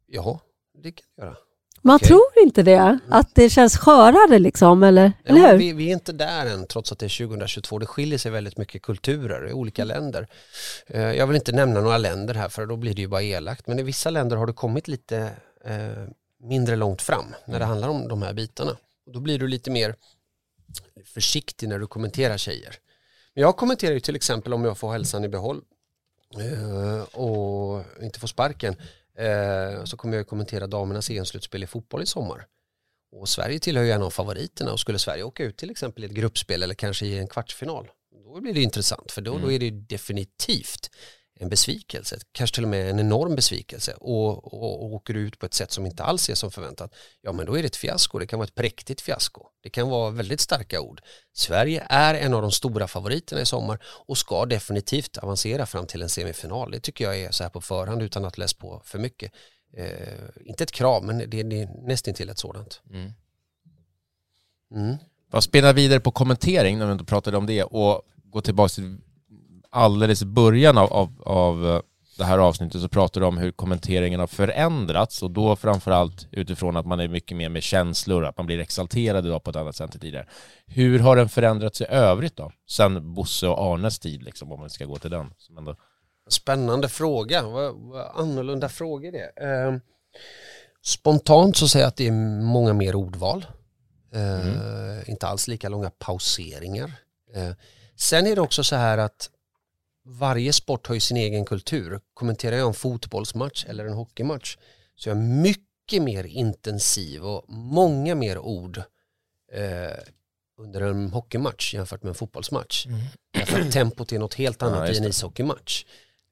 Ja, 0.06 0.40
det 0.74 0.92
kan 0.92 1.06
du 1.16 1.22
göra. 1.22 1.36
Man 1.82 1.96
Okej. 1.96 2.08
tror 2.08 2.22
inte 2.42 2.62
det, 2.62 2.98
att 3.08 3.34
det 3.34 3.50
känns 3.50 3.76
skörare 3.76 4.38
liksom, 4.38 4.82
eller, 4.82 5.02
Ja, 5.24 5.30
eller 5.30 5.52
hur? 5.52 5.58
vi, 5.58 5.72
vi 5.72 5.88
är 5.88 5.92
inte 5.92 6.12
där 6.12 6.46
än 6.46 6.66
trots 6.66 6.92
att 6.92 6.98
det 6.98 7.06
är 7.06 7.26
2022. 7.26 7.78
Det 7.78 7.86
skiljer 7.86 8.18
sig 8.18 8.30
väldigt 8.30 8.56
mycket 8.58 8.82
kulturer 8.82 9.48
i 9.48 9.52
olika 9.52 9.82
Mm. 9.82 9.96
länder. 9.96 10.28
Eh, 10.86 11.00
Jag 11.02 11.26
vill 11.26 11.36
inte 11.36 11.52
nämna 11.52 11.80
några 11.80 11.98
länder 11.98 12.34
här 12.34 12.48
för 12.48 12.66
då 12.66 12.76
blir 12.76 12.94
det 12.94 13.00
ju 13.02 13.08
bara 13.08 13.22
elakt. 13.22 13.66
Men 13.66 13.78
i 13.78 13.82
vissa 13.82 14.10
länder 14.10 14.36
har 14.36 14.46
det 14.46 14.52
kommit 14.52 14.88
lite 14.88 15.30
eh, 15.64 16.04
mindre 16.40 16.76
långt 16.76 17.02
fram 17.02 17.34
när 17.44 17.58
det 17.58 17.64
Mm. 17.64 17.68
handlar 17.68 17.88
om 17.88 18.08
de 18.08 18.22
här 18.22 18.32
bitarna. 18.32 18.76
Då 19.12 19.20
blir 19.20 19.38
du 19.38 19.48
lite 19.48 19.70
mer 19.70 19.94
försiktig 21.14 21.68
när 21.68 21.78
du 21.78 21.86
kommenterar 21.86 22.36
tjejer. 22.36 22.74
Men 23.34 23.42
jag 23.42 23.56
kommenterar 23.56 23.92
ju 23.92 24.00
till 24.00 24.16
exempel 24.16 24.54
om 24.54 24.64
jag 24.64 24.78
får 24.78 24.92
hälsan 24.92 25.24
i 25.24 25.28
behåll 25.28 25.60
eh, 26.40 27.02
och 27.18 27.84
inte 28.02 28.20
får 28.20 28.28
sparken 28.28 28.76
eh, 29.18 29.84
så 29.84 29.96
kommer 29.96 30.16
jag 30.16 30.26
kommentera 30.26 30.66
damernas 30.66 31.10
EM-slutspel 31.10 31.62
i 31.62 31.66
fotboll 31.66 32.02
i 32.02 32.06
sommar. 32.06 32.46
Och 33.12 33.28
Sverige 33.28 33.58
tillhör 33.58 33.84
ju 33.84 33.90
en 33.90 34.02
av 34.02 34.10
favoriterna 34.10 34.72
och 34.72 34.80
skulle 34.80 34.98
Sverige 34.98 35.22
åka 35.22 35.44
ut 35.44 35.56
till 35.56 35.70
exempel 35.70 36.04
i 36.04 36.06
ett 36.06 36.12
gruppspel 36.12 36.62
eller 36.62 36.74
kanske 36.74 37.06
i 37.06 37.18
en 37.18 37.28
kvartsfinal 37.28 37.88
då 38.38 38.42
blir 38.42 38.54
det 38.54 38.62
intressant 38.62 39.12
för 39.12 39.22
då, 39.22 39.38
då 39.38 39.52
är 39.52 39.58
det 39.58 39.70
definitivt 39.70 40.90
en 41.40 41.48
besvikelse, 41.48 42.18
kanske 42.32 42.54
till 42.54 42.64
och 42.64 42.70
med 42.70 42.90
en 42.90 43.00
enorm 43.00 43.36
besvikelse 43.36 43.92
och, 43.92 44.54
och, 44.54 44.82
och 44.82 44.92
åker 44.92 45.14
ut 45.14 45.38
på 45.38 45.46
ett 45.46 45.54
sätt 45.54 45.72
som 45.72 45.86
inte 45.86 46.04
alls 46.04 46.30
är 46.30 46.34
som 46.34 46.50
förväntat, 46.50 46.94
ja 47.22 47.32
men 47.32 47.46
då 47.46 47.58
är 47.58 47.62
det 47.62 47.66
ett 47.66 47.76
fiasko, 47.76 48.18
det 48.18 48.26
kan 48.26 48.38
vara 48.38 48.46
ett 48.46 48.54
präktigt 48.54 49.00
fiasko, 49.00 49.46
det 49.62 49.70
kan 49.70 49.88
vara 49.88 50.10
väldigt 50.10 50.40
starka 50.40 50.80
ord. 50.80 51.00
Sverige 51.32 51.86
är 51.88 52.14
en 52.14 52.34
av 52.34 52.42
de 52.42 52.52
stora 52.52 52.88
favoriterna 52.88 53.40
i 53.40 53.46
sommar 53.46 53.78
och 53.84 54.18
ska 54.18 54.46
definitivt 54.46 55.18
avancera 55.18 55.66
fram 55.66 55.86
till 55.86 56.02
en 56.02 56.08
semifinal, 56.08 56.70
det 56.70 56.80
tycker 56.80 57.04
jag 57.04 57.20
är 57.20 57.30
så 57.30 57.42
här 57.42 57.50
på 57.50 57.60
förhand 57.60 58.02
utan 58.02 58.24
att 58.24 58.38
läsa 58.38 58.56
på 58.58 58.82
för 58.84 58.98
mycket. 58.98 59.32
Eh, 59.76 60.18
inte 60.44 60.64
ett 60.64 60.72
krav, 60.72 61.04
men 61.04 61.18
det, 61.18 61.42
det 61.42 61.62
är 61.62 61.86
nästan 61.86 62.14
till 62.14 62.28
ett 62.28 62.38
sådant. 62.38 62.82
Mm. 62.90 63.12
Mm. 64.74 64.96
Vad 65.30 65.44
spinna 65.44 65.72
vidare 65.72 66.00
på 66.00 66.10
kommentering 66.10 66.78
när 66.78 66.86
vi 66.86 66.92
inte 66.92 67.04
pratade 67.04 67.36
om 67.36 67.46
det 67.46 67.62
och 67.62 68.02
gå 68.24 68.40
tillbaka 68.40 68.68
till 68.68 68.98
alldeles 69.70 70.22
i 70.22 70.26
början 70.26 70.78
av, 70.78 70.92
av, 70.92 71.22
av 71.24 71.66
eh, 71.66 71.80
det 72.18 72.24
här 72.24 72.38
avsnittet 72.38 72.80
så 72.80 72.88
pratar 72.88 73.20
du 73.20 73.26
om 73.26 73.38
hur 73.38 73.50
kommenteringen 73.50 74.20
har 74.20 74.26
förändrats 74.26 75.22
och 75.22 75.30
då 75.30 75.56
framförallt 75.56 76.26
utifrån 76.30 76.76
att 76.76 76.86
man 76.86 77.00
är 77.00 77.08
mycket 77.08 77.36
mer 77.36 77.48
med 77.48 77.62
känslor, 77.62 78.24
att 78.24 78.36
man 78.36 78.46
blir 78.46 78.58
exalterad 78.58 79.26
idag 79.26 79.42
på 79.42 79.50
ett 79.50 79.56
annat 79.56 79.76
sätt 79.76 79.94
än 79.94 80.00
tidigare. 80.00 80.26
Hur 80.66 80.98
har 80.98 81.16
den 81.16 81.28
förändrats 81.28 81.80
i 81.80 81.84
övrigt 81.84 82.36
då? 82.36 82.52
Sen 82.70 83.14
Bosse 83.14 83.48
och 83.48 83.58
Arnes 83.58 83.98
tid 83.98 84.22
liksom, 84.22 84.52
om 84.52 84.60
man 84.60 84.70
ska 84.70 84.84
gå 84.84 84.98
till 84.98 85.10
den. 85.10 85.34
Som 85.38 85.58
ändå... 85.58 85.76
Spännande 86.28 86.88
fråga, 86.88 87.42
vad, 87.42 87.74
vad 87.74 88.06
annorlunda 88.14 88.68
frågor 88.68 89.12
det 89.12 89.32
är. 89.36 89.66
Eh, 89.66 89.78
spontant 90.84 91.56
så 91.56 91.68
säger 91.68 91.84
jag 91.84 91.88
att 91.88 91.96
det 91.96 92.06
är 92.06 92.42
många 92.42 92.72
mer 92.72 92.94
ordval. 92.94 93.46
Eh, 94.14 94.48
mm. 94.48 95.02
Inte 95.06 95.26
alls 95.26 95.48
lika 95.48 95.68
långa 95.68 95.90
pauseringar. 95.90 96.92
Eh, 97.34 97.50
sen 97.96 98.26
är 98.26 98.34
det 98.34 98.40
också 98.40 98.64
så 98.64 98.76
här 98.76 98.98
att 98.98 99.30
varje 100.08 100.52
sport 100.52 100.86
har 100.86 100.94
ju 100.94 101.00
sin 101.00 101.16
egen 101.16 101.44
kultur. 101.44 102.00
Kommenterar 102.14 102.56
jag 102.56 102.68
en 102.68 102.74
fotbollsmatch 102.74 103.64
eller 103.68 103.86
en 103.86 103.92
hockeymatch 103.92 104.56
så 104.96 105.10
är 105.10 105.14
jag 105.14 105.24
mycket 105.24 106.02
mer 106.02 106.24
intensiv 106.24 107.24
och 107.24 107.44
många 107.48 108.14
mer 108.14 108.38
ord 108.38 108.78
eh, 109.52 109.98
under 110.58 110.80
en 110.80 111.10
hockeymatch 111.10 111.74
jämfört 111.74 112.02
med 112.02 112.08
en 112.08 112.14
fotbollsmatch. 112.14 112.86
Mm. 112.86 113.00
Därför 113.32 113.60
att 113.60 113.72
tempot 113.72 114.12
är 114.12 114.18
något 114.18 114.34
helt 114.34 114.62
annat 114.62 114.88
ja, 114.88 114.94
i 114.94 114.98
en 114.98 115.04
ishockeymatch. 115.04 115.84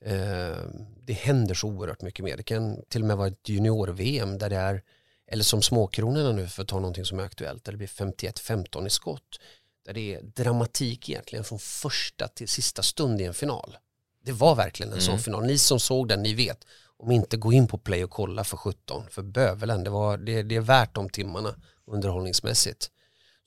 Eh, 0.05 0.57
det 1.03 1.13
händer 1.13 1.55
så 1.55 1.69
oerhört 1.69 2.03
mycket 2.03 2.25
mer. 2.25 2.37
Det 2.37 2.43
kan 2.43 2.83
till 2.89 3.03
och 3.03 3.07
med 3.07 3.17
vara 3.17 3.29
ett 3.29 3.49
junior-VM 3.49 4.39
där 4.39 4.51
det 4.51 4.57
är, 4.57 4.83
eller 5.27 5.45
som 5.45 5.63
småkronorna 5.63 6.33
nu 6.33 6.49
för 6.49 6.63
att 6.63 6.69
ta 6.69 6.77
någonting 6.77 7.05
som 7.05 7.19
är 7.19 7.25
aktuellt, 7.25 7.65
där 7.65 7.73
det 7.73 7.79
blir 7.79 7.89
51-15 7.89 8.87
i 8.87 8.91
skott. 8.91 9.41
Där 9.87 9.95
det 9.95 10.15
är 10.15 10.23
dramatik 10.23 11.09
egentligen 11.09 11.45
från 11.45 11.59
första 11.59 12.29
till 12.29 12.49
sista 12.49 12.83
stund 12.83 13.21
i 13.21 13.25
en 13.25 13.35
final. 13.35 13.77
Det 14.25 14.33
var 14.33 14.55
verkligen 14.55 14.93
en 14.93 14.99
mm. 14.99 15.07
sån 15.07 15.19
final. 15.19 15.45
Ni 15.45 15.59
som 15.59 15.81
såg 15.81 16.09
den, 16.09 16.23
ni 16.23 16.35
vet. 16.35 16.65
Om 16.97 17.11
inte 17.11 17.37
gå 17.37 17.53
in 17.53 17.67
på 17.67 17.79
play 17.79 18.05
och 18.05 18.11
kolla 18.11 18.45
för 18.45 18.57
17, 18.57 19.05
för 19.11 19.23
bövelen, 19.23 19.85
det, 19.85 19.91
var, 19.91 20.19
det, 20.19 20.43
det 20.43 20.57
är 20.57 20.61
värt 20.61 20.95
de 20.95 21.09
timmarna 21.09 21.55
underhållningsmässigt. 21.85 22.91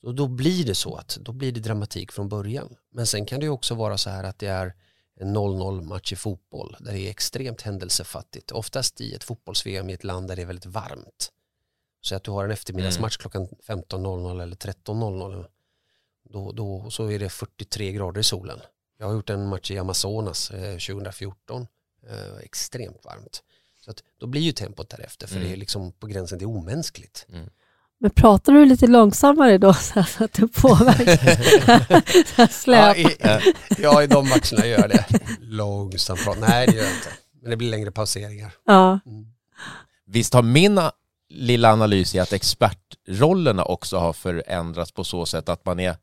Och 0.02 0.14
då 0.14 0.28
blir 0.28 0.64
det 0.64 0.74
så 0.74 0.96
att 0.96 1.18
då 1.20 1.32
blir 1.32 1.52
det 1.52 1.60
dramatik 1.60 2.12
från 2.12 2.28
början. 2.28 2.76
Men 2.92 3.06
sen 3.06 3.26
kan 3.26 3.40
det 3.40 3.46
ju 3.46 3.50
också 3.50 3.74
vara 3.74 3.98
så 3.98 4.10
här 4.10 4.24
att 4.24 4.38
det 4.38 4.46
är 4.46 4.74
en 5.16 5.36
0-0 5.36 5.82
match 5.82 6.12
i 6.12 6.16
fotboll 6.16 6.76
där 6.80 6.92
det 6.92 7.00
är 7.00 7.10
extremt 7.10 7.62
händelsefattigt. 7.62 8.52
Oftast 8.52 9.00
i 9.00 9.14
ett 9.14 9.24
fotbolls-VM 9.24 9.90
i 9.90 9.92
ett 9.92 10.04
land 10.04 10.28
där 10.28 10.36
det 10.36 10.42
är 10.42 10.46
väldigt 10.46 10.66
varmt. 10.66 11.32
Så 12.00 12.14
att 12.14 12.24
du 12.24 12.30
har 12.30 12.44
en 12.44 12.50
eftermiddagsmatch 12.50 13.16
mm. 13.16 13.20
klockan 13.20 13.48
15.00 13.82 14.42
eller 14.42 14.56
13.00 14.56 15.46
då, 16.32 16.52
då 16.52 16.90
så 16.90 17.10
är 17.10 17.18
det 17.18 17.28
43 17.28 17.92
grader 17.92 18.20
i 18.20 18.24
solen. 18.24 18.60
Jag 18.98 19.06
har 19.06 19.14
gjort 19.14 19.30
en 19.30 19.48
match 19.48 19.70
i 19.70 19.78
Amazonas 19.78 20.50
eh, 20.50 20.72
2014, 20.72 21.66
eh, 22.08 22.36
extremt 22.42 23.04
varmt. 23.04 23.42
Så 23.84 23.90
att 23.90 24.02
då 24.20 24.26
blir 24.26 24.40
ju 24.40 24.52
tempot 24.52 24.90
därefter 24.90 25.26
för 25.26 25.36
mm. 25.36 25.48
det 25.48 25.54
är 25.54 25.56
liksom 25.56 25.92
på 25.92 26.06
gränsen 26.06 26.38
till 26.38 26.46
omänskligt. 26.46 27.26
Mm. 27.32 27.50
Men 27.98 28.10
pratar 28.10 28.52
du 28.52 28.64
lite 28.64 28.86
långsammare 28.86 29.58
då 29.58 29.74
så 30.08 30.24
att 30.24 30.32
du 30.32 30.48
påverkar? 30.48 31.40
ja, 32.70 32.96
i, 32.96 33.16
ja, 33.78 34.02
i 34.02 34.06
de 34.06 34.28
matcherna 34.28 34.66
gör 34.66 34.88
det. 34.88 35.06
Långsamt 35.40 36.24
prat. 36.24 36.38
Nej, 36.40 36.66
det 36.66 36.72
gör 36.72 36.82
jag 36.82 36.92
inte. 36.92 37.08
Men 37.42 37.50
det 37.50 37.56
blir 37.56 37.70
längre 37.70 37.90
pauseringar. 37.90 38.52
Ja. 38.66 39.00
Mm. 39.06 39.26
Visst 40.06 40.34
har 40.34 40.42
min 40.42 40.80
lilla 41.28 41.72
analys 41.72 42.14
i 42.14 42.18
att 42.18 42.32
expertrollerna 42.32 43.64
också 43.64 43.98
har 43.98 44.12
förändrats 44.12 44.92
på 44.92 45.04
så 45.04 45.26
sätt 45.26 45.48
att 45.48 45.64
man 45.64 45.80
är 45.80 45.96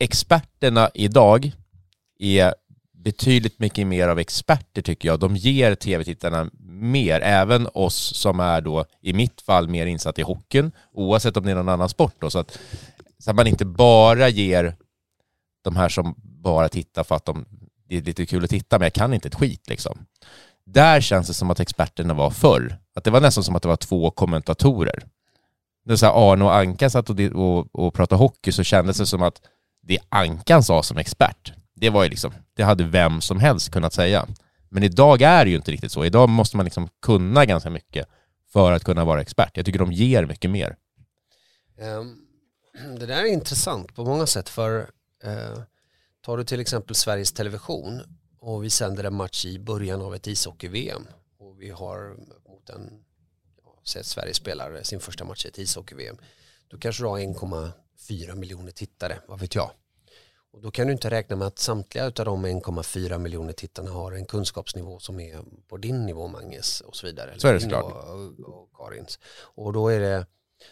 experterna 0.00 0.90
idag 0.94 1.52
är 2.18 2.54
betydligt 2.92 3.58
mycket 3.58 3.86
mer 3.86 4.08
av 4.08 4.18
experter 4.18 4.82
tycker 4.82 5.08
jag. 5.08 5.20
De 5.20 5.36
ger 5.36 5.74
tv-tittarna 5.74 6.50
mer, 6.64 7.20
även 7.20 7.68
oss 7.74 8.16
som 8.16 8.40
är 8.40 8.60
då 8.60 8.84
i 9.00 9.12
mitt 9.12 9.40
fall 9.40 9.68
mer 9.68 9.86
insatt 9.86 10.18
i 10.18 10.22
hockeyn, 10.22 10.72
oavsett 10.92 11.36
om 11.36 11.44
det 11.44 11.50
är 11.50 11.54
någon 11.54 11.68
annan 11.68 11.88
sport 11.88 12.14
då, 12.18 12.30
så 12.30 12.38
att, 12.38 12.58
så 13.18 13.30
att 13.30 13.36
man 13.36 13.46
inte 13.46 13.64
bara 13.64 14.28
ger 14.28 14.76
de 15.62 15.76
här 15.76 15.88
som 15.88 16.14
bara 16.18 16.68
tittar 16.68 17.04
för 17.04 17.14
att 17.14 17.24
de, 17.24 17.44
det 17.88 17.96
är 17.96 18.02
lite 18.02 18.26
kul 18.26 18.44
att 18.44 18.50
titta 18.50 18.78
men 18.78 18.86
jag 18.86 18.92
kan 18.92 19.14
inte 19.14 19.28
ett 19.28 19.34
skit 19.34 19.68
liksom. 19.68 20.06
Där 20.64 21.00
känns 21.00 21.26
det 21.26 21.34
som 21.34 21.50
att 21.50 21.60
experterna 21.60 22.14
var 22.14 22.30
förr. 22.30 22.78
Att 22.94 23.04
det 23.04 23.10
var 23.10 23.20
nästan 23.20 23.44
som 23.44 23.56
att 23.56 23.62
det 23.62 23.68
var 23.68 23.76
två 23.76 24.10
kommentatorer. 24.10 25.04
När 25.84 25.96
så 25.96 26.06
här 26.06 26.32
Arne 26.32 26.44
och 26.44 26.54
Anka 26.54 26.90
satt 26.90 27.10
och, 27.10 27.20
och, 27.20 27.74
och 27.74 27.94
pratade 27.94 28.18
hockey 28.18 28.52
så 28.52 28.62
kändes 28.62 28.98
det 28.98 29.06
som 29.06 29.22
att 29.22 29.40
det 29.82 29.98
Ankan 30.08 30.62
sa 30.62 30.82
som 30.82 30.98
expert, 30.98 31.52
det 31.74 31.90
var 31.90 32.02
ju 32.02 32.10
liksom, 32.10 32.32
det 32.54 32.62
hade 32.62 32.84
vem 32.84 33.20
som 33.20 33.40
helst 33.40 33.70
kunnat 33.70 33.92
säga. 33.92 34.26
Men 34.68 34.82
idag 34.82 35.22
är 35.22 35.44
det 35.44 35.50
ju 35.50 35.56
inte 35.56 35.70
riktigt 35.70 35.92
så. 35.92 36.04
Idag 36.04 36.28
måste 36.28 36.56
man 36.56 36.64
liksom 36.64 36.88
kunna 37.02 37.44
ganska 37.44 37.70
mycket 37.70 38.08
för 38.52 38.72
att 38.72 38.84
kunna 38.84 39.04
vara 39.04 39.20
expert. 39.20 39.56
Jag 39.56 39.66
tycker 39.66 39.78
de 39.78 39.92
ger 39.92 40.26
mycket 40.26 40.50
mer. 40.50 40.76
Ehm, 41.78 42.18
det 42.98 43.06
där 43.06 43.22
är 43.22 43.26
intressant 43.26 43.94
på 43.94 44.04
många 44.04 44.26
sätt 44.26 44.48
för 44.48 44.90
eh, 45.24 45.62
tar 46.20 46.36
du 46.36 46.44
till 46.44 46.60
exempel 46.60 46.94
Sveriges 46.94 47.32
Television 47.32 48.02
och 48.40 48.64
vi 48.64 48.70
sänder 48.70 49.04
en 49.04 49.14
match 49.14 49.44
i 49.44 49.58
början 49.58 50.02
av 50.02 50.14
ett 50.14 50.26
ishockey-VM 50.26 51.06
och 51.38 51.62
vi 51.62 51.70
har 51.70 52.16
mot 52.48 52.70
en, 52.70 52.90
ja, 53.64 53.80
sett 53.84 54.06
Sverige 54.06 54.34
spelar 54.34 54.82
sin 54.82 55.00
första 55.00 55.24
match 55.24 55.44
i 55.44 55.48
ett 55.48 55.58
ishockey-VM 55.58 56.16
då 56.68 56.78
kanske 56.78 57.02
du 57.02 57.06
har 57.06 57.18
1,4 58.12 58.34
miljoner 58.34 58.72
tittare, 58.72 59.18
vad 59.26 59.40
vet 59.40 59.54
jag. 59.54 59.70
Och 60.52 60.62
då 60.62 60.70
kan 60.70 60.86
du 60.86 60.92
inte 60.92 61.10
räkna 61.10 61.36
med 61.36 61.46
att 61.46 61.58
samtliga 61.58 62.04
av 62.04 62.12
de 62.12 62.46
1,4 62.46 63.18
miljoner 63.18 63.52
tittarna 63.52 63.90
har 63.90 64.12
en 64.12 64.24
kunskapsnivå 64.24 64.98
som 64.98 65.20
är 65.20 65.42
på 65.68 65.76
din 65.76 66.06
nivå 66.06 66.28
Manges 66.28 66.80
och 66.80 66.96
så 66.96 67.06
vidare. 67.06 67.34
Så 67.38 67.48
är 67.48 67.54
det 67.54 67.60
såklart. 67.60 67.84
Och, 67.84 68.48
och 68.48 68.70
Karins. 68.76 69.18
Och 69.54 69.72
då 69.72 69.88
är 69.88 70.00
det 70.00 70.26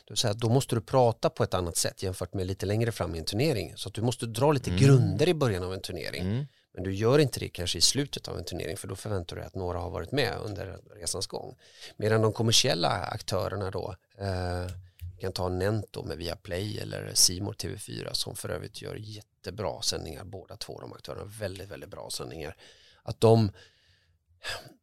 då, 0.05 0.33
då 0.35 0.49
måste 0.49 0.75
du 0.75 0.81
prata 0.81 1.31
på 1.31 1.45
ett 1.45 1.55
annat 1.55 1.77
sätt 1.77 2.03
jämfört 2.03 2.35
med 2.35 2.47
lite 2.47 2.67
längre 2.67 2.93
fram 2.93 3.15
i 3.15 3.19
en 3.19 3.25
turnering. 3.25 3.73
Så 3.77 3.91
du 3.91 4.03
måste 4.03 4.27
dra 4.27 4.53
lite 4.53 4.71
mm. 4.71 4.83
grunder 4.83 5.29
i 5.29 5.35
början 5.35 5.63
av 5.63 5.75
en 5.75 5.81
turnering. 5.81 6.23
Mm. 6.23 6.47
Men 6.75 6.85
du 6.85 6.95
gör 6.95 7.19
inte 7.19 7.41
det 7.41 7.49
kanske 7.49 7.79
i 7.79 7.81
slutet 7.81 8.29
av 8.29 8.39
en 8.39 8.45
turnering 8.45 8.77
för 8.77 8.89
då 8.89 8.97
förväntar 8.97 9.37
du 9.37 9.41
dig 9.41 9.47
att 9.47 9.55
några 9.55 9.79
har 9.79 9.91
varit 9.91 10.13
med 10.13 10.37
under 10.45 10.79
resans 10.97 11.27
gång. 11.27 11.57
Medan 11.97 12.23
de 12.23 12.33
kommersiella 12.33 12.89
aktörerna 12.89 13.71
då 13.71 13.95
eh, 14.19 14.67
kan 15.21 15.33
ta 15.33 15.49
Nento 15.49 16.05
med 16.05 16.19
Viaplay 16.19 16.79
eller 16.79 17.11
Simor 17.15 17.53
TV4 17.53 18.13
som 18.13 18.37
för 18.37 18.49
övrigt 18.49 18.83
gör 18.83 18.95
jättebra 18.95 19.83
sändningar 19.83 20.25
båda 20.25 20.57
två 20.57 20.81
de 20.81 20.93
aktörerna, 20.93 21.25
väldigt 21.25 21.69
väldigt 21.69 21.91
bra 21.91 22.11
sändningar. 22.11 22.57
Att 23.03 23.21
de 23.21 23.51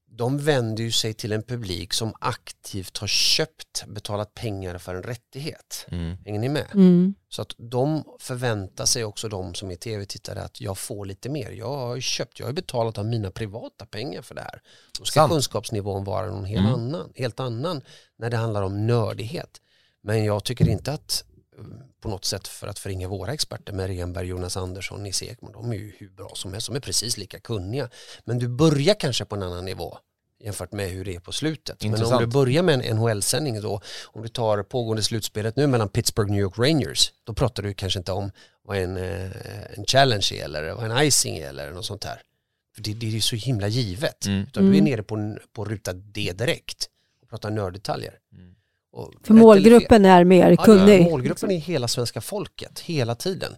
de 0.09 0.37
vänder 0.37 0.83
ju 0.83 0.91
sig 0.91 1.13
till 1.13 1.31
en 1.31 1.43
publik 1.43 1.93
som 1.93 2.13
aktivt 2.19 2.97
har 2.97 3.07
köpt, 3.07 3.85
betalat 3.87 4.33
pengar 4.33 4.77
för 4.77 4.95
en 4.95 5.03
rättighet. 5.03 5.85
Mm. 5.91 6.17
Hänger 6.25 6.39
ni 6.39 6.49
med? 6.49 6.67
Mm. 6.73 7.15
Så 7.29 7.41
att 7.41 7.55
de 7.57 8.03
förväntar 8.19 8.85
sig 8.85 9.03
också 9.03 9.29
de 9.29 9.53
som 9.53 9.71
är 9.71 9.75
tv-tittare 9.75 10.41
att 10.41 10.61
jag 10.61 10.77
får 10.77 11.05
lite 11.05 11.29
mer. 11.29 11.51
Jag 11.51 11.77
har 11.77 11.99
köpt, 11.99 12.39
jag 12.39 12.45
har 12.45 12.53
betalat 12.53 12.97
av 12.97 13.05
mina 13.05 13.31
privata 13.31 13.85
pengar 13.85 14.21
för 14.21 14.35
det 14.35 14.41
här. 14.41 14.61
Då 14.99 15.05
ska 15.05 15.19
Sant. 15.19 15.31
kunskapsnivån 15.31 16.03
vara 16.03 16.27
någon 16.27 16.45
helt, 16.45 16.67
mm. 16.67 16.73
annan, 16.73 17.11
helt 17.15 17.39
annan 17.39 17.81
när 18.17 18.29
det 18.29 18.37
handlar 18.37 18.61
om 18.61 18.87
nördighet. 18.87 19.61
Men 20.07 20.25
jag 20.25 20.43
tycker 20.43 20.69
inte 20.69 20.93
att 20.93 21.23
eh, 21.57 21.63
på 22.01 22.09
något 22.09 22.25
sätt 22.25 22.47
för 22.47 22.67
att 22.67 22.79
förringa 22.79 23.07
våra 23.07 23.33
experter 23.33 23.73
med 23.73 23.87
Renberg, 23.87 24.27
Jonas 24.27 24.57
Andersson, 24.57 25.03
Nisse 25.03 25.25
Ekman, 25.25 25.51
de 25.51 25.71
är 25.71 25.75
ju 25.75 25.93
hur 25.97 26.09
bra 26.09 26.31
som 26.35 26.53
helst, 26.53 26.67
de 26.67 26.75
är 26.75 26.79
precis 26.79 27.17
lika 27.17 27.39
kunniga. 27.39 27.89
Men 28.25 28.39
du 28.39 28.47
börjar 28.47 28.95
kanske 28.99 29.25
på 29.25 29.35
en 29.35 29.43
annan 29.43 29.65
nivå 29.65 29.97
jämfört 30.43 30.71
med 30.71 30.89
hur 30.89 31.05
det 31.05 31.15
är 31.15 31.19
på 31.19 31.31
slutet. 31.31 31.83
Intressant. 31.83 32.09
Men 32.09 32.17
om 32.17 32.23
du 32.23 32.33
börjar 32.33 32.63
med 32.63 32.85
en 32.85 32.97
NHL-sändning 32.97 33.61
då, 33.61 33.81
om 34.05 34.21
du 34.21 34.27
tar 34.27 34.63
pågående 34.63 35.03
slutspelet 35.03 35.55
nu 35.55 35.67
mellan 35.67 35.89
Pittsburgh 35.89 36.31
New 36.31 36.41
York 36.41 36.57
Rangers, 36.57 37.11
då 37.23 37.33
pratar 37.33 37.63
du 37.63 37.73
kanske 37.73 37.99
inte 37.99 38.11
om 38.11 38.31
vad 38.63 38.77
en, 38.77 38.97
eh, 38.97 39.77
en 39.77 39.85
challenge 39.85 40.29
är 40.33 40.43
eller 40.43 40.73
vad 40.73 40.91
en 40.91 41.07
icing 41.07 41.37
är 41.37 41.49
eller 41.49 41.71
något 41.71 41.85
sånt 41.85 42.03
här. 42.03 42.21
För 42.75 42.81
det, 42.81 42.93
det 42.93 43.17
är 43.17 43.21
så 43.21 43.35
himla 43.35 43.67
givet. 43.67 44.25
Mm. 44.25 44.41
Utan 44.41 44.63
du 44.63 44.69
är 44.69 44.79
mm. 44.79 44.91
nere 44.91 45.03
på, 45.03 45.37
på 45.53 45.65
ruta 45.65 45.93
D 45.93 46.33
direkt 46.35 46.89
och 47.21 47.29
pratar 47.29 47.49
nörddetaljer. 47.49 48.13
Mm. 48.33 48.56
För 49.23 49.33
målgruppen 49.33 50.05
är 50.05 50.23
mer 50.23 50.55
kunnig. 50.55 51.01
Ja, 51.01 51.09
målgruppen 51.09 51.51
är 51.51 51.57
hela 51.57 51.87
svenska 51.87 52.21
folket, 52.21 52.79
hela 52.79 53.15
tiden. 53.15 53.55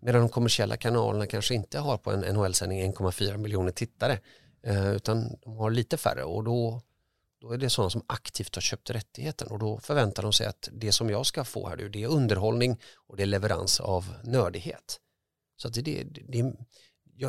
Medan 0.00 0.20
de 0.20 0.28
kommersiella 0.28 0.76
kanalerna 0.76 1.26
kanske 1.26 1.54
inte 1.54 1.78
har 1.78 1.98
på 1.98 2.10
en 2.10 2.20
NHL-sändning 2.20 2.92
1,4 2.92 3.36
miljoner 3.36 3.72
tittare. 3.72 4.18
Eh, 4.66 4.92
utan 4.92 5.36
de 5.42 5.56
har 5.56 5.70
lite 5.70 5.96
färre 5.96 6.24
och 6.24 6.44
då, 6.44 6.82
då 7.40 7.52
är 7.52 7.58
det 7.58 7.70
sådana 7.70 7.90
som 7.90 8.02
aktivt 8.06 8.54
har 8.54 8.62
köpt 8.62 8.90
rättigheten 8.90 9.48
och 9.48 9.58
då 9.58 9.78
förväntar 9.78 10.22
de 10.22 10.32
sig 10.32 10.46
att 10.46 10.68
det 10.72 10.92
som 10.92 11.10
jag 11.10 11.26
ska 11.26 11.44
få 11.44 11.68
här 11.68 11.76
nu 11.76 11.88
det 11.88 12.02
är 12.02 12.08
underhållning 12.08 12.76
och 12.94 13.16
det 13.16 13.22
är 13.22 13.26
leverans 13.26 13.80
av 13.80 14.14
nördighet. 14.24 15.00
Så 15.56 15.68
det, 15.68 15.80
det, 15.82 16.04
det, 16.04 16.52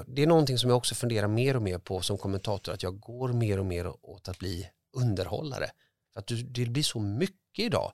det 0.08 0.22
är 0.24 0.28
någonting 0.28 0.58
som 0.58 0.70
jag 0.70 0.78
också 0.78 0.96
funderar 0.96 1.28
mer 1.28 1.56
och 1.56 1.62
mer 1.62 1.78
på 1.78 2.02
som 2.02 2.18
kommentator 2.18 2.74
att 2.74 2.84
jag 2.84 3.00
går 3.00 3.34
mer 3.34 3.60
och 3.60 3.66
mer 3.66 4.06
åt 4.06 4.30
att 4.30 4.40
bli 4.40 4.70
underhållare. 4.94 5.70
För 6.14 6.20
att 6.20 6.32
det 6.46 6.66
blir 6.66 6.84
så 6.84 7.00
mycket 7.00 7.66
idag. 7.66 7.94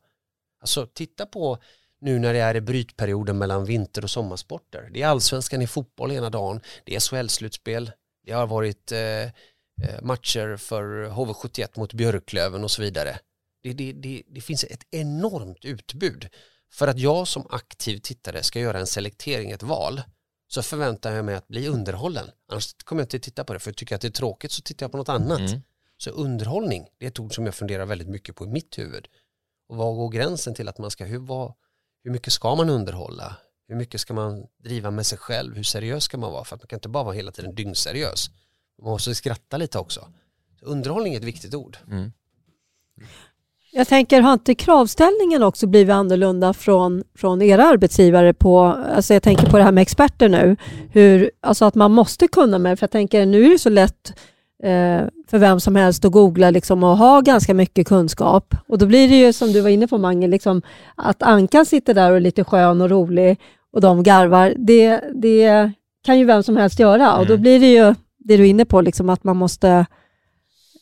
Alltså 0.62 0.88
titta 0.94 1.26
på 1.26 1.58
nu 2.02 2.20
när 2.20 2.34
det 2.34 2.40
är 2.40 2.56
i 2.56 2.62
brytperioden 2.62 3.38
mellan 3.38 3.66
vinter 3.66 4.04
och 4.04 4.10
sommarsporter. 4.10 4.90
Det 4.94 5.02
är 5.02 5.08
allsvenskan 5.08 5.62
i 5.62 5.68
fotboll 5.68 6.12
ena 6.12 6.30
dagen, 6.30 6.62
det 6.84 6.96
är 6.96 7.00
SHL-slutspel, 7.00 7.92
det 8.26 8.32
har 8.32 8.48
varit 8.48 8.92
eh, 8.92 9.00
eh 9.00 9.32
matcher 10.02 10.58
för 10.58 11.10
HV71 11.10 11.80
mot 11.80 11.94
Björklöven 11.94 12.64
och 12.64 12.72
så 12.72 12.82
vidare. 12.82 13.20
Det, 13.64 13.74
det, 13.74 13.94
det, 13.94 14.24
det 14.28 14.42
finns 14.42 14.64
ett 14.64 14.84
enormt 14.92 15.66
utbud. 15.66 16.30
För 16.72 16.88
att 16.88 17.00
jag 17.00 17.28
som 17.28 17.48
aktiv 17.50 17.98
tittare 17.98 18.44
ska 18.44 18.60
göra 18.60 18.80
en 18.80 18.88
selektering, 18.88 19.52
ett 19.52 19.64
val, 19.64 20.02
så 20.48 20.62
förväntar 20.62 21.16
jag 21.16 21.26
mig 21.26 21.36
att 21.36 21.48
bli 21.48 21.68
underhållen. 21.68 22.32
Annars 22.52 22.74
kommer 22.84 23.02
jag 23.02 23.06
inte 23.06 23.20
titta 23.20 23.44
på 23.44 23.54
det, 23.54 23.60
för 23.60 23.70
jag 23.70 23.76
tycker 23.76 23.96
att 23.96 24.02
det 24.02 24.08
är 24.08 24.12
tråkigt 24.12 24.52
så 24.52 24.62
tittar 24.62 24.84
jag 24.84 24.92
på 24.92 24.98
något 24.98 25.10
annat. 25.10 25.40
Mm. 25.40 25.62
Så 26.02 26.10
underhållning, 26.10 26.88
det 26.98 27.06
är 27.06 27.10
ett 27.10 27.20
ord 27.20 27.36
som 27.36 27.46
jag 27.46 27.56
funderar 27.56 27.86
väldigt 27.86 28.10
mycket 28.10 28.36
på 28.36 28.46
i 28.46 28.48
mitt 28.48 28.78
huvud. 28.78 29.08
Och 29.70 29.76
vad 29.76 29.96
går 29.96 30.10
gränsen 30.10 30.54
till 30.54 30.68
att 30.68 30.78
man 30.78 30.92
ska, 30.92 31.06
hur, 31.06 31.20
vad, 31.20 31.54
hur 32.04 32.12
mycket 32.12 32.34
ska 32.34 32.56
man 32.56 32.70
underhålla? 32.70 33.36
Hur 33.68 33.76
mycket 33.76 34.02
ska 34.02 34.14
man 34.14 34.48
driva 34.64 34.92
med 34.92 35.06
sig 35.06 35.18
själv? 35.18 35.56
Hur 35.56 35.64
seriös 35.64 36.04
ska 36.04 36.18
man 36.18 36.32
vara? 36.32 36.44
För 36.44 36.56
att 36.56 36.62
man 36.62 36.68
kan 36.68 36.78
inte 36.78 36.90
bara 36.90 37.04
vara 37.04 37.16
hela 37.16 37.32
tiden 37.32 37.56
dyngseriös. 37.56 38.30
Man 38.82 38.92
måste 38.92 39.16
skratta 39.16 39.58
lite 39.58 39.80
också. 39.80 40.08
Så 40.60 40.66
underhållning 40.66 41.14
är 41.14 41.18
ett 41.18 41.24
viktigt 41.24 41.56
ord. 41.56 41.78
Mm. 41.88 42.12
Jag 43.72 43.88
tänker, 43.88 44.22
har 44.22 44.34
inte 44.34 44.56
kravställningen 44.56 45.44
också 45.44 45.68
blivit 45.68 45.94
annorlunda 45.94 46.54
från, 46.54 47.04
från 47.16 47.42
era 47.42 47.66
arbetsgivare 47.66 48.34
på, 48.34 48.60
alltså 48.66 49.14
jag 49.14 49.24
tänker 49.24 49.50
på 49.50 49.58
det 49.58 49.64
här 49.64 49.72
med 49.72 49.82
experter 49.82 50.30
nu, 50.30 50.58
hur, 50.92 51.32
alltså 51.42 51.66
att 51.66 51.76
man 51.76 51.92
måste 51.92 52.28
kunna 52.28 52.60
mer, 52.60 52.76
för 52.76 52.84
jag 52.84 52.92
tänker 52.92 53.26
nu 53.26 53.46
är 53.46 53.50
det 53.50 53.60
så 53.60 53.70
lätt 53.70 54.14
för 55.30 55.38
vem 55.38 55.60
som 55.60 55.76
helst 55.76 56.06
att 56.06 56.12
googla 56.12 56.50
liksom, 56.52 56.84
och 56.84 56.98
ha 56.98 57.22
ganska 57.22 57.54
mycket 57.54 57.88
kunskap. 57.88 58.56
Och 58.68 58.78
då 58.78 58.86
blir 58.86 59.10
det 59.10 59.16
ju 59.20 59.34
som 59.34 59.52
du 59.54 59.62
var 59.62 59.70
inne 59.70 59.88
på 59.88 59.98
Mange, 59.98 60.28
liksom, 60.28 60.62
att 60.96 61.24
Ankan 61.24 61.66
sitter 61.66 61.94
där 61.94 62.12
och 62.12 62.18
är 62.18 62.22
lite 62.22 62.44
skön 62.44 62.82
och 62.82 62.90
rolig 62.90 63.40
och 63.74 63.82
de 63.82 64.04
garvar, 64.04 64.54
det, 64.58 65.02
det 65.16 65.72
kan 66.06 66.20
ju 66.20 66.26
vem 66.26 66.44
som 66.44 66.58
helst 66.58 66.80
göra 66.80 67.18
och 67.18 67.26
då 67.26 67.34
Mm. 67.34 67.42
blir 67.42 67.60
det 67.60 67.74
ju 67.74 67.96
det 68.18 68.38
du 68.38 68.44
är 68.44 68.50
inne 68.50 68.66
på, 68.66 68.82
liksom, 68.82 69.10
att 69.10 69.24
man 69.24 69.38
måste 69.38 69.86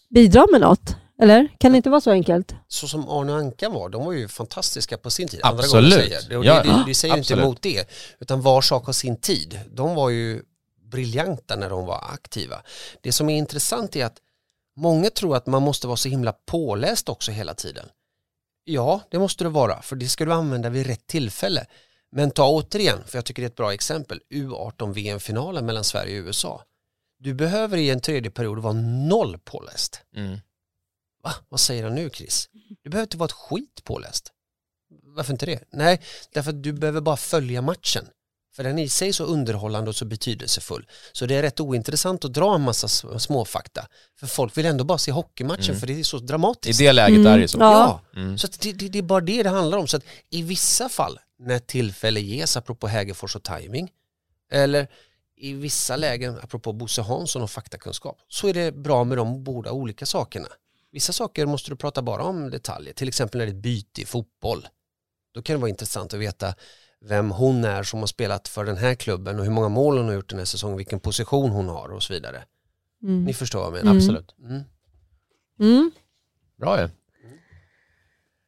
bidra 0.09 0.45
med 0.51 0.61
något. 0.61 0.95
Eller? 1.21 1.47
Kan 1.59 1.71
det 1.71 1.75
inte 1.77 1.89
vara 1.89 2.01
så 2.01 2.11
enkelt? 2.11 2.55
Så 2.67 2.87
som 2.87 3.09
Arne 3.09 3.31
och 3.31 3.37
Anka 3.39 3.69
var, 3.69 3.89
de 3.89 4.05
var 4.05 4.13
ju 4.13 4.27
fantastiska 4.27 4.97
på 4.97 5.09
sin 5.09 5.27
tid. 5.27 5.39
Andra 5.43 5.59
Absolut. 5.63 5.93
gånger 5.93 6.03
säger. 6.05 6.29
Det, 6.41 6.47
Ja, 6.47 6.53
det, 6.63 6.69
det, 6.69 6.83
det 6.87 6.93
säger 6.93 7.13
inte 7.13 7.19
absolut. 7.33 7.43
emot 7.43 7.61
det. 7.61 7.89
Utan 8.19 8.41
var 8.41 8.61
sak 8.61 8.85
har 8.85 8.93
sin 8.93 9.15
tid. 9.21 9.59
De 9.73 9.95
var 9.95 10.09
ju 10.09 10.41
briljanta 10.89 11.55
när 11.55 11.69
de 11.69 11.85
var 11.85 12.03
aktiva. 12.13 12.61
Det 13.01 13.11
som 13.11 13.29
är 13.29 13.37
intressant 13.37 13.95
är 13.95 14.05
att 14.05 14.21
många 14.75 15.09
tror 15.09 15.35
att 15.35 15.45
man 15.45 15.61
måste 15.61 15.87
vara 15.87 15.97
så 15.97 16.09
himla 16.09 16.33
påläst 16.33 17.09
också 17.09 17.31
hela 17.31 17.53
tiden. 17.53 17.89
Ja, 18.63 19.01
det 19.09 19.19
måste 19.19 19.43
du 19.43 19.49
vara, 19.49 19.81
för 19.81 19.95
det 19.95 20.07
ska 20.07 20.25
du 20.25 20.33
använda 20.33 20.69
vid 20.69 20.87
rätt 20.87 21.07
tillfälle. 21.07 21.65
Men 22.11 22.31
ta 22.31 22.49
återigen, 22.49 23.03
för 23.05 23.17
jag 23.17 23.25
tycker 23.25 23.41
det 23.41 23.45
är 23.45 23.49
ett 23.49 23.55
bra 23.55 23.73
exempel, 23.73 24.21
U18 24.29 24.93
VM-finalen 24.93 25.65
mellan 25.65 25.83
Sverige 25.83 26.19
och 26.19 26.25
USA. 26.25 26.63
Du 27.19 27.33
behöver 27.33 27.77
i 27.77 27.89
en 27.89 28.01
tredje 28.01 28.31
period 28.31 28.59
vara 28.59 28.73
noll 29.07 29.37
påläst. 29.37 30.01
Mm. 30.15 30.39
Va? 31.23 31.33
Vad 31.49 31.59
säger 31.59 31.83
han 31.83 31.95
nu 31.95 32.09
Chris? 32.09 32.49
Du 32.81 32.89
behöver 32.89 33.05
inte 33.05 33.17
vara 33.17 33.25
ett 33.25 33.31
skit 33.31 33.83
påläst. 33.83 34.31
Varför 35.03 35.33
inte 35.33 35.45
det? 35.45 35.63
Nej, 35.69 36.01
därför 36.31 36.49
att 36.49 36.63
du 36.63 36.73
behöver 36.73 37.01
bara 37.01 37.17
följa 37.17 37.61
matchen. 37.61 38.07
För 38.57 38.63
den 38.63 38.79
är 38.79 38.83
i 38.83 38.89
sig 38.89 39.13
så 39.13 39.23
underhållande 39.23 39.89
och 39.89 39.95
så 39.95 40.05
betydelsefull. 40.05 40.87
Så 41.11 41.25
det 41.25 41.35
är 41.35 41.41
rätt 41.41 41.59
ointressant 41.59 42.25
att 42.25 42.33
dra 42.33 42.55
en 42.55 42.61
massa 42.61 42.87
småfakta. 43.19 43.87
För 44.19 44.27
folk 44.27 44.57
vill 44.57 44.65
ändå 44.65 44.83
bara 44.83 44.97
se 44.97 45.11
hockeymatchen 45.11 45.63
Mm. 45.69 45.79
för 45.79 45.87
det 45.87 45.99
är 45.99 46.03
så 46.03 46.17
I 46.17 46.21
dramatiskt. 46.21 46.79
det 46.79 46.91
läget 46.93 47.19
Mm. 47.19 47.27
är 47.33 47.39
det 47.39 47.47
så. 47.47 47.57
Ja. 47.57 48.01
Ja, 48.13 48.21
Mm. 48.21 48.37
så 48.37 48.47
att 48.47 48.59
det, 48.61 48.73
det, 48.73 48.87
det 48.89 48.97
är 48.99 49.03
bara 49.03 49.21
det 49.21 49.43
det 49.43 49.49
handlar 49.49 49.77
om. 49.77 49.87
Så 49.87 49.97
att 49.97 50.03
i 50.29 50.41
vissa 50.41 50.89
fall, 50.89 51.19
när 51.39 51.59
tillfälle 51.59 52.19
ges, 52.19 52.57
apropå 52.57 52.87
Hägerfors 52.87 53.35
och 53.35 53.43
timing 53.43 53.89
eller 54.51 54.87
i 55.37 55.53
vissa 55.53 55.95
lägen, 55.95 56.39
apropå 56.43 56.73
Bosse 56.73 57.01
Hansson 57.01 57.41
och 57.41 57.51
faktakunskap, 57.51 58.17
så 58.27 58.47
är 58.47 58.53
det 58.53 58.71
bra 58.71 59.03
med 59.03 59.17
de 59.17 59.43
båda 59.43 59.71
olika 59.71 60.05
sakerna. 60.05 60.47
Vissa 60.91 61.13
saker 61.13 61.45
måste 61.45 61.71
du 61.71 61.75
prata 61.75 62.01
bara 62.01 62.23
om 62.23 62.49
detaljer, 62.49 62.93
till 62.93 63.07
exempel 63.07 63.37
när 63.37 63.45
det 63.45 63.51
är 63.51 63.55
ett 63.55 63.61
byte 63.61 64.01
i 64.01 64.05
fotboll. 64.05 64.67
Då 65.33 65.41
kan 65.41 65.53
det 65.55 65.59
vara 65.59 65.69
intressant 65.69 66.13
att 66.13 66.19
veta 66.19 66.53
vem 67.05 67.31
hon 67.31 67.65
är 67.65 67.83
som 67.83 67.99
har 67.99 68.07
spelat 68.07 68.47
för 68.47 68.65
den 68.65 68.77
här 68.77 68.95
klubben 68.95 69.39
och 69.39 69.45
hur 69.45 69.51
många 69.51 69.69
mål 69.69 69.97
hon 69.97 70.07
har 70.07 70.13
gjort 70.13 70.29
den 70.29 70.39
här 70.39 70.45
säsongen, 70.45 70.77
vilken 70.77 70.99
position 70.99 71.49
hon 71.49 71.67
har 71.69 71.89
och 71.89 72.03
så 72.03 72.13
vidare. 72.13 72.43
Mm. 73.03 73.23
Ni 73.23 73.33
förstår 73.33 73.59
vad 73.59 73.67
jag 73.67 73.73
menar? 73.73 73.91
Mm. 73.91 73.97
Absolut. 73.97 74.35
Mm. 74.43 74.61
Mm. 75.59 75.91
Bra 76.59 76.81
ju. 76.81 76.89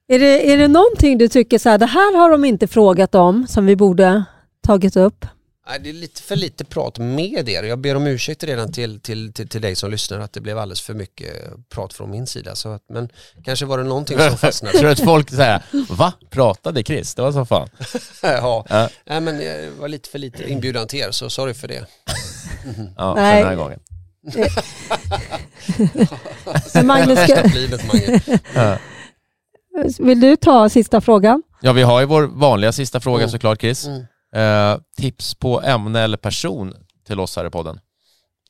Är, 0.07 0.19
det, 0.19 0.53
är 0.53 0.57
det 0.57 0.67
någonting 0.67 1.17
du 1.17 1.27
tycker 1.27 1.57
så 1.57 1.69
här, 1.69 1.77
det 1.77 1.85
här 1.85 2.17
har 2.17 2.29
de 2.29 2.45
inte 2.45 2.67
frågat 2.67 3.15
om 3.15 3.47
som 3.47 3.65
vi 3.65 3.75
borde 3.75 4.23
tagit 4.61 4.95
upp? 4.95 5.25
Nej, 5.69 5.79
det 5.79 5.89
är 5.89 5.93
lite 5.93 6.21
för 6.21 6.35
lite 6.35 6.65
prat 6.65 6.97
med 6.97 7.49
er. 7.49 7.63
Jag 7.63 7.79
ber 7.79 7.95
om 7.95 8.07
ursäkt 8.07 8.43
redan 8.43 8.71
till, 8.71 8.99
till, 8.99 9.33
till, 9.33 9.47
till 9.49 9.61
dig 9.61 9.75
som 9.75 9.91
lyssnar 9.91 10.19
att 10.19 10.33
det 10.33 10.41
blev 10.41 10.57
alldeles 10.57 10.81
för 10.81 10.93
mycket 10.93 11.33
prat 11.69 11.93
från 11.93 12.11
min 12.11 12.27
sida. 12.27 12.55
Så 12.55 12.69
att, 12.69 12.81
men 12.89 13.09
kanske 13.45 13.65
var 13.65 13.77
det 13.77 13.83
någonting 13.83 14.17
som 14.17 14.27
Tror 14.27 14.37
fastnade. 14.37 14.79
du 14.81 14.89
att 14.89 14.99
folk 15.03 15.29
säger 15.29 15.61
va? 15.89 16.13
Pratade 16.29 16.83
Chris? 16.83 17.15
Det 17.15 17.21
var 17.21 17.31
så 17.31 17.45
fan. 17.45 17.69
ja. 18.21 18.65
Ja. 18.69 18.89
Nej, 19.05 19.21
men 19.21 19.37
det 19.37 19.69
var 19.79 19.87
lite 19.87 20.09
för 20.09 20.19
lite 20.19 20.51
inbjudan 20.51 20.87
till 20.87 20.99
er, 20.99 21.11
så 21.11 21.29
sorry 21.29 21.53
för 21.53 21.67
det. 21.67 21.85
Ja, 22.97 23.15
Nej. 23.15 23.39
den 23.39 23.47
här 23.47 23.55
gången. 23.55 23.79
Så 26.73 26.83
Magnus, 26.85 27.19
ska. 27.19 27.43
Ja. 28.55 28.77
vill 29.99 30.19
du 30.19 30.35
ta 30.35 30.69
sista 30.69 31.01
frågan? 31.01 31.43
Ja, 31.61 31.73
vi 31.73 31.81
har 31.81 31.99
ju 31.99 32.05
vår 32.05 32.23
vanliga 32.23 32.71
sista 32.71 32.99
fråga 32.99 33.23
Mm. 33.23 33.31
såklart 33.31 33.61
Chris. 33.61 33.85
Mm. 33.85 34.05
Eh, 34.35 34.77
tips 34.97 35.35
på 35.35 35.61
ämne 35.61 36.01
eller 36.01 36.17
person 36.17 36.73
till 37.07 37.19
oss 37.19 37.35
här 37.35 37.47
i 37.47 37.49
podden. 37.49 37.79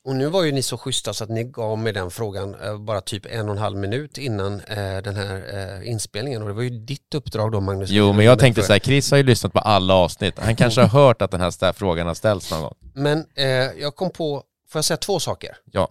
Och 0.04 0.16
nu 0.16 0.28
var 0.28 0.44
ju 0.44 0.52
ni 0.52 0.62
så 0.62 0.78
schyssta 0.78 1.14
så 1.14 1.24
att 1.24 1.30
ni 1.30 1.44
gav 1.44 1.78
mig 1.78 1.94
den 1.94 2.12
frågan 2.12 2.56
eh, 2.56 2.78
bara 2.78 3.02
typ 3.02 3.26
en 3.26 3.50
och 3.50 3.56
en 3.56 3.62
halv 3.62 3.78
minut 3.78 4.18
innan 4.18 4.62
eh, 4.62 4.98
den 5.04 5.16
här 5.16 5.84
inspelningen. 5.84 6.42
Och 6.42 6.48
det 6.48 6.54
var 6.54 6.62
ju 6.62 6.70
ditt 6.70 7.16
uppdrag 7.16 7.52
då 7.52 7.62
Magnus. 7.62 7.90
Jo, 7.90 8.14
men 8.14 8.26
jag 8.26 8.40
tänkte 8.40 8.64
så 8.64 8.74
här, 8.74 8.80
Chris 8.80 9.12
har 9.12 9.18
ju 9.18 9.24
lyssnat 9.24 9.54
på 9.54 9.60
alla 9.60 9.94
avsnitt. 9.94 10.40
Han 10.40 10.56
kanske 10.56 10.82
har 10.82 10.88
hört 10.88 11.22
att 11.22 11.32
den 11.32 11.42
här 11.42 11.74
frågan 11.74 12.08
har 12.08 12.14
ställts 12.14 12.52
någon 12.52 12.62
gång. 12.62 12.76
Men 12.94 13.26
eh, 13.36 13.46
jag 13.82 13.96
kom 13.96 14.10
på, 14.10 14.44
får 14.70 14.80
jag 14.80 14.86
säga 14.86 14.98
två 14.98 15.20
saker? 15.20 15.58
Ja. 15.72 15.90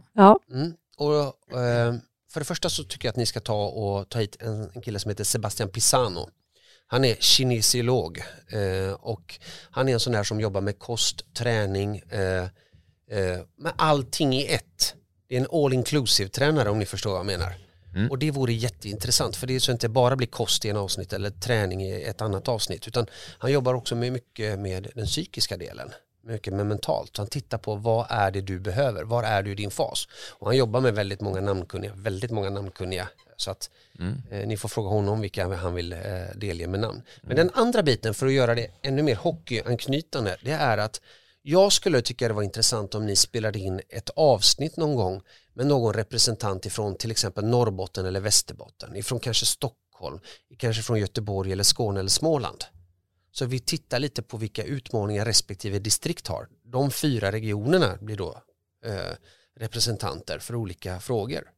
Mm. 0.53 0.73
Och, 0.97 1.23
eh, 1.59 1.95
för 2.33 2.41
det 2.41 2.45
första 2.45 2.69
så 2.69 2.85
tycker 2.85 3.09
jag 3.09 3.13
att 3.13 3.17
ni 3.17 3.27
ska 3.27 3.41
ta 3.41 3.65
och 3.65 4.09
ta 4.09 4.19
hit 4.19 4.37
en, 4.41 4.71
en 4.75 4.83
kille 4.83 4.99
som 4.99 5.09
heter 5.09 5.25
Sebastian 5.25 5.69
Pisano. 5.69 6.29
Han 6.91 7.05
är 7.05 7.15
kinesiolog 7.15 8.23
eh, 8.49 8.93
och 8.93 9.39
han 9.71 9.89
är 9.89 9.93
en 9.93 10.01
sån 10.01 10.13
där 10.13 10.25
som 10.25 10.41
jobbar 10.41 10.61
med 10.61 10.79
kost, 10.79 11.35
träning, 11.35 12.03
eh, 12.11 12.43
eh, 13.11 13.41
med 13.57 13.73
allting 13.77 14.35
i 14.35 14.47
ett. 14.47 14.95
Det 15.29 15.37
är 15.37 15.41
en 15.41 15.65
all 15.65 15.73
inclusive 15.73 16.31
tränare 16.31 16.71
om 16.71 16.79
ni 16.79 16.87
förstår 16.87 17.11
vad 17.11 17.19
jag 17.19 17.27
menar. 17.27 17.55
Mm. 17.95 18.11
Och 18.11 18.19
det 18.19 18.31
vore 18.31 18.53
jätteintressant 18.53 19.37
för 19.37 19.47
det 19.47 19.55
är 19.55 19.61
så 19.61 19.73
inte 19.73 19.89
bara 19.89 20.17
blir 20.17 20.27
kost 20.27 20.65
i 20.65 20.69
en 20.69 20.77
avsnitt 20.77 21.13
eller 21.13 21.31
träning 21.31 21.83
i 21.83 22.03
ett 22.03 22.21
annat 22.21 22.49
avsnitt 22.49 22.89
utan 22.89 23.07
han 23.39 23.53
jobbar 23.53 23.75
också 23.75 23.95
med 23.95 24.13
mycket 24.13 24.59
med 24.59 24.89
den 24.95 25.07
psykiska 25.07 25.57
delen 25.57 25.93
mycket 26.29 26.53
med 26.55 26.67
mentalt. 26.67 27.17
Han 27.17 27.27
tittar 27.27 27.59
på 27.59 27.75
vad 27.75 28.07
är 28.11 28.31
det 28.31 28.41
du 28.41 28.61
behöver, 28.61 29.05
var 29.05 29.23
är 29.23 29.43
du 29.43 29.51
i 29.53 29.55
din 29.55 29.71
fas? 29.71 30.09
Och 30.31 30.47
han 30.47 30.57
jobbar 30.57 30.81
med 30.81 30.95
väldigt 30.95 31.21
många 31.21 31.41
namnkunniga, 31.41 31.93
väldigt 31.97 32.31
många 32.31 32.51
namnkunniga. 32.51 33.09
Så 33.37 33.51
att 33.51 33.71
Mm. 33.99 34.23
eh, 34.31 34.47
ni 34.47 34.57
får 34.57 34.69
fråga 34.69 34.89
honom 34.89 35.21
vilka 35.21 35.55
han 35.57 35.75
vill 35.75 35.93
eh, 35.93 35.99
delge 36.35 36.67
med 36.67 36.81
namn. 36.81 37.03
Men 37.23 37.37
den 37.37 37.51
andra 37.55 37.83
biten 37.83 38.15
för 38.15 38.27
att 38.27 38.33
göra 38.33 38.55
det 38.55 38.71
ännu 38.83 39.03
mer 39.03 39.15
hockeyanknytande, 39.17 40.37
det 40.43 40.51
är 40.51 40.79
att 40.79 41.01
jag 41.43 41.73
skulle 41.73 42.03
tycka 42.03 42.29
det 42.29 42.35
var 42.35 42.43
intressant 42.43 42.95
om 42.95 43.07
ni 43.07 43.17
spelade 43.17 43.59
in 43.59 43.81
ett 43.89 44.11
avsnitt 44.17 44.77
någon 44.77 44.95
gång 44.97 45.21
med 45.55 45.67
någon 45.67 45.95
representant 45.95 46.67
ifrån 46.67 46.97
till 46.97 47.11
exempel 47.11 47.45
Norrbotten 47.45 48.07
eller 48.07 48.21
Västerbotten, 48.21 48.97
ifrån 48.97 49.21
kanske 49.21 49.47
Stockholm, 49.47 50.21
kanske 50.59 50.83
från 50.83 50.99
Göteborg 50.99 51.53
eller 51.53 51.65
Skåne 51.65 52.01
eller 52.01 52.11
Småland. 52.11 52.65
Så 53.39 53.47
vi 53.47 53.59
tittar 53.61 53.99
lite 53.99 54.23
på 54.23 54.37
vilka 54.37 54.65
utmaningar 54.65 55.25
respektive 55.25 55.79
distrikt 55.79 56.27
har. 56.27 56.49
De 56.65 56.91
fyra 56.91 57.33
regionerna 57.33 57.97
blir 58.01 58.17
då 58.17 58.43
eh, 58.85 59.13
representanter 59.57 60.39
för 60.39 60.55
olika 60.55 61.01
frågor. 61.01 61.51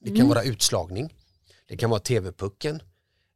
Det 0.00 0.08
kan 0.08 0.16
Mm. 0.16 0.28
vara 0.28 0.42
utslagning, 0.42 1.14
det 1.68 1.76
kan 1.76 1.90
vara 1.90 2.00
TV-pucken, 2.00 2.82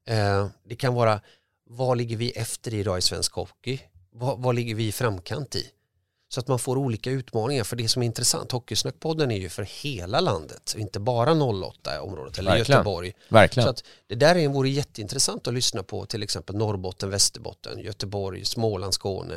eh, 0.06 0.48
det 0.64 0.76
kan 0.76 0.94
vara 0.94 1.20
vad 1.64 1.96
ligger 1.98 2.16
vi 2.16 2.30
efter 2.30 2.74
idag 2.74 2.98
i 2.98 3.02
svensk 3.02 3.32
hockey? 3.32 3.80
Vad, 4.10 4.42
vad 4.42 4.54
ligger 4.54 4.74
vi 4.74 4.86
i 4.86 4.92
framkant 4.92 5.56
i? 5.56 5.66
Så 6.30 6.40
att 6.40 6.48
man 6.48 6.58
får 6.58 6.76
olika 6.78 7.10
utmaningar 7.10 7.64
för 7.64 7.76
det 7.76 7.88
som 7.88 8.02
är 8.02 8.06
intressant. 8.06 8.52
Hockeysnackpodden 8.52 9.30
är 9.30 9.36
ju 9.38 9.48
för 9.48 9.62
hela 9.62 10.20
landet, 10.20 10.74
inte 10.78 11.00
bara 11.00 11.30
08-området 11.34 12.38
eller 12.38 12.50
Verkligen. 12.50 12.78
Göteborg. 12.78 13.12
Verkligen. 13.28 13.64
Så 13.64 13.70
att 13.70 13.84
det 14.06 14.14
där 14.14 14.36
är, 14.36 14.48
vore 14.48 14.68
jätteintressant 14.68 15.46
att 15.46 15.54
lyssna 15.54 15.82
på 15.82 16.06
till 16.06 16.22
exempel 16.22 16.56
Norrbotten, 16.56 17.10
Västerbotten, 17.10 17.78
Göteborg, 17.78 18.44
Småland, 18.44 18.94
Skåne. 18.94 19.34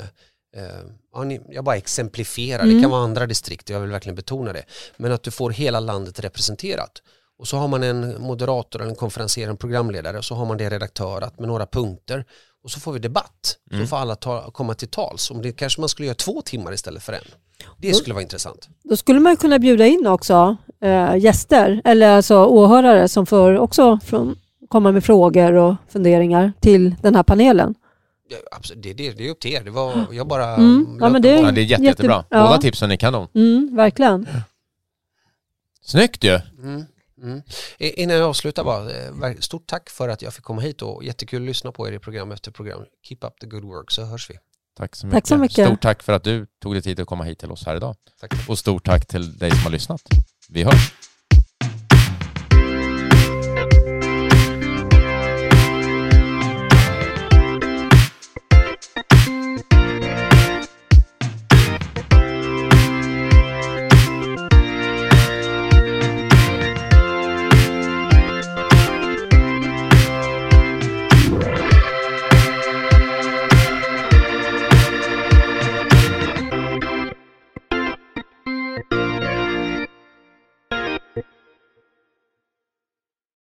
Ja, 1.13 1.23
ni, 1.23 1.41
jag 1.49 1.63
bara 1.63 1.75
exemplifierar, 1.77 2.63
det 2.63 2.69
Mm. 2.69 2.81
kan 2.81 2.91
vara 2.91 3.03
andra 3.03 3.27
distrikt, 3.27 3.69
jag 3.69 3.79
vill 3.79 3.89
verkligen 3.91 4.15
betona 4.15 4.53
det. 4.53 4.63
Men 4.97 5.11
att 5.11 5.23
du 5.23 5.31
får 5.31 5.49
hela 5.51 5.79
landet 5.79 6.19
representerat. 6.19 7.01
Och 7.41 7.47
så 7.47 7.57
har 7.57 7.67
man 7.67 7.83
en 7.83 8.21
moderator, 8.21 8.81
en 8.83 8.95
konferenser, 8.95 9.47
en 9.49 9.57
programledare 9.57 10.17
och 10.17 10.25
så 10.25 10.35
har 10.35 10.45
man 10.45 10.57
det 10.57 10.69
redaktörat 10.69 11.39
med 11.39 11.47
några 11.47 11.65
punkter. 11.65 12.25
Och 12.63 12.71
så 12.71 12.79
får 12.79 12.93
vi 12.93 12.99
debatt. 12.99 13.57
Mm. 13.71 13.83
Så 13.83 13.89
får 13.89 13.97
alla 13.97 14.15
ta, 14.15 14.51
komma 14.51 14.73
till 14.73 14.87
tals. 14.87 15.31
Om 15.31 15.41
det 15.41 15.51
kanske 15.51 15.79
man 15.81 15.89
skulle 15.89 16.05
göra 16.05 16.15
två 16.15 16.41
timmar 16.41 16.73
istället 16.73 17.03
för 17.03 17.13
en. 17.13 17.21
Det 17.77 17.93
skulle 17.93 18.13
vara 18.13 18.21
intressant. 18.21 18.69
Då 18.83 18.97
skulle 18.97 19.19
man 19.19 19.37
kunna 19.37 19.59
bjuda 19.59 19.85
in 19.87 20.07
också 20.07 20.57
eh, 20.81 21.15
gäster 21.17 21.81
eller 21.85 22.09
alltså 22.09 22.45
åhörare 22.45 23.07
som 23.07 23.25
får 23.25 23.57
också 23.57 23.99
från, 24.05 24.35
komma 24.69 24.91
med 24.91 25.03
frågor 25.03 25.53
och 25.53 25.75
funderingar 25.89 26.53
till 26.59 26.95
den 27.01 27.15
här 27.15 27.23
panelen. 27.23 27.75
Ja, 28.29 28.37
absolut, 28.51 28.83
det, 28.83 28.93
det, 28.93 29.11
det 29.11 29.27
är 29.27 29.31
upp 29.31 29.39
till 29.39 29.51
er. 29.53 29.63
Det 29.63 29.71
var, 29.71 30.05
jag 30.11 30.27
bara... 30.27 30.55
Mm. 30.55 30.97
Ja, 31.01 31.09
men 31.09 31.21
det- 31.21 31.37
en 31.37 31.45
Ja, 31.45 31.51
det 31.51 31.61
är 31.61 31.63
jätte, 31.63 31.83
Jätte- 31.83 31.85
jättebra. 31.85 32.23
ja. 32.29 32.43
Båda 32.47 32.57
tipsen 32.57 32.91
är 32.91 32.95
kanon. 32.95 33.27
Mm, 33.35 33.75
verkligen. 33.75 34.27
Snyggt 35.83 36.23
ju! 36.23 36.39
Mm. 36.63 36.85
Mm. 37.21 37.41
Innan 37.77 38.15
jag 38.15 38.29
avslutar 38.29 38.63
bara, 38.63 38.91
eh, 38.91 39.35
stort 39.39 39.67
tack 39.67 39.89
för 39.89 40.09
att 40.09 40.21
jag 40.21 40.33
fick 40.33 40.43
komma 40.43 40.61
hit 40.61 40.81
och 40.81 41.03
jättekul 41.03 41.41
att 41.41 41.45
lyssna 41.45 41.71
på 41.71 41.87
er 41.87 41.91
i 41.91 41.99
program 41.99 42.31
efter 42.31 42.51
program. 42.51 42.85
Keep 43.07 43.17
up 43.21 43.39
the 43.39 43.47
good 43.47 43.63
work 43.63 43.91
så 43.91 44.05
hörs 44.05 44.29
vi. 44.29 44.37
Tack 44.77 44.95
så 44.95 45.07
mycket. 45.07 45.17
Tack 45.17 45.27
så 45.27 45.37
mycket. 45.37 45.67
Stort 45.67 45.81
tack 45.81 46.03
för 46.03 46.13
att 46.13 46.23
du 46.23 46.47
tog 46.61 46.73
dig 46.73 46.81
tid 46.81 46.99
att 46.99 47.07
komma 47.07 47.23
hit 47.23 47.39
till 47.39 47.51
oss 47.51 47.65
här 47.65 47.75
idag. 47.75 47.95
Tack. 48.19 48.49
Och 48.49 48.59
stort 48.59 48.85
tack 48.85 49.05
till 49.05 49.37
dig 49.37 49.51
som 49.51 49.59
har 49.59 49.69
lyssnat. 49.69 50.01
Vi 50.49 50.63
hörs. 50.63 50.93